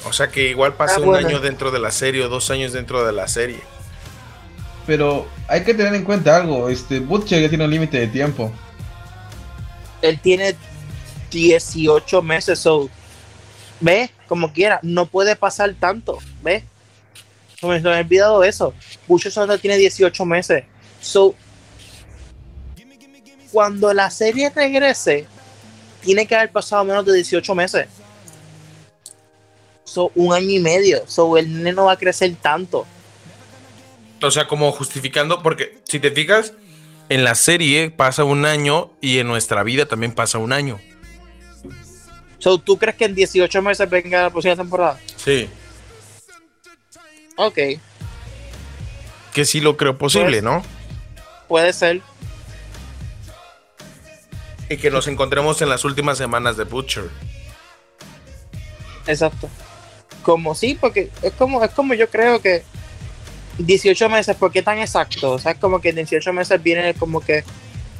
O 0.04 0.12
sea 0.12 0.28
que 0.28 0.50
igual 0.50 0.74
pasa 0.74 0.96
Ah, 0.96 1.00
un 1.00 1.06
bueno. 1.06 1.26
año 1.28 1.38
dentro 1.40 1.70
de 1.70 1.78
la 1.78 1.90
serie 1.90 2.24
o 2.24 2.28
dos 2.28 2.50
años 2.50 2.72
dentro 2.72 3.04
de 3.04 3.12
la 3.12 3.28
serie. 3.28 3.60
Pero 4.86 5.26
hay 5.48 5.62
que 5.62 5.74
tener 5.74 5.94
en 5.94 6.02
cuenta 6.04 6.36
algo, 6.36 6.68
este 6.68 6.98
Butcher 6.98 7.40
ya 7.40 7.48
tiene 7.48 7.64
un 7.64 7.70
límite 7.70 8.00
de 8.00 8.08
tiempo. 8.08 8.52
Él 10.00 10.18
tiene 10.20 10.56
18 11.32 12.22
meses. 12.22 12.58
So, 12.58 12.88
¿ves? 13.80 14.10
Como 14.28 14.52
quiera, 14.52 14.78
no 14.82 15.06
puede 15.06 15.34
pasar 15.36 15.74
tanto. 15.78 16.18
¿Ves? 16.42 16.64
No 17.60 17.68
me, 17.68 17.76
he 17.76 18.00
olvidado 18.00 18.42
eso. 18.44 18.74
Butcher 19.06 19.32
solo 19.32 19.58
tiene 19.58 19.76
18 19.76 20.24
meses. 20.24 20.64
So, 21.00 21.34
cuando 23.50 23.92
la 23.92 24.10
serie 24.10 24.50
regrese, 24.50 25.26
tiene 26.00 26.26
que 26.26 26.34
haber 26.34 26.50
pasado 26.50 26.84
menos 26.84 27.04
de 27.04 27.14
18 27.14 27.54
meses. 27.54 27.86
So, 29.84 30.10
un 30.14 30.32
año 30.32 30.50
y 30.50 30.60
medio. 30.60 31.04
So, 31.06 31.36
el 31.36 31.52
nene 31.52 31.72
no 31.72 31.86
va 31.86 31.92
a 31.92 31.98
crecer 31.98 32.34
tanto. 32.40 32.86
O 34.22 34.30
sea, 34.30 34.46
como 34.46 34.70
justificando, 34.72 35.42
porque 35.42 35.78
si 35.84 35.98
te 35.98 36.10
fijas, 36.10 36.54
en 37.08 37.24
la 37.24 37.34
serie 37.34 37.90
pasa 37.90 38.24
un 38.24 38.46
año 38.46 38.90
y 39.00 39.18
en 39.18 39.26
nuestra 39.26 39.62
vida 39.62 39.86
también 39.86 40.14
pasa 40.14 40.38
un 40.38 40.52
año. 40.52 40.80
So, 42.42 42.58
¿tú 42.58 42.76
crees 42.76 42.96
que 42.96 43.04
en 43.04 43.14
18 43.14 43.62
meses 43.62 43.88
venga 43.88 44.22
la 44.22 44.30
próxima 44.30 44.56
temporada? 44.56 44.98
Sí. 45.16 45.48
Ok, 47.36 47.58
Que 49.32 49.44
sí 49.44 49.60
lo 49.60 49.76
creo 49.76 49.96
posible, 49.96 50.42
Pues- 50.42 50.42
¿no? 50.42 50.62
puede 51.46 51.72
ser. 51.72 52.02
Y 54.68 54.76
que 54.76 54.90
nos 54.90 55.06
encontremos 55.06 55.62
en 55.62 55.68
las 55.68 55.84
últimas 55.84 56.18
semanas 56.18 56.56
de 56.56 56.64
Butcher. 56.64 57.08
Exacto. 59.06 59.48
Como 60.22 60.54
sí, 60.54 60.76
porque 60.80 61.10
es 61.22 61.32
como, 61.34 61.62
es 61.64 61.70
como 61.70 61.94
yo 61.94 62.08
creo 62.10 62.40
que 62.42 62.62
18 63.58 64.08
meses, 64.08 64.36
¿por 64.36 64.50
qué 64.52 64.62
tan 64.62 64.78
exacto? 64.78 65.32
O 65.32 65.38
sea, 65.38 65.52
es 65.52 65.58
como 65.58 65.80
que 65.80 65.90
en 65.90 65.96
18 65.96 66.32
meses 66.32 66.62
viene 66.62 66.94
como 66.94 67.20
que 67.20 67.44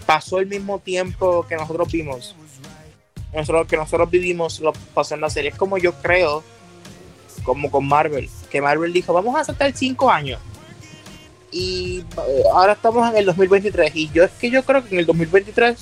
pasó 0.07 0.39
el 0.41 0.47
mismo 0.47 0.79
tiempo 0.81 1.47
que 1.49 1.57
nosotros 1.57 1.91
vimos. 1.93 2.35
Nosotros, 3.33 3.67
que 3.67 3.77
nosotros 3.77 4.11
vivimos 4.11 4.61
lo 4.61 4.73
pasó 4.95 5.15
en 5.15 5.23
la 5.23 5.31
serie. 5.31 5.51
Es 5.51 5.57
como 5.57 5.79
yo 5.79 5.95
creo, 5.95 6.45
como 7.45 7.71
con 7.71 7.87
Marvel, 7.87 8.29
que 8.51 8.61
Marvel 8.61 8.93
dijo, 8.93 9.13
vamos 9.13 9.35
a 9.37 9.45
saltar 9.45 9.73
5 9.75 10.11
años. 10.11 10.41
Y 11.51 12.01
eh, 12.01 12.43
ahora 12.53 12.73
estamos 12.73 13.09
en 13.11 13.17
el 13.17 13.27
2023. 13.27 13.95
Y 13.95 14.11
yo 14.11 14.25
es 14.25 14.31
que 14.33 14.51
yo 14.51 14.63
creo 14.63 14.85
que 14.85 14.95
en 14.95 15.01
el 15.01 15.07
2023 15.07 15.79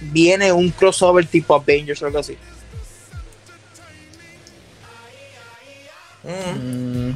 viene 0.00 0.52
un 0.52 0.70
crossover 0.70 1.26
tipo 1.26 1.54
Avengers 1.54 2.02
o 2.02 2.06
algo 2.06 2.18
así. 2.18 2.36
Mm, 6.22 7.10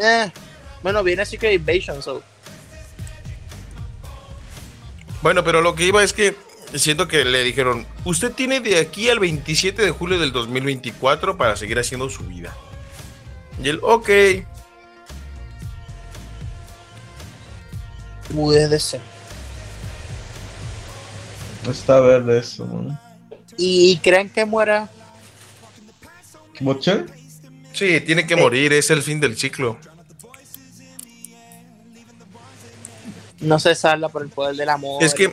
Eh, 0.00 0.30
bueno, 0.82 1.02
viene 1.02 1.26
Secret 1.26 1.54
Invasion, 1.54 2.02
so. 2.02 2.22
Bueno, 5.20 5.42
pero 5.42 5.60
lo 5.60 5.74
que 5.74 5.84
iba 5.84 6.04
es 6.04 6.12
que 6.12 6.36
siento 6.74 7.08
que 7.08 7.24
le 7.24 7.42
dijeron, 7.44 7.86
usted 8.04 8.32
tiene 8.32 8.60
de 8.60 8.78
aquí 8.78 9.08
al 9.08 9.18
27 9.18 9.82
de 9.82 9.90
julio 9.90 10.18
del 10.18 10.32
2024 10.32 11.36
para 11.36 11.56
seguir 11.56 11.78
haciendo 11.78 12.08
su 12.10 12.24
vida. 12.24 12.54
Y 13.62 13.68
él, 13.68 13.80
ok. 13.82 14.08
Puede 18.34 18.78
ser. 18.78 19.00
está 21.68 22.00
verde 22.00 22.38
eso, 22.38 22.66
¿no? 22.66 22.98
¿Y 23.56 23.96
creen 23.98 24.30
que 24.30 24.44
muera? 24.44 24.88
¿Butcher? 26.60 27.06
Sí, 27.72 28.00
tiene 28.00 28.26
que 28.26 28.36
morir, 28.36 28.72
es 28.72 28.90
el 28.90 29.02
fin 29.02 29.20
del 29.20 29.36
ciclo. 29.36 29.78
No 33.40 33.58
se 33.58 33.74
salva 33.74 34.08
por 34.08 34.22
el 34.22 34.28
poder 34.30 34.56
del 34.56 34.68
amor. 34.68 35.02
Es 35.02 35.14
que- 35.14 35.32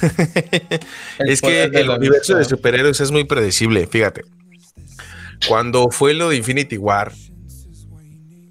es 1.18 1.40
que 1.40 1.64
el 1.64 1.90
universo 1.90 2.36
de 2.36 2.44
superhéroes 2.44 3.00
es 3.00 3.10
muy 3.10 3.24
predecible, 3.24 3.86
fíjate. 3.86 4.22
Cuando 5.48 5.90
fue 5.90 6.14
lo 6.14 6.30
de 6.30 6.36
Infinity 6.36 6.78
War, 6.78 7.12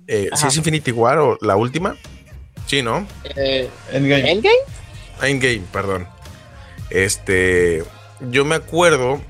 eh, 0.07 0.29
¿sí 0.35 0.47
es 0.47 0.57
Infinity 0.57 0.91
War 0.91 1.17
o 1.17 1.37
la 1.41 1.55
última? 1.55 1.95
Sí, 2.67 2.81
¿no? 2.81 3.07
Eh, 3.35 3.69
Endgame. 3.91 4.31
¿Endgame? 4.31 4.55
Endgame, 5.21 5.61
perdón. 5.71 6.07
Este, 6.89 7.83
yo 8.31 8.45
me 8.45 8.55
acuerdo 8.55 9.21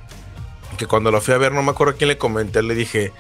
que 0.78 0.86
cuando 0.86 1.12
lo 1.12 1.22
fui 1.22 1.34
a 1.34 1.38
ver, 1.38 1.52
no 1.52 1.64
me 1.64 1.72
acuerdo 1.72 1.94
a 1.94 1.98
quién 1.98 2.10
le 2.10 2.18
comenté, 2.18 2.62
le 2.62 2.76
dije, 2.76 3.12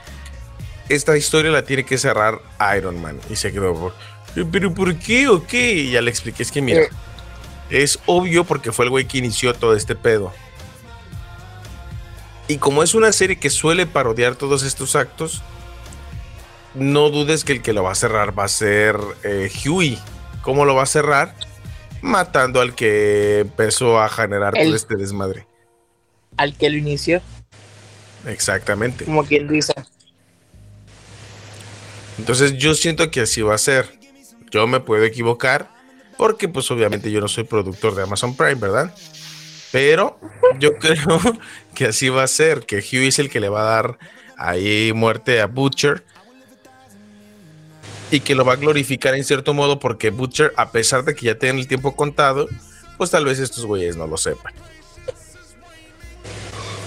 esta 0.90 1.18
historia 1.18 1.52
la 1.52 1.64
tiene 1.64 1.86
que 1.86 1.98
cerrar 1.98 2.42
Iron 2.78 3.02
Man. 3.02 3.20
Y 3.30 3.36
se 3.36 3.52
quedó 3.52 3.74
por, 3.74 3.94
pero 4.52 4.74
¿por 4.74 4.96
qué 4.98 5.28
o 5.28 5.46
qué? 5.46 5.74
Y 5.74 5.92
ya 5.92 6.02
le 6.02 6.10
expliqué, 6.12 6.44
es 6.44 6.52
que 6.52 6.62
mira, 6.62 6.82
Eh. 6.84 6.90
Es 7.70 8.00
obvio 8.06 8.44
porque 8.44 8.72
fue 8.72 8.86
el 8.86 8.92
güey 8.92 9.08
que 9.08 9.18
inició 9.18 9.54
todo 9.54 9.76
este 9.76 9.96
pedo. 9.96 10.32
Y 12.48 12.58
como 12.58 12.84
es 12.84 12.94
una 12.94 13.12
serie 13.12 13.40
que 13.40 13.50
suele 13.50 13.86
parodiar 13.88 14.36
todos 14.36 14.64
estos 14.64 14.96
actos, 14.96 15.42
no 16.76 17.10
dudes 17.10 17.44
que 17.44 17.54
el 17.54 17.62
que 17.62 17.74
lo 17.74 17.84
va 17.84 17.92
a 17.94 17.96
cerrar 17.96 18.38
va 18.38 18.44
a 18.44 18.50
ser 18.50 18.98
eh, 19.24 19.50
Huey. 19.66 19.98
¿Cómo 20.42 20.66
lo 20.66 20.76
va 20.76 20.84
a 20.84 20.88
cerrar? 20.88 21.34
Matando 22.02 22.62
al 22.62 22.76
que 22.76 23.40
empezó 23.40 24.00
a 24.00 24.10
generar 24.10 24.56
El- 24.58 24.66
todo 24.68 24.76
este 24.76 24.96
desmadre. 24.96 25.48
Al 26.38 26.56
que 26.56 26.70
lo 26.70 26.78
inició, 26.78 27.22
Exactamente. 28.28 29.06
como 29.06 29.24
quien 29.24 29.48
dice. 29.48 29.74
Entonces 32.18 32.54
yo 32.58 32.76
siento 32.76 33.10
que 33.12 33.22
así 33.22 33.42
va 33.42 33.56
a 33.56 33.58
ser. 33.60 33.98
Yo 34.52 34.68
me 34.68 34.80
puedo 34.80 35.04
equivocar 35.04 35.70
porque 36.18 36.48
pues 36.48 36.70
obviamente 36.72 37.12
yo 37.12 37.20
no 37.22 37.28
soy 37.28 37.44
productor 37.44 37.96
de 37.96 38.04
Amazon 38.04 38.36
Prime, 38.36 38.56
¿verdad? 38.56 38.94
Pero 39.72 40.20
yo 40.60 40.74
creo 40.80 41.20
que 41.74 41.86
así 41.88 42.10
va 42.10 42.24
a 42.24 42.28
ser, 42.28 42.66
que 42.66 42.78
Huey 42.78 43.08
es 43.08 43.20
el 43.20 43.30
que 43.30 43.40
le 43.40 43.50
va 43.50 43.62
a 43.62 43.76
dar 43.82 43.98
ahí 44.38 44.92
muerte 44.94 45.42
a 45.42 45.48
Butcher 45.48 46.04
y 48.12 48.20
que 48.20 48.36
lo 48.36 48.46
va 48.46 48.54
a 48.54 48.58
glorificar 48.58 49.16
en 49.16 49.24
cierto 49.24 49.54
modo 49.54 49.80
porque 49.80 50.10
Butcher, 50.12 50.54
a 50.58 50.72
pesar 50.72 51.04
de 51.04 51.16
que 51.16 51.26
ya 51.26 51.36
tiene 51.36 51.60
el 51.60 51.68
tiempo 51.68 51.96
contado, 51.96 52.48
pues 52.98 53.12
tal 53.12 53.26
vez 53.26 53.40
estos 53.40 53.66
güeyes 53.66 53.98
no 53.98 54.08
lo 54.08 54.18
sepan. 54.18 54.54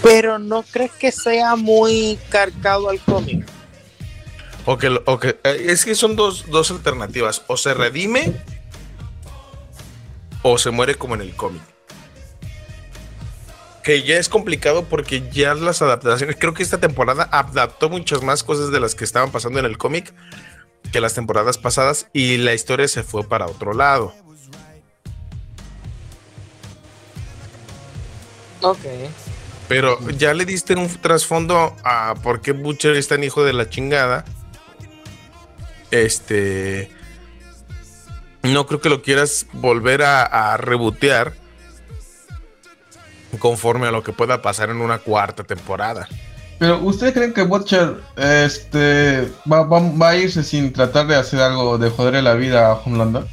Pero 0.03 0.39
no 0.39 0.63
crees 0.63 0.93
que 0.93 1.11
sea 1.13 1.57
muy 1.57 2.19
cargado 2.31 2.89
al 2.89 3.01
cómic. 3.01 3.45
O 4.65 4.79
que, 4.79 4.89
o 5.05 5.19
que- 5.19 5.39
eh, 5.45 5.67
es 5.69 5.85
que 5.85 5.95
son 5.95 6.15
dos, 6.15 6.47
dos 6.51 6.71
alternativas. 6.71 7.43
O 7.49 7.57
se 7.57 7.75
redime 7.75 8.33
o 10.51 10.57
se 10.59 10.71
muere 10.71 10.95
como 10.95 11.15
en 11.15 11.21
el 11.21 11.35
cómic. 11.35 11.63
Que 13.83 14.03
ya 14.03 14.17
es 14.17 14.29
complicado 14.29 14.85
porque 14.85 15.29
ya 15.31 15.55
las 15.55 15.83
adaptaciones. 15.83 16.37
Creo 16.39 16.55
que 16.55 16.63
esta 16.63 16.79
temporada 16.79 17.29
adaptó 17.31 17.89
muchas 17.89 18.23
más 18.23 18.43
cosas 18.43 18.71
de 18.71 18.81
las 18.81 18.95
que 18.95 19.05
estaban 19.05 19.31
pasando 19.31 19.59
en 19.59 19.67
el 19.67 19.79
cómic 19.79 20.15
que 20.91 21.01
las 21.01 21.15
temporadas 21.15 21.59
pasadas 21.59 22.09
y 22.15 22.39
la 22.39 22.55
historia 22.55 22.89
se 22.89 23.03
fue 23.03 23.25
para 23.29 23.47
otro 23.47 23.75
lado. 23.75 24.15
Ok. 28.63 28.79
Pero 29.69 29.99
ya 30.11 30.33
le 30.33 30.47
diste 30.47 30.75
un 30.75 30.89
trasfondo 30.89 31.77
a 31.85 32.15
por 32.23 32.41
qué 32.41 32.53
Butcher 32.53 32.97
es 32.97 33.09
tan 33.09 33.23
hijo 33.23 33.45
de 33.45 33.53
la 33.53 33.69
chingada. 33.69 34.25
Este. 35.91 36.91
No 38.53 38.67
creo 38.67 38.81
que 38.81 38.89
lo 38.89 39.03
quieras 39.03 39.47
volver 39.53 40.03
a, 40.03 40.23
a 40.53 40.57
rebotear 40.57 41.35
conforme 43.39 43.89
a 43.89 43.91
lo 43.91 44.03
que 44.03 44.13
pueda 44.13 44.43
pasar 44.43 44.71
en 44.71 44.81
una 44.81 44.99
cuarta 44.99 45.45
temporada. 45.45 46.09
Pero 46.59 46.79
¿ustedes 46.81 47.13
creen 47.15 47.33
que 47.33 47.43
Butcher 47.43 47.97
este, 48.17 49.29
va, 49.51 49.63
va- 49.63 49.81
va 49.81 50.09
a 50.11 50.17
irse 50.17 50.43
sin 50.43 50.73
tratar 50.73 51.07
de 51.07 51.15
hacer 51.15 51.41
algo 51.41 51.79
de 51.79 51.91
joderle 51.91 52.23
la 52.23 52.35
vida 52.35 52.67
a 52.69 52.73
Homelander? 52.75 53.25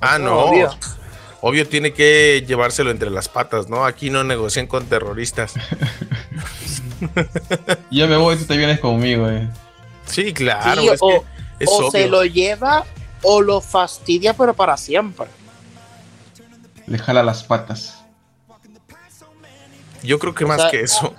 Ah, 0.00 0.18
no. 0.18 0.40
Obvio. 0.40 0.70
Obvio. 1.40 1.66
tiene 1.68 1.92
que 1.94 2.44
llevárselo 2.46 2.90
entre 2.90 3.08
las 3.08 3.28
patas, 3.28 3.68
¿no? 3.68 3.86
Aquí 3.86 4.10
no 4.10 4.24
negocian 4.24 4.66
con 4.66 4.84
terroristas. 4.86 5.54
Yo 7.90 8.08
me 8.08 8.16
voy, 8.16 8.36
tú 8.36 8.44
te 8.44 8.56
vienes 8.56 8.80
conmigo, 8.80 9.28
eh. 9.30 9.48
Sí, 10.06 10.32
claro. 10.32 10.82
Sí, 10.82 10.88
es 10.88 10.98
o 11.00 11.08
que 11.08 11.22
es 11.60 11.70
o 11.70 11.90
se 11.90 12.08
lo 12.08 12.24
lleva 12.24 12.84
o 13.22 13.40
lo 13.40 13.60
fastidia, 13.60 14.34
pero 14.34 14.54
para 14.54 14.76
siempre. 14.76 15.26
Le 16.86 16.98
jala 16.98 17.22
las 17.22 17.44
patas. 17.44 17.98
Yo 20.02 20.18
creo 20.18 20.34
que 20.34 20.44
O 20.44 20.48
más 20.48 20.60
sea, 20.62 20.70
que 20.70 20.80
eso. 20.82 21.14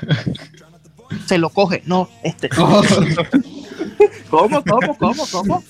Se 1.26 1.38
lo 1.38 1.50
coge, 1.50 1.82
no, 1.86 2.08
este. 2.22 2.48
¿Cómo, 4.30 4.62
cómo, 4.64 4.96
cómo, 4.96 5.26
cómo? 5.30 5.64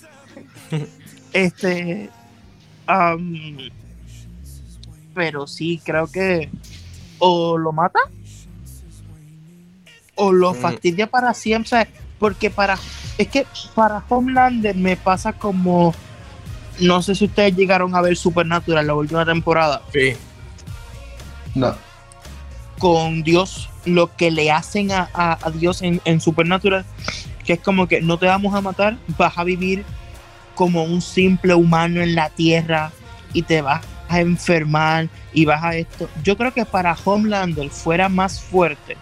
Este. 1.33 2.11
pero 5.15 5.47
sí, 5.47 5.81
creo 5.85 6.07
que 6.07 6.51
o 7.19 7.57
lo 7.59 7.73
mata 7.73 8.01
o 10.15 10.33
lo 10.33 10.53
Mm. 10.53 10.57
fastidia 10.57 11.07
para 11.07 11.33
siempre. 11.33 11.67
o 11.67 11.71
sea, 11.71 11.89
Porque 12.21 12.51
para. 12.51 12.79
Es 13.19 13.27
que 13.27 13.45
para 13.75 14.05
Homelander 14.09 14.77
me 14.77 14.97
pasa 14.97 15.33
como. 15.33 15.93
No 16.79 17.03
sé 17.03 17.15
si 17.17 17.25
ustedes 17.25 17.57
llegaron 17.57 17.97
a 17.97 18.01
ver 18.01 18.17
Supernatural 18.17 18.87
la 18.87 18.95
última 18.95 19.25
temporada. 19.27 19.83
Sí. 19.93 20.13
No. 21.57 21.75
Con 22.79 23.23
Dios, 23.23 23.69
lo 23.85 24.15
que 24.17 24.31
le 24.31 24.51
hacen 24.53 24.93
a, 24.93 25.11
a- 25.13 25.39
a 25.43 25.51
Dios 25.51 25.83
en, 25.83 26.01
en 26.05 26.21
Supernatural, 26.21 26.85
que 27.45 27.55
es 27.55 27.61
como 27.61 27.87
que 27.89 28.01
no 28.01 28.17
te 28.19 28.27
vamos 28.27 28.55
a 28.55 28.61
matar, 28.63 28.97
vas 29.19 29.37
a 29.37 29.45
vivir 29.45 29.85
como 30.55 30.85
un 30.85 31.03
simple 31.03 31.55
humano 31.55 32.01
en 32.01 32.15
la 32.15 32.31
tierra 32.31 32.93
y 33.33 33.43
te 33.43 33.61
vas 33.63 33.83
a 34.09 34.21
enfermar 34.21 35.09
y 35.33 35.45
vas 35.45 35.63
a 35.63 35.75
esto. 35.77 36.09
Yo 36.23 36.37
creo 36.37 36.53
que 36.55 36.65
para 36.65 36.97
Homelander 37.05 37.69
fuera 37.71 38.09
más 38.09 38.41
fuerte 38.41 38.97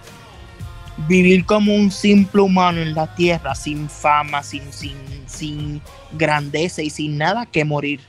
vivir 1.07 1.45
como 1.45 1.75
un 1.75 1.91
simple 1.91 2.41
humano 2.41 2.81
en 2.81 2.95
la 2.95 3.15
tierra, 3.15 3.55
sin 3.55 3.89
fama, 3.89 4.43
sin, 4.43 4.73
sin, 4.73 4.97
sin 5.27 5.81
grandeza 6.12 6.83
y 6.83 6.91
sin 6.91 7.19
nada 7.19 7.47
que 7.47 7.65
morir. 7.65 8.01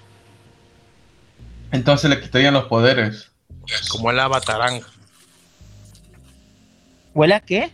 Entonces 1.71 2.09
le 2.09 2.19
quitarían 2.19 2.53
los 2.53 2.65
poderes. 2.65 3.31
Como 3.91 4.09
el 4.09 4.19
Avatar 4.19 4.61
Ang. 4.61 4.81
¿Huele 7.13 7.35
a 7.35 7.39
qué? 7.39 7.71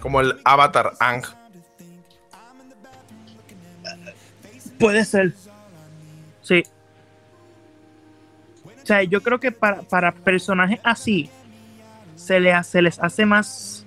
Como 0.00 0.20
el 0.20 0.38
Avatar 0.44 0.92
Ang. 1.00 1.24
Puede 4.78 5.04
ser. 5.04 5.32
Sí. 6.42 6.62
O 8.64 8.86
sea, 8.86 9.02
yo 9.04 9.22
creo 9.22 9.38
que 9.38 9.52
para, 9.52 9.82
para 9.82 10.12
personajes 10.12 10.80
así 10.82 11.30
se, 12.16 12.40
le 12.40 12.62
se 12.64 12.82
les 12.82 12.98
hace 12.98 13.24
más. 13.24 13.81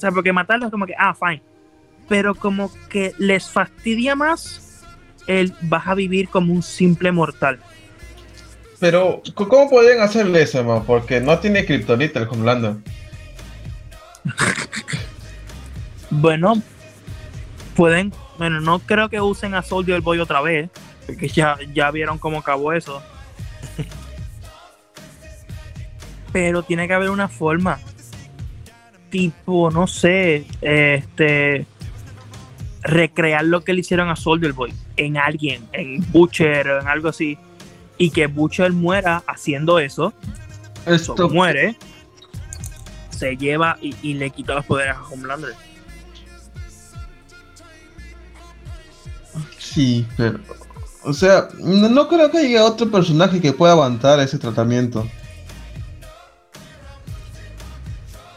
O 0.00 0.02
sea, 0.02 0.12
porque 0.12 0.32
matarlos 0.32 0.68
es 0.68 0.70
como 0.70 0.86
que, 0.86 0.94
ah, 0.98 1.14
fine. 1.14 1.42
Pero 2.08 2.34
como 2.34 2.72
que 2.88 3.12
les 3.18 3.50
fastidia 3.50 4.16
más 4.16 4.82
el 5.26 5.52
vas 5.60 5.86
a 5.88 5.94
vivir 5.94 6.30
como 6.30 6.54
un 6.54 6.62
simple 6.62 7.12
mortal. 7.12 7.60
Pero, 8.78 9.20
¿cómo 9.34 9.68
podrían 9.68 10.00
hacerle 10.00 10.40
eso, 10.40 10.64
man? 10.64 10.84
Porque 10.86 11.20
no 11.20 11.38
tiene 11.38 11.66
kriptonita 11.66 12.18
el 12.18 12.28
Homelander. 12.28 12.76
Bueno, 16.12 16.60
pueden. 17.76 18.12
Bueno, 18.36 18.60
no 18.60 18.80
creo 18.80 19.08
que 19.10 19.20
usen 19.20 19.54
a 19.54 19.62
Soldier 19.62 20.00
Boy 20.00 20.18
otra 20.18 20.40
vez. 20.40 20.70
Porque 21.06 21.28
ya, 21.28 21.56
ya 21.74 21.90
vieron 21.90 22.18
cómo 22.18 22.38
acabó 22.38 22.72
eso. 22.72 23.00
Pero 26.32 26.64
tiene 26.64 26.88
que 26.88 26.94
haber 26.94 27.10
una 27.10 27.28
forma. 27.28 27.78
Tipo, 29.10 29.70
no 29.70 29.86
sé. 29.86 30.46
Este. 30.60 31.66
Recrear 32.82 33.44
lo 33.44 33.62
que 33.62 33.74
le 33.74 33.80
hicieron 33.80 34.08
a 34.08 34.16
Soldier 34.16 34.52
Boy. 34.52 34.72
En 34.96 35.16
alguien. 35.16 35.66
En 35.72 36.04
Butcher 36.10 36.68
o 36.68 36.80
en 36.80 36.88
algo 36.88 37.08
así. 37.08 37.36
Y 37.98 38.10
que 38.10 38.26
Butcher 38.26 38.72
muera 38.72 39.22
haciendo 39.26 39.78
eso. 39.78 40.14
So, 40.84 40.90
Esto 40.92 41.28
muere. 41.28 41.76
Se 43.10 43.36
lleva 43.36 43.76
y, 43.82 43.94
y 44.00 44.14
le 44.14 44.30
quita 44.30 44.54
los 44.54 44.64
poderes 44.64 44.96
a 44.96 45.02
Homelander. 45.02 45.54
Sí, 49.58 50.06
pero. 50.16 50.38
O 51.04 51.12
sea, 51.12 51.48
no, 51.58 51.88
no 51.88 52.08
creo 52.08 52.30
que 52.30 52.38
haya 52.38 52.64
otro 52.64 52.90
personaje 52.90 53.40
que 53.40 53.52
pueda 53.52 53.72
aguantar 53.72 54.20
ese 54.20 54.38
tratamiento. 54.38 55.06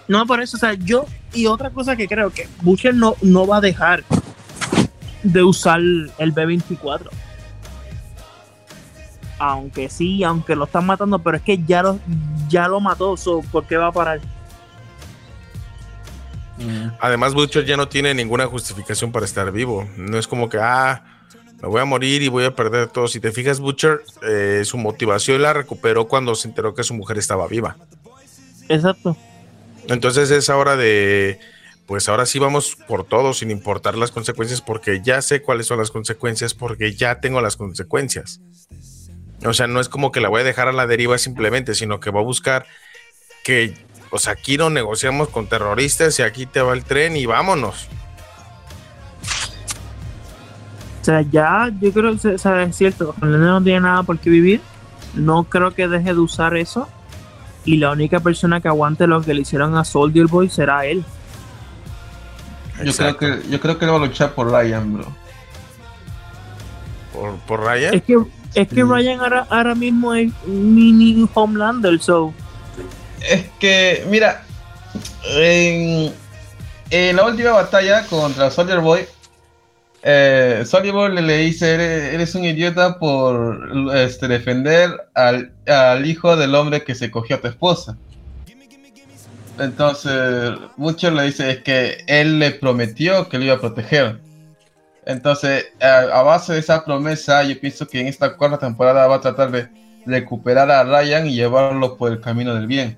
No, 0.07 0.25
por 0.25 0.41
eso, 0.41 0.57
o 0.57 0.59
sea, 0.59 0.73
yo. 0.73 1.05
Y 1.33 1.47
otra 1.47 1.69
cosa 1.69 1.95
que 1.95 2.07
creo 2.07 2.29
que 2.29 2.47
Butcher 2.61 2.93
no, 2.93 3.15
no 3.21 3.47
va 3.47 3.57
a 3.57 3.61
dejar 3.61 4.03
de 5.23 5.43
usar 5.43 5.79
el 5.79 6.33
B24. 6.33 7.09
Aunque 9.39 9.89
sí, 9.89 10.23
aunque 10.23 10.55
lo 10.55 10.65
están 10.65 10.85
matando, 10.85 11.19
pero 11.19 11.37
es 11.37 11.43
que 11.43 11.63
ya 11.63 11.81
lo, 11.81 11.99
ya 12.47 12.67
lo 12.67 12.79
mató, 12.79 13.17
so, 13.17 13.41
¿por 13.51 13.65
qué 13.65 13.77
va 13.77 13.87
a 13.87 13.91
parar? 13.91 14.21
Además, 16.99 17.33
Butcher 17.33 17.65
ya 17.65 17.75
no 17.75 17.87
tiene 17.87 18.13
ninguna 18.13 18.45
justificación 18.45 19.11
para 19.11 19.25
estar 19.25 19.51
vivo. 19.51 19.87
No 19.97 20.17
es 20.17 20.27
como 20.27 20.49
que, 20.49 20.59
ah, 20.61 21.03
me 21.61 21.67
voy 21.67 21.81
a 21.81 21.85
morir 21.85 22.21
y 22.21 22.27
voy 22.27 22.45
a 22.45 22.55
perder 22.55 22.87
todo. 22.87 23.07
Si 23.07 23.19
te 23.19 23.31
fijas, 23.31 23.59
Butcher, 23.59 24.01
eh, 24.21 24.61
su 24.63 24.77
motivación 24.77 25.41
la 25.41 25.53
recuperó 25.53 26.07
cuando 26.07 26.35
se 26.35 26.47
enteró 26.47 26.73
que 26.73 26.83
su 26.83 26.93
mujer 26.93 27.17
estaba 27.17 27.47
viva. 27.47 27.75
Exacto. 28.69 29.17
Entonces 29.87 30.31
es 30.31 30.49
hora 30.49 30.75
de, 30.75 31.39
pues 31.85 32.07
ahora 32.09 32.25
sí 32.25 32.39
vamos 32.39 32.77
por 32.87 33.03
todo 33.03 33.33
sin 33.33 33.51
importar 33.51 33.97
las 33.97 34.11
consecuencias 34.11 34.61
porque 34.61 35.01
ya 35.01 35.21
sé 35.21 35.41
cuáles 35.41 35.67
son 35.67 35.79
las 35.79 35.91
consecuencias 35.91 36.53
porque 36.53 36.93
ya 36.93 37.19
tengo 37.19 37.41
las 37.41 37.57
consecuencias. 37.57 38.41
O 39.45 39.53
sea, 39.53 39.67
no 39.67 39.79
es 39.79 39.89
como 39.89 40.11
que 40.11 40.21
la 40.21 40.29
voy 40.29 40.41
a 40.41 40.45
dejar 40.45 40.67
a 40.69 40.73
la 40.73 40.87
deriva 40.87 41.17
simplemente, 41.17 41.75
sino 41.75 41.99
que 41.99 42.11
va 42.11 42.21
a 42.21 42.23
buscar 42.23 42.65
que, 43.43 43.73
o 44.09 44.19
sea, 44.19 44.33
aquí 44.33 44.57
no 44.57 44.69
negociamos 44.69 45.29
con 45.29 45.47
terroristas 45.47 46.17
y 46.19 46.21
aquí 46.23 46.45
te 46.45 46.61
va 46.61 46.73
el 46.73 46.85
tren 46.85 47.17
y 47.17 47.25
vámonos. 47.25 47.89
O 51.01 51.05
sea, 51.05 51.21
ya 51.21 51.69
yo 51.81 51.91
creo 51.91 52.17
que 52.17 52.29
o 52.29 52.37
sea, 52.37 52.63
es 52.63 52.77
cierto, 52.77 53.13
no 53.21 53.61
tiene 53.61 53.81
nada 53.81 54.03
por 54.03 54.19
qué 54.19 54.29
vivir. 54.29 54.61
No 55.13 55.43
creo 55.43 55.71
que 55.71 55.89
deje 55.89 56.13
de 56.13 56.19
usar 56.19 56.55
eso. 56.55 56.87
Y 57.65 57.77
la 57.77 57.91
única 57.91 58.19
persona 58.19 58.59
que 58.59 58.67
aguante 58.67 59.07
lo 59.07 59.21
que 59.21 59.33
le 59.33 59.41
hicieron 59.41 59.75
a 59.77 59.85
Soldier 59.85 60.27
Boy 60.27 60.49
será 60.49 60.85
él. 60.85 61.03
Yo 62.83 62.91
creo, 62.93 63.17
que, 63.17 63.41
yo 63.49 63.59
creo 63.59 63.77
que 63.77 63.85
él 63.85 63.91
va 63.91 63.97
a 63.97 63.99
luchar 63.99 64.33
por 64.33 64.51
Ryan, 64.51 64.93
bro. 64.93 65.05
por, 67.13 67.35
por 67.47 67.61
Ryan. 67.63 67.93
Es 67.93 68.03
que, 68.03 68.17
es 68.55 68.67
que 68.67 68.75
Sí. 68.75 68.81
Ryan 68.83 69.19
ahora, 69.21 69.47
ahora 69.49 69.75
mismo 69.75 70.13
es 70.13 70.31
mini 70.45 71.27
Homelander, 71.33 71.99
so. 71.99 72.33
Es 73.29 73.45
que, 73.59 74.05
mira, 74.09 74.43
en, 75.25 76.11
en 76.89 77.15
la 77.15 77.25
última 77.25 77.51
batalla 77.51 78.05
contra 78.07 78.51
Soldier 78.51 78.79
Boy, 78.79 79.05
eh, 80.03 80.63
Soldier 80.65 80.93
Boy 80.93 81.15
le, 81.15 81.37
dice, 81.37 81.73
eres, 82.13 82.35
un 82.35 82.43
idiota 82.43 82.99
por 82.99 83.95
este, 83.95 84.27
defender 84.27 84.91
al, 85.13 86.05
hijo 86.05 86.35
del 86.35 86.55
hombre 86.55 86.83
que 86.83 86.93
se 86.93 87.09
cogió 87.09 87.37
a 87.37 87.41
tu 87.41 87.47
esposa. 87.47 87.97
Entonces, 89.59 90.51
Butcher 90.77 91.13
le 91.13 91.23
dice 91.23 91.49
es 91.49 91.59
que 91.59 92.03
él 92.07 92.39
le 92.39 92.51
prometió 92.51 93.29
que 93.29 93.37
lo 93.37 93.45
iba 93.45 93.53
a 93.55 93.59
proteger. 93.61 94.19
Entonces, 95.05 95.67
a 95.81 96.21
base 96.23 96.53
de 96.53 96.59
esa 96.59 96.83
promesa, 96.83 97.43
yo 97.43 97.59
pienso 97.59 97.87
que 97.87 98.01
en 98.01 98.07
esta 98.07 98.35
cuarta 98.35 98.57
temporada 98.57 99.07
va 99.07 99.15
a 99.15 99.21
tratar 99.21 99.51
de 99.51 99.69
recuperar 100.05 100.69
a 100.69 100.83
Ryan 100.83 101.27
y 101.27 101.35
llevarlo 101.35 101.97
por 101.97 102.11
el 102.11 102.19
camino 102.19 102.53
del 102.55 102.67
bien. 102.67 102.97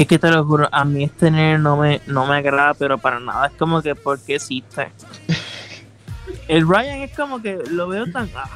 Es 0.00 0.06
que 0.08 0.18
te 0.18 0.30
lo 0.30 0.44
juro, 0.46 0.66
a 0.72 0.84
mí 0.84 1.04
este 1.04 1.30
nene 1.30 1.58
no 1.58 1.76
me, 1.76 2.00
no 2.06 2.26
me 2.26 2.36
agrada, 2.36 2.72
pero 2.74 2.96
para 2.98 3.20
nada. 3.20 3.48
Es 3.48 3.52
como 3.58 3.82
que, 3.82 3.94
¿por 3.94 4.18
qué 4.20 4.36
existe? 4.36 4.90
El 6.48 6.66
Ryan 6.66 7.00
es 7.00 7.14
como 7.14 7.42
que 7.42 7.58
lo 7.70 7.86
veo 7.88 8.10
tan. 8.10 8.30
ah, 8.34 8.48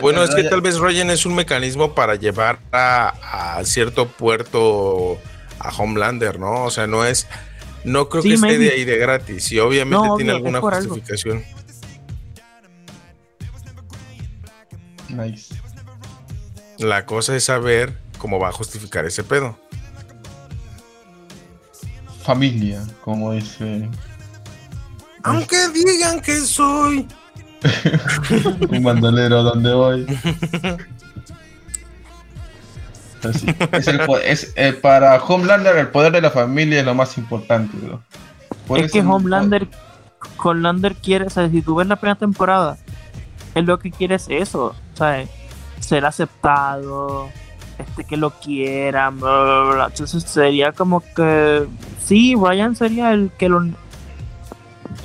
Bueno, 0.00 0.22
es 0.22 0.34
que 0.34 0.44
tal 0.44 0.60
vez 0.60 0.78
Ryan 0.78 1.10
es 1.10 1.26
un 1.26 1.34
mecanismo 1.34 1.94
para 1.94 2.14
llevar 2.14 2.58
a, 2.72 3.56
a 3.58 3.64
cierto 3.64 4.06
puerto 4.06 5.18
a 5.58 5.70
Homelander, 5.76 6.38
¿no? 6.38 6.64
O 6.64 6.70
sea, 6.70 6.86
no 6.86 7.04
es. 7.04 7.26
No 7.84 8.08
creo 8.08 8.22
Sí, 8.22 8.28
que 8.30 8.34
esté 8.36 8.58
de 8.58 8.70
ahí 8.70 8.84
de 8.84 8.98
gratis 8.98 9.50
y 9.52 9.58
obviamente 9.58 10.06
No, 10.06 10.16
tiene 10.16 10.32
obvio, 10.32 10.46
alguna 10.46 10.58
algo. 10.58 10.94
justificación. 10.94 11.44
Nice. 15.08 15.54
La 16.78 17.06
cosa 17.06 17.34
es 17.34 17.44
saber 17.44 17.94
cómo 18.18 18.38
va 18.38 18.48
a 18.48 18.52
justificar 18.52 19.04
ese 19.06 19.24
pedo. 19.24 19.56
Familia, 22.22 22.84
como 23.02 23.32
dice 23.32 23.88
Aunque 25.22 25.68
digan 25.68 26.20
que 26.20 26.36
soy. 26.40 27.08
un 28.70 28.82
bandolero 28.82 29.42
donde 29.42 29.72
voy. 29.72 30.06
así. 33.24 33.46
Es 33.72 33.88
el 33.88 34.00
es, 34.24 34.52
eh, 34.56 34.72
para 34.74 35.16
Homelander 35.16 35.76
el 35.76 35.88
poder 35.88 36.12
de 36.12 36.20
la 36.20 36.30
familia 36.30 36.80
es 36.80 36.84
lo 36.84 36.94
más 36.94 37.16
importante, 37.18 37.76
bro. 37.78 38.02
Por 38.66 38.78
es 38.78 38.92
que 38.92 39.00
Homelander, 39.00 39.66
Homelander 40.36 40.94
quiere, 40.94 41.26
o 41.26 41.30
sea, 41.30 41.48
si 41.48 41.62
tú 41.62 41.76
ves 41.76 41.86
la 41.86 41.96
primera 41.96 42.18
temporada, 42.18 42.76
él 43.54 43.64
lo 43.64 43.78
que 43.78 43.90
quiere 43.90 44.14
es 44.14 44.26
eso, 44.28 44.74
¿sabes? 44.94 45.28
Ser 45.80 46.04
aceptado, 46.04 47.30
este 47.78 48.04
que 48.04 48.16
lo 48.16 48.30
quieran, 48.30 49.18
bla, 49.20 49.42
bla, 49.42 49.74
bla. 49.74 49.86
Entonces 49.86 50.22
sería 50.24 50.72
como 50.72 51.00
que 51.14 51.66
sí, 52.04 52.34
Ryan 52.34 52.74
sería 52.76 53.12
el 53.12 53.30
que 53.38 53.48
lo 53.48 53.66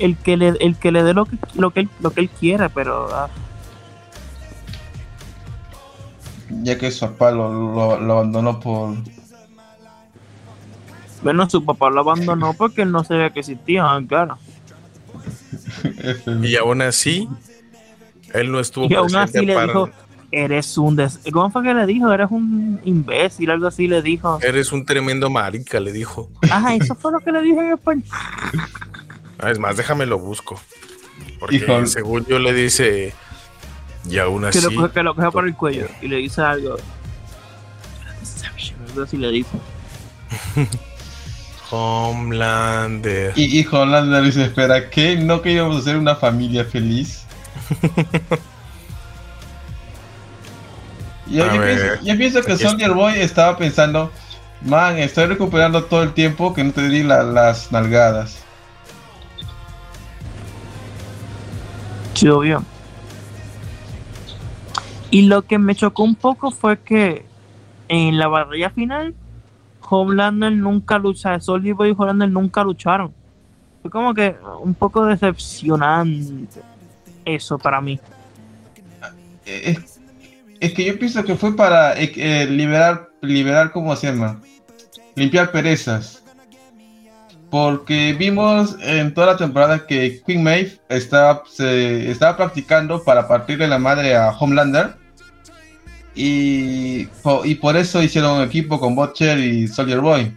el 0.00 0.16
que 0.16 0.36
le 0.36 0.48
el 0.60 0.76
que 0.76 0.90
le 0.90 1.02
dé 1.04 1.14
lo 1.14 1.24
que 1.26 1.36
lo 1.54 1.70
que 1.70 1.80
él, 1.80 1.88
lo 2.00 2.10
que 2.10 2.20
él 2.22 2.28
quiere, 2.30 2.68
pero 2.70 3.08
ah, 3.14 3.28
Ya 6.62 6.78
que 6.78 6.90
su 6.90 7.00
papá 7.06 7.30
lo, 7.30 7.52
lo- 7.52 8.00
lo 8.00 8.12
abandonó 8.14 8.60
por. 8.60 8.94
bueno, 11.22 11.48
su 11.48 11.64
papá 11.64 11.90
lo 11.90 12.00
abandonó 12.00 12.52
porque 12.58 12.82
él 12.82 12.92
no 12.92 13.04
sabía 13.04 13.30
que 13.30 13.40
existía, 13.40 13.84
ah, 13.84 14.00
claro. 14.06 14.38
Y 16.42 16.56
aún 16.56 16.82
así, 16.82 17.28
él 18.32 18.50
no 18.52 18.60
estuvo 18.60 18.86
Y 18.86 18.94
aún 18.94 19.08
presente 19.08 19.38
así 19.38 19.46
le 19.46 19.54
para- 19.54 19.66
dijo, 19.66 19.90
eres 20.42 20.76
un 20.78 20.96
des 20.96 21.18
¿Cómo 21.32 21.50
fue 21.50 21.62
que 21.62 21.74
le 21.74 21.86
dijo? 21.86 22.12
Eres 22.12 22.28
un 22.30 22.80
imbécil, 22.84 23.50
algo 23.50 23.66
así 23.66 23.86
le 23.86 24.02
dijo. 24.02 24.38
Eres 24.42 24.72
un 24.72 24.84
tremendo 24.84 25.30
marica, 25.30 25.80
le 25.80 25.92
dijo. 25.92 26.30
Ajá, 26.50 26.74
eso 26.74 26.94
fue 26.94 27.12
lo 27.12 27.20
que 27.20 27.30
le 27.32 27.42
dijo 27.42 27.60
en 27.62 27.72
español. 27.72 28.04
Ah, 29.38 29.50
Es 29.50 29.58
más, 29.58 29.76
déjame 29.76 30.06
lo 30.06 30.18
busco. 30.18 30.60
Porque 31.38 31.56
Híjole. 31.56 31.86
según 31.86 32.26
yo 32.26 32.38
le 32.38 32.52
dice, 32.54 33.12
y 34.08 34.18
aún 34.18 34.42
Que 34.42 34.48
así, 34.48 34.60
lo, 34.62 34.70
coge- 34.70 34.92
que 34.92 35.02
lo 35.02 35.14
coge 35.14 35.30
por 35.30 35.46
el 35.46 35.54
cuello 35.54 35.86
y 36.02 36.08
le 36.08 36.16
dice 36.16 36.40
algo. 36.42 36.76
Algo 38.90 39.02
así 39.02 39.16
le 39.16 39.30
dice. 39.30 39.50
Homelander. 41.70 43.32
Y, 43.36 43.60
y 43.60 43.66
Homelander 43.70 44.22
dice: 44.22 44.44
Espera, 44.44 44.90
¿qué? 44.90 45.16
¿No 45.16 45.42
que 45.42 45.52
íbamos 45.52 45.76
a 45.78 45.82
ser 45.82 45.96
una 45.96 46.14
familia 46.14 46.64
feliz? 46.64 47.24
yo, 51.28 51.50
pienso, 51.50 51.84
yo 52.02 52.16
pienso 52.16 52.42
que 52.42 52.56
Soldier 52.56 52.92
Boy 52.92 53.14
estaba 53.14 53.56
pensando: 53.56 54.10
Man, 54.62 54.98
estoy 54.98 55.26
recuperando 55.26 55.84
todo 55.84 56.02
el 56.02 56.12
tiempo 56.12 56.54
que 56.54 56.64
no 56.64 56.72
te 56.72 56.88
di 56.88 57.02
la- 57.02 57.22
las 57.22 57.70
nalgadas. 57.72 58.42
Sí, 62.14 62.28
obvio. 62.28 62.62
Y 65.10 65.22
lo 65.22 65.42
que 65.42 65.58
me 65.58 65.74
chocó 65.74 66.02
un 66.02 66.14
poco 66.14 66.50
fue 66.50 66.78
que 66.78 67.24
en 67.88 68.18
la 68.18 68.28
batalla 68.28 68.70
final, 68.70 69.14
Homelander 69.88 70.52
nunca 70.52 70.98
lucha, 70.98 71.38
Soldier 71.40 71.74
Boy 71.74 71.90
y 71.90 71.92
Homelander 71.92 72.30
nunca 72.30 72.64
lucharon. 72.64 73.12
Fue 73.82 73.90
como 73.90 74.14
que 74.14 74.34
un 74.60 74.74
poco 74.74 75.04
decepcionante 75.04 76.60
eso 77.24 77.58
para 77.58 77.80
mí. 77.80 78.00
Es, 79.44 79.93
es 80.60 80.72
que 80.72 80.84
yo 80.84 80.98
pienso 80.98 81.24
que 81.24 81.36
fue 81.36 81.54
para 81.56 81.98
eh, 82.00 82.12
eh, 82.16 82.46
liberar, 82.50 83.10
liberar, 83.20 83.72
¿cómo 83.72 83.94
se 83.96 84.08
llama? 84.08 84.40
Limpiar 85.14 85.50
perezas. 85.52 86.22
Porque 87.50 88.14
vimos 88.18 88.76
en 88.80 89.14
toda 89.14 89.28
la 89.28 89.36
temporada 89.36 89.86
que 89.86 90.20
Queen 90.26 90.42
Maeve 90.42 90.78
estaba, 90.88 91.42
se, 91.48 92.10
estaba 92.10 92.36
practicando 92.36 93.04
para 93.04 93.28
partirle 93.28 93.68
la 93.68 93.78
madre 93.78 94.16
a 94.16 94.30
Homelander. 94.30 94.94
Y, 96.16 97.06
po- 97.22 97.44
y 97.44 97.54
por 97.56 97.76
eso 97.76 98.02
hicieron 98.02 98.38
un 98.38 98.42
equipo 98.44 98.78
con 98.80 98.94
Butcher 98.94 99.38
y 99.38 99.68
Soldier 99.68 100.00
Boy. 100.00 100.32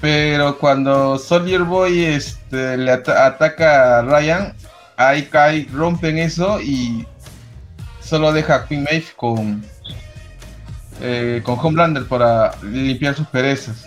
Pero 0.00 0.58
cuando 0.58 1.18
Soldier 1.18 1.62
Boy 1.62 2.04
este, 2.04 2.76
le 2.76 2.92
ata- 2.92 3.26
ataca 3.26 3.98
a 3.98 4.02
Ryan, 4.02 4.54
ahí 4.96 5.22
cae, 5.24 5.66
rompen 5.72 6.18
eso 6.18 6.60
y 6.60 7.06
solo 8.06 8.32
deja 8.32 8.54
a 8.54 8.66
Queen 8.66 8.84
Maeve 8.84 9.06
con, 9.16 9.64
eh, 11.00 11.40
con 11.44 11.58
Homelander 11.58 12.06
para 12.06 12.56
limpiar 12.62 13.14
sus 13.14 13.26
perezas. 13.26 13.86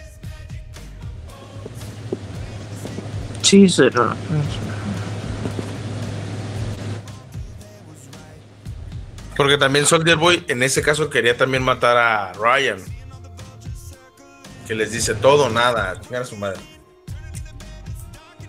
Sí, 3.41 3.67
pero 3.77 4.15
Porque 9.35 9.57
también 9.57 9.85
Soldier 9.85 10.17
Boy 10.17 10.43
en 10.49 10.61
ese 10.63 10.81
caso 10.81 11.09
quería 11.09 11.37
también 11.37 11.63
matar 11.63 11.95
a 11.95 12.33
Ryan. 12.33 12.77
Que 14.67 14.75
les 14.75 14.91
dice 14.91 15.15
todo, 15.15 15.45
o 15.45 15.49
nada, 15.49 15.99
chingar 16.01 16.23
a 16.23 16.25
su 16.25 16.35
madre. 16.35 16.59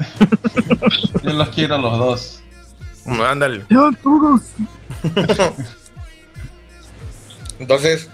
Yo 1.22 1.32
los 1.32 1.48
quiero 1.50 1.76
a 1.76 1.78
los 1.78 1.98
dos. 1.98 2.42
Ándale. 3.06 3.64
Entonces, 7.58 8.08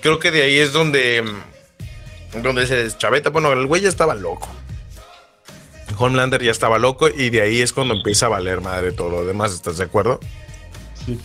creo 0.00 0.18
que 0.18 0.30
de 0.30 0.42
ahí 0.42 0.58
es 0.58 0.72
donde, 0.72 1.24
donde 2.42 2.66
se 2.66 2.76
deschaveta. 2.76 3.30
Bueno, 3.30 3.52
el 3.52 3.66
güey 3.66 3.82
ya 3.82 3.88
estaba 3.88 4.14
loco. 4.14 4.48
Homelander 5.96 6.42
ya 6.42 6.50
estaba 6.50 6.78
loco 6.78 7.08
y 7.08 7.30
de 7.30 7.42
ahí 7.42 7.60
es 7.60 7.72
cuando 7.72 7.94
empieza 7.94 8.26
a 8.26 8.28
valer 8.28 8.60
madre 8.60 8.92
todo 8.92 9.10
lo 9.10 9.24
demás. 9.24 9.52
¿Estás 9.52 9.78
de 9.78 9.84
acuerdo? 9.84 10.20
Sí. 11.06 11.18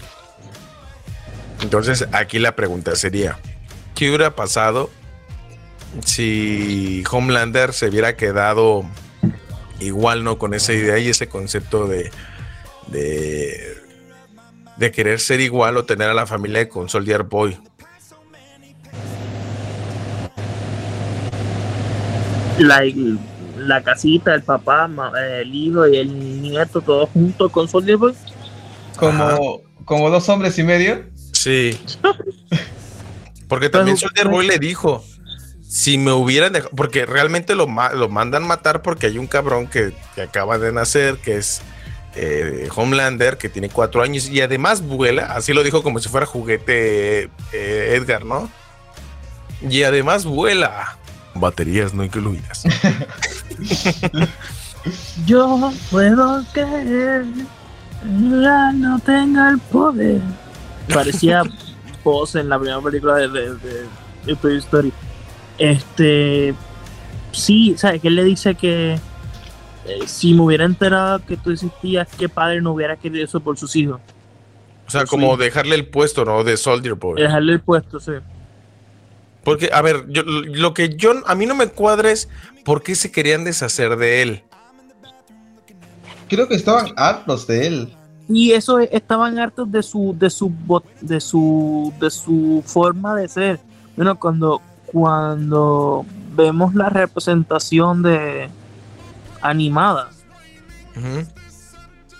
Entonces, 1.62 2.08
aquí 2.12 2.40
la 2.40 2.56
pregunta 2.56 2.96
sería: 2.96 3.40
¿qué 3.96 4.10
hubiera 4.10 4.36
pasado 4.36 4.90
si 6.06 7.04
Homelander 7.10 7.74
se 7.74 7.90
hubiera 7.90 8.16
quedado 8.16 8.86
igual, 9.80 10.24
no? 10.24 10.38
Con 10.38 10.54
esa 10.54 10.74
idea 10.74 10.98
y 10.98 11.10
ese 11.10 11.28
concepto 11.28 11.88
de. 11.88 12.12
de 12.88 13.83
de 14.78 14.92
querer 14.92 15.20
ser 15.20 15.40
igual 15.40 15.78
o 15.78 15.86
tener 15.86 16.10
a 16.10 16.14
la 16.14 16.26
familia 16.26 16.68
con 16.70 16.90
Soldier 16.90 17.24
Boy. 17.24 17.58
la, 22.60 22.82
la 23.58 23.82
casita, 23.84 24.34
el 24.34 24.44
papá, 24.44 24.88
ma- 24.88 25.12
el 25.40 25.54
hijo 25.54 25.88
y 25.88 25.98
el 25.98 26.42
nieto, 26.42 26.82
todos 26.82 27.10
juntos 27.10 27.52
con 27.52 27.68
Soldier 27.68 27.98
Boy. 27.98 28.14
Como, 28.98 29.62
como 29.86 30.10
dos 30.10 30.28
hombres 30.30 30.58
y 30.60 30.64
medio. 30.64 31.04
Sí. 31.32 31.80
Porque 33.48 33.70
también 33.70 33.98
Soldier 33.98 34.28
Boy 34.30 34.48
le 34.48 34.58
dijo, 34.58 35.04
si 35.68 35.98
me 35.98 36.12
hubieran 36.12 36.54
dejado, 36.54 36.72
porque 36.76 37.06
realmente 37.06 37.54
lo, 37.56 37.68
ma- 37.68 37.92
lo 37.94 38.10
mandan 38.10 38.48
matar 38.48 38.82
porque 38.82 39.08
hay 39.08 39.18
un 39.20 39.28
cabrón 39.28 39.68
que, 39.68 39.94
que 40.16 40.22
acaba 40.24 40.58
de 40.58 40.72
nacer, 40.72 41.18
que 41.18 41.38
es 41.38 41.62
eh, 42.16 42.68
Homelander, 42.76 43.38
que 43.38 43.50
tiene 43.50 43.70
cuatro 43.70 44.02
años 44.04 44.28
y 44.30 44.42
además 44.42 44.82
vuela, 44.82 45.34
así 45.34 45.54
lo 45.54 45.64
dijo 45.64 45.82
como 45.84 46.00
si 46.00 46.10
fuera 46.10 46.26
juguete 46.26 47.24
eh, 47.54 47.96
Edgar, 47.96 48.26
¿no? 48.26 48.50
Y 49.70 49.84
además 49.84 50.26
vuela. 50.26 50.98
Baterías 51.36 51.94
no 51.96 52.04
incluidas. 52.04 52.64
Yo 55.26 55.72
puedo 55.90 56.44
creer 56.52 57.26
la 58.20 58.72
no 58.74 59.00
tenga 59.00 59.50
el 59.50 59.60
poder. 59.60 60.22
Parecía 60.94 61.44
voz 62.04 62.36
en 62.36 62.50
la 62.50 62.60
primera 62.60 62.82
película 62.82 63.16
de, 63.16 63.30
de, 63.30 63.56
de- 63.56 63.88
de 64.26 64.36
Toy 64.36 64.58
Story. 64.58 64.94
Este, 65.58 66.54
sí, 67.32 67.76
¿sabes? 67.78 68.02
Que 68.02 68.08
él 68.10 68.16
le 68.16 68.24
dice 68.24 68.56
que 68.56 69.00
eh, 69.88 70.00
si 70.08 70.34
me 70.34 70.42
hubiera 70.42 70.66
enterado 70.66 71.20
que 71.26 71.38
tú 71.38 71.52
existías, 71.52 72.08
que 72.18 72.30
padre 72.30 72.62
no 72.62 72.72
hubiera 72.72 72.96
querido 72.98 73.26
eso 73.26 73.40
por 73.40 73.58
sus 73.58 73.76
hijos. 73.76 74.00
O 74.88 74.92
sea, 74.92 75.06
como 75.06 75.38
dejarle 75.38 75.76
el 75.76 75.88
puesto, 75.88 76.26
¿no? 76.26 76.44
De 76.44 76.58
Soldier 76.58 76.96
Boy. 76.96 77.22
Dejarle 77.22 77.54
el 77.54 77.62
puesto, 77.62 78.00
sí. 78.00 78.12
Porque, 79.44 79.70
a 79.74 79.82
ver, 79.82 80.06
yo, 80.10 80.24
lo 80.24 80.74
que 80.74 80.96
yo, 80.96 81.12
a 81.26 81.36
mí 81.36 81.46
no 81.46 81.56
me 81.56 81.68
cuadra 81.68 82.12
es 82.12 82.30
por 82.64 82.82
qué 82.84 82.96
se 82.96 83.12
querían 83.12 83.44
deshacer 83.44 83.98
de 83.98 84.22
él. 84.22 84.44
Creo 86.28 86.48
que 86.48 86.56
estaban 86.56 86.88
hartos 86.96 87.46
de 87.48 87.68
él. 87.68 87.94
Y 88.30 88.52
eso 88.54 88.80
es- 88.80 88.90
estaban 88.92 89.38
hartos 89.38 89.70
de 89.72 89.84
su, 89.84 90.16
de 90.18 90.30
su, 90.30 90.52
de 91.02 91.20
su, 91.20 91.94
de 92.00 92.10
su 92.10 92.64
forma 92.66 93.16
de 93.16 93.28
ser. 93.28 93.60
Bueno, 93.96 94.18
cuando, 94.18 94.62
cuando 94.86 96.06
vemos 96.36 96.74
la 96.74 96.90
representación 96.90 98.02
de 98.02 98.50
animada, 99.44 100.10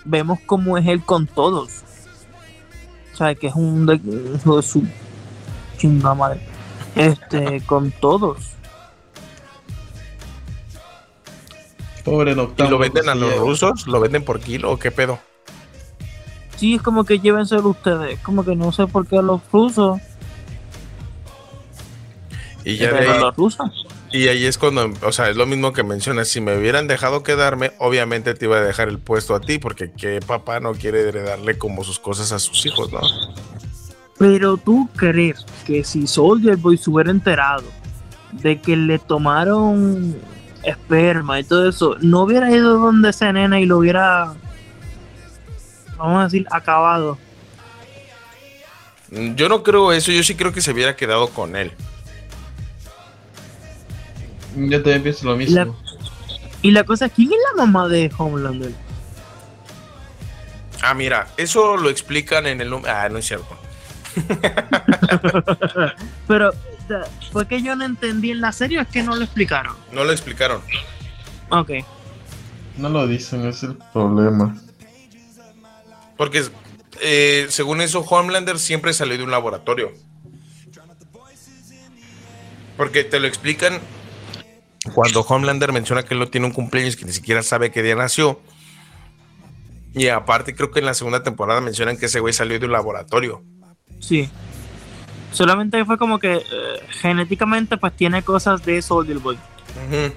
vemos 0.04 0.38
cómo 0.46 0.78
es 0.78 0.86
él 0.86 1.02
con 1.04 1.26
todos. 1.26 1.82
O 3.12 3.16
sea, 3.16 3.34
que 3.34 3.46
es 3.48 3.54
un 3.54 3.86
de, 3.86 3.94
hijo 3.94 4.56
de 4.56 4.62
su 4.62 4.84
chingada 5.78 6.14
madre. 6.14 6.40
Este, 6.94 7.60
con 7.66 7.90
todos. 7.92 8.54
Pobre 12.04 12.32
¿Y 12.32 12.34
lo 12.68 12.78
venden 12.78 13.08
a 13.08 13.14
los 13.14 13.36
rusos? 13.38 13.86
¿Lo 13.86 13.98
venden 13.98 14.24
por 14.24 14.40
kilo 14.40 14.72
o 14.72 14.78
qué 14.78 14.90
pedo? 14.90 15.18
Sí, 16.56 16.74
es 16.74 16.82
como 16.82 17.04
que 17.04 17.18
llévenselo 17.18 17.70
ustedes. 17.70 18.20
Como 18.20 18.44
que 18.44 18.54
no 18.54 18.72
sé 18.72 18.86
por 18.86 19.06
qué 19.06 19.18
a 19.18 19.22
los 19.22 19.40
rusos. 19.50 20.00
Y 22.64 22.76
ya 22.76 22.88
de 22.88 22.98
Pero 22.98 23.12
ahí, 23.12 23.20
los 23.20 23.36
rusos. 23.36 23.83
Y 24.14 24.28
ahí 24.28 24.46
es 24.46 24.58
cuando, 24.58 24.92
o 25.02 25.10
sea, 25.10 25.28
es 25.28 25.34
lo 25.34 25.44
mismo 25.44 25.72
que 25.72 25.82
mencionas, 25.82 26.28
si 26.28 26.40
me 26.40 26.56
hubieran 26.56 26.86
dejado 26.86 27.24
quedarme, 27.24 27.72
obviamente 27.78 28.34
te 28.34 28.44
iba 28.44 28.58
a 28.58 28.60
dejar 28.60 28.88
el 28.88 29.00
puesto 29.00 29.34
a 29.34 29.40
ti, 29.40 29.58
porque 29.58 29.90
qué 29.90 30.20
papá 30.24 30.60
no 30.60 30.74
quiere 30.74 31.08
heredarle 31.08 31.58
como 31.58 31.82
sus 31.82 31.98
cosas 31.98 32.30
a 32.30 32.38
sus 32.38 32.64
hijos, 32.64 32.92
¿no? 32.92 33.00
Pero 34.16 34.56
tú 34.56 34.88
crees 34.94 35.44
que 35.66 35.82
si 35.82 36.06
Soldier 36.06 36.56
Boy 36.56 36.78
se 36.78 36.90
hubiera 36.90 37.10
enterado 37.10 37.64
de 38.30 38.60
que 38.60 38.76
le 38.76 39.00
tomaron 39.00 40.16
esperma 40.62 41.40
y 41.40 41.42
todo 41.42 41.68
eso, 41.68 41.96
no 42.00 42.20
hubiera 42.20 42.52
ido 42.52 42.78
donde 42.78 43.10
esa 43.10 43.32
nena 43.32 43.58
y 43.58 43.66
lo 43.66 43.78
hubiera, 43.78 44.32
vamos 45.98 46.20
a 46.20 46.24
decir, 46.26 46.46
acabado. 46.52 47.18
Yo 49.10 49.48
no 49.48 49.64
creo 49.64 49.90
eso, 49.90 50.12
yo 50.12 50.22
sí 50.22 50.36
creo 50.36 50.52
que 50.52 50.60
se 50.60 50.70
hubiera 50.70 50.94
quedado 50.94 51.30
con 51.30 51.56
él. 51.56 51.72
Yo 54.56 54.82
también 54.82 55.02
pienso 55.02 55.26
lo 55.26 55.36
mismo. 55.36 55.56
La- 55.56 55.68
Y 56.62 56.70
la 56.70 56.84
cosa, 56.84 57.08
¿quién 57.08 57.30
es 57.32 57.38
la 57.52 57.64
mamá 57.64 57.88
de 57.88 58.10
Homelander? 58.16 58.72
Ah, 60.82 60.94
mira, 60.94 61.28
eso 61.36 61.76
lo 61.76 61.88
explican 61.90 62.46
en 62.46 62.60
el... 62.60 62.70
num- 62.70 62.86
Ah, 62.86 63.08
no 63.08 63.18
es 63.18 63.26
cierto. 63.26 63.56
Pero 66.28 66.52
fue 67.32 67.46
que 67.48 67.62
yo 67.62 67.74
no 67.76 67.84
entendí 67.84 68.30
en 68.30 68.40
la 68.40 68.52
serie, 68.52 68.78
o 68.78 68.82
es 68.82 68.88
que 68.88 69.02
no 69.02 69.16
lo 69.16 69.24
explicaron. 69.24 69.74
No 69.92 70.04
lo 70.04 70.12
explicaron. 70.12 70.60
Ok. 71.50 71.70
No 72.76 72.88
lo 72.88 73.06
dicen, 73.06 73.46
es 73.46 73.62
el 73.62 73.76
problema. 73.92 74.56
Porque 76.16 76.44
eh, 77.00 77.46
según 77.48 77.80
eso, 77.80 78.00
Homelander 78.00 78.58
siempre 78.58 78.92
salió 78.92 79.16
de 79.16 79.24
un 79.24 79.30
laboratorio. 79.30 79.92
Porque 82.76 83.04
te 83.04 83.20
lo 83.20 83.26
explican 83.26 83.78
cuando 84.92 85.22
Homelander 85.22 85.72
menciona 85.72 86.02
que 86.02 86.14
él 86.14 86.20
no 86.20 86.28
tiene 86.28 86.46
un 86.46 86.52
cumpleaños, 86.52 86.96
que 86.96 87.04
ni 87.04 87.12
siquiera 87.12 87.42
sabe 87.42 87.70
qué 87.70 87.82
día 87.82 87.94
nació. 87.94 88.40
Y 89.94 90.08
aparte, 90.08 90.54
creo 90.54 90.70
que 90.70 90.80
en 90.80 90.86
la 90.86 90.94
segunda 90.94 91.22
temporada 91.22 91.60
mencionan 91.60 91.96
que 91.96 92.06
ese 92.06 92.20
güey 92.20 92.34
salió 92.34 92.58
de 92.58 92.66
un 92.66 92.72
laboratorio. 92.72 93.42
Sí. 94.00 94.28
Solamente 95.32 95.84
fue 95.84 95.96
como 95.98 96.18
que 96.18 96.34
eh, 96.34 96.42
genéticamente 96.90 97.76
pues 97.76 97.94
tiene 97.96 98.22
cosas 98.22 98.64
de 98.64 98.82
Soldier 98.82 99.18
Boy. 99.18 99.36
Ujú. 99.36 100.12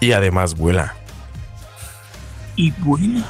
Y 0.00 0.12
además 0.12 0.54
vuela. 0.54 0.94
Y 2.56 2.72
bueno. 2.72 3.24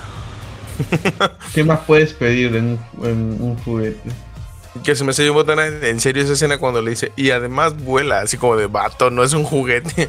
¿Qué 1.55 1.65
más 1.65 1.81
puedes 1.81 2.13
pedir 2.15 2.57
en 2.57 2.79
un 2.99 3.57
juguete? 3.65 4.11
Que 4.85 4.95
se 4.95 5.03
me 5.05 5.12
salió 5.12 5.32
botana 5.35 5.66
en 5.66 5.99
serio 6.01 6.23
esa 6.23 6.35
escena 6.35 6.59
cuando 6.59 6.81
le 6.82 6.90
dice, 6.90 7.12
y 7.16 7.31
además 7.31 7.77
vuela, 7.77 8.20
así 8.20 8.36
como 8.36 8.57
de 8.57 8.66
vato, 8.66 9.11
no 9.11 9.24
es 9.24 9.32
un 9.32 9.45
juguete. 9.45 10.09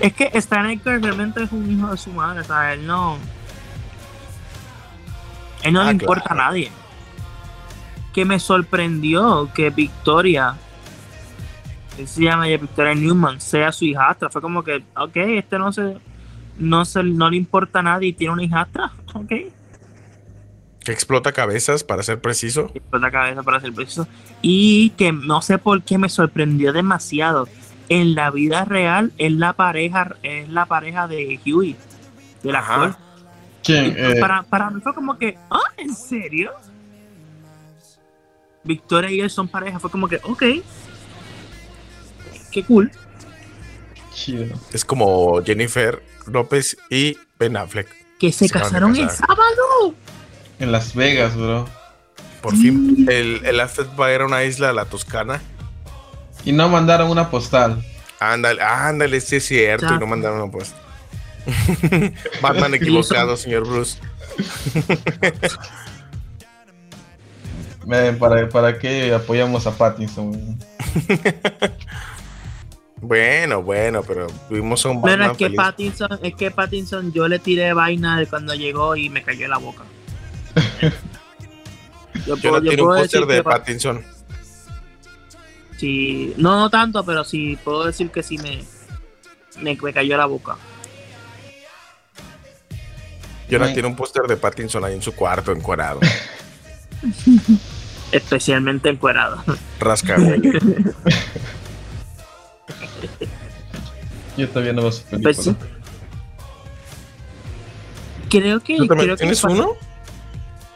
Es 0.00 0.12
que 0.12 0.30
Stan 0.34 0.68
Edgar 0.68 1.00
realmente 1.00 1.42
es 1.44 1.52
un 1.52 1.70
hijo 1.70 1.90
de 1.90 1.96
su 1.96 2.10
madre, 2.10 2.40
o 2.40 2.44
sea, 2.44 2.72
él 2.74 2.86
no. 2.86 3.18
Él 5.62 5.72
no 5.72 5.80
Ah, 5.80 5.84
le 5.86 5.92
importa 5.92 6.24
claro. 6.28 6.40
a 6.42 6.44
nadie. 6.46 6.70
Que 8.12 8.24
me 8.24 8.38
sorprendió 8.38 9.48
que 9.54 9.70
Victoria, 9.70 10.56
que 11.96 12.06
se 12.06 12.22
llama 12.22 12.46
Victoria 12.46 12.94
Newman, 12.94 13.40
sea 13.40 13.72
su 13.72 13.84
hijastra. 13.84 14.28
Fue 14.30 14.42
como 14.42 14.62
que, 14.62 14.84
ok, 14.96 15.16
este 15.16 15.58
no 15.58 15.72
se. 15.72 15.96
No, 16.58 16.84
se, 16.84 17.02
no 17.02 17.30
le 17.30 17.36
importa 17.36 17.78
a 17.80 17.82
nadie 17.82 18.08
y 18.08 18.12
tiene 18.12 18.32
una 18.32 18.42
hijastra. 18.44 18.92
Ok. 19.14 19.30
Que 20.84 20.92
explota 20.92 21.32
cabezas, 21.32 21.82
para 21.82 22.02
ser 22.02 22.20
preciso. 22.20 22.70
Y 22.74 22.80
por 22.80 23.00
la 23.00 23.10
cabeza 23.10 23.42
para 23.42 23.58
ser 23.60 23.72
preciso. 23.72 24.06
Y 24.42 24.90
que 24.90 25.12
no 25.12 25.40
sé 25.42 25.58
por 25.58 25.82
qué 25.82 25.96
me 25.98 26.08
sorprendió 26.08 26.72
demasiado. 26.72 27.48
En 27.88 28.14
la 28.14 28.30
vida 28.30 28.64
real 28.64 29.12
es 29.18 29.32
la 29.32 29.52
pareja, 29.54 30.16
es 30.22 30.48
la 30.48 30.66
pareja 30.66 31.06
de 31.06 31.38
Huey, 31.44 31.76
del 32.42 32.56
Ajá. 32.56 32.74
actor. 32.84 32.96
¿Quién? 33.62 33.94
Eh, 33.96 34.16
para, 34.20 34.42
para 34.42 34.70
mí 34.70 34.80
fue 34.82 34.94
como 34.94 35.18
que, 35.18 35.36
ah, 35.50 35.60
¿en 35.76 35.94
serio? 35.94 36.52
Victoria 38.62 39.10
y 39.10 39.20
él 39.20 39.30
son 39.30 39.48
pareja, 39.48 39.78
fue 39.78 39.90
como 39.90 40.08
que, 40.08 40.16
ok. 40.22 40.42
Qué 42.50 42.64
cool. 42.64 42.90
chido. 44.12 44.46
Es 44.72 44.84
como 44.84 45.42
Jennifer 45.42 46.02
López 46.26 46.76
y 46.88 47.16
Ben 47.38 47.56
Affleck. 47.56 47.88
Que 48.18 48.32
se, 48.32 48.48
Se 48.48 48.54
de 48.54 48.60
casaron 48.60 48.96
el 48.96 49.10
sábado. 49.10 49.94
En 50.58 50.72
Las 50.72 50.94
Vegas, 50.94 51.36
bro. 51.36 51.68
Por 52.40 52.56
fin, 52.56 53.06
el, 53.08 53.40
el 53.44 53.60
after 53.60 53.86
va 53.98 54.06
a 54.06 54.14
ir 54.14 54.20
a 54.20 54.26
una 54.26 54.44
isla, 54.44 54.72
la 54.72 54.84
Toscana. 54.84 55.40
Y 56.44 56.52
no 56.52 56.68
mandaron 56.68 57.10
una 57.10 57.30
postal. 57.30 57.82
Ándale, 58.20 58.62
ándale, 58.62 59.20
sí 59.20 59.36
es 59.36 59.46
cierto. 59.46 59.88
Ya. 59.88 59.94
Y 59.96 59.98
no 59.98 60.06
mandaron 60.06 60.42
una 60.42 60.52
pues. 60.52 60.74
Batman 62.42 62.74
equivocado, 62.80 63.36
señor 63.36 63.66
Bruce. 63.66 63.98
¿Para, 68.18 68.48
¿Para 68.48 68.78
qué 68.78 69.12
apoyamos 69.12 69.66
a 69.66 69.76
Pattinson? 69.76 70.58
Bueno, 73.00 73.62
bueno, 73.62 74.02
pero 74.02 74.26
tuvimos 74.48 74.82
un 74.86 75.02
Bueno, 75.02 75.18
Batman 75.18 75.30
es 75.32 75.36
que 75.36 75.44
feliz. 75.44 75.56
Pattinson, 75.58 76.18
es 76.22 76.34
que 76.34 76.50
Pattinson 76.50 77.12
yo 77.12 77.28
le 77.28 77.38
tiré 77.38 77.74
vaina 77.74 78.18
de 78.18 78.26
cuando 78.26 78.54
llegó 78.54 78.96
y 78.96 79.10
me 79.10 79.22
cayó 79.22 79.44
en 79.44 79.50
la 79.50 79.58
boca. 79.58 79.84
Yo 82.26 82.36
Yo 82.36 82.52
no 82.52 82.62
tiene 82.62 82.82
un 82.82 82.88
puedo 82.88 83.00
póster 83.02 83.26
de 83.26 83.42
Pattinson. 83.42 84.02
sí, 85.76 86.32
no, 86.36 86.56
no 86.56 86.70
tanto, 86.70 87.04
pero 87.04 87.24
sí 87.24 87.58
puedo 87.62 87.84
decir 87.84 88.10
que 88.10 88.22
sí 88.22 88.38
me, 88.38 88.64
me, 89.60 89.76
me 89.80 89.92
cayó 89.92 90.16
la 90.16 90.26
boca. 90.26 90.56
Jonah 93.50 93.66
Ay. 93.66 93.74
tiene 93.74 93.88
un 93.88 93.96
póster 93.96 94.22
de 94.22 94.36
Pattinson 94.36 94.84
ahí 94.84 94.94
en 94.94 95.02
su 95.02 95.12
cuarto, 95.14 95.52
encuadrado. 95.52 96.00
Especialmente 98.12 98.88
encuerado. 98.88 99.42
Rasca, 99.80 100.16
güey. 100.16 100.40
Yo 104.36 104.48
todavía 104.48 104.72
no 104.72 104.82
veo 104.82 104.92
su 104.92 105.04
Pues. 105.20 105.50
Creo 108.30 108.60
que, 108.60 108.76
¿Tú 108.78 108.86
también 108.86 109.06
creo 109.06 109.16
que 109.16 109.20
tienes 109.20 109.44
uno? 109.44 109.72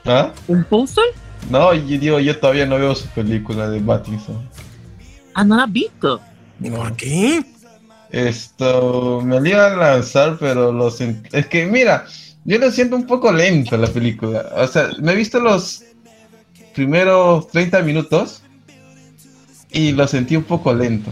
¿Ah? 0.08 0.32
¿Un 0.48 0.64
póster? 0.64 1.04
No, 1.50 1.72
yo 1.74 1.98
digo, 1.98 2.18
yo 2.18 2.38
todavía 2.38 2.66
no 2.66 2.76
veo 2.76 2.94
su 2.94 3.06
película 3.08 3.68
de 3.68 3.80
Pattinson. 3.80 4.48
Ah, 5.34 5.44
no 5.44 5.56
la 5.56 5.64
has 5.64 5.72
visto. 5.72 6.20
¿Por 6.70 6.96
qué? 6.96 7.44
Esto 8.10 9.20
me 9.22 9.40
la 9.40 9.48
iba 9.48 9.66
a 9.66 9.76
lanzar, 9.76 10.38
pero 10.40 10.72
lo 10.72 10.90
sent- 10.90 11.28
Es 11.32 11.46
que, 11.46 11.66
mira, 11.66 12.06
yo 12.44 12.58
lo 12.58 12.70
siento 12.70 12.96
un 12.96 13.06
poco 13.06 13.30
lento 13.30 13.76
la 13.76 13.86
película. 13.86 14.46
O 14.56 14.66
sea, 14.66 14.88
me 15.00 15.12
he 15.12 15.16
visto 15.16 15.38
los 15.40 15.84
primeros 16.74 17.48
30 17.48 17.82
minutos 17.82 18.42
y 19.70 19.92
lo 19.92 20.08
sentí 20.08 20.36
un 20.36 20.44
poco 20.44 20.72
lento. 20.72 21.10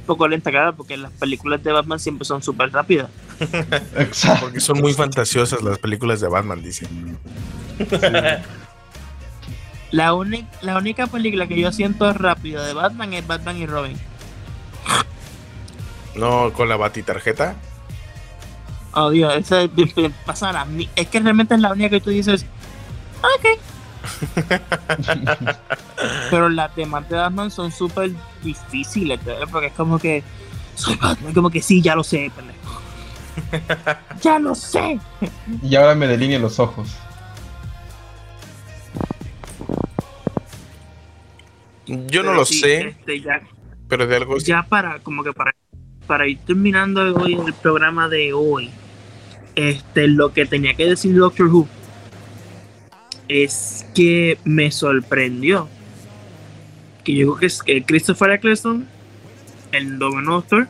Un 0.00 0.04
poco 0.06 0.28
lenta, 0.28 0.50
claro, 0.50 0.76
porque 0.76 0.96
las 0.96 1.12
películas 1.12 1.62
de 1.64 1.72
Batman 1.72 1.98
siempre 1.98 2.24
son 2.26 2.42
súper 2.42 2.70
rápidas. 2.70 3.08
Exacto. 3.96 4.46
Porque 4.46 4.60
son 4.60 4.78
muy 4.80 4.92
fantasiosas 4.94 5.62
las 5.62 5.78
películas 5.78 6.20
de 6.20 6.28
Batman, 6.28 6.62
dice. 6.62 6.86
La, 9.90 10.12
única 10.14 11.06
película 11.06 11.46
que 11.46 11.58
yo 11.60 11.72
siento 11.72 12.12
rápida 12.12 12.64
de 12.66 12.74
Batman 12.74 13.14
es 13.14 13.26
Batman 13.26 13.56
y 13.56 13.66
Robin. 13.66 13.96
No, 16.14 16.52
con 16.52 16.68
la 16.68 16.76
batitarjeta. 16.76 17.54
Oh, 18.92 19.10
Dios, 19.10 19.32
esa 19.36 19.62
es- 19.62 19.70
me- 19.76 19.92
me 19.96 20.10
pasa 20.10 20.50
a 20.50 20.64
mí. 20.64 20.88
Es 20.96 21.06
que 21.08 21.20
realmente 21.20 21.54
es 21.54 21.60
la 21.60 21.72
única 21.72 21.90
que 21.90 22.00
tú 22.00 22.10
dices, 22.10 22.44
ok. 23.22 23.60
Pero 26.30 26.48
las 26.48 26.74
demás 26.74 27.08
de 27.08 27.16
Batman 27.16 27.50
son 27.50 27.70
súper 27.70 28.10
difíciles, 28.42 29.22
¿verdad? 29.24 29.46
porque 29.50 29.68
es 29.68 29.72
como 29.74 29.98
que 29.98 30.22
soy 30.74 30.96
Batman, 30.96 31.32
como 31.34 31.50
que 31.50 31.62
sí, 31.62 31.80
ya 31.82 31.94
lo 31.94 32.02
sé, 32.04 32.30
pendejo. 32.34 32.58
ya 34.22 34.38
lo 34.38 34.54
sé. 34.54 34.98
Y 35.62 35.74
ahora 35.76 35.94
me 35.94 36.06
delineen 36.06 36.42
los 36.42 36.58
ojos. 36.58 36.96
Yo 41.86 42.22
no 42.22 42.34
lo 42.34 42.44
sí, 42.44 42.60
sé, 42.60 42.88
este, 42.88 43.20
ya, 43.22 43.40
pero 43.88 44.06
de 44.06 44.16
algo 44.16 44.36
ya 44.38 44.62
para, 44.62 44.98
como 44.98 45.24
que 45.24 45.32
para, 45.32 45.54
para 46.06 46.28
ir 46.28 46.38
terminando 46.40 47.00
hoy 47.16 47.32
el 47.32 47.54
programa 47.54 48.10
de 48.10 48.34
hoy, 48.34 48.70
este, 49.54 50.06
lo 50.06 50.34
que 50.34 50.44
tenía 50.44 50.74
que 50.74 50.84
decir 50.84 51.16
Doctor 51.16 51.46
Who 51.46 51.66
es 53.28 53.86
que 53.94 54.38
me 54.44 54.70
sorprendió 54.70 55.68
que 57.04 57.14
yo 57.14 57.26
creo 57.26 57.38
que 57.38 57.46
es 57.46 57.62
que 57.62 57.82
Christopher 57.82 58.32
Eccleston, 58.32 58.86
el 59.72 59.98
noveno 59.98 60.34
Doctor, 60.34 60.68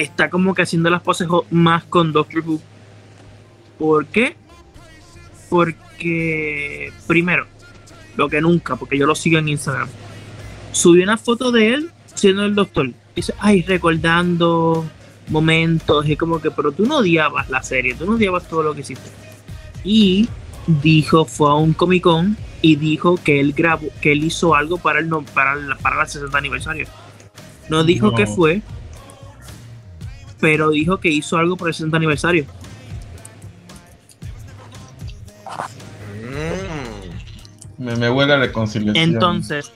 está 0.00 0.30
como 0.30 0.54
que 0.54 0.62
haciendo 0.62 0.90
las 0.90 1.02
poses 1.02 1.28
más 1.50 1.84
con 1.84 2.12
Doctor 2.12 2.42
Who. 2.46 2.60
¿Por 3.78 4.06
qué? 4.06 4.36
Porque, 5.48 6.92
primero, 7.06 7.46
lo 8.16 8.28
que 8.28 8.40
nunca, 8.40 8.76
porque 8.76 8.98
yo 8.98 9.06
lo 9.06 9.14
sigo 9.14 9.38
en 9.38 9.48
Instagram. 9.48 9.88
Subió 10.72 11.02
una 11.04 11.16
foto 11.16 11.50
de 11.52 11.74
él 11.74 11.90
siendo 12.14 12.44
el 12.44 12.54
doctor. 12.54 12.90
Dice, 13.14 13.34
ay, 13.38 13.62
recordando 13.62 14.84
momentos. 15.28 16.08
Y 16.08 16.16
como 16.16 16.40
que, 16.40 16.50
pero 16.50 16.72
tú 16.72 16.86
no 16.86 16.98
odiabas 16.98 17.48
la 17.50 17.62
serie, 17.62 17.94
tú 17.94 18.06
no 18.06 18.12
odiabas 18.12 18.48
todo 18.48 18.62
lo 18.62 18.74
que 18.74 18.80
hiciste. 18.80 19.08
Y 19.84 20.28
dijo, 20.66 21.24
fue 21.24 21.50
a 21.50 21.54
un 21.54 21.72
Comic 21.72 22.02
Con 22.02 22.36
y 22.60 22.76
dijo 22.76 23.16
que 23.22 23.40
él 23.40 23.52
grabó, 23.52 23.86
que 24.00 24.12
él 24.12 24.24
hizo 24.24 24.54
algo 24.54 24.78
para 24.78 24.98
el, 24.98 25.08
para 25.32 25.54
el, 25.54 25.76
para 25.76 26.02
el 26.02 26.08
60 26.08 26.36
aniversario. 26.36 26.86
No 27.70 27.84
dijo 27.84 28.10
No. 28.10 28.14
que 28.16 28.26
fue, 28.26 28.62
pero 30.40 30.70
dijo 30.70 30.98
que 30.98 31.08
hizo 31.08 31.36
algo 31.36 31.56
por 31.56 31.68
el 31.68 31.74
60 31.74 31.96
aniversario. 31.96 32.46
Mm. 36.22 37.82
Me, 37.82 37.96
me 37.96 38.10
huele 38.10 38.32
a 38.32 38.38
reconciliación. 38.38 38.96
Entonces, 38.96 39.72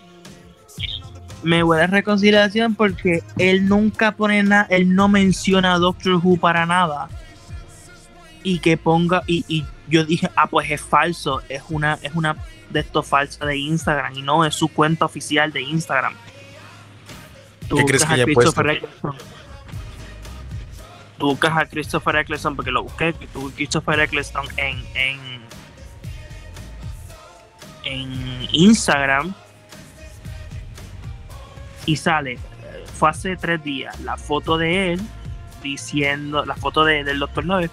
me 1.43 1.63
huele 1.63 1.85
a 1.85 1.87
reconciliación 1.87 2.75
porque 2.75 3.23
él 3.39 3.69
nunca 3.69 4.13
pone 4.13 4.43
nada, 4.43 4.67
él 4.71 4.95
no 4.95 5.09
menciona 5.09 5.75
a 5.75 5.79
Doctor 5.79 6.21
Who 6.23 6.37
para 6.39 6.67
nada. 6.67 7.09
Y 8.45 8.59
que 8.59 8.77
ponga, 8.77 9.23
y, 9.27 9.45
y 9.47 9.65
yo 9.89 10.05
dije, 10.05 10.29
ah, 10.35 10.49
pues 10.49 10.71
es 10.71 10.81
falso, 10.81 11.43
es 11.49 11.63
una, 11.69 11.99
es 12.03 12.13
una 12.15 12.37
de 12.71 12.81
estos 12.81 13.07
falsa 13.07 13.45
de 13.47 13.57
Instagram, 13.57 14.17
y 14.17 14.23
no, 14.23 14.45
es 14.45 14.55
su 14.55 14.69
cuenta 14.69 15.05
oficial 15.05 15.53
de 15.53 15.63
Instagram. 15.63 16.15
Tú 17.69 17.77
¿Qué 17.77 17.85
crees 17.85 18.05
que 18.05 18.11
a 18.11 18.15
haya 18.15 18.25
Christopher 18.25 18.81
puesto? 18.81 19.15
Buscas 21.23 21.57
a 21.57 21.67
Christopher 21.67 22.17
Eccleston 22.17 22.57
porque 22.57 22.71
lo 22.73 22.83
busqué, 22.83 23.13
tú 23.33 23.51
Christopher 23.55 24.01
Eccleston 24.01 24.45
en, 24.57 24.77
en, 24.95 25.21
en 27.85 28.49
Instagram. 28.53 29.33
Y 31.87 31.97
sale, 31.97 32.35
eh, 32.35 32.39
fue 32.95 33.11
hace 33.11 33.37
tres 33.37 33.63
días, 33.65 33.99
la 34.01 34.17
foto 34.17 34.57
de 34.57 34.93
él 34.93 35.01
diciendo, 35.63 36.45
la 36.45 36.55
foto 36.57 36.85
de- 36.85 37.05
del 37.05 37.19
Doctor 37.19 37.45
9, 37.45 37.71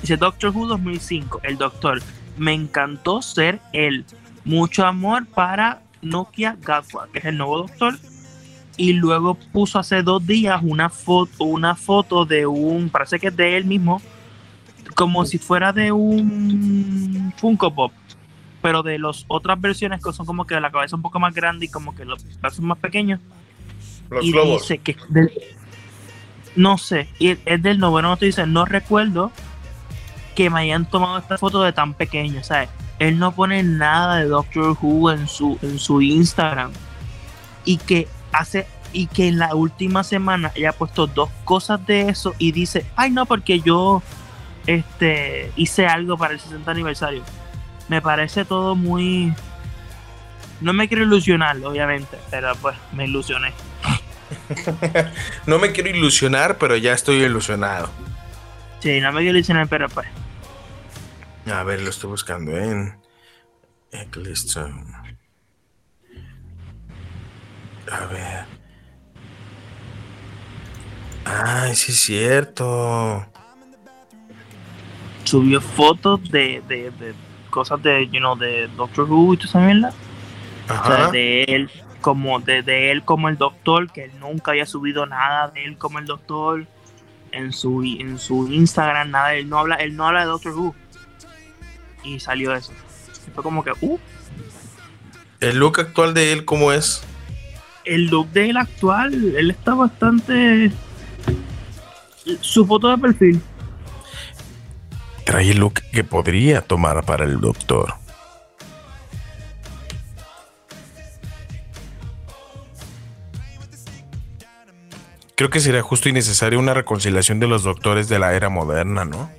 dice 0.00 0.16
Doctor 0.16 0.50
Who 0.50 0.66
2005, 0.66 1.40
el 1.44 1.56
Doctor, 1.58 2.00
me 2.36 2.52
encantó 2.52 3.20
ser 3.22 3.60
él, 3.72 4.04
mucho 4.44 4.84
amor 4.86 5.26
para 5.26 5.82
Nokia 6.02 6.56
Gatwa, 6.60 7.08
que 7.12 7.18
es 7.20 7.24
el 7.26 7.38
nuevo 7.38 7.58
Doctor, 7.58 7.98
y 8.78 8.94
luego 8.94 9.34
puso 9.34 9.78
hace 9.78 10.02
dos 10.02 10.26
días 10.26 10.60
una 10.62 10.88
foto, 10.88 11.44
una 11.44 11.74
foto 11.74 12.24
de 12.24 12.46
un, 12.46 12.88
parece 12.88 13.18
que 13.18 13.26
es 13.28 13.36
de 13.36 13.56
él 13.58 13.64
mismo, 13.66 14.00
como 14.94 15.26
si 15.26 15.36
fuera 15.38 15.72
de 15.74 15.92
un 15.92 17.34
Funko 17.36 17.74
Pop, 17.74 17.92
pero 18.62 18.82
de 18.82 18.98
las 18.98 19.24
otras 19.28 19.60
versiones 19.60 20.02
que 20.02 20.12
son 20.12 20.24
como 20.24 20.46
que 20.46 20.58
la 20.60 20.70
cabeza 20.70 20.96
un 20.96 21.02
poco 21.02 21.20
más 21.20 21.34
grande 21.34 21.66
y 21.66 21.68
como 21.68 21.94
que 21.94 22.04
los 22.06 22.24
brazos 22.40 22.60
más 22.60 22.78
pequeños 22.78 23.20
Los 24.08 24.24
y 24.24 24.32
globos. 24.32 24.62
dice 24.62 24.78
que 24.78 24.96
del- 25.10 25.30
no 26.56 26.78
sé, 26.78 27.08
y 27.18 27.36
es 27.44 27.62
del 27.62 27.78
noveno 27.78 28.16
te 28.16 28.26
dice, 28.26 28.46
no 28.46 28.64
recuerdo 28.64 29.30
que 30.34 30.50
me 30.50 30.60
hayan 30.60 30.88
tomado 30.88 31.18
esta 31.18 31.36
foto 31.36 31.62
de 31.62 31.72
tan 31.72 31.94
pequeño, 31.94 32.42
¿sabes? 32.42 32.68
Él 33.00 33.18
no 33.18 33.32
pone 33.32 33.62
nada 33.62 34.16
de 34.16 34.24
Doctor 34.26 34.76
Who 34.80 35.10
en 35.12 35.28
su, 35.28 35.58
en 35.62 35.78
su 35.78 36.00
Instagram. 36.00 36.72
Y 37.64 37.76
que 37.76 38.08
hace, 38.32 38.66
y 38.92 39.06
que 39.06 39.28
en 39.28 39.38
la 39.38 39.54
última 39.54 40.04
semana 40.04 40.52
ella 40.54 40.70
ha 40.70 40.72
puesto 40.72 41.06
dos 41.06 41.30
cosas 41.44 41.84
de 41.86 42.08
eso 42.08 42.34
y 42.38 42.52
dice, 42.52 42.86
ay 42.96 43.10
no, 43.10 43.26
porque 43.26 43.60
yo 43.60 44.02
este 44.66 45.50
hice 45.56 45.86
algo 45.86 46.16
para 46.16 46.34
el 46.34 46.40
60 46.40 46.70
aniversario. 46.70 47.22
Me 47.88 48.02
parece 48.02 48.44
todo 48.44 48.74
muy. 48.74 49.32
No 50.60 50.72
me 50.72 50.88
quiero 50.88 51.04
ilusionar, 51.04 51.56
obviamente, 51.64 52.18
pero 52.30 52.54
pues 52.56 52.76
me 52.92 53.06
ilusioné. 53.06 53.52
No 55.46 55.58
me 55.58 55.72
quiero 55.72 55.88
ilusionar, 55.88 56.58
pero 56.58 56.76
ya 56.76 56.92
estoy 56.92 57.22
ilusionado. 57.22 57.88
Sí, 58.80 59.00
no 59.00 59.10
me 59.12 59.20
quiero 59.20 59.38
ilusionar, 59.38 59.68
pero 59.68 59.88
pues. 59.88 60.06
A 61.50 61.62
ver, 61.62 61.80
lo 61.80 61.88
estoy 61.88 62.10
buscando 62.10 62.56
en 62.56 62.98
Eccleston. 63.90 64.84
A 67.90 68.06
ver. 68.06 68.44
Ay, 71.24 71.74
sí 71.74 71.92
es 71.92 72.00
cierto. 72.00 73.26
Subió 75.24 75.60
fotos 75.60 76.30
de, 76.30 76.62
de, 76.68 76.90
de 76.92 77.14
cosas 77.50 77.82
de, 77.82 78.08
you 78.08 78.18
know, 78.18 78.36
de 78.36 78.68
Doctor 78.76 79.10
Who 79.10 79.34
y 79.34 79.36
toda 79.36 79.48
esa 79.48 79.58
mierda. 79.60 79.92
O 80.68 80.86
sea, 80.86 81.10
de 81.10 81.44
él 81.44 81.70
como 82.00 82.40
de, 82.40 82.62
de 82.62 82.90
él 82.90 83.04
como 83.04 83.28
el 83.28 83.36
doctor, 83.36 83.90
que 83.90 84.04
él 84.04 84.12
nunca 84.20 84.52
había 84.52 84.66
subido 84.66 85.06
nada 85.06 85.48
de 85.48 85.64
él 85.64 85.78
como 85.78 85.98
el 85.98 86.06
doctor 86.06 86.66
en 87.32 87.52
su 87.52 87.82
en 87.82 88.18
su 88.18 88.48
Instagram, 88.48 89.10
nada, 89.10 89.34
él 89.34 89.48
no 89.48 89.58
habla, 89.58 89.76
él 89.76 89.96
no 89.96 90.06
habla 90.06 90.20
de 90.20 90.26
Doctor 90.26 90.52
Who. 90.52 90.74
Y 92.04 92.20
salió 92.20 92.54
eso. 92.54 92.72
Fue 93.34 93.42
como 93.42 93.62
que, 93.64 93.72
uh, 93.80 93.98
El 95.40 95.58
look 95.58 95.80
actual 95.80 96.14
de 96.14 96.32
él, 96.32 96.44
¿cómo 96.44 96.72
es? 96.72 97.02
El 97.88 98.06
look 98.06 98.28
de 98.32 98.50
él 98.50 98.56
actual, 98.56 99.12
él 99.36 99.50
está 99.50 99.74
bastante 99.74 100.70
su 102.40 102.66
foto 102.66 102.88
de 102.88 102.98
perfil. 102.98 103.40
Trae 105.24 105.50
el 105.50 105.58
look 105.58 105.74
que 105.92 106.04
podría 106.04 106.60
tomar 106.62 107.04
para 107.04 107.24
el 107.24 107.40
doctor. 107.40 107.94
Creo 115.34 115.50
que 115.50 115.60
sería 115.60 115.82
justo 115.82 116.08
y 116.08 116.12
necesario 116.12 116.58
una 116.58 116.74
reconciliación 116.74 117.38
de 117.38 117.46
los 117.46 117.62
doctores 117.62 118.08
de 118.08 118.18
la 118.18 118.34
era 118.34 118.48
moderna, 118.48 119.04
¿no? 119.04 119.30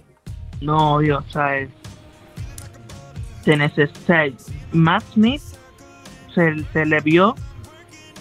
No, 0.62 0.96
obvio, 0.96 1.18
o 1.20 1.32
sea, 1.32 1.58
es- 1.58 1.70
se 3.44 3.58
necesita. 3.58 4.24
Matt 4.72 5.04
Smith 5.14 5.42
se, 6.34 6.64
se 6.72 6.86
le 6.86 7.02
vio 7.02 7.36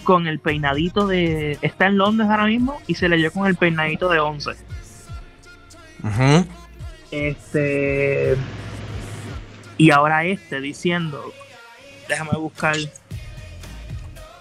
con 0.08 0.26
el 0.26 0.38
peinadito 0.38 1.06
de. 1.06 1.58
Está 1.60 1.84
en 1.84 1.98
Londres 1.98 2.30
ahora 2.30 2.46
mismo 2.46 2.80
y 2.86 2.94
se 2.94 3.10
le 3.10 3.30
con 3.30 3.46
el 3.46 3.56
peinadito 3.56 4.08
de 4.08 4.18
11. 4.18 4.52
Ujú. 6.02 6.46
Este. 7.10 8.34
Y 9.76 9.90
ahora 9.90 10.24
este 10.24 10.62
diciendo. 10.62 11.22
Déjame 12.08 12.30
buscar 12.38 12.74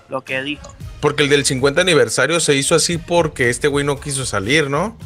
lo 0.07 0.21
que 0.21 0.41
dijo. 0.41 0.73
Porque 1.01 1.23
el 1.23 1.29
del 1.29 1.43
50 1.43 1.81
aniversario 1.81 2.39
se 2.39 2.55
hizo 2.55 2.73
así 2.73 2.97
porque 2.97 3.49
este 3.49 3.67
güey 3.67 3.85
no 3.85 3.99
quiso 3.99 4.25
salir, 4.25 4.69
¿no? 4.69 4.97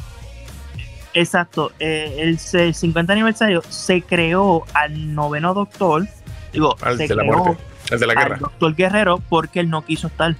Exacto, 1.16 1.72
eh, 1.80 2.18
el 2.20 2.38
se- 2.38 2.72
50 2.72 3.14
aniversario 3.14 3.64
se 3.68 4.04
creó 4.04 4.64
al 4.76 5.16
noveno 5.16 5.56
doctor. 5.56 6.06
Digo, 6.54 6.76
Al 6.82 6.98
se 7.00 7.08
de 7.08 7.16
la 7.16 7.24
creó 7.24 7.38
muerte. 7.46 7.64
El 7.92 8.00
de 8.00 8.08
la 8.08 8.14
al 8.14 8.20
guerra. 8.20 8.38
doctor 8.40 8.76
Guerrero 8.76 9.22
porque 9.30 9.60
él 9.60 9.70
no 9.70 9.86
quiso 9.86 10.08
estar. 10.08 10.36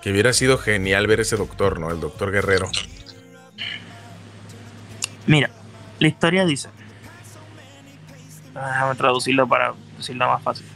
Que 0.00 0.12
hubiera 0.12 0.32
sido 0.32 0.56
genial 0.56 1.06
ver 1.08 1.20
ese 1.20 1.36
doctor, 1.36 1.80
¿no? 1.80 1.90
El 1.90 2.00
doctor 2.00 2.30
guerrero. 2.30 2.70
Mira, 5.26 5.50
la 5.98 6.08
historia 6.08 6.46
dice. 6.46 6.68
Déjame 8.54 8.94
traducirlo 8.94 9.46
para 9.48 9.74
decirlo 9.96 10.28
más 10.28 10.42
fácil. 10.42 10.66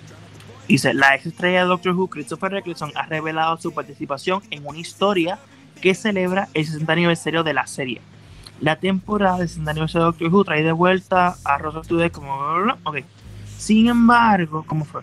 Dice, 0.67 0.93
la 0.95 1.15
ex 1.15 1.27
estrella 1.27 1.63
de 1.63 1.67
Doctor 1.67 1.95
Who, 1.95 2.09
Christopher 2.09 2.55
Eccleston, 2.55 2.93
ha 2.95 3.07
revelado 3.07 3.57
su 3.57 3.73
participación 3.73 4.43
en 4.51 4.67
una 4.67 4.79
historia 4.79 5.39
que 5.81 5.95
celebra 5.95 6.49
el 6.55 6.67
60 6.67 6.93
aniversario 6.93 7.43
de 7.43 7.55
la 7.55 7.67
serie. 7.67 8.01
La 8.61 8.77
temporada 8.77 9.39
del 9.39 9.49
60 9.49 9.71
aniversario 9.71 10.07
de 10.07 10.13
Doctor 10.13 10.29
Who 10.29 10.45
trae 10.45 10.63
de 10.63 10.73
vuelta 10.73 11.37
a 11.45 11.59
Rosa 11.59 11.83
Today 11.83 12.11
como... 12.11 12.37
bla, 12.37 12.53
bla, 12.53 12.63
bla. 12.63 12.79
Ok. 12.85 13.05
Sin 13.61 13.89
embargo, 13.89 14.65
¿cómo 14.67 14.87
fue? 14.87 15.03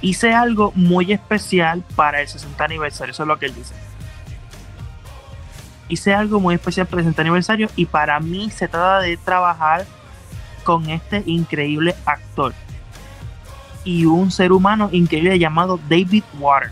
Hice 0.00 0.32
algo 0.32 0.72
muy 0.74 1.12
especial 1.12 1.84
para 1.94 2.22
el 2.22 2.28
60 2.28 2.64
aniversario, 2.64 3.12
eso 3.12 3.24
es 3.24 3.28
lo 3.28 3.38
que 3.38 3.46
él 3.46 3.54
dice 3.54 3.74
hice 5.88 6.14
algo 6.14 6.40
muy 6.40 6.54
especial 6.54 6.86
para 6.86 7.00
el 7.00 7.04
60 7.04 7.22
aniversario 7.22 7.68
y 7.76 7.84
para 7.84 8.18
mí 8.18 8.50
se 8.50 8.68
trata 8.68 9.00
de 9.00 9.16
trabajar 9.18 9.86
con 10.64 10.88
este 10.88 11.22
increíble 11.26 11.94
actor 12.06 12.54
y 13.84 14.06
un 14.06 14.30
ser 14.30 14.52
humano 14.52 14.88
increíble 14.92 15.38
llamado 15.38 15.78
David 15.90 16.24
Water. 16.38 16.70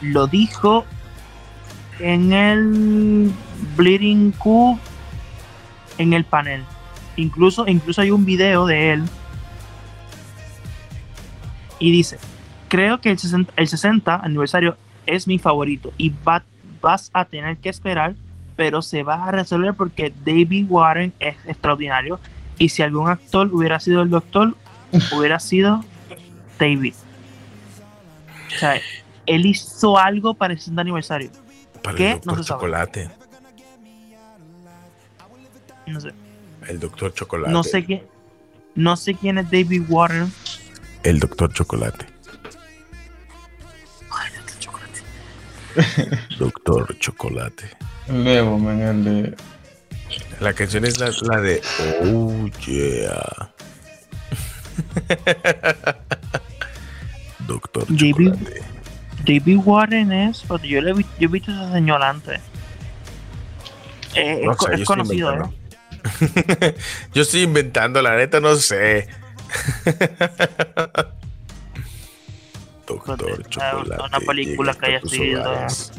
Lo 0.00 0.26
dijo 0.26 0.84
en 2.00 2.32
el 2.32 3.32
Bleeding 3.76 4.32
Cube 4.32 4.80
en 5.98 6.12
el 6.12 6.24
panel. 6.24 6.62
Incluso, 7.16 7.66
incluso 7.66 8.00
hay 8.00 8.10
un 8.10 8.24
video 8.24 8.66
de 8.66 8.92
él. 8.92 9.04
Y 11.78 11.90
dice, 11.90 12.18
creo 12.68 13.00
que 13.00 13.10
el 13.10 13.18
60, 13.18 13.52
el 13.56 13.68
60 13.68 14.16
aniversario 14.16 14.76
es 15.06 15.26
mi 15.26 15.38
favorito 15.38 15.92
y 15.98 16.12
va 16.26 16.44
vas 16.82 17.10
a 17.14 17.24
tener 17.24 17.56
que 17.56 17.70
esperar, 17.70 18.14
pero 18.56 18.82
se 18.82 19.02
va 19.02 19.24
a 19.24 19.30
resolver 19.30 19.72
porque 19.72 20.12
David 20.24 20.66
Warren 20.68 21.14
es 21.18 21.36
extraordinario. 21.46 22.20
Y 22.58 22.68
si 22.68 22.82
algún 22.82 23.08
actor 23.08 23.48
hubiera 23.52 23.80
sido 23.80 24.02
el 24.02 24.10
doctor, 24.10 24.54
hubiera 25.16 25.40
sido 25.40 25.82
David. 26.58 26.94
O 28.54 28.58
sea, 28.58 28.78
él 29.24 29.46
hizo 29.46 29.96
algo 29.96 30.34
para 30.34 30.52
el 30.52 30.58
60 30.58 30.82
aniversario. 30.82 31.30
Para 31.82 31.96
¿Qué? 31.96 32.10
el 32.12 32.20
doctor 32.20 32.36
No 32.36 32.42
se 32.42 32.48
sabe. 32.48 33.21
Chocolate. 35.86 35.92
No 35.92 36.00
sé, 36.00 36.12
El 36.68 36.80
doctor 36.80 37.12
Chocolate. 37.14 37.52
no 37.52 37.62
sé 37.64 37.84
qué. 37.84 38.06
No 38.74 38.96
sé 38.96 39.14
quién 39.14 39.38
es 39.38 39.50
David 39.50 39.82
Warren. 39.88 40.32
El 41.02 41.18
doctor 41.20 41.52
Chocolate. 41.52 42.06
Doctor 46.38 46.98
Chocolate. 46.98 47.64
Nuevo, 48.08 48.58
man, 48.58 48.80
el 48.82 49.04
de. 49.04 49.34
La 50.40 50.52
canción 50.52 50.84
es 50.84 50.98
la, 51.00 51.10
la 51.22 51.40
de 51.40 51.62
Oh 52.04 52.46
yeah. 52.66 53.50
Doctor 57.46 57.86
David- 57.88 58.32
Chocolate. 58.34 58.62
David 59.26 59.56
Warren 59.64 60.12
es. 60.12 60.42
Porque 60.42 60.68
yo, 60.68 60.80
le 60.82 60.92
yo 60.94 61.00
he 61.20 61.26
visto 61.26 61.50
a 61.52 61.64
ese 61.64 61.72
señor 61.72 62.02
antes. 62.02 62.40
Eh, 64.14 64.42
No 64.44 64.52
es, 64.52 64.80
es 64.80 64.86
conocido, 64.86 65.32
¿eh? 65.32 65.42
Yo 67.14 67.22
estoy 67.22 67.42
inventando, 67.42 68.00
la 68.02 68.16
neta 68.16 68.40
no 68.40 68.56
sé. 68.56 69.08
Doctor 72.86 73.48
Chocolate. 73.48 74.02
una 74.02 74.20
película 74.20 74.72
llega 74.72 74.80
que 74.80 74.86
haya 74.86 74.98
a 74.98 75.00
tus 75.00 75.10
sido- 75.12 75.40
hogares. 75.40 75.92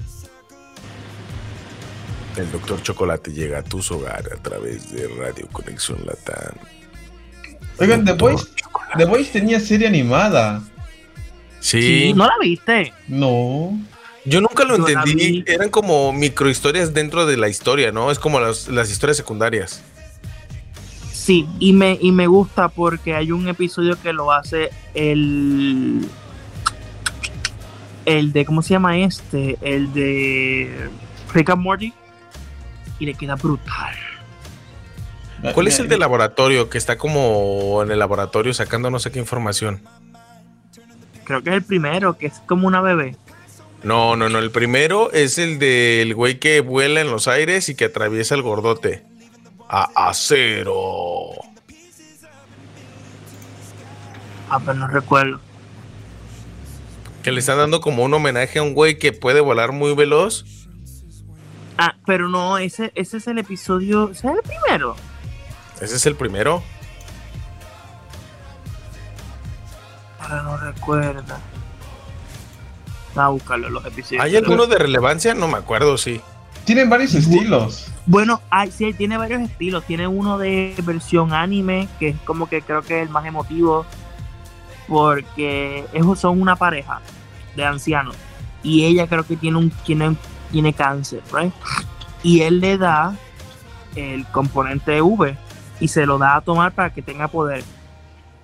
El 2.35 2.51
Doctor 2.51 2.81
Chocolate 2.81 3.31
llega 3.31 3.59
a 3.59 3.63
tus 3.63 3.91
hogares 3.91 4.33
a 4.33 4.37
través 4.41 4.91
de 4.91 5.07
Radio 5.07 5.47
Conexión 5.51 5.99
Latam. 6.05 6.55
Oigan, 7.79 8.03
The 8.05 8.13
Voice, 8.13 8.47
The 8.97 9.05
Voice 9.05 9.31
tenía 9.31 9.59
serie 9.59 9.87
animada. 9.87 10.61
Sí, 11.59 11.81
Sí, 12.09 12.13
¿No 12.13 12.25
la 12.25 12.33
viste? 12.41 12.91
No. 13.07 13.79
Yo 14.25 14.41
nunca 14.41 14.63
lo 14.63 14.75
entendí. 14.75 15.43
Eran 15.47 15.69
como 15.69 16.13
microhistorias 16.13 16.93
dentro 16.93 17.25
de 17.25 17.37
la 17.37 17.49
historia, 17.49 17.91
¿no? 17.91 18.11
Es 18.11 18.19
como 18.19 18.39
las, 18.39 18.67
las 18.67 18.89
historias 18.89 19.17
secundarias. 19.17 19.83
Sí, 21.11 21.47
y 21.59 21.73
me, 21.73 21.97
y 22.01 22.11
me 22.11 22.27
gusta 22.27 22.67
porque 22.69 23.15
hay 23.15 23.31
un 23.31 23.47
episodio 23.47 24.01
que 24.01 24.11
lo 24.11 24.31
hace 24.31 24.71
el. 24.93 26.05
El 28.05 28.33
de. 28.33 28.45
¿Cómo 28.45 28.61
se 28.61 28.71
llama 28.71 28.97
este? 28.97 29.57
El 29.61 29.93
de. 29.93 30.89
Rick 31.33 31.49
and 31.49 31.61
Morty. 31.61 31.93
Y 32.99 33.05
le 33.05 33.13
queda 33.13 33.35
brutal. 33.35 33.95
¿Cuál 35.53 35.67
es 35.67 35.79
el 35.79 35.89
de 35.89 35.97
laboratorio 35.97 36.69
que 36.69 36.77
está 36.77 36.97
como 36.97 37.81
en 37.83 37.91
el 37.91 37.99
laboratorio 37.99 38.53
sacando 38.53 38.89
no 38.89 38.99
sé 38.99 39.11
qué 39.11 39.19
información? 39.19 39.81
Creo 41.25 41.43
que 41.43 41.49
es 41.49 41.55
el 41.55 41.63
primero, 41.63 42.17
que 42.17 42.27
es 42.27 42.41
como 42.45 42.67
una 42.67 42.81
bebé. 42.81 43.17
No, 43.83 44.15
no, 44.15 44.29
no. 44.29 44.39
El 44.39 44.51
primero 44.51 45.11
es 45.11 45.37
el 45.37 45.59
del 45.59 46.15
güey 46.15 46.39
que 46.39 46.61
vuela 46.61 47.01
en 47.01 47.11
los 47.11 47.27
aires 47.27 47.67
y 47.69 47.75
que 47.75 47.85
atraviesa 47.85 48.35
el 48.35 48.41
gordote. 48.41 49.03
A 49.67 50.07
acero. 50.07 51.31
Ah, 54.49 54.59
pero 54.59 54.75
no 54.75 54.87
recuerdo. 54.87 55.39
Que 57.23 57.31
le 57.31 57.39
están 57.39 57.57
dando 57.57 57.81
como 57.81 58.03
un 58.03 58.13
homenaje 58.13 58.59
a 58.59 58.63
un 58.63 58.73
güey 58.73 58.99
que 58.99 59.11
puede 59.11 59.41
volar 59.41 59.71
muy 59.71 59.95
veloz. 59.95 60.45
Ah, 61.77 61.95
pero 62.05 62.29
no, 62.29 62.57
ese, 62.57 62.91
ese 62.95 63.17
es 63.17 63.27
el 63.27 63.39
episodio. 63.39 64.11
¿Ese 64.11 64.27
es 64.27 64.33
el 64.35 64.41
primero? 64.43 64.95
Ese 65.81 65.95
es 65.95 66.05
el 66.05 66.15
primero. 66.15 66.63
Ahora 70.19 70.43
no 70.43 70.57
recuerdo. 70.57 71.52
Va 73.17 73.25
a 73.25 73.29
buscarlo 73.29 73.69
los 73.69 73.85
episodios. 73.85 74.23
¿Hay 74.23 74.35
alguno 74.35 74.65
de 74.65 74.77
relevancia? 74.77 75.33
No 75.33 75.47
me 75.47 75.57
acuerdo, 75.57 75.97
sí. 75.97 76.21
Tienen 76.65 76.89
varios 76.89 77.13
estilos. 77.13 77.91
Bueno, 78.05 78.41
hay, 78.49 78.71
sí, 78.71 78.93
tiene 78.93 79.17
varios 79.17 79.41
estilos. 79.41 79.83
Tiene 79.85 80.07
uno 80.07 80.37
de 80.37 80.73
versión 80.83 81.33
anime, 81.33 81.87
que 81.99 82.09
es 82.09 82.15
como 82.25 82.47
que 82.47 82.61
creo 82.61 82.81
que 82.81 83.01
es 83.01 83.07
el 83.07 83.09
más 83.09 83.25
emotivo, 83.25 83.85
porque 84.87 85.85
ellos 85.93 86.19
son 86.19 86.41
una 86.41 86.55
pareja 86.55 87.01
de 87.55 87.65
ancianos 87.65 88.15
y 88.63 88.85
ella 88.85 89.07
creo 89.07 89.25
que 89.25 89.35
tiene 89.35 89.57
un 89.57 89.69
tiene, 89.69 90.15
tiene 90.51 90.73
cáncer, 90.73 91.21
right? 91.33 91.53
Y 92.23 92.41
él 92.41 92.61
le 92.61 92.77
da 92.77 93.15
el 93.95 94.25
componente 94.27 95.01
V 95.01 95.37
y 95.79 95.87
se 95.89 96.05
lo 96.05 96.17
da 96.17 96.37
a 96.37 96.41
tomar 96.41 96.71
para 96.71 96.91
que 96.91 97.01
tenga 97.01 97.27
poder, 97.27 97.63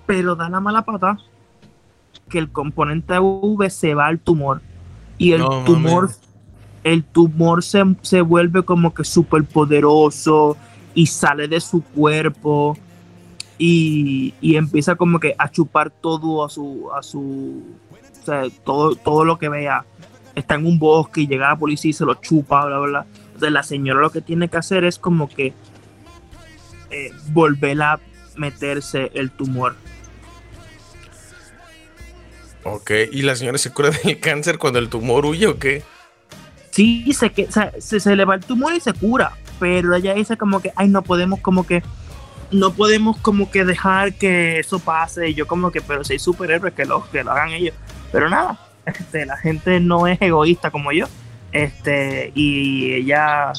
pero 0.06 0.36
da 0.36 0.48
la 0.48 0.60
mala 0.60 0.82
pata 0.82 1.16
que 2.30 2.38
el 2.38 2.50
componente 2.50 3.18
V 3.18 3.68
se 3.68 3.94
va 3.94 4.06
al 4.06 4.18
tumor 4.18 4.62
y 5.18 5.32
el 5.32 5.40
No, 5.40 5.64
tumor 5.64 6.10
el 6.84 7.04
tumor 7.04 7.62
se, 7.62 7.82
se 8.02 8.22
vuelve 8.22 8.62
como 8.62 8.94
que 8.94 9.04
súper 9.04 9.44
poderoso 9.44 10.56
y 10.94 11.06
sale 11.06 11.46
de 11.46 11.60
su 11.60 11.82
cuerpo 11.82 12.76
y, 13.58 14.32
y 14.40 14.56
empieza 14.56 14.94
como 14.94 15.20
que 15.20 15.34
a 15.36 15.50
chupar 15.50 15.90
todo 15.90 16.44
a 16.44 16.48
su, 16.48 16.88
a 16.96 17.02
su, 17.02 17.62
o 18.22 18.24
sea, 18.24 18.44
todo, 18.64 18.94
todo 18.96 19.24
lo 19.24 19.38
que 19.38 19.48
vea. 19.48 19.84
Está 20.34 20.54
en 20.54 20.64
un 20.64 20.78
bosque 20.78 21.22
y 21.22 21.26
llega 21.26 21.48
la 21.48 21.58
policía 21.58 21.90
y 21.90 21.92
se 21.92 22.06
lo 22.06 22.14
chupa, 22.14 22.64
bla, 22.64 22.78
bla, 22.78 22.88
bla. 22.88 23.06
Entonces 23.26 23.52
la 23.52 23.62
señora 23.62 24.00
lo 24.00 24.10
que 24.10 24.22
tiene 24.22 24.48
que 24.48 24.56
hacer 24.56 24.84
es 24.84 24.98
como 24.98 25.28
que 25.28 25.52
eh, 26.90 27.12
volver 27.32 27.82
a 27.82 28.00
meterse 28.36 29.10
el 29.14 29.30
tumor. 29.30 29.76
Ok. 32.64 32.90
¿Y 33.12 33.22
la 33.22 33.36
señora 33.36 33.58
se 33.58 33.70
cura 33.70 33.90
del 33.90 34.20
cáncer 34.20 34.58
cuando 34.58 34.78
el 34.78 34.88
tumor 34.88 35.26
huye 35.26 35.46
o 35.46 35.58
qué? 35.58 35.82
Sí, 36.70 37.12
se, 37.12 37.30
que, 37.30 37.44
o 37.44 37.52
sea, 37.52 37.72
se, 37.78 38.00
se 38.00 38.14
le 38.14 38.24
va 38.24 38.36
el 38.36 38.44
tumor 38.44 38.74
y 38.74 38.80
se 38.80 38.92
cura, 38.92 39.32
pero 39.58 39.94
ella 39.94 40.14
dice 40.14 40.36
como 40.36 40.60
que, 40.60 40.72
ay, 40.76 40.88
no 40.88 41.02
podemos 41.02 41.40
como 41.40 41.66
que, 41.66 41.82
no 42.52 42.72
podemos 42.72 43.16
como 43.18 43.50
que 43.50 43.64
dejar 43.64 44.14
que 44.14 44.60
eso 44.60 44.78
pase, 44.78 45.30
y 45.30 45.34
yo 45.34 45.46
como 45.46 45.72
que, 45.72 45.80
pero 45.80 46.04
si 46.04 46.14
hay 46.14 46.18
superhéroes 46.20 46.74
que 46.74 46.84
lo, 46.84 47.08
que 47.10 47.24
lo 47.24 47.32
hagan 47.32 47.50
ellos, 47.50 47.74
pero 48.12 48.30
nada, 48.30 48.60
este, 48.86 49.26
la 49.26 49.36
gente 49.36 49.80
no 49.80 50.06
es 50.06 50.22
egoísta 50.22 50.70
como 50.70 50.92
yo, 50.92 51.06
este, 51.50 52.30
y 52.36 52.92
ella 52.94 53.52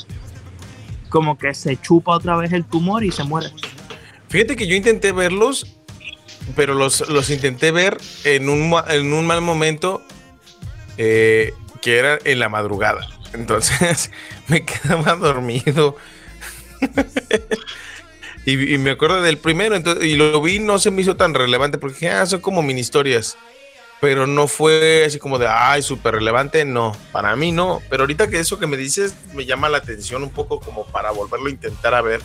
como 1.10 1.38
que 1.38 1.53
se 1.53 1.76
chupa 1.76 2.14
otra 2.14 2.38
vez 2.38 2.53
el 2.53 2.64
tumor 2.64 3.03
y 3.03 3.11
se 3.11 3.26
muere. 3.26 3.49
Fíjate 4.30 4.56
que 4.56 4.65
yo 4.65 4.76
intenté 4.78 5.11
verlos, 5.11 5.81
pero 6.56 6.73
los, 6.73 7.07
los 7.10 7.30
intenté 7.30 7.72
ver 7.72 7.98
en 8.23 8.49
un, 8.49 8.73
en 8.90 9.14
un 9.14 9.26
mal 9.26 9.41
momento 9.41 10.02
eh, 10.98 11.53
que 11.82 11.98
era 11.98 12.19
en 12.23 12.40
la 12.40 12.49
madrugada. 12.49 13.07
Entonces 13.34 14.11
me 14.48 14.65
quedaba 14.65 15.15
dormido. 15.15 15.95
y, 18.45 18.73
y 18.73 18.78
me 18.78 18.91
acuerdo 18.91 19.22
del 19.22 19.38
primero, 19.38 19.76
entonces, 19.76 20.06
y 20.06 20.15
lo 20.15 20.41
vi, 20.41 20.60
no 20.60 20.80
se 20.80 20.91
me 20.91 21.02
hizo 21.02 21.15
tan 21.15 21.34
relevante 21.34 21.78
porque 21.78 21.95
dije, 21.95 22.10
ah, 22.10 22.26
son 22.26 22.41
como 22.41 22.61
mini 22.61 22.82
historias. 22.82 23.38
Pero 23.99 24.26
no 24.26 24.48
fue 24.48 25.06
así 25.06 25.19
como 25.19 25.38
de, 25.38 25.48
ay, 25.48 25.84
súper 25.84 26.15
relevante, 26.15 26.65
no, 26.65 26.98
para 27.11 27.36
mí 27.36 27.52
no. 27.52 27.84
Pero 27.88 28.03
ahorita 28.03 28.30
que 28.30 28.40
eso 28.40 28.57
que 28.57 28.65
me 28.65 28.76
dices 28.76 29.14
me 29.34 29.45
llama 29.45 29.69
la 29.69 29.78
atención 29.78 30.23
un 30.23 30.32
poco 30.32 30.60
como 30.60 30.88
para 30.88 31.11
volverlo 31.11 31.48
a 31.48 31.52
intentar 31.52 31.94
a 31.94 32.02
ver. 32.02 32.19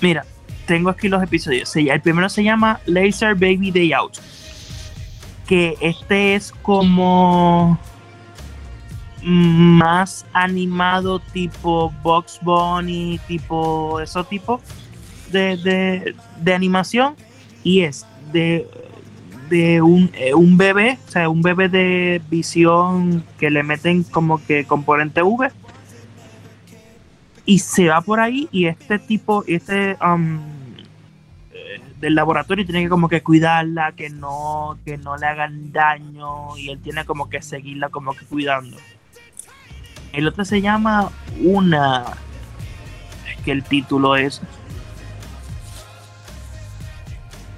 Mira, 0.00 0.24
tengo 0.66 0.90
aquí 0.90 1.08
los 1.08 1.22
episodios. 1.22 1.74
El 1.76 2.00
primero 2.00 2.28
se 2.28 2.44
llama 2.44 2.80
Laser 2.86 3.34
Baby 3.34 3.70
Day 3.70 3.92
Out. 3.92 4.18
Que 5.46 5.76
este 5.80 6.34
es 6.34 6.52
como 6.62 7.78
más 9.22 10.26
animado 10.32 11.20
tipo 11.20 11.92
Box 12.02 12.38
Bunny, 12.42 13.20
tipo 13.28 14.00
eso 14.00 14.24
tipo 14.24 14.60
de, 15.30 15.56
de, 15.56 16.14
de 16.38 16.54
animación. 16.54 17.14
Y 17.64 17.82
es 17.82 18.06
de, 18.32 18.66
de 19.48 19.82
un, 19.82 20.10
eh, 20.14 20.34
un 20.34 20.56
bebé, 20.56 20.98
o 21.06 21.10
sea, 21.10 21.28
un 21.28 21.42
bebé 21.42 21.68
de 21.68 22.22
visión 22.30 23.24
que 23.38 23.50
le 23.50 23.62
meten 23.62 24.02
como 24.04 24.44
que 24.44 24.64
componente 24.64 25.22
V 25.22 25.50
y 27.44 27.58
se 27.58 27.88
va 27.88 28.00
por 28.00 28.20
ahí 28.20 28.48
y 28.52 28.66
este 28.66 28.98
tipo, 28.98 29.44
este 29.46 29.96
um, 30.04 30.40
eh, 31.52 31.80
del 32.00 32.14
laboratorio 32.14 32.64
tiene 32.64 32.82
que 32.82 32.88
como 32.88 33.08
que 33.08 33.22
cuidarla, 33.22 33.92
que 33.92 34.10
no, 34.10 34.78
que 34.84 34.96
no 34.98 35.16
le 35.16 35.26
hagan 35.26 35.72
daño 35.72 36.56
y 36.56 36.70
él 36.70 36.80
tiene 36.80 37.04
como 37.04 37.28
que 37.28 37.42
seguirla 37.42 37.88
como 37.88 38.14
que 38.14 38.24
cuidando. 38.26 38.76
El 40.12 40.28
otro 40.28 40.44
se 40.44 40.60
llama 40.60 41.10
una, 41.42 42.04
es 43.28 43.42
que 43.42 43.50
el 43.52 43.64
título 43.64 44.14
es, 44.14 44.42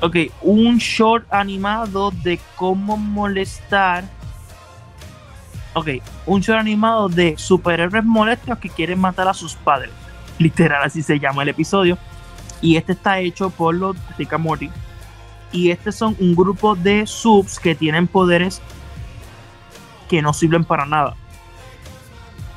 ok, 0.01 0.17
un 0.43 0.79
short 0.79 1.27
animado 1.33 2.11
de 2.11 2.39
cómo 2.55 2.97
molestar 2.97 4.05
Ok, 5.75 5.89
un 6.27 6.43
show 6.43 6.57
animado 6.57 7.09
de 7.09 7.35
superhéroes 7.37 8.05
molestos 8.05 8.59
que 8.59 8.69
quieren 8.69 8.99
matar 9.01 9.29
a 9.29 9.35
sus 9.35 9.55
padres. 9.55 9.91
Literal, 10.39 10.83
así 10.85 11.03
se 11.03 11.19
llama 11.19 11.43
el 11.43 11.49
episodio. 11.51 11.99
Y 12.61 12.77
este 12.77 12.93
está 12.93 13.19
hecho 13.21 13.51
por 13.51 13.75
los 13.75 13.97
Rick 14.17 14.33
and 14.33 14.45
Morty. 14.45 14.71
Y 15.53 15.71
este 15.71 15.93
son 15.93 16.17
un 16.19 16.35
grupo 16.35 16.75
de 16.75 17.07
subs 17.07 17.59
que 17.61 17.75
tienen 17.75 18.07
poderes 18.07 18.61
que 20.09 20.23
no 20.23 20.33
sirven 20.33 20.65
para 20.65 20.87
nada. 20.87 21.15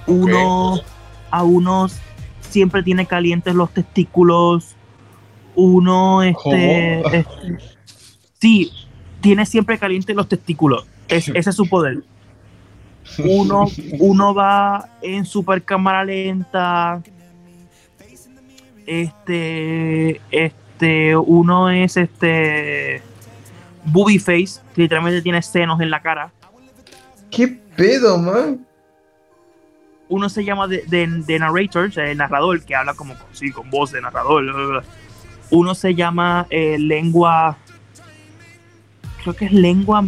Uno 0.06 0.80
a 1.31 1.44
unos 1.44 1.98
siempre 2.41 2.81
tiene 2.84 3.06
calientes 3.06 3.53
los 3.53 3.69
testículos. 3.72 4.76
Uno, 5.56 6.22
este, 6.23 7.02
este, 7.18 7.57
sí, 8.39 8.72
tiene 9.22 9.45
siempre 9.45 9.77
calientes 9.77 10.15
los 10.15 10.27
testículos. 10.30 10.85
Es- 11.07 11.27
ese 11.34 11.49
es 11.49 11.56
su 11.56 11.68
poder. 11.68 12.03
Uno, 13.20 13.66
uno 14.00 14.34
va 14.34 14.90
en 15.02 15.26
super 15.26 15.64
cámara 15.64 16.04
lenta. 16.04 17.02
Este, 18.86 20.22
este, 20.32 21.16
uno 21.18 21.70
es 21.70 21.98
este 21.98 23.02
booby 23.86 24.18
face, 24.20 24.62
que 24.74 24.82
literalmente 24.84 25.22
tiene 25.22 25.42
senos 25.42 25.82
en 25.82 25.90
la 25.90 26.02
cara. 26.02 26.32
¿Qué 27.30 27.48
pedo, 27.48 28.18
man? 28.18 28.66
Uno 30.10 30.30
se 30.30 30.46
llama 30.46 30.68
de, 30.68 30.84
de, 30.88 31.06
de 31.06 31.40
narrator, 31.40 31.90
o 31.90 31.92
sea, 31.92 32.10
el 32.10 32.18
narrador, 32.18 32.64
que 32.64 32.76
habla 32.76 32.94
como 32.94 33.14
con- 33.18 33.28
sí, 33.36 33.52
con 33.52 33.70
voz 33.70 33.92
de 33.92 34.00
narrador. 34.02 34.44
bla, 34.44 34.54
bla, 34.54 34.66
bla. 34.68 34.84
Uno 35.50 35.76
se 35.76 35.94
llama 35.94 36.48
eh, 36.50 36.78
lengua. 36.80 37.58
Creo 39.22 39.36
que 39.36 39.46
es 39.46 39.52
lengua. 39.52 40.06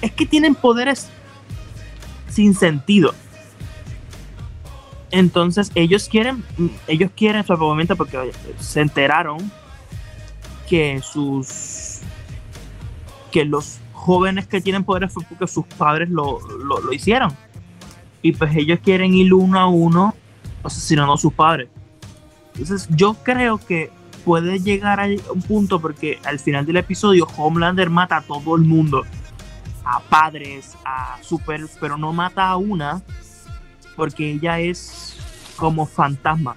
Es 0.00 0.12
que 0.12 0.24
tienen 0.24 0.54
poderes 0.54 1.10
sin 2.32 2.54
sentido. 2.54 3.14
Entonces 5.10 5.70
ellos 5.74 6.08
quieren, 6.08 6.42
ellos 6.86 7.10
quieren 7.14 7.44
su 7.44 7.96
porque 7.96 8.32
se 8.58 8.80
enteraron 8.80 9.38
que 10.68 11.00
sus 11.02 12.00
que 13.30 13.44
los 13.44 13.78
jóvenes 13.92 14.46
que 14.46 14.60
tienen 14.60 14.84
poderes 14.84 15.12
fue 15.12 15.24
porque 15.24 15.46
sus 15.46 15.66
padres 15.66 16.08
lo, 16.10 16.40
lo, 16.58 16.80
lo 16.80 16.92
hicieron. 16.92 17.32
Y 18.22 18.32
pues 18.32 18.54
ellos 18.56 18.78
quieren 18.82 19.14
ir 19.14 19.32
uno 19.34 19.58
a 19.58 19.66
uno 19.66 20.14
asesinando 20.62 21.14
a 21.14 21.18
sus 21.18 21.32
padres. 21.32 21.68
Entonces 22.54 22.88
yo 22.90 23.14
creo 23.22 23.58
que 23.58 23.90
puede 24.24 24.60
llegar 24.60 25.00
a 25.00 25.06
un 25.32 25.42
punto 25.42 25.80
porque 25.80 26.18
al 26.24 26.38
final 26.38 26.64
del 26.64 26.76
episodio 26.76 27.26
Homelander 27.36 27.90
mata 27.90 28.18
a 28.18 28.22
todo 28.22 28.56
el 28.56 28.62
mundo. 28.62 29.02
A 29.84 30.00
padres, 30.00 30.76
a 30.84 31.18
super, 31.22 31.60
pero 31.80 31.96
no 31.96 32.12
mata 32.12 32.48
a 32.48 32.56
una 32.56 33.02
porque 33.96 34.30
ella 34.30 34.58
es 34.58 35.16
como 35.56 35.86
fantasma. 35.86 36.56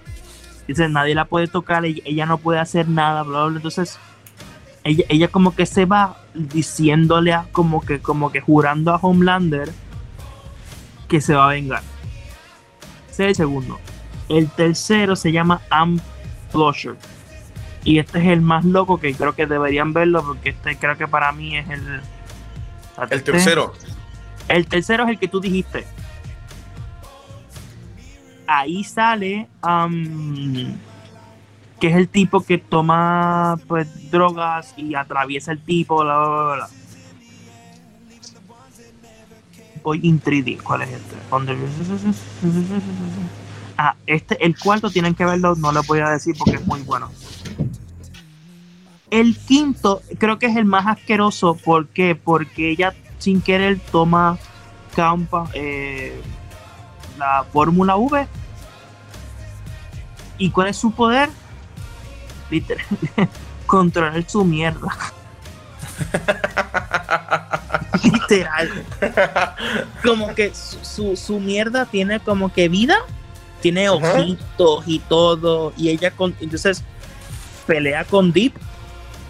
Dice, 0.68 0.90
nadie 0.90 1.16
la 1.16 1.26
puede 1.26 1.48
tocar, 1.48 1.86
ella, 1.86 2.26
no 2.26 2.38
puede 2.38 2.60
hacer 2.60 2.88
nada, 2.88 3.24
bla, 3.24 3.40
bla, 3.40 3.48
bla. 3.48 3.58
Entonces, 3.58 4.00
ella, 4.84 5.04
ella 5.10 5.28
como 5.28 5.56
que 5.56 5.66
se 5.66 5.86
va 5.86 6.18
diciéndole 6.34 7.34
a, 7.34 7.48
como 7.52 7.82
que, 7.82 8.00
como 8.00 8.32
que 8.32 8.42
jurando 8.42 8.92
a 8.92 8.98
Homelander 8.98 9.72
que 11.08 11.22
se 11.22 11.36
va 11.36 11.46
a 11.46 11.54
vengar. 11.54 11.84
Ese 13.10 13.24
es 13.24 13.30
el 13.30 13.36
segundo. 13.36 13.80
El 14.28 14.50
tercero 14.50 15.16
se 15.16 15.32
llama 15.32 15.62
Unplusher. 15.72 16.96
Y 17.84 18.00
este 18.00 18.18
es 18.20 18.26
el 18.26 18.42
más 18.42 18.66
loco 18.66 19.00
que 19.00 19.14
creo 19.14 19.36
que 19.36 19.46
deberían 19.46 19.94
verlo 19.94 20.26
porque 20.26 20.50
este 20.50 20.76
creo 20.78 20.98
que 20.98 21.08
para 21.08 21.32
mí 21.32 21.56
es 21.56 21.70
el... 21.70 22.02
El 23.10 23.24
tercero. 23.24 23.74
El 24.48 24.68
tercero 24.68 25.04
es 25.04 25.10
el 25.10 25.20
que 25.20 25.28
tú 25.28 25.40
dijiste. 25.40 25.86
Ahí 28.48 28.84
sale 28.84 29.48
am, 29.62 30.78
que 31.80 31.88
es 31.88 31.96
el 31.96 32.08
tipo 32.08 32.42
que 32.42 32.58
toma 32.58 33.60
pues 33.68 34.12
drogas 34.12 34.74
y 34.78 34.96
atraviesa 34.96 35.52
el 35.52 35.60
tipo, 35.60 36.04
bla 36.04 36.18
bla 36.20 36.56
bla. 36.56 36.70
Voy 39.84 40.00
in 40.04 40.22
3D. 40.22 40.62
¿Cuál 40.62 40.84
es 40.84 40.90
este? 40.90 41.16
Ah, 43.78 43.96
este, 44.08 44.44
el 44.44 44.58
cuarto 44.58 44.90
tienen 44.90 45.14
que 45.16 45.26
verlo, 45.26 45.56
no 45.56 45.72
lo 45.72 45.84
voy 45.84 46.00
a 46.00 46.10
decir 46.10 46.36
porque 46.38 46.56
es 46.56 46.66
muy 46.66 46.82
bueno. 46.82 47.12
El 49.16 49.38
quinto 49.38 50.02
creo 50.18 50.40
que 50.40 50.48
es 50.48 50.58
el 50.58 50.66
más 50.66 50.86
asqueroso. 50.88 51.56
¿Por 51.56 51.88
qué? 51.88 52.16
Porque 52.16 52.70
ella 52.70 52.94
sin 53.18 53.42
querer 53.42 53.80
toma 53.80 54.38
campa, 54.94 55.50
eh, 55.54 56.22
la 57.18 57.46
Fórmula 57.54 57.96
V. 57.96 58.28
¿Y 60.38 60.50
cuál 60.50 60.68
es 60.68 60.76
su 60.76 60.92
poder? 60.92 61.30
Literal, 62.50 62.86
controlar 63.66 64.30
su 64.30 64.44
mierda. 64.44 64.94
Literal. 68.04 68.84
Como 70.04 70.36
que 70.36 70.54
su, 70.54 70.78
su, 70.84 71.16
su 71.16 71.40
mierda 71.40 71.86
tiene 71.86 72.20
como 72.20 72.52
que 72.52 72.68
vida, 72.68 72.98
tiene 73.62 73.88
ojitos 73.88 74.84
y 74.86 75.00
todo. 75.00 75.72
Y 75.78 75.88
ella 75.88 76.12
con, 76.12 76.36
entonces 76.42 76.84
pelea 77.66 78.04
con 78.04 78.34
Deep 78.34 78.56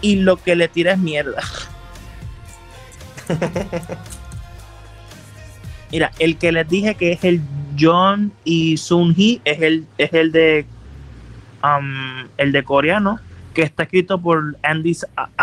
y 0.00 0.16
lo 0.16 0.36
que 0.36 0.56
le 0.56 0.68
tira 0.68 0.92
es 0.92 0.98
mierda. 0.98 1.42
Mira, 5.92 6.10
el 6.18 6.36
que 6.36 6.52
les 6.52 6.68
dije 6.68 6.94
que 6.94 7.12
es 7.12 7.24
el 7.24 7.40
John 7.78 8.32
y 8.44 8.76
Sun 8.76 9.14
Hee 9.16 9.40
es 9.44 9.60
el, 9.62 9.86
es 9.98 10.12
el 10.12 10.32
de 10.32 10.66
um, 11.62 12.28
el 12.36 12.52
de 12.52 12.64
coreano, 12.64 13.20
que 13.54 13.62
está 13.62 13.84
escrito 13.84 14.20
por 14.20 14.56
Andy, 14.62 14.96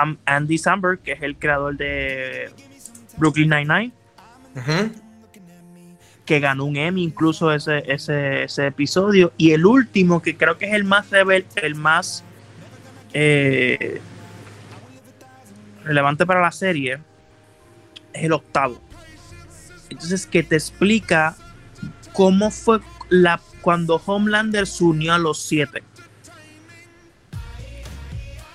um, 0.03 0.17
Andy 0.25 0.57
Samberg, 0.57 0.99
que 0.99 1.13
es 1.13 1.21
el 1.21 1.35
creador 1.35 1.77
de 1.77 2.51
Brooklyn 3.17 3.49
Nine-Nine, 3.49 3.91
Ujú. 4.55 4.91
que 6.25 6.39
ganó 6.39 6.65
un 6.65 6.77
Emmy 6.77 7.03
incluso 7.03 7.51
ese, 7.51 7.83
ese, 7.91 8.43
ese 8.43 8.67
episodio. 8.67 9.31
Y 9.37 9.51
el 9.51 9.65
último, 9.65 10.21
que 10.21 10.35
creo 10.35 10.57
que 10.57 10.65
es 10.65 10.73
el 10.73 10.83
más 10.83 11.09
rebel, 11.09 11.45
el 11.55 11.75
más 11.75 12.23
eh, 13.13 14.01
relevante 15.83 16.25
para 16.25 16.41
la 16.41 16.51
serie, 16.51 16.99
es 18.13 18.23
el 18.23 18.33
octavo. 18.33 18.81
Entonces, 19.89 20.25
que 20.25 20.43
te 20.43 20.55
explica 20.55 21.35
cómo 22.13 22.51
fue 22.51 22.79
la 23.09 23.39
cuando 23.61 24.01
Homelander 24.05 24.67
se 24.67 24.83
unió 24.83 25.13
a 25.13 25.17
los 25.17 25.41
siete. 25.41 25.83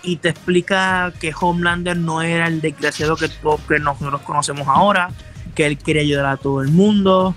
Y 0.02 0.16
te 0.16 0.28
explica 0.28 1.12
que 1.18 1.32
Homelander 1.38 1.96
no 1.96 2.22
era 2.22 2.46
el 2.46 2.60
desgraciado 2.60 3.16
que, 3.16 3.28
todos 3.28 3.60
que 3.62 3.78
nosotros 3.78 4.20
conocemos 4.22 4.68
ahora, 4.68 5.10
que 5.54 5.66
él 5.66 5.78
quería 5.78 6.02
ayudar 6.02 6.26
a 6.26 6.36
todo 6.36 6.62
el 6.62 6.68
mundo, 6.68 7.34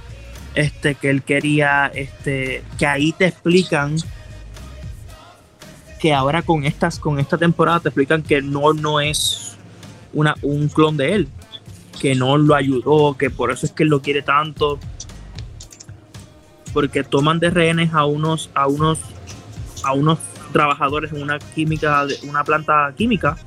este, 0.54 0.96
que 0.96 1.10
él 1.10 1.24
quería, 1.24 1.88
este, 1.94 2.64
que 2.78 2.86
ahí 2.86 3.14
te 3.14 3.28
explican 3.28 3.96
que 6.00 6.14
ahora 6.14 6.42
con 6.42 6.66
estas, 6.66 7.00
con 7.00 7.20
esta 7.20 7.38
temporada 7.38 7.80
te 7.80 7.90
explican 7.90 8.24
que 8.24 8.42
no, 8.42 8.74
no 8.74 9.00
es 9.00 9.51
una, 10.14 10.36
un 10.42 10.68
clon 10.70 10.98
de 10.98 11.16
él, 11.16 11.28
que 12.00 12.16
no 12.16 12.38
lo 12.38 12.56
ayudó, 12.56 13.16
que 13.18 13.30
por 13.30 13.52
eso 13.52 13.66
es 13.66 13.72
que 13.72 13.84
él 13.84 13.90
lo 13.90 14.02
quiere 14.02 14.22
tanto, 14.22 14.80
porque 16.74 17.04
toman 17.04 17.40
de 17.40 17.50
rehenes 17.50 17.94
a 17.94 18.06
unos, 18.06 18.50
a 18.54 18.68
unos, 18.68 19.00
a 19.84 19.94
unos 19.94 20.20
trabajadores 20.52 21.12
en 21.14 21.22
una 21.22 21.40
química, 21.40 22.06
de 22.06 22.18
una 22.28 22.44
planta 22.44 22.94
química, 22.98 23.38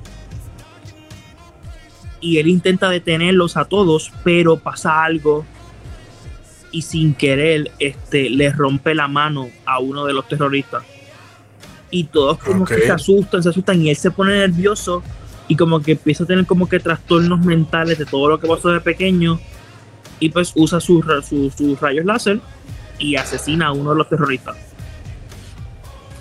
y 2.19 2.37
él 2.37 2.47
intenta 2.47 2.89
detenerlos 2.89 3.57
a 3.57 3.65
todos, 3.65 4.11
pero 4.23 4.57
pasa 4.57 5.03
algo 5.03 5.45
y 6.71 6.81
sin 6.81 7.13
querer 7.13 7.71
este, 7.79 8.29
le 8.29 8.51
rompe 8.51 8.95
la 8.95 9.07
mano 9.07 9.49
a 9.65 9.79
uno 9.79 10.05
de 10.05 10.13
los 10.13 10.27
terroristas. 10.27 10.83
Y 11.91 12.05
todos 12.05 12.39
como 12.39 12.65
que 12.65 12.79
se 12.79 12.91
asustan, 12.91 13.43
se 13.43 13.49
asustan 13.49 13.81
y 13.81 13.89
él 13.89 13.95
se 13.95 14.11
pone 14.11 14.39
nervioso 14.39 15.03
y 15.47 15.55
como 15.55 15.81
que 15.81 15.93
empieza 15.93 16.23
a 16.23 16.27
tener 16.27 16.45
como 16.45 16.67
que 16.67 16.79
trastornos 16.79 17.39
mentales 17.45 17.97
de 17.97 18.05
todo 18.05 18.29
lo 18.29 18.39
que 18.39 18.47
pasó 18.47 18.69
de 18.69 18.81
pequeño 18.81 19.39
y 20.19 20.29
pues 20.29 20.53
usa 20.55 20.79
sus 20.79 21.05
sus 21.27 21.79
rayos 21.79 22.05
láser 22.05 22.39
y 22.97 23.15
asesina 23.15 23.67
a 23.67 23.71
uno 23.71 23.91
de 23.91 23.97
los 23.97 24.09
terroristas. 24.09 24.57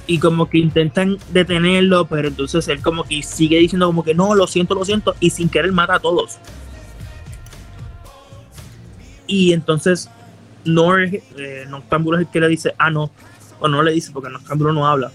Y 0.07 0.19
como 0.19 0.51
que 0.51 0.59
intentan 0.59 1.17
detenerlo, 1.33 2.07
pero 2.07 2.29
entonces 2.29 2.69
él 2.69 2.83
como 2.83 3.05
que 3.05 3.23
sigue 3.23 3.59
diciendo 3.59 3.87
como 3.87 4.05
que 4.05 4.15
no, 4.15 4.35
lo 4.35 4.47
siento, 4.47 4.75
lo 4.75 4.85
siento, 4.85 5.15
y 5.19 5.31
sin 5.31 5.49
querer 5.49 5.73
mata 5.73 5.95
a 5.95 6.01
todos. 6.01 6.39
Y 9.27 9.55
entonces 9.55 10.11
Nor, 10.65 11.05
eh, 11.05 11.21
es 11.37 12.19
el 12.19 12.27
que 12.29 12.41
le 12.41 12.49
dice, 12.49 12.75
ah, 12.79 12.91
no, 12.91 13.11
o 13.61 13.69
no 13.69 13.83
le 13.83 13.93
dice 13.93 14.11
porque 14.13 14.31
Noctámbulo 14.31 14.73
no 14.73 14.87
habla, 14.87 15.11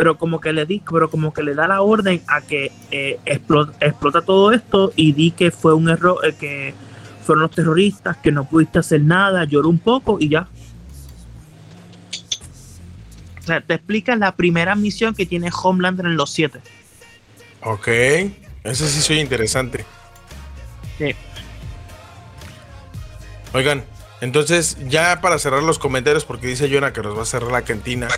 pero 0.00 0.16
como 0.16 0.40
que 0.40 0.54
le 0.54 0.64
di, 0.64 0.82
pero 0.90 1.10
como 1.10 1.34
que 1.34 1.42
le 1.42 1.54
da 1.54 1.68
la 1.68 1.82
orden 1.82 2.22
a 2.26 2.40
que 2.40 2.72
eh, 2.90 3.20
explota, 3.26 3.74
explota 3.84 4.22
todo 4.22 4.50
esto 4.50 4.94
y 4.96 5.12
di 5.12 5.30
que 5.30 5.50
fue 5.50 5.74
un 5.74 5.90
error, 5.90 6.24
eh, 6.24 6.34
que 6.40 6.72
fueron 7.26 7.42
los 7.42 7.50
terroristas, 7.50 8.16
que 8.16 8.32
no 8.32 8.48
pudiste 8.48 8.78
hacer 8.78 9.02
nada, 9.02 9.44
lloró 9.44 9.68
un 9.68 9.78
poco 9.78 10.16
y 10.18 10.30
ya. 10.30 10.48
O 13.40 13.42
sea, 13.42 13.60
te 13.60 13.74
explica 13.74 14.16
la 14.16 14.34
primera 14.36 14.74
misión 14.74 15.14
que 15.14 15.26
tiene 15.26 15.50
Homelander 15.52 16.06
en 16.06 16.16
los 16.16 16.30
siete. 16.30 16.60
Ok. 17.60 17.88
Eso 18.64 18.86
sí 18.86 19.02
soy 19.02 19.20
interesante. 19.20 19.84
Sí. 20.96 21.14
Oigan, 23.52 23.84
entonces 24.22 24.78
ya 24.88 25.20
para 25.20 25.38
cerrar 25.38 25.62
los 25.62 25.78
comentarios, 25.78 26.24
porque 26.24 26.46
dice 26.46 26.70
Jonah 26.72 26.94
que 26.94 27.02
nos 27.02 27.18
va 27.18 27.24
a 27.24 27.26
cerrar 27.26 27.52
la 27.52 27.60
cantina. 27.60 28.08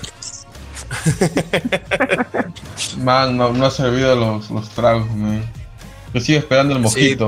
Man, 2.99 3.37
no, 3.37 3.53
no 3.53 3.67
ha 3.67 3.71
servido 3.71 4.15
los, 4.15 4.51
los 4.51 4.69
tragos, 4.71 5.11
man. 5.15 5.45
Yo 6.15 6.21
sigo 6.21 6.39
esperando 6.39 6.75
el 6.75 6.81
mojito. 6.81 7.27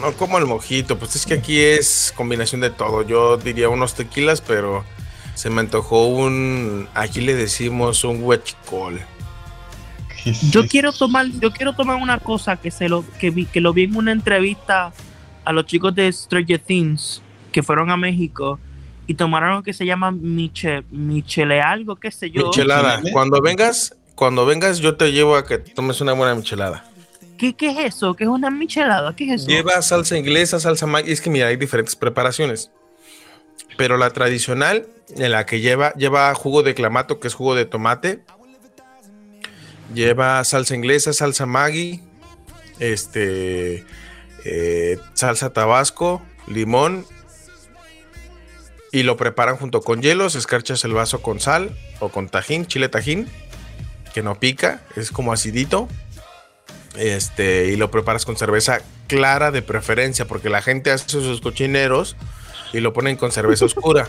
No 0.00 0.12
como 0.12 0.38
el 0.38 0.46
mojito, 0.46 0.98
pues 0.98 1.16
es 1.16 1.26
que 1.26 1.34
aquí 1.34 1.60
es 1.60 2.12
combinación 2.16 2.60
de 2.60 2.70
todo. 2.70 3.02
Yo 3.02 3.36
diría 3.36 3.68
unos 3.68 3.94
tequilas, 3.94 4.40
pero 4.40 4.84
se 5.34 5.50
me 5.50 5.60
antojó 5.60 6.06
un. 6.06 6.88
Aquí 6.94 7.20
le 7.20 7.34
decimos 7.34 8.04
un 8.04 8.22
huachicol. 8.22 9.00
¿Qué 10.22 10.30
es 10.30 10.50
Yo 10.50 10.66
quiero 10.66 10.92
tomar, 10.92 11.26
yo 11.40 11.52
quiero 11.52 11.74
tomar 11.74 11.96
una 11.96 12.18
cosa 12.18 12.56
que 12.56 12.70
se 12.70 12.88
lo, 12.88 13.04
que 13.18 13.30
vi, 13.30 13.46
que 13.46 13.60
lo 13.60 13.72
vi 13.72 13.84
en 13.84 13.96
una 13.96 14.12
entrevista 14.12 14.92
a 15.44 15.52
los 15.52 15.66
chicos 15.66 15.94
de 15.94 16.12
Stranger 16.12 16.58
Things 16.58 17.22
que 17.52 17.62
fueron 17.62 17.90
a 17.90 17.96
México 17.96 18.58
y 19.10 19.14
tomaron 19.14 19.50
algo 19.50 19.62
que 19.64 19.72
se 19.72 19.84
llama 19.84 20.12
Miche, 20.12 20.84
Michele 20.92 21.60
algo, 21.60 21.96
qué 21.96 22.12
sé 22.12 22.30
yo. 22.30 22.46
Michelada. 22.46 23.02
Cuando 23.12 23.42
vengas, 23.42 23.96
cuando 24.14 24.46
vengas, 24.46 24.78
yo 24.78 24.96
te 24.96 25.10
llevo 25.10 25.34
a 25.34 25.44
que 25.44 25.58
tomes 25.58 26.00
una 26.00 26.12
buena 26.12 26.32
michelada. 26.36 26.84
¿Qué, 27.36 27.54
¿Qué 27.54 27.72
es 27.72 27.94
eso? 27.96 28.14
¿Qué 28.14 28.22
es 28.22 28.30
una 28.30 28.50
michelada? 28.50 29.16
¿Qué 29.16 29.24
es 29.24 29.42
eso? 29.42 29.48
Lleva 29.48 29.82
salsa 29.82 30.16
inglesa, 30.16 30.60
salsa 30.60 30.86
maggi. 30.86 31.10
Es 31.10 31.20
que 31.20 31.28
mira, 31.28 31.48
hay 31.48 31.56
diferentes 31.56 31.96
preparaciones. 31.96 32.70
Pero 33.76 33.96
la 33.96 34.10
tradicional, 34.10 34.86
en 35.16 35.32
la 35.32 35.44
que 35.44 35.58
lleva, 35.58 35.92
lleva 35.94 36.32
jugo 36.36 36.62
de 36.62 36.76
clamato, 36.76 37.18
que 37.18 37.26
es 37.26 37.34
jugo 37.34 37.56
de 37.56 37.64
tomate. 37.64 38.22
Lleva 39.92 40.44
salsa 40.44 40.76
inglesa, 40.76 41.12
salsa 41.12 41.46
maggi, 41.46 42.00
este, 42.78 43.84
eh, 44.44 45.00
salsa 45.14 45.52
tabasco, 45.52 46.22
limón. 46.46 47.06
Y 48.92 49.04
lo 49.04 49.16
preparan 49.16 49.56
junto 49.56 49.82
con 49.82 50.02
hielos, 50.02 50.34
escarchas 50.34 50.84
el 50.84 50.92
vaso 50.92 51.22
con 51.22 51.38
sal 51.40 51.76
o 52.00 52.08
con 52.08 52.28
tajín, 52.28 52.66
chile 52.66 52.88
tajín, 52.88 53.28
que 54.12 54.22
no 54.22 54.38
pica, 54.38 54.82
es 54.96 55.10
como 55.10 55.32
acidito. 55.32 55.88
Este, 56.96 57.68
y 57.68 57.76
lo 57.76 57.90
preparas 57.90 58.24
con 58.26 58.36
cerveza 58.36 58.80
clara 59.06 59.52
de 59.52 59.62
preferencia, 59.62 60.26
porque 60.26 60.50
la 60.50 60.60
gente 60.60 60.90
hace 60.90 61.08
sus 61.08 61.40
cochineros 61.40 62.16
y 62.72 62.80
lo 62.80 62.92
ponen 62.92 63.16
con 63.16 63.30
cerveza 63.30 63.64
oscura. 63.64 64.08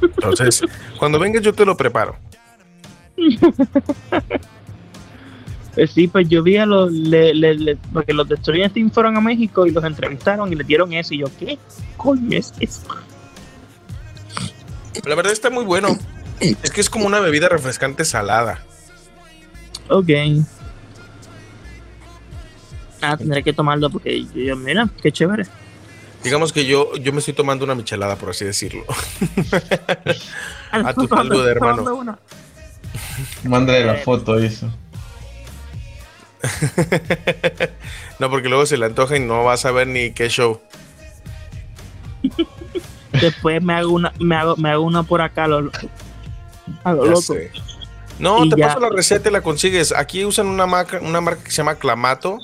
Entonces, 0.00 0.62
cuando 0.98 1.18
vengas 1.18 1.42
yo 1.42 1.52
te 1.52 1.64
lo 1.64 1.76
preparo. 1.76 2.16
Eh, 5.76 5.86
sí, 5.86 6.06
pues 6.06 6.28
yo 6.28 6.42
vi 6.42 6.56
a 6.58 6.66
los, 6.66 6.92
le- 6.92 7.34
le- 7.34 7.54
le- 7.54 7.76
porque 7.92 8.12
los 8.12 8.28
de 8.28 8.36
Stranger 8.36 8.70
Things 8.70 8.92
fueron 8.92 9.16
a 9.16 9.20
México 9.20 9.66
y 9.66 9.70
los 9.70 9.82
entrevistaron 9.84 10.52
y 10.52 10.56
le 10.56 10.64
dieron 10.64 10.92
eso 10.92 11.14
y 11.14 11.18
yo, 11.18 11.26
¿qué 11.38 11.58
coño 11.96 12.36
es 12.36 12.52
eso? 12.60 12.82
La 15.04 15.14
verdad 15.14 15.32
está 15.32 15.48
muy 15.50 15.64
bueno. 15.64 15.96
Es 16.40 16.70
que 16.70 16.80
es 16.80 16.90
como 16.90 17.06
una 17.06 17.20
bebida 17.20 17.48
refrescante 17.48 18.04
salada. 18.04 18.60
Ok. 19.88 20.10
Ah, 23.00 23.16
tendré 23.16 23.42
que 23.42 23.52
tomarlo 23.52 23.90
porque 23.90 24.24
yo, 24.24 24.30
yo, 24.34 24.56
mira, 24.56 24.88
qué 25.02 25.10
chévere. 25.10 25.44
Digamos 26.22 26.52
que 26.52 26.66
yo, 26.66 26.94
yo 26.96 27.12
me 27.12 27.18
estoy 27.18 27.34
tomando 27.34 27.64
una 27.64 27.74
michelada, 27.74 28.14
por 28.16 28.30
así 28.30 28.44
decirlo. 28.44 28.84
A 30.70 30.94
tu 30.94 31.08
salud, 31.08 31.46
hermano. 31.48 32.18
Mándale 33.44 33.84
la 33.84 33.94
foto 33.96 34.38
eso. 34.38 34.70
no, 38.18 38.30
porque 38.30 38.48
luego 38.48 38.66
se 38.66 38.76
le 38.76 38.86
antoja 38.86 39.16
y 39.16 39.20
no 39.20 39.44
vas 39.44 39.64
a 39.64 39.70
ver 39.72 39.86
ni 39.86 40.12
qué 40.12 40.28
show. 40.28 40.60
Después 43.20 43.62
me 43.62 43.74
hago 43.74 43.90
una, 43.92 44.12
me 44.20 44.36
hago, 44.36 44.56
me 44.56 44.70
hago 44.70 44.82
una 44.84 45.02
por 45.02 45.20
acá, 45.20 45.46
lo, 45.46 45.70
a 46.84 46.92
lo 46.92 47.04
Ya 47.04 47.10
loco. 47.10 47.34
sé. 47.34 47.50
No, 48.18 48.44
Y 48.44 48.48
te 48.50 48.56
ya. 48.56 48.68
paso 48.68 48.80
la 48.80 48.90
receta 48.90 49.28
y 49.28 49.32
la 49.32 49.42
consigues. 49.42 49.92
Aquí 49.92 50.24
usan 50.24 50.46
una 50.46 50.66
marca, 50.66 51.00
una 51.02 51.20
marca 51.20 51.42
que 51.44 51.50
se 51.50 51.58
llama 51.58 51.76
Clamato. 51.76 52.38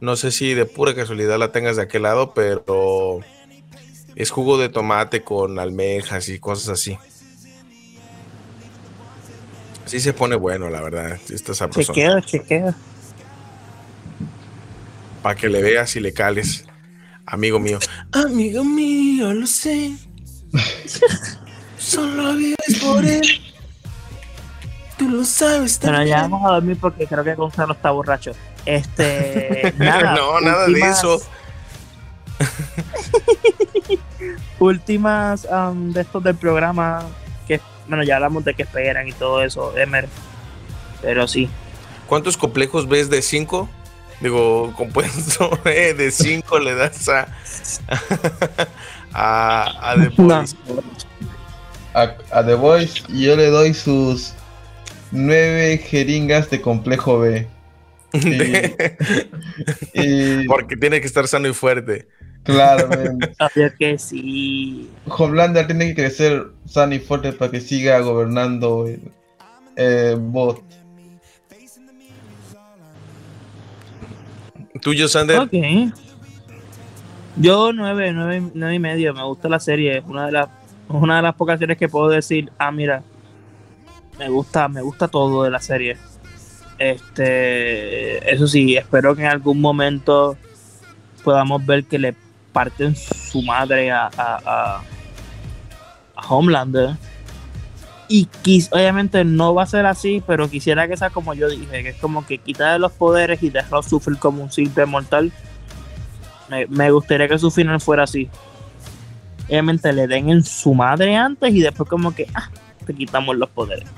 No 0.00 0.16
sé 0.16 0.30
si 0.32 0.54
de 0.54 0.64
pura 0.66 0.94
casualidad 0.94 1.38
la 1.38 1.52
tengas 1.52 1.76
de 1.76 1.82
aquel 1.82 2.02
lado, 2.02 2.32
pero 2.34 3.20
es 4.16 4.30
jugo 4.30 4.58
de 4.58 4.68
tomate 4.68 5.22
con 5.22 5.58
almejas 5.58 6.28
y 6.28 6.38
cosas 6.38 6.68
así. 6.70 6.98
Sí 9.84 10.00
se 10.00 10.12
pone 10.12 10.36
bueno, 10.36 10.70
la 10.70 10.80
verdad. 10.80 11.18
Está 11.30 11.54
sabroso. 11.54 11.92
Chequea, 11.92 12.20
chequea. 12.22 12.74
Para 15.22 15.34
que 15.36 15.48
le 15.48 15.62
veas 15.62 15.94
y 15.96 16.00
le 16.00 16.12
cales. 16.12 16.64
Amigo 17.26 17.58
mío. 17.60 17.78
Amigo 18.12 18.64
mío, 18.64 19.32
lo 19.32 19.46
sé. 19.46 19.92
Solo 21.78 22.34
vives 22.34 22.80
por 22.80 23.04
él. 23.04 23.22
Tú 24.98 25.08
lo 25.08 25.24
sabes 25.24 25.80
Bueno, 25.80 26.04
ya 26.04 26.22
vamos 26.22 26.48
a 26.48 26.54
dormir 26.54 26.76
porque 26.80 27.06
creo 27.06 27.24
que 27.24 27.34
Gonzalo 27.34 27.72
está 27.72 27.90
borracho. 27.90 28.32
Este, 28.66 29.74
nada. 29.78 30.14
no, 30.14 30.40
nada 30.40 30.66
de 30.68 30.80
eso. 30.80 31.20
Últimas 34.58 35.46
am, 35.46 35.92
de 35.92 36.02
estos 36.02 36.22
del 36.22 36.36
programa 36.36 37.02
que, 37.48 37.60
bueno, 37.88 38.04
ya 38.04 38.16
hablamos 38.16 38.44
de 38.44 38.54
que 38.54 38.62
esperan 38.62 39.08
y 39.08 39.12
todo 39.12 39.42
eso, 39.42 39.76
Emer. 39.76 40.08
Pero 41.00 41.26
sí. 41.26 41.48
¿Cuántos 42.06 42.36
complejos 42.36 42.88
ves 42.88 43.10
de 43.10 43.22
5? 43.22 43.68
Digo, 44.22 44.72
compuesto 44.76 45.50
eh, 45.64 45.94
de 45.94 46.10
5 46.10 46.58
le 46.60 46.74
das 46.74 47.08
a, 47.08 47.26
a, 49.12 49.90
a 49.92 49.94
The 49.96 50.08
Boys. 50.10 50.56
A, 51.94 52.14
a 52.30 52.44
The 52.46 52.54
Voice 52.54 53.02
yo 53.08 53.36
le 53.36 53.48
doy 53.48 53.74
sus 53.74 54.32
nueve 55.10 55.78
jeringas 55.78 56.48
de 56.50 56.60
complejo 56.60 57.18
B. 57.20 57.46
Y 59.94 60.46
Porque 60.46 60.76
tiene 60.76 61.00
que 61.00 61.06
estar 61.06 61.26
sano 61.26 61.48
y 61.48 61.52
fuerte. 61.54 62.06
claramente, 62.44 63.32
Obvio 63.40 63.72
que 63.78 63.98
sí. 63.98 64.88
Homelander 65.06 65.66
tiene 65.66 65.88
que 65.88 65.94
crecer 65.94 66.46
sano 66.66 66.94
y 66.94 66.98
fuerte 66.98 67.32
para 67.32 67.50
que 67.50 67.60
siga 67.60 67.98
gobernando 68.00 68.86
eh, 68.86 69.00
eh, 69.76 70.16
Bot. 70.18 70.62
¿Tuyo, 74.80 75.08
Sander? 75.08 75.38
Ok. 75.40 75.52
Yo 77.36 77.72
nueve, 77.72 78.12
nueve, 78.12 78.42
nueve 78.54 78.74
y 78.74 78.78
medio. 78.78 79.14
Me 79.14 79.22
gusta 79.24 79.48
la 79.48 79.60
serie. 79.60 79.98
Es 79.98 80.04
una 80.06 80.26
de 80.26 80.32
las, 80.32 80.48
una 80.88 81.16
de 81.16 81.22
las 81.22 81.34
pocas 81.34 81.58
series 81.58 81.78
que 81.78 81.88
puedo 81.88 82.08
decir, 82.08 82.50
ah, 82.58 82.72
mira, 82.72 83.02
me 84.18 84.28
gusta, 84.28 84.68
me 84.68 84.82
gusta 84.82 85.08
todo 85.08 85.44
de 85.44 85.50
la 85.50 85.60
serie. 85.60 85.96
Este, 86.78 88.32
eso 88.32 88.46
sí, 88.46 88.76
espero 88.76 89.14
que 89.14 89.22
en 89.22 89.28
algún 89.28 89.60
momento 89.60 90.36
podamos 91.22 91.64
ver 91.64 91.84
que 91.84 91.98
le 91.98 92.14
parten 92.52 92.96
su 92.96 93.42
madre 93.42 93.90
a, 93.90 94.06
a, 94.06 94.40
a, 94.44 94.82
a 96.16 96.26
Homelander. 96.28 96.96
Y 98.14 98.28
obviamente 98.72 99.24
no 99.24 99.54
va 99.54 99.62
a 99.62 99.66
ser 99.66 99.86
así, 99.86 100.22
pero 100.26 100.50
quisiera 100.50 100.86
que 100.86 100.98
sea 100.98 101.08
como 101.08 101.32
yo 101.32 101.48
dije, 101.48 101.82
que 101.82 101.88
es 101.88 101.96
como 101.96 102.26
que 102.26 102.36
quitarle 102.36 102.78
los 102.78 102.92
poderes 102.92 103.42
y 103.42 103.48
dejarlo 103.48 103.82
sufrir 103.82 104.18
como 104.18 104.42
un 104.42 104.52
simple 104.52 104.84
mortal. 104.84 105.32
Me, 106.50 106.66
me 106.66 106.90
gustaría 106.90 107.26
que 107.26 107.38
su 107.38 107.50
final 107.50 107.80
fuera 107.80 108.02
así. 108.02 108.28
Obviamente 109.48 109.90
le 109.94 110.06
den 110.06 110.28
en 110.28 110.44
su 110.44 110.74
madre 110.74 111.16
antes 111.16 111.54
y 111.54 111.62
después 111.62 111.88
como 111.88 112.14
que, 112.14 112.26
ah, 112.34 112.50
te 112.84 112.92
quitamos 112.92 113.34
los 113.34 113.48
poderes. 113.48 113.88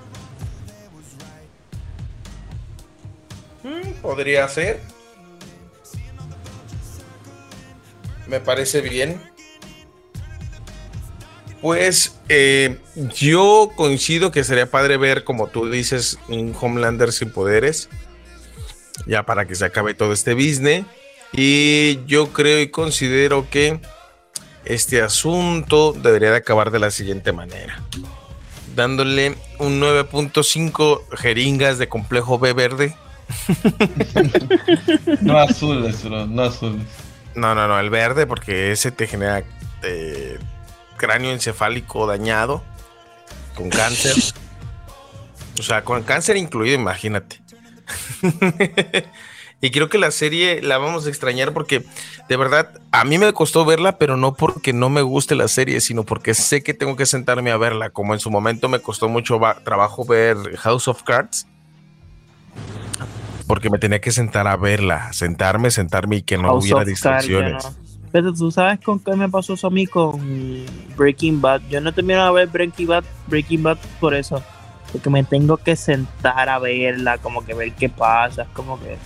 Mm, 3.65 4.01
Podría 4.01 4.47
ser. 4.47 4.81
Me 8.29 8.39
parece 8.39 8.81
bien. 8.81 9.21
Pues 11.65 12.21
eh, 12.29 12.77
yo 13.17 13.71
coincido 13.75 14.31
que 14.31 14.45
sería 14.45 14.71
padre 14.71 14.99
ver, 14.99 15.25
como 15.25 15.47
tú 15.47 15.71
dices, 15.71 16.19
un 16.29 16.55
Homelander 16.61 17.11
sin 17.11 17.31
poderes. 17.31 17.89
Ya 19.07 19.23
para 19.23 19.47
que 19.47 19.55
se 19.55 19.65
acabe 19.65 19.95
todo 19.95 20.13
este 20.13 20.35
business. 20.35 20.85
Y 21.33 22.05
yo 22.05 22.35
creo 22.35 22.61
y 22.61 22.69
considero 22.69 23.49
que 23.49 23.81
este 24.67 25.01
asunto 25.01 25.95
debería 25.95 26.33
de 26.33 26.37
acabar 26.37 26.71
de 26.71 26.81
la 26.81 26.91
siguiente 26.91 27.33
manera. 27.33 27.83
Dándole 28.77 29.35
un 29.59 29.81
9.5 29.81 31.17
jeringas 31.17 31.79
de 31.79 31.89
complejo 31.89 32.39
B 32.39 32.53
verde 32.53 32.95
No 35.23 35.39
azules, 35.39 36.05
bro, 36.05 36.27
no 36.27 36.43
azules. 36.43 36.87
No, 37.35 37.55
no, 37.55 37.67
no, 37.69 37.81
el 37.81 37.89
verde 37.89 38.27
porque 38.27 38.71
ese 38.71 38.91
te 38.91 39.07
genera 39.07 39.43
eh, 39.83 40.39
cráneo 40.97 41.33
encefálico 41.33 42.07
dañado 42.07 42.63
con 43.55 43.71
cáncer. 43.71 44.15
O 45.59 45.63
sea, 45.63 45.85
con 45.85 46.03
cáncer 46.03 46.37
incluido, 46.37 46.75
imagínate. 46.75 47.41
y 49.61 49.71
creo 49.71 49.89
que 49.89 49.99
la 49.99 50.11
serie 50.11 50.63
la 50.63 50.79
vamos 50.79 51.07
a 51.07 51.09
extrañar 51.09 51.53
porque 51.53 51.85
de 52.29 52.37
verdad 52.37 52.81
a 52.91 53.05
mí 53.05 53.19
me 53.19 53.33
costó 53.33 53.65
verla, 53.65 53.99
pero 53.99 54.17
no 54.17 54.35
porque 54.35 54.73
no 54.73 54.89
me 54.89 55.03
guste 55.03 55.35
la 55.35 55.49
serie, 55.49 55.81
sino 55.81 56.05
porque 56.05 56.35
sé 56.35 56.63
que 56.63 56.75
tengo 56.75 56.97
que 56.97 57.07
sentarme 57.07 57.51
a 57.51 57.57
verla, 57.57 57.91
como 57.91 58.15
en 58.15 58.21
su 58.21 58.31
momento 58.31 58.69
me 58.69 58.81
costó 58.81 59.09
mucho 59.09 59.41
trabajo 59.65 60.05
ver 60.05 60.37
House 60.57 60.89
of 60.89 61.03
Cards. 61.03 61.47
Porque 63.47 63.69
me 63.69 63.79
tenía 63.79 64.01
que 64.01 64.11
sentar 64.11 64.49
a 64.49 64.57
verla, 64.57 65.13
sentarme, 65.13 65.71
sentarme 65.71 66.17
y 66.17 66.23
que 66.23 66.39
no 66.39 66.49
House 66.49 66.65
hubiera 66.65 66.79
Cards, 66.79 66.91
distracciones. 66.91 67.65
Pero 68.15 68.33
tú 68.33 68.49
sabes 68.53 68.79
con 68.79 69.01
qué 69.01 69.17
me 69.17 69.29
pasó 69.29 69.55
eso 69.55 69.67
a 69.67 69.71
mí 69.71 69.89
con 69.89 70.65
Breaking 70.97 71.41
Bad. 71.41 71.63
Yo 71.69 71.81
no 71.81 71.93
termino 71.93 72.25
de 72.25 72.31
ver 72.33 72.47
Breaking 72.47 72.87
Bad, 72.87 73.03
Breaking 73.27 73.65
Bad 73.65 73.77
por 73.99 74.15
eso. 74.15 74.41
Porque 74.93 75.11
me 75.11 75.25
tengo 75.25 75.57
que 75.57 75.75
sentar 75.75 76.49
a 76.49 76.61
verla, 76.61 77.19
como 77.19 77.45
que 77.45 77.55
ver 77.55 77.73
qué 77.73 77.89
pasa. 77.89 78.43
Es 78.43 78.49
como 78.51 78.79
que. 78.81 78.97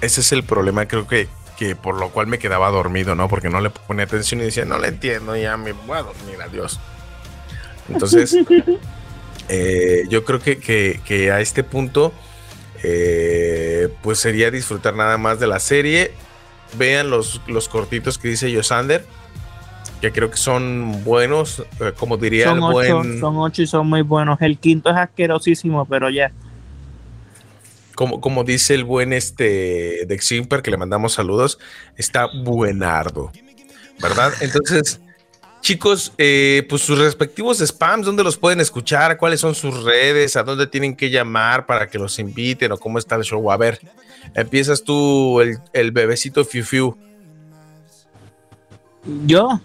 Ese 0.00 0.22
es 0.22 0.32
el 0.32 0.42
problema, 0.42 0.86
creo 0.86 1.06
que, 1.06 1.28
que 1.56 1.76
por 1.76 2.00
lo 2.00 2.08
cual 2.10 2.26
me 2.26 2.40
quedaba 2.40 2.68
dormido, 2.70 3.14
¿no? 3.14 3.28
Porque 3.28 3.48
no 3.48 3.60
le 3.60 3.70
ponía 3.70 4.02
atención 4.04 4.40
y 4.40 4.44
decía, 4.46 4.64
no 4.64 4.76
le 4.80 4.88
entiendo, 4.88 5.36
ya 5.36 5.56
me 5.56 5.70
voy 5.70 5.96
a 5.98 6.02
dormir, 6.02 6.38
adiós. 6.44 6.80
Entonces, 7.88 8.36
eh, 9.48 10.02
yo 10.08 10.24
creo 10.24 10.40
que, 10.40 10.58
que- 10.58 11.00
que 11.04 11.30
a 11.30 11.38
este 11.40 11.62
punto, 11.62 12.12
eh, 12.82 13.88
pues 14.02 14.18
sería 14.18 14.50
disfrutar 14.50 14.96
nada 14.96 15.16
más 15.16 15.38
de 15.38 15.46
la 15.46 15.60
serie. 15.60 16.10
Vean 16.76 17.10
los, 17.10 17.40
los 17.46 17.68
cortitos 17.68 18.18
que 18.18 18.28
dice 18.28 18.50
Yosander, 18.50 19.04
que 20.00 20.10
creo 20.10 20.30
que 20.30 20.36
son 20.36 21.04
buenos, 21.04 21.64
eh, 21.80 21.92
como 21.96 22.16
diría 22.16 22.46
Son 22.46 22.58
el 22.58 22.64
ocho, 22.64 22.72
buen... 22.72 23.20
son 23.20 23.36
ocho 23.38 23.62
y 23.62 23.66
son 23.66 23.86
muy 23.88 24.02
buenos. 24.02 24.40
El 24.40 24.58
quinto 24.58 24.90
es 24.90 24.96
asquerosísimo, 24.96 25.84
pero 25.84 26.10
ya. 26.10 26.32
como, 27.94 28.20
como 28.20 28.42
dice 28.44 28.74
el 28.74 28.84
buen 28.84 29.12
este 29.12 30.04
de 30.06 30.18
Ximper, 30.18 30.62
que 30.62 30.70
le 30.70 30.76
mandamos 30.76 31.12
saludos, 31.12 31.58
está 31.96 32.26
buenardo, 32.42 33.30
¿verdad? 34.00 34.32
Entonces, 34.40 35.00
chicos, 35.62 36.12
eh, 36.18 36.66
pues 36.68 36.82
sus 36.82 36.98
respectivos 36.98 37.58
spams, 37.60 38.04
¿dónde 38.04 38.22
los 38.22 38.36
pueden 38.36 38.60
escuchar? 38.60 39.16
¿Cuáles 39.16 39.40
son 39.40 39.54
sus 39.54 39.82
redes? 39.84 40.36
¿A 40.36 40.42
dónde 40.42 40.66
tienen 40.66 40.94
que 40.94 41.08
llamar 41.08 41.64
para 41.64 41.88
que 41.88 41.98
los 41.98 42.18
inviten? 42.18 42.72
¿O 42.72 42.76
cómo 42.78 42.98
está 42.98 43.14
el 43.16 43.22
show? 43.22 43.50
A 43.50 43.56
ver, 43.56 43.80
empiezas 44.34 44.82
tú, 44.84 45.40
el, 45.40 45.58
el 45.72 45.92
bebecito 45.92 46.44
Fiu 46.44 46.64
Fiu. 46.64 46.96
Yo, 49.26 49.60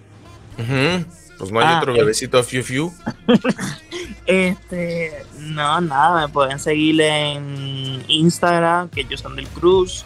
Pues 1.37 1.51
no 1.51 1.59
hay 1.59 1.65
Ah, 1.67 1.79
otro 1.79 1.93
eh. 1.95 1.99
bebecito 1.99 2.41
Fiu 2.43 2.63
Fiu. 2.63 2.93
este. 4.25 5.23
No, 5.39 5.79
nada, 5.81 6.25
me 6.27 6.33
pueden 6.33 6.59
seguir 6.59 6.99
en 7.01 8.03
Instagram, 8.07 8.89
que 8.89 9.03
yo 9.05 9.17
soy 9.17 9.35
del 9.35 9.47
Cruz. 9.49 10.05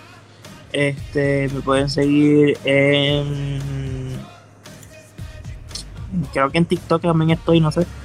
Este, 0.73 1.49
me 1.53 1.61
pueden 1.61 1.89
seguir 1.89 2.57
en. 2.65 3.59
Creo 6.33 6.49
que 6.49 6.57
en 6.57 6.65
TikTok 6.65 7.01
también 7.01 7.31
estoy, 7.31 7.59
no 7.59 7.71
sé. 7.71 7.85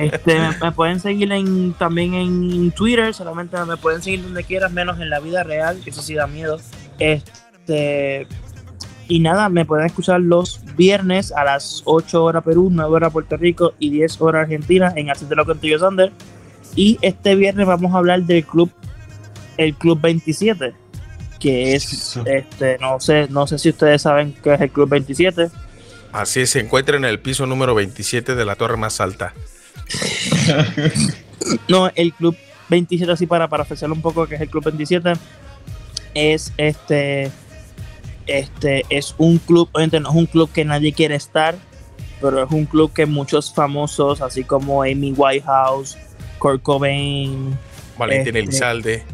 Este, 0.00 0.38
me, 0.38 0.56
me 0.60 0.72
pueden 0.72 0.98
seguir 0.98 1.30
en, 1.32 1.72
también 1.74 2.14
en 2.14 2.70
Twitter, 2.72 3.12
solamente 3.14 3.56
me 3.64 3.76
pueden 3.76 4.02
seguir 4.02 4.22
donde 4.22 4.44
quieras, 4.44 4.72
menos 4.72 4.98
en 5.00 5.10
la 5.10 5.20
vida 5.20 5.42
real, 5.42 5.80
que 5.82 5.90
eso 5.90 6.02
sí 6.02 6.14
da 6.14 6.26
miedo. 6.26 6.58
Este, 6.98 8.26
y 9.10 9.18
nada, 9.18 9.48
me 9.48 9.64
pueden 9.64 9.86
escuchar 9.86 10.20
los 10.20 10.60
viernes 10.76 11.32
a 11.32 11.42
las 11.42 11.82
8 11.84 12.22
horas 12.22 12.44
Perú, 12.44 12.68
9 12.70 12.88
horas 12.94 13.12
Puerto 13.12 13.36
Rico 13.36 13.74
y 13.80 13.90
10 13.90 14.20
horas 14.20 14.42
Argentina 14.42 14.92
en 14.94 15.10
Así 15.10 15.24
te 15.24 15.34
lo 15.34 15.44
contigo 15.44 15.78
Sander. 15.80 16.12
Y 16.76 16.96
este 17.02 17.34
viernes 17.34 17.66
vamos 17.66 17.92
a 17.92 17.98
hablar 17.98 18.22
del 18.22 18.44
club, 18.44 18.70
el 19.56 19.74
Club 19.74 20.00
27, 20.00 20.74
que 21.40 21.74
es, 21.74 22.16
este, 22.24 22.78
no 22.78 23.00
sé, 23.00 23.26
no 23.28 23.48
sé 23.48 23.58
si 23.58 23.70
ustedes 23.70 24.02
saben 24.02 24.32
qué 24.44 24.54
es 24.54 24.60
el 24.60 24.70
Club 24.70 24.88
27. 24.88 25.50
Así 26.12 26.40
es, 26.40 26.50
se 26.50 26.60
encuentra 26.60 26.96
en 26.96 27.04
el 27.04 27.18
piso 27.20 27.46
número 27.46 27.74
27 27.74 28.34
de 28.34 28.44
la 28.44 28.56
torre 28.56 28.76
más 28.76 29.00
alta. 29.00 29.32
No, 31.68 31.90
el 31.94 32.12
Club 32.14 32.36
27, 32.68 33.12
así 33.12 33.26
para, 33.26 33.48
para 33.48 33.62
ofrecerle 33.62 33.94
un 33.94 34.02
poco 34.02 34.26
que 34.26 34.34
es 34.36 34.40
el 34.40 34.48
Club 34.50 34.64
27, 34.64 35.12
es 36.14 36.52
este, 36.56 37.30
este, 38.26 38.84
es 38.90 39.14
un 39.18 39.38
club, 39.38 39.68
obviamente 39.72 40.00
no 40.00 40.10
es 40.10 40.16
un 40.16 40.26
club 40.26 40.50
que 40.52 40.64
nadie 40.64 40.92
quiere 40.92 41.14
estar, 41.14 41.56
pero 42.20 42.44
es 42.44 42.50
un 42.50 42.66
club 42.66 42.92
que 42.92 43.06
muchos 43.06 43.52
famosos, 43.54 44.20
así 44.20 44.44
como 44.44 44.82
Amy 44.82 45.12
Whitehouse, 45.16 45.96
Kurt 46.38 46.62
Cobain, 46.62 47.56
Valentín 47.96 48.36
Este- 48.36 48.38
Elizalde. 48.40 49.04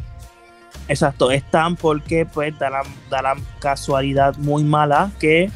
exacto, 0.88 1.30
están 1.30 1.76
porque 1.76 2.26
pues 2.26 2.58
da 2.58 2.70
la, 2.70 2.82
da 3.10 3.22
la 3.22 3.36
casualidad 3.60 4.36
muy 4.36 4.64
mala 4.64 5.10
que 5.20 5.50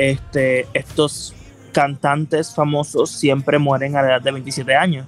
este, 0.00 0.66
estos 0.72 1.34
cantantes 1.72 2.54
famosos 2.54 3.10
siempre 3.10 3.58
mueren 3.58 3.96
a 3.96 4.02
la 4.02 4.08
edad 4.08 4.22
de 4.22 4.32
27 4.32 4.74
años. 4.74 5.06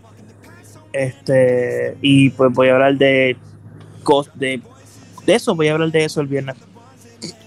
Este, 0.92 1.96
y 2.02 2.28
pues 2.28 2.52
voy 2.52 2.68
a 2.68 2.74
hablar 2.74 2.98
de, 2.98 3.38
de, 4.34 4.60
de 5.24 5.34
eso, 5.34 5.54
voy 5.54 5.68
a 5.68 5.72
hablar 5.72 5.90
de 5.90 6.04
eso 6.04 6.20
el 6.20 6.26
viernes. 6.26 6.56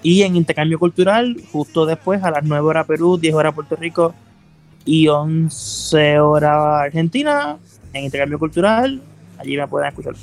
Y 0.01 0.23
en 0.23 0.35
intercambio 0.35 0.79
cultural, 0.79 1.37
justo 1.51 1.85
después, 1.85 2.23
a 2.23 2.31
las 2.31 2.43
9 2.43 2.65
horas 2.65 2.87
Perú, 2.87 3.17
10 3.19 3.35
horas 3.35 3.53
Puerto 3.53 3.75
Rico 3.75 4.15
y 4.83 5.07
11 5.07 6.19
horas 6.19 6.85
Argentina, 6.85 7.59
en 7.93 8.05
intercambio 8.05 8.39
cultural, 8.39 9.03
allí 9.37 9.55
me 9.55 9.67
pueden 9.67 9.89
escuchar. 9.89 10.15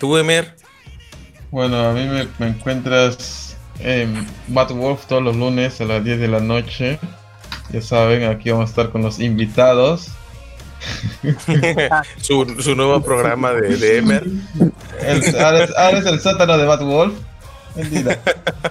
¿Tú, 0.00 0.16
Emer? 0.16 0.56
Bueno, 1.50 1.76
a 1.76 1.92
mí 1.92 2.06
me, 2.06 2.26
me 2.38 2.48
encuentras 2.48 3.45
en 3.80 4.26
Bad 4.48 4.70
Wolf 4.72 5.06
todos 5.06 5.22
los 5.22 5.36
lunes 5.36 5.80
a 5.80 5.84
las 5.84 6.02
10 6.04 6.18
de 6.20 6.28
la 6.28 6.40
noche. 6.40 6.98
Ya 7.70 7.82
saben, 7.82 8.24
aquí 8.24 8.50
vamos 8.50 8.68
a 8.68 8.70
estar 8.70 8.90
con 8.90 9.02
los 9.02 9.18
invitados. 9.20 10.08
su, 12.20 12.56
su 12.60 12.74
nuevo 12.76 13.00
programa 13.02 13.52
de, 13.52 13.76
de 13.76 13.98
Emer. 13.98 14.24
El- 15.00 15.36
ahora, 15.40 15.64
es, 15.64 15.70
ahora 15.76 15.98
es 15.98 16.06
el 16.06 16.20
sótano 16.20 16.56
de 16.58 16.64
Bad 16.66 16.82
Wolf. 16.84 17.14
Mentira. 17.74 18.18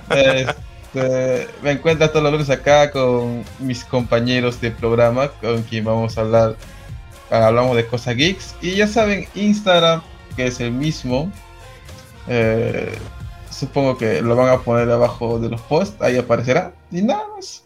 Este, 0.10 1.48
me 1.61 1.72
encuentras 1.72 2.11
todos 2.11 2.23
los 2.23 2.32
lunes 2.32 2.49
acá 2.49 2.90
con 2.91 3.44
mis 3.60 3.84
compañeros 3.84 4.61
de 4.61 4.72
programa, 4.72 5.27
con 5.41 5.61
quien 5.64 5.84
vamos 5.86 6.18
a 6.18 6.22
hablar. 6.22 6.56
Hablamos 7.30 7.76
de 7.76 7.86
cosas 7.86 8.15
geeks. 8.15 8.56
Y 8.61 8.76
ya 8.76 8.88
saben, 8.88 9.27
Instagram, 9.36 10.02
que 10.36 10.48
es 10.48 10.60
el 10.60 10.72
mismo. 10.72 11.32
eh, 12.27 12.98
supongo 13.57 13.98
que 13.98 14.22
lo 14.22 14.36
van 14.36 14.49
a 14.49 14.60
poner 14.60 14.90
abajo 14.91 15.40
de 15.40 15.49
los 15.49 15.61
posts, 15.61 16.02
ahí 16.02 16.18
aparecerá. 16.18 16.73
Y 16.91 17.02
nada 17.02 17.23
más. 17.36 17.64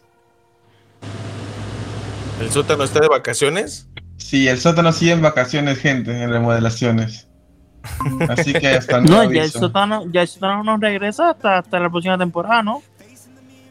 ¿El 2.40 2.50
sótano 2.50 2.84
está 2.84 3.00
de 3.00 3.08
vacaciones? 3.08 3.88
Sí, 4.16 4.48
el 4.48 4.58
sótano 4.60 4.92
sigue 4.92 5.12
en 5.12 5.22
vacaciones, 5.22 5.78
gente, 5.78 6.22
en 6.22 6.30
remodelaciones. 6.30 7.26
Así 8.28 8.52
que 8.52 8.68
hasta 8.68 9.00
No, 9.00 9.08
nuevo 9.16 9.32
ya 9.32 9.42
el 9.42 9.50
sótano, 9.50 10.04
ya 10.12 10.22
el 10.22 10.28
sótano 10.28 10.62
no 10.62 10.76
regresa 10.76 11.30
hasta, 11.30 11.58
hasta 11.58 11.80
la 11.80 11.90
próxima 11.90 12.16
temporada, 12.18 12.62
¿no? 12.62 12.82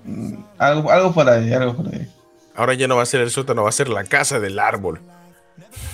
Mm, 0.03 0.33
Algo, 0.57 0.91
algo 0.91 1.13
por 1.13 1.29
ahí, 1.29 1.53
algo 1.53 1.75
por 1.75 1.87
ahí. 1.93 2.07
Ahora 2.55 2.73
ya 2.73 2.87
no 2.87 2.97
va 2.97 3.03
a 3.03 3.05
ser 3.05 3.21
el 3.21 3.31
sótano, 3.31 3.63
va 3.63 3.69
a 3.69 3.73
ser 3.73 3.87
la 3.87 4.03
casa 4.03 4.39
del 4.39 4.59
árbol. 4.59 4.99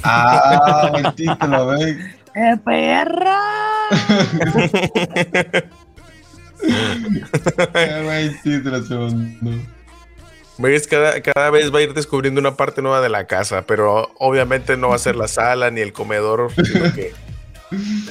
Ah, 0.03 0.89
buen 0.91 1.13
título. 1.15 1.75
¡Eh, 1.77 2.57
perra! 2.63 3.39
Ves, 10.57 10.87
cada, 10.87 11.21
cada 11.21 11.49
vez 11.49 11.73
va 11.73 11.79
a 11.79 11.81
ir 11.81 11.93
descubriendo 11.93 12.39
una 12.39 12.55
parte 12.55 12.81
nueva 12.81 13.01
de 13.01 13.09
la 13.09 13.27
casa, 13.27 13.65
pero 13.67 14.11
obviamente 14.19 14.77
no 14.77 14.89
va 14.89 14.95
a 14.95 14.99
ser 14.99 15.15
la 15.15 15.27
sala 15.27 15.69
ni 15.69 15.81
el 15.81 15.91
comedor, 15.91 16.51
sino 16.55 16.93
que 16.93 17.13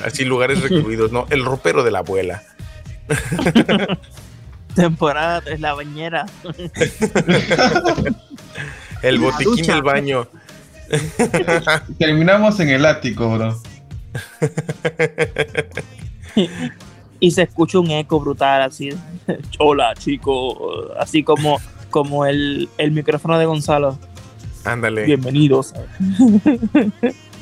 así 0.05 0.25
lugares 0.25 0.61
recluidos, 0.61 1.11
¿no? 1.11 1.27
El 1.31 1.45
ropero 1.45 1.83
de 1.83 1.91
la 1.91 2.01
abuela. 2.01 2.43
Temporada 4.75 5.41
3, 5.41 5.61
la 5.61 5.75
bañera. 5.75 6.27
El 9.03 9.17
La 9.17 9.21
botiquín 9.21 9.57
ducha. 9.57 9.75
del 9.75 9.83
baño. 9.83 10.29
Terminamos 11.99 12.59
en 12.61 12.71
el 12.71 12.87
ático, 12.87 13.37
bro. 13.37 13.61
Y 17.25 17.31
se 17.31 17.41
escucha 17.45 17.79
un 17.79 17.91
eco 17.91 18.21
brutal 18.21 18.61
así. 18.61 18.91
Hola, 19.59 19.95
chicos. 19.95 20.59
Así 20.99 21.23
como, 21.23 21.59
como 21.89 22.27
el, 22.27 22.69
el 22.77 22.91
micrófono 22.91 23.39
de 23.39 23.47
Gonzalo. 23.47 23.99
Ándale. 24.67 25.05
Bienvenidos. 25.05 25.73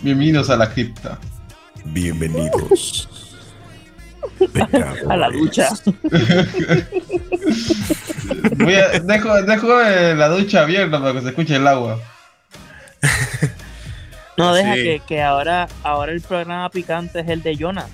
Bienvenidos 0.03 0.51
a 0.51 0.57
la 0.57 0.71
cripta. 0.73 1.19
Bienvenidos. 1.87 3.09
A 5.09 5.17
la 5.17 5.31
ducha. 5.31 5.69
Voy 8.59 8.75
a- 8.75 9.01
dejo 9.01 9.43
dejo 9.43 9.81
eh, 9.83 10.15
la 10.15 10.29
ducha 10.29 10.63
abierta 10.63 11.01
para 11.01 11.15
que 11.15 11.23
se 11.23 11.29
escuche 11.31 11.57
el 11.57 11.67
agua. 11.67 11.99
No, 14.39 14.55
deja 14.55 14.75
Sí. 14.77 14.83
que, 14.85 15.03
que 15.09 15.23
ahora, 15.23 15.67
ahora 15.83 16.13
el 16.13 16.21
programa 16.21 16.71
picante 16.71 17.19
es 17.19 17.29
el 17.29 17.43
de 17.43 17.57
Jonah. 17.59 17.87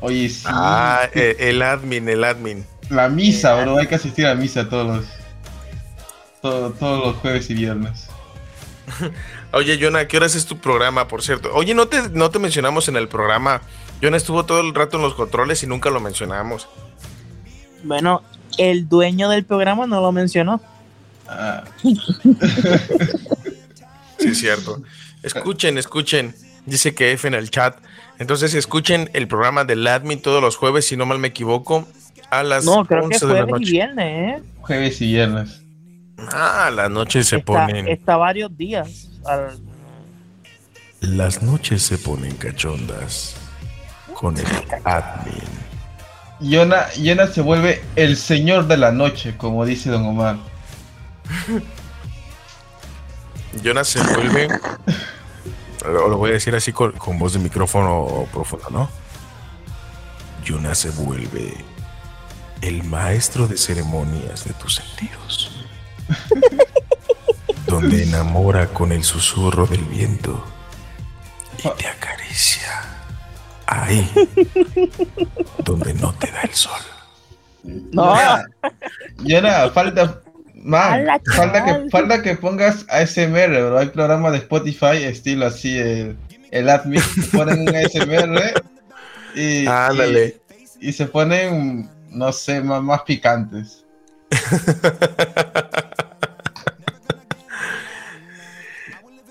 Oye, 0.00 0.28
sí. 0.28 0.42
Ah, 0.46 1.08
eh, 1.14 1.36
el 1.38 1.62
admin, 1.62 2.08
el 2.08 2.24
admin. 2.24 2.66
La 2.90 3.08
misa, 3.08 3.54
bro. 3.62 3.78
Hay 3.78 3.86
que 3.86 3.94
asistir 3.96 4.26
a 4.26 4.34
misa 4.34 4.68
todos 4.68 4.86
los, 4.98 5.06
todo- 6.42 6.70
todos 6.72 7.06
los 7.06 7.16
jueves 7.16 7.48
y 7.50 7.54
viernes. 7.54 8.06
Oye, 9.52 9.78
Jonah, 9.80 10.06
¿qué 10.06 10.16
horas 10.18 10.34
es 10.34 10.46
tu 10.46 10.58
programa, 10.58 11.08
por 11.08 11.22
cierto? 11.22 11.50
Oye, 11.54 11.74
no 11.74 11.88
te, 11.88 12.08
no 12.10 12.30
te 12.30 12.38
mencionamos 12.38 12.88
en 12.88 12.96
el 12.96 13.08
programa. 13.08 13.62
Jonah 14.02 14.16
estuvo 14.18 14.44
todo 14.44 14.60
el 14.60 14.74
rato 14.74 14.96
en 14.98 15.02
los 15.02 15.14
controles 15.14 15.62
y 15.62 15.66
nunca 15.66 15.90
lo 15.90 15.98
mencionamos. 16.00 16.68
Bueno, 17.82 18.22
el 18.58 18.88
dueño 18.88 19.28
del 19.30 19.44
programa 19.44 19.86
no 19.86 20.00
lo 20.00 20.12
mencionó. 20.12 20.60
Ah, 21.28 21.64
Sí, 24.18 24.28
es 24.28 24.38
cierto. 24.38 24.82
Escuchen, 25.22 25.76
escuchen. 25.78 26.34
Dice 26.64 26.94
que 26.94 27.12
F 27.12 27.28
en 27.28 27.34
el 27.34 27.50
chat. 27.50 27.76
Entonces, 28.18 28.54
escuchen 28.54 29.10
el 29.12 29.28
programa 29.28 29.64
del 29.64 29.86
admin 29.86 30.20
todos 30.22 30.40
los 30.42 30.56
jueves, 30.56 30.86
si 30.86 30.96
no 30.96 31.04
mal 31.06 31.18
me 31.18 31.28
equivoco, 31.28 31.86
a 32.30 32.42
las 32.42 32.64
No, 32.64 32.84
creo 32.84 33.08
que 33.08 33.16
11 33.16 33.26
de 33.26 33.32
la 33.34 33.42
jueves 33.46 33.68
y 33.68 33.70
viernes, 33.72 34.38
¿eh? 34.38 34.42
jueves 34.60 35.00
y 35.00 35.06
viernes. 35.06 35.62
Ah, 36.32 36.70
las 36.74 36.90
noches 36.90 37.26
se 37.28 37.36
está, 37.36 37.46
ponen. 37.66 37.88
está 37.88 38.16
varios 38.16 38.56
días. 38.56 39.08
al- 39.26 39.58
Las 41.00 41.42
noches 41.42 41.82
se 41.82 41.98
ponen 41.98 42.34
cachondas 42.36 43.36
con 44.14 44.36
el 44.38 44.46
admin. 44.84 45.34
Yona, 46.40 46.90
Yona 46.94 47.26
se 47.26 47.42
vuelve 47.42 47.82
el 47.96 48.16
señor 48.16 48.66
de 48.66 48.76
la 48.78 48.92
noche, 48.92 49.36
como 49.36 49.64
dice 49.66 49.90
Don 49.90 50.06
Omar. 50.06 50.36
Jonas 53.62 53.88
se 53.88 54.02
vuelve. 54.02 54.48
Lo, 55.86 56.16
voy 56.16 56.30
a 56.30 56.34
decir 56.34 56.54
así 56.54 56.72
con, 56.72 56.92
con 56.92 57.18
voz 57.18 57.32
de 57.32 57.38
micrófono 57.38 58.26
profundo, 58.32 58.66
¿no? 58.70 58.88
Yuna 60.44 60.74
se 60.74 60.90
vuelve 60.90 61.54
el 62.60 62.84
maestro 62.84 63.46
de 63.46 63.56
ceremonias 63.56 64.44
de 64.44 64.54
tus 64.54 64.76
sentidos. 64.76 65.66
donde 67.66 68.04
enamora 68.04 68.68
con 68.68 68.92
el 68.92 69.02
susurro 69.04 69.66
del 69.66 69.82
viento 69.84 70.44
y 71.58 71.68
te 71.70 71.88
acaricia. 71.88 72.82
Ahí, 73.66 74.08
donde 75.64 75.92
no 75.94 76.12
te 76.14 76.30
da 76.30 76.42
el 76.42 76.54
sol. 76.54 76.80
No, 77.64 78.14
Yona, 79.24 79.70
falta. 79.70 80.20
Man, 80.66 81.06
falta 81.36 81.64
que, 81.64 81.90
falta 81.90 82.22
que 82.22 82.34
pongas 82.34 82.84
ASMR, 82.88 83.48
bro. 83.68 83.78
Hay 83.78 83.86
programas 83.86 84.32
de 84.32 84.38
Spotify, 84.38 85.04
estilo 85.04 85.46
así, 85.46 85.78
el, 85.78 86.16
el 86.50 86.68
admin, 86.68 87.00
ponen 87.30 87.60
un 87.60 87.68
ASMR 87.76 88.52
y, 89.36 89.64
Ándale. 89.68 90.40
y, 90.80 90.88
y 90.88 90.92
se 90.92 91.06
ponen, 91.06 91.88
no 92.10 92.32
sé, 92.32 92.60
más, 92.62 92.82
más 92.82 93.02
picantes. 93.02 93.84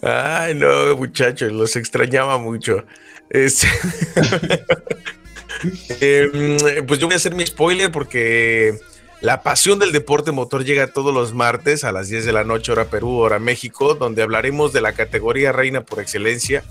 Ay, 0.02 0.56
no, 0.56 0.95
muchachos, 0.95 1.52
los 1.52 1.76
extrañaba 1.76 2.38
mucho. 2.38 2.86
Este- 3.30 3.68
Em, 5.99 6.57
pues 6.86 6.99
yo 6.99 7.07
voy 7.07 7.16
a 7.16 7.18
hacer 7.18 7.34
mi 7.34 7.44
spoiler 7.45 7.91
porque 7.91 8.78
la 9.26 9.41
pasión 9.41 9.80
del 9.80 9.91
deporte 9.91 10.31
motor 10.31 10.64
llega 10.64 10.85
todos 10.93 11.11
los 11.11 11.34
martes 11.34 11.84
a 11.84 11.91
las 11.91 12.10
10 12.10 12.26
de 12.26 12.31
la 12.31 12.43
noche, 12.43 12.72
hora 12.72 12.85
Perú, 12.85 13.18
hora 13.18 13.39
México, 13.39 13.95
donde 13.95 14.22
hablaremos 14.22 14.72
de 14.72 14.81
la 14.81 14.93
categoría 14.93 15.52
reina 15.52 15.81
por 15.81 15.99
excelencia 15.99 16.64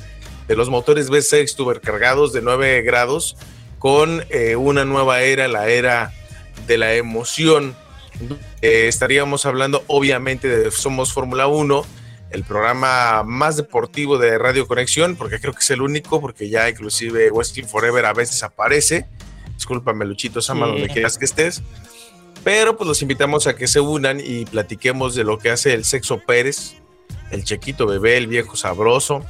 de 0.46 0.54
los 0.54 0.70
motores 0.70 1.10
V6 1.10 1.56
tubercargados 1.56 2.32
de 2.32 2.42
9 2.42 2.82
grados 2.82 3.36
con 3.80 4.24
eh, 4.30 4.54
una 4.54 4.84
nueva 4.84 5.22
era, 5.22 5.48
la 5.48 5.68
era 5.68 6.12
de 6.68 6.78
la 6.78 6.94
emoción. 6.94 7.74
Eh, 8.62 8.86
estaríamos 8.86 9.46
hablando 9.46 9.82
obviamente 9.88 10.46
de 10.46 10.70
Somos 10.70 11.12
Fórmula 11.12 11.48
1, 11.48 11.84
el 12.30 12.44
programa 12.44 13.24
más 13.24 13.56
deportivo 13.56 14.16
de 14.16 14.38
Radio 14.38 14.68
Conexión, 14.68 15.16
porque 15.16 15.40
creo 15.40 15.54
que 15.54 15.58
es 15.58 15.70
el 15.70 15.82
único, 15.82 16.20
porque 16.20 16.48
ya 16.48 16.68
inclusive 16.70 17.32
Westin 17.32 17.66
Forever 17.66 18.06
a 18.06 18.12
veces 18.12 18.44
aparece. 18.44 19.06
Discúlpame, 19.56 20.04
Luchito 20.04 20.40
Sama, 20.40 20.66
Sí. 20.66 20.72
donde 20.72 20.88
quieras 20.88 21.18
que 21.18 21.24
estés. 21.24 21.60
Pero 22.44 22.76
pues 22.76 22.86
los 22.86 23.00
invitamos 23.00 23.46
a 23.46 23.56
que 23.56 23.66
se 23.66 23.80
unan 23.80 24.20
y 24.22 24.44
platiquemos 24.44 25.14
de 25.14 25.24
lo 25.24 25.38
que 25.38 25.50
hace 25.50 25.72
el 25.72 25.84
Sexo 25.84 26.18
Pérez, 26.18 26.74
el 27.30 27.42
Chequito 27.42 27.86
Bebé, 27.86 28.18
el 28.18 28.26
viejo 28.26 28.54
sabroso, 28.54 29.24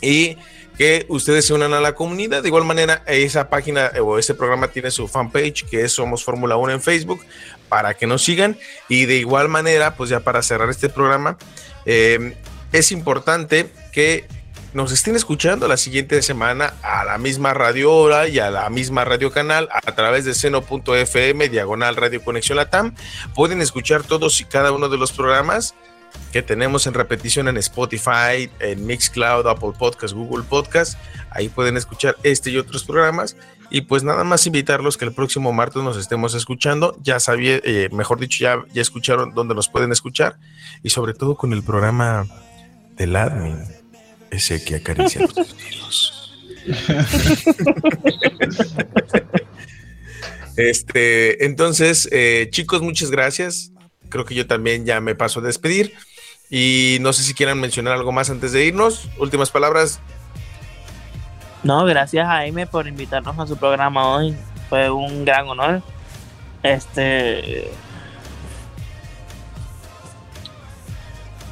y 0.00 0.38
que 0.78 1.06
ustedes 1.08 1.46
se 1.46 1.54
unan 1.54 1.74
a 1.74 1.80
la 1.80 1.94
comunidad. 1.94 2.42
De 2.42 2.48
igual 2.48 2.64
manera, 2.64 3.02
esa 3.06 3.48
página 3.48 3.90
o 4.00 4.18
ese 4.18 4.34
programa 4.34 4.68
tiene 4.68 4.90
su 4.90 5.08
fanpage, 5.08 5.64
que 5.66 5.82
es 5.82 5.92
Somos 5.92 6.24
Fórmula 6.24 6.56
1 6.56 6.72
en 6.74 6.80
Facebook, 6.80 7.20
para 7.68 7.94
que 7.94 8.06
nos 8.06 8.22
sigan. 8.22 8.56
Y 8.88 9.06
de 9.06 9.16
igual 9.16 9.48
manera, 9.48 9.96
pues 9.96 10.10
ya 10.10 10.20
para 10.20 10.42
cerrar 10.42 10.70
este 10.70 10.88
programa, 10.88 11.36
eh, 11.86 12.36
es 12.72 12.92
importante 12.92 13.70
que 13.92 14.26
nos 14.74 14.90
estén 14.90 15.14
escuchando 15.14 15.68
la 15.68 15.76
siguiente 15.76 16.20
semana 16.20 16.74
a 16.82 17.04
la 17.04 17.16
misma 17.16 17.54
radio 17.54 17.92
hora 17.92 18.28
y 18.28 18.40
a 18.40 18.50
la 18.50 18.68
misma 18.70 19.04
radio 19.04 19.30
canal 19.30 19.68
a 19.72 19.92
través 19.92 20.24
de 20.24 20.34
seno.fm, 20.34 21.48
diagonal 21.48 21.94
Radio 21.94 22.22
Conexión 22.22 22.56
Latam. 22.56 22.94
Pueden 23.34 23.62
escuchar 23.62 24.02
todos 24.02 24.40
y 24.40 24.44
cada 24.44 24.72
uno 24.72 24.88
de 24.88 24.98
los 24.98 25.12
programas 25.12 25.76
que 26.32 26.42
tenemos 26.42 26.88
en 26.88 26.94
repetición 26.94 27.46
en 27.46 27.56
Spotify, 27.56 28.50
en 28.58 28.84
Mixcloud, 28.84 29.46
Apple 29.46 29.72
Podcast, 29.78 30.12
Google 30.12 30.44
Podcast. 30.44 30.98
Ahí 31.30 31.48
pueden 31.48 31.76
escuchar 31.76 32.16
este 32.24 32.50
y 32.50 32.58
otros 32.58 32.82
programas. 32.82 33.36
Y 33.70 33.82
pues 33.82 34.02
nada 34.02 34.24
más 34.24 34.46
invitarlos 34.46 34.96
que 34.96 35.04
el 35.04 35.12
próximo 35.12 35.52
martes 35.52 35.82
nos 35.84 35.96
estemos 35.96 36.34
escuchando. 36.34 36.96
Ya 37.00 37.20
sabía, 37.20 37.60
eh, 37.62 37.88
mejor 37.92 38.18
dicho, 38.18 38.38
ya, 38.40 38.64
ya 38.72 38.82
escucharon 38.82 39.34
dónde 39.34 39.54
nos 39.54 39.68
pueden 39.68 39.92
escuchar. 39.92 40.36
Y 40.82 40.90
sobre 40.90 41.14
todo 41.14 41.36
con 41.36 41.52
el 41.52 41.62
programa 41.62 42.26
del 42.96 43.16
admin, 43.16 43.64
ese 44.34 44.64
que 44.64 44.76
acaricia 44.76 45.22
los 45.22 45.34
sentidos. 45.34 46.30
Este, 50.56 51.44
entonces, 51.44 52.08
eh, 52.12 52.48
chicos, 52.50 52.80
muchas 52.80 53.10
gracias. 53.10 53.72
Creo 54.08 54.24
que 54.24 54.36
yo 54.36 54.46
también 54.46 54.86
ya 54.86 55.00
me 55.00 55.14
paso 55.14 55.40
a 55.40 55.42
despedir. 55.42 55.94
Y 56.50 56.98
no 57.00 57.12
sé 57.12 57.22
si 57.22 57.34
quieran 57.34 57.58
mencionar 57.58 57.94
algo 57.94 58.12
más 58.12 58.30
antes 58.30 58.52
de 58.52 58.64
irnos. 58.64 59.08
Últimas 59.18 59.50
palabras. 59.50 60.00
no, 61.62 61.84
gracias 61.84 62.24
a 62.24 62.28
Jaime 62.28 62.66
por 62.66 62.86
invitarnos 62.86 63.38
a 63.38 63.46
su 63.46 63.56
programa 63.56 64.14
hoy. 64.14 64.36
Fue 64.68 64.90
un 64.90 65.24
gran 65.24 65.48
honor. 65.48 65.82
Este, 66.62 67.70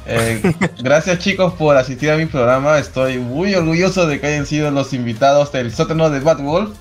Eh, 0.05 0.41
gracias 0.79 1.19
chicos 1.19 1.53
por 1.53 1.77
asistir 1.77 2.11
a 2.11 2.17
mi 2.17 2.25
programa. 2.25 2.77
Estoy 2.79 3.17
muy 3.19 3.55
orgulloso 3.55 4.07
de 4.07 4.19
que 4.19 4.27
hayan 4.27 4.45
sido 4.45 4.69
los 4.71 4.93
invitados 4.93 5.51
del 5.51 5.73
sótano 5.73 6.09
de 6.09 6.19
Bad 6.19 6.39
Wolf. 6.39 6.77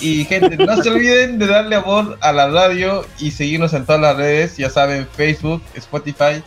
Y 0.00 0.24
gente, 0.24 0.56
no 0.56 0.82
se 0.82 0.90
olviden 0.90 1.38
de 1.38 1.46
darle 1.46 1.76
amor 1.76 2.18
a 2.20 2.32
la 2.32 2.48
radio 2.48 3.06
y 3.20 3.30
seguirnos 3.30 3.74
en 3.74 3.84
todas 3.84 4.00
las 4.00 4.16
redes. 4.16 4.56
Ya 4.56 4.70
saben, 4.70 5.06
Facebook, 5.06 5.62
Spotify 5.74 6.42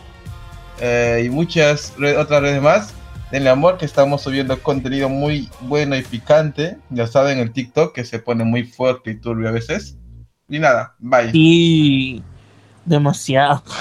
eh, 0.80 1.22
y 1.24 1.30
muchas 1.30 1.94
otras 2.18 2.42
redes 2.42 2.60
más. 2.60 2.94
Denle 3.30 3.50
amor 3.50 3.78
que 3.78 3.84
estamos 3.84 4.22
subiendo 4.22 4.62
contenido 4.62 5.08
muy 5.08 5.48
bueno 5.60 5.96
y 5.96 6.02
picante. 6.02 6.78
Ya 6.90 7.06
saben, 7.06 7.38
el 7.38 7.52
TikTok 7.52 7.94
que 7.94 8.04
se 8.04 8.18
pone 8.18 8.44
muy 8.44 8.64
fuerte 8.64 9.12
y 9.12 9.16
turbio 9.16 9.48
a 9.48 9.52
veces. 9.52 9.96
Y 10.48 10.58
nada, 10.58 10.94
bye. 10.98 11.30
y 11.32 12.22
demasiado. 12.88 13.62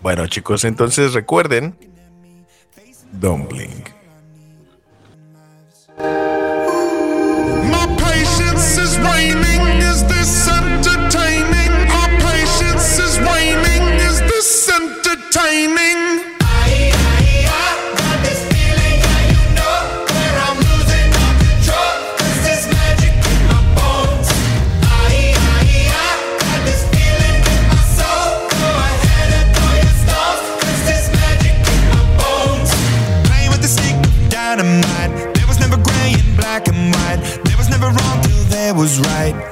Bueno, 0.00 0.26
chicos, 0.28 0.64
entonces 0.64 1.12
recuerden. 1.12 1.76
Dumpling. 3.12 3.84
My 5.98 6.27
was 38.78 39.00
right. 39.00 39.47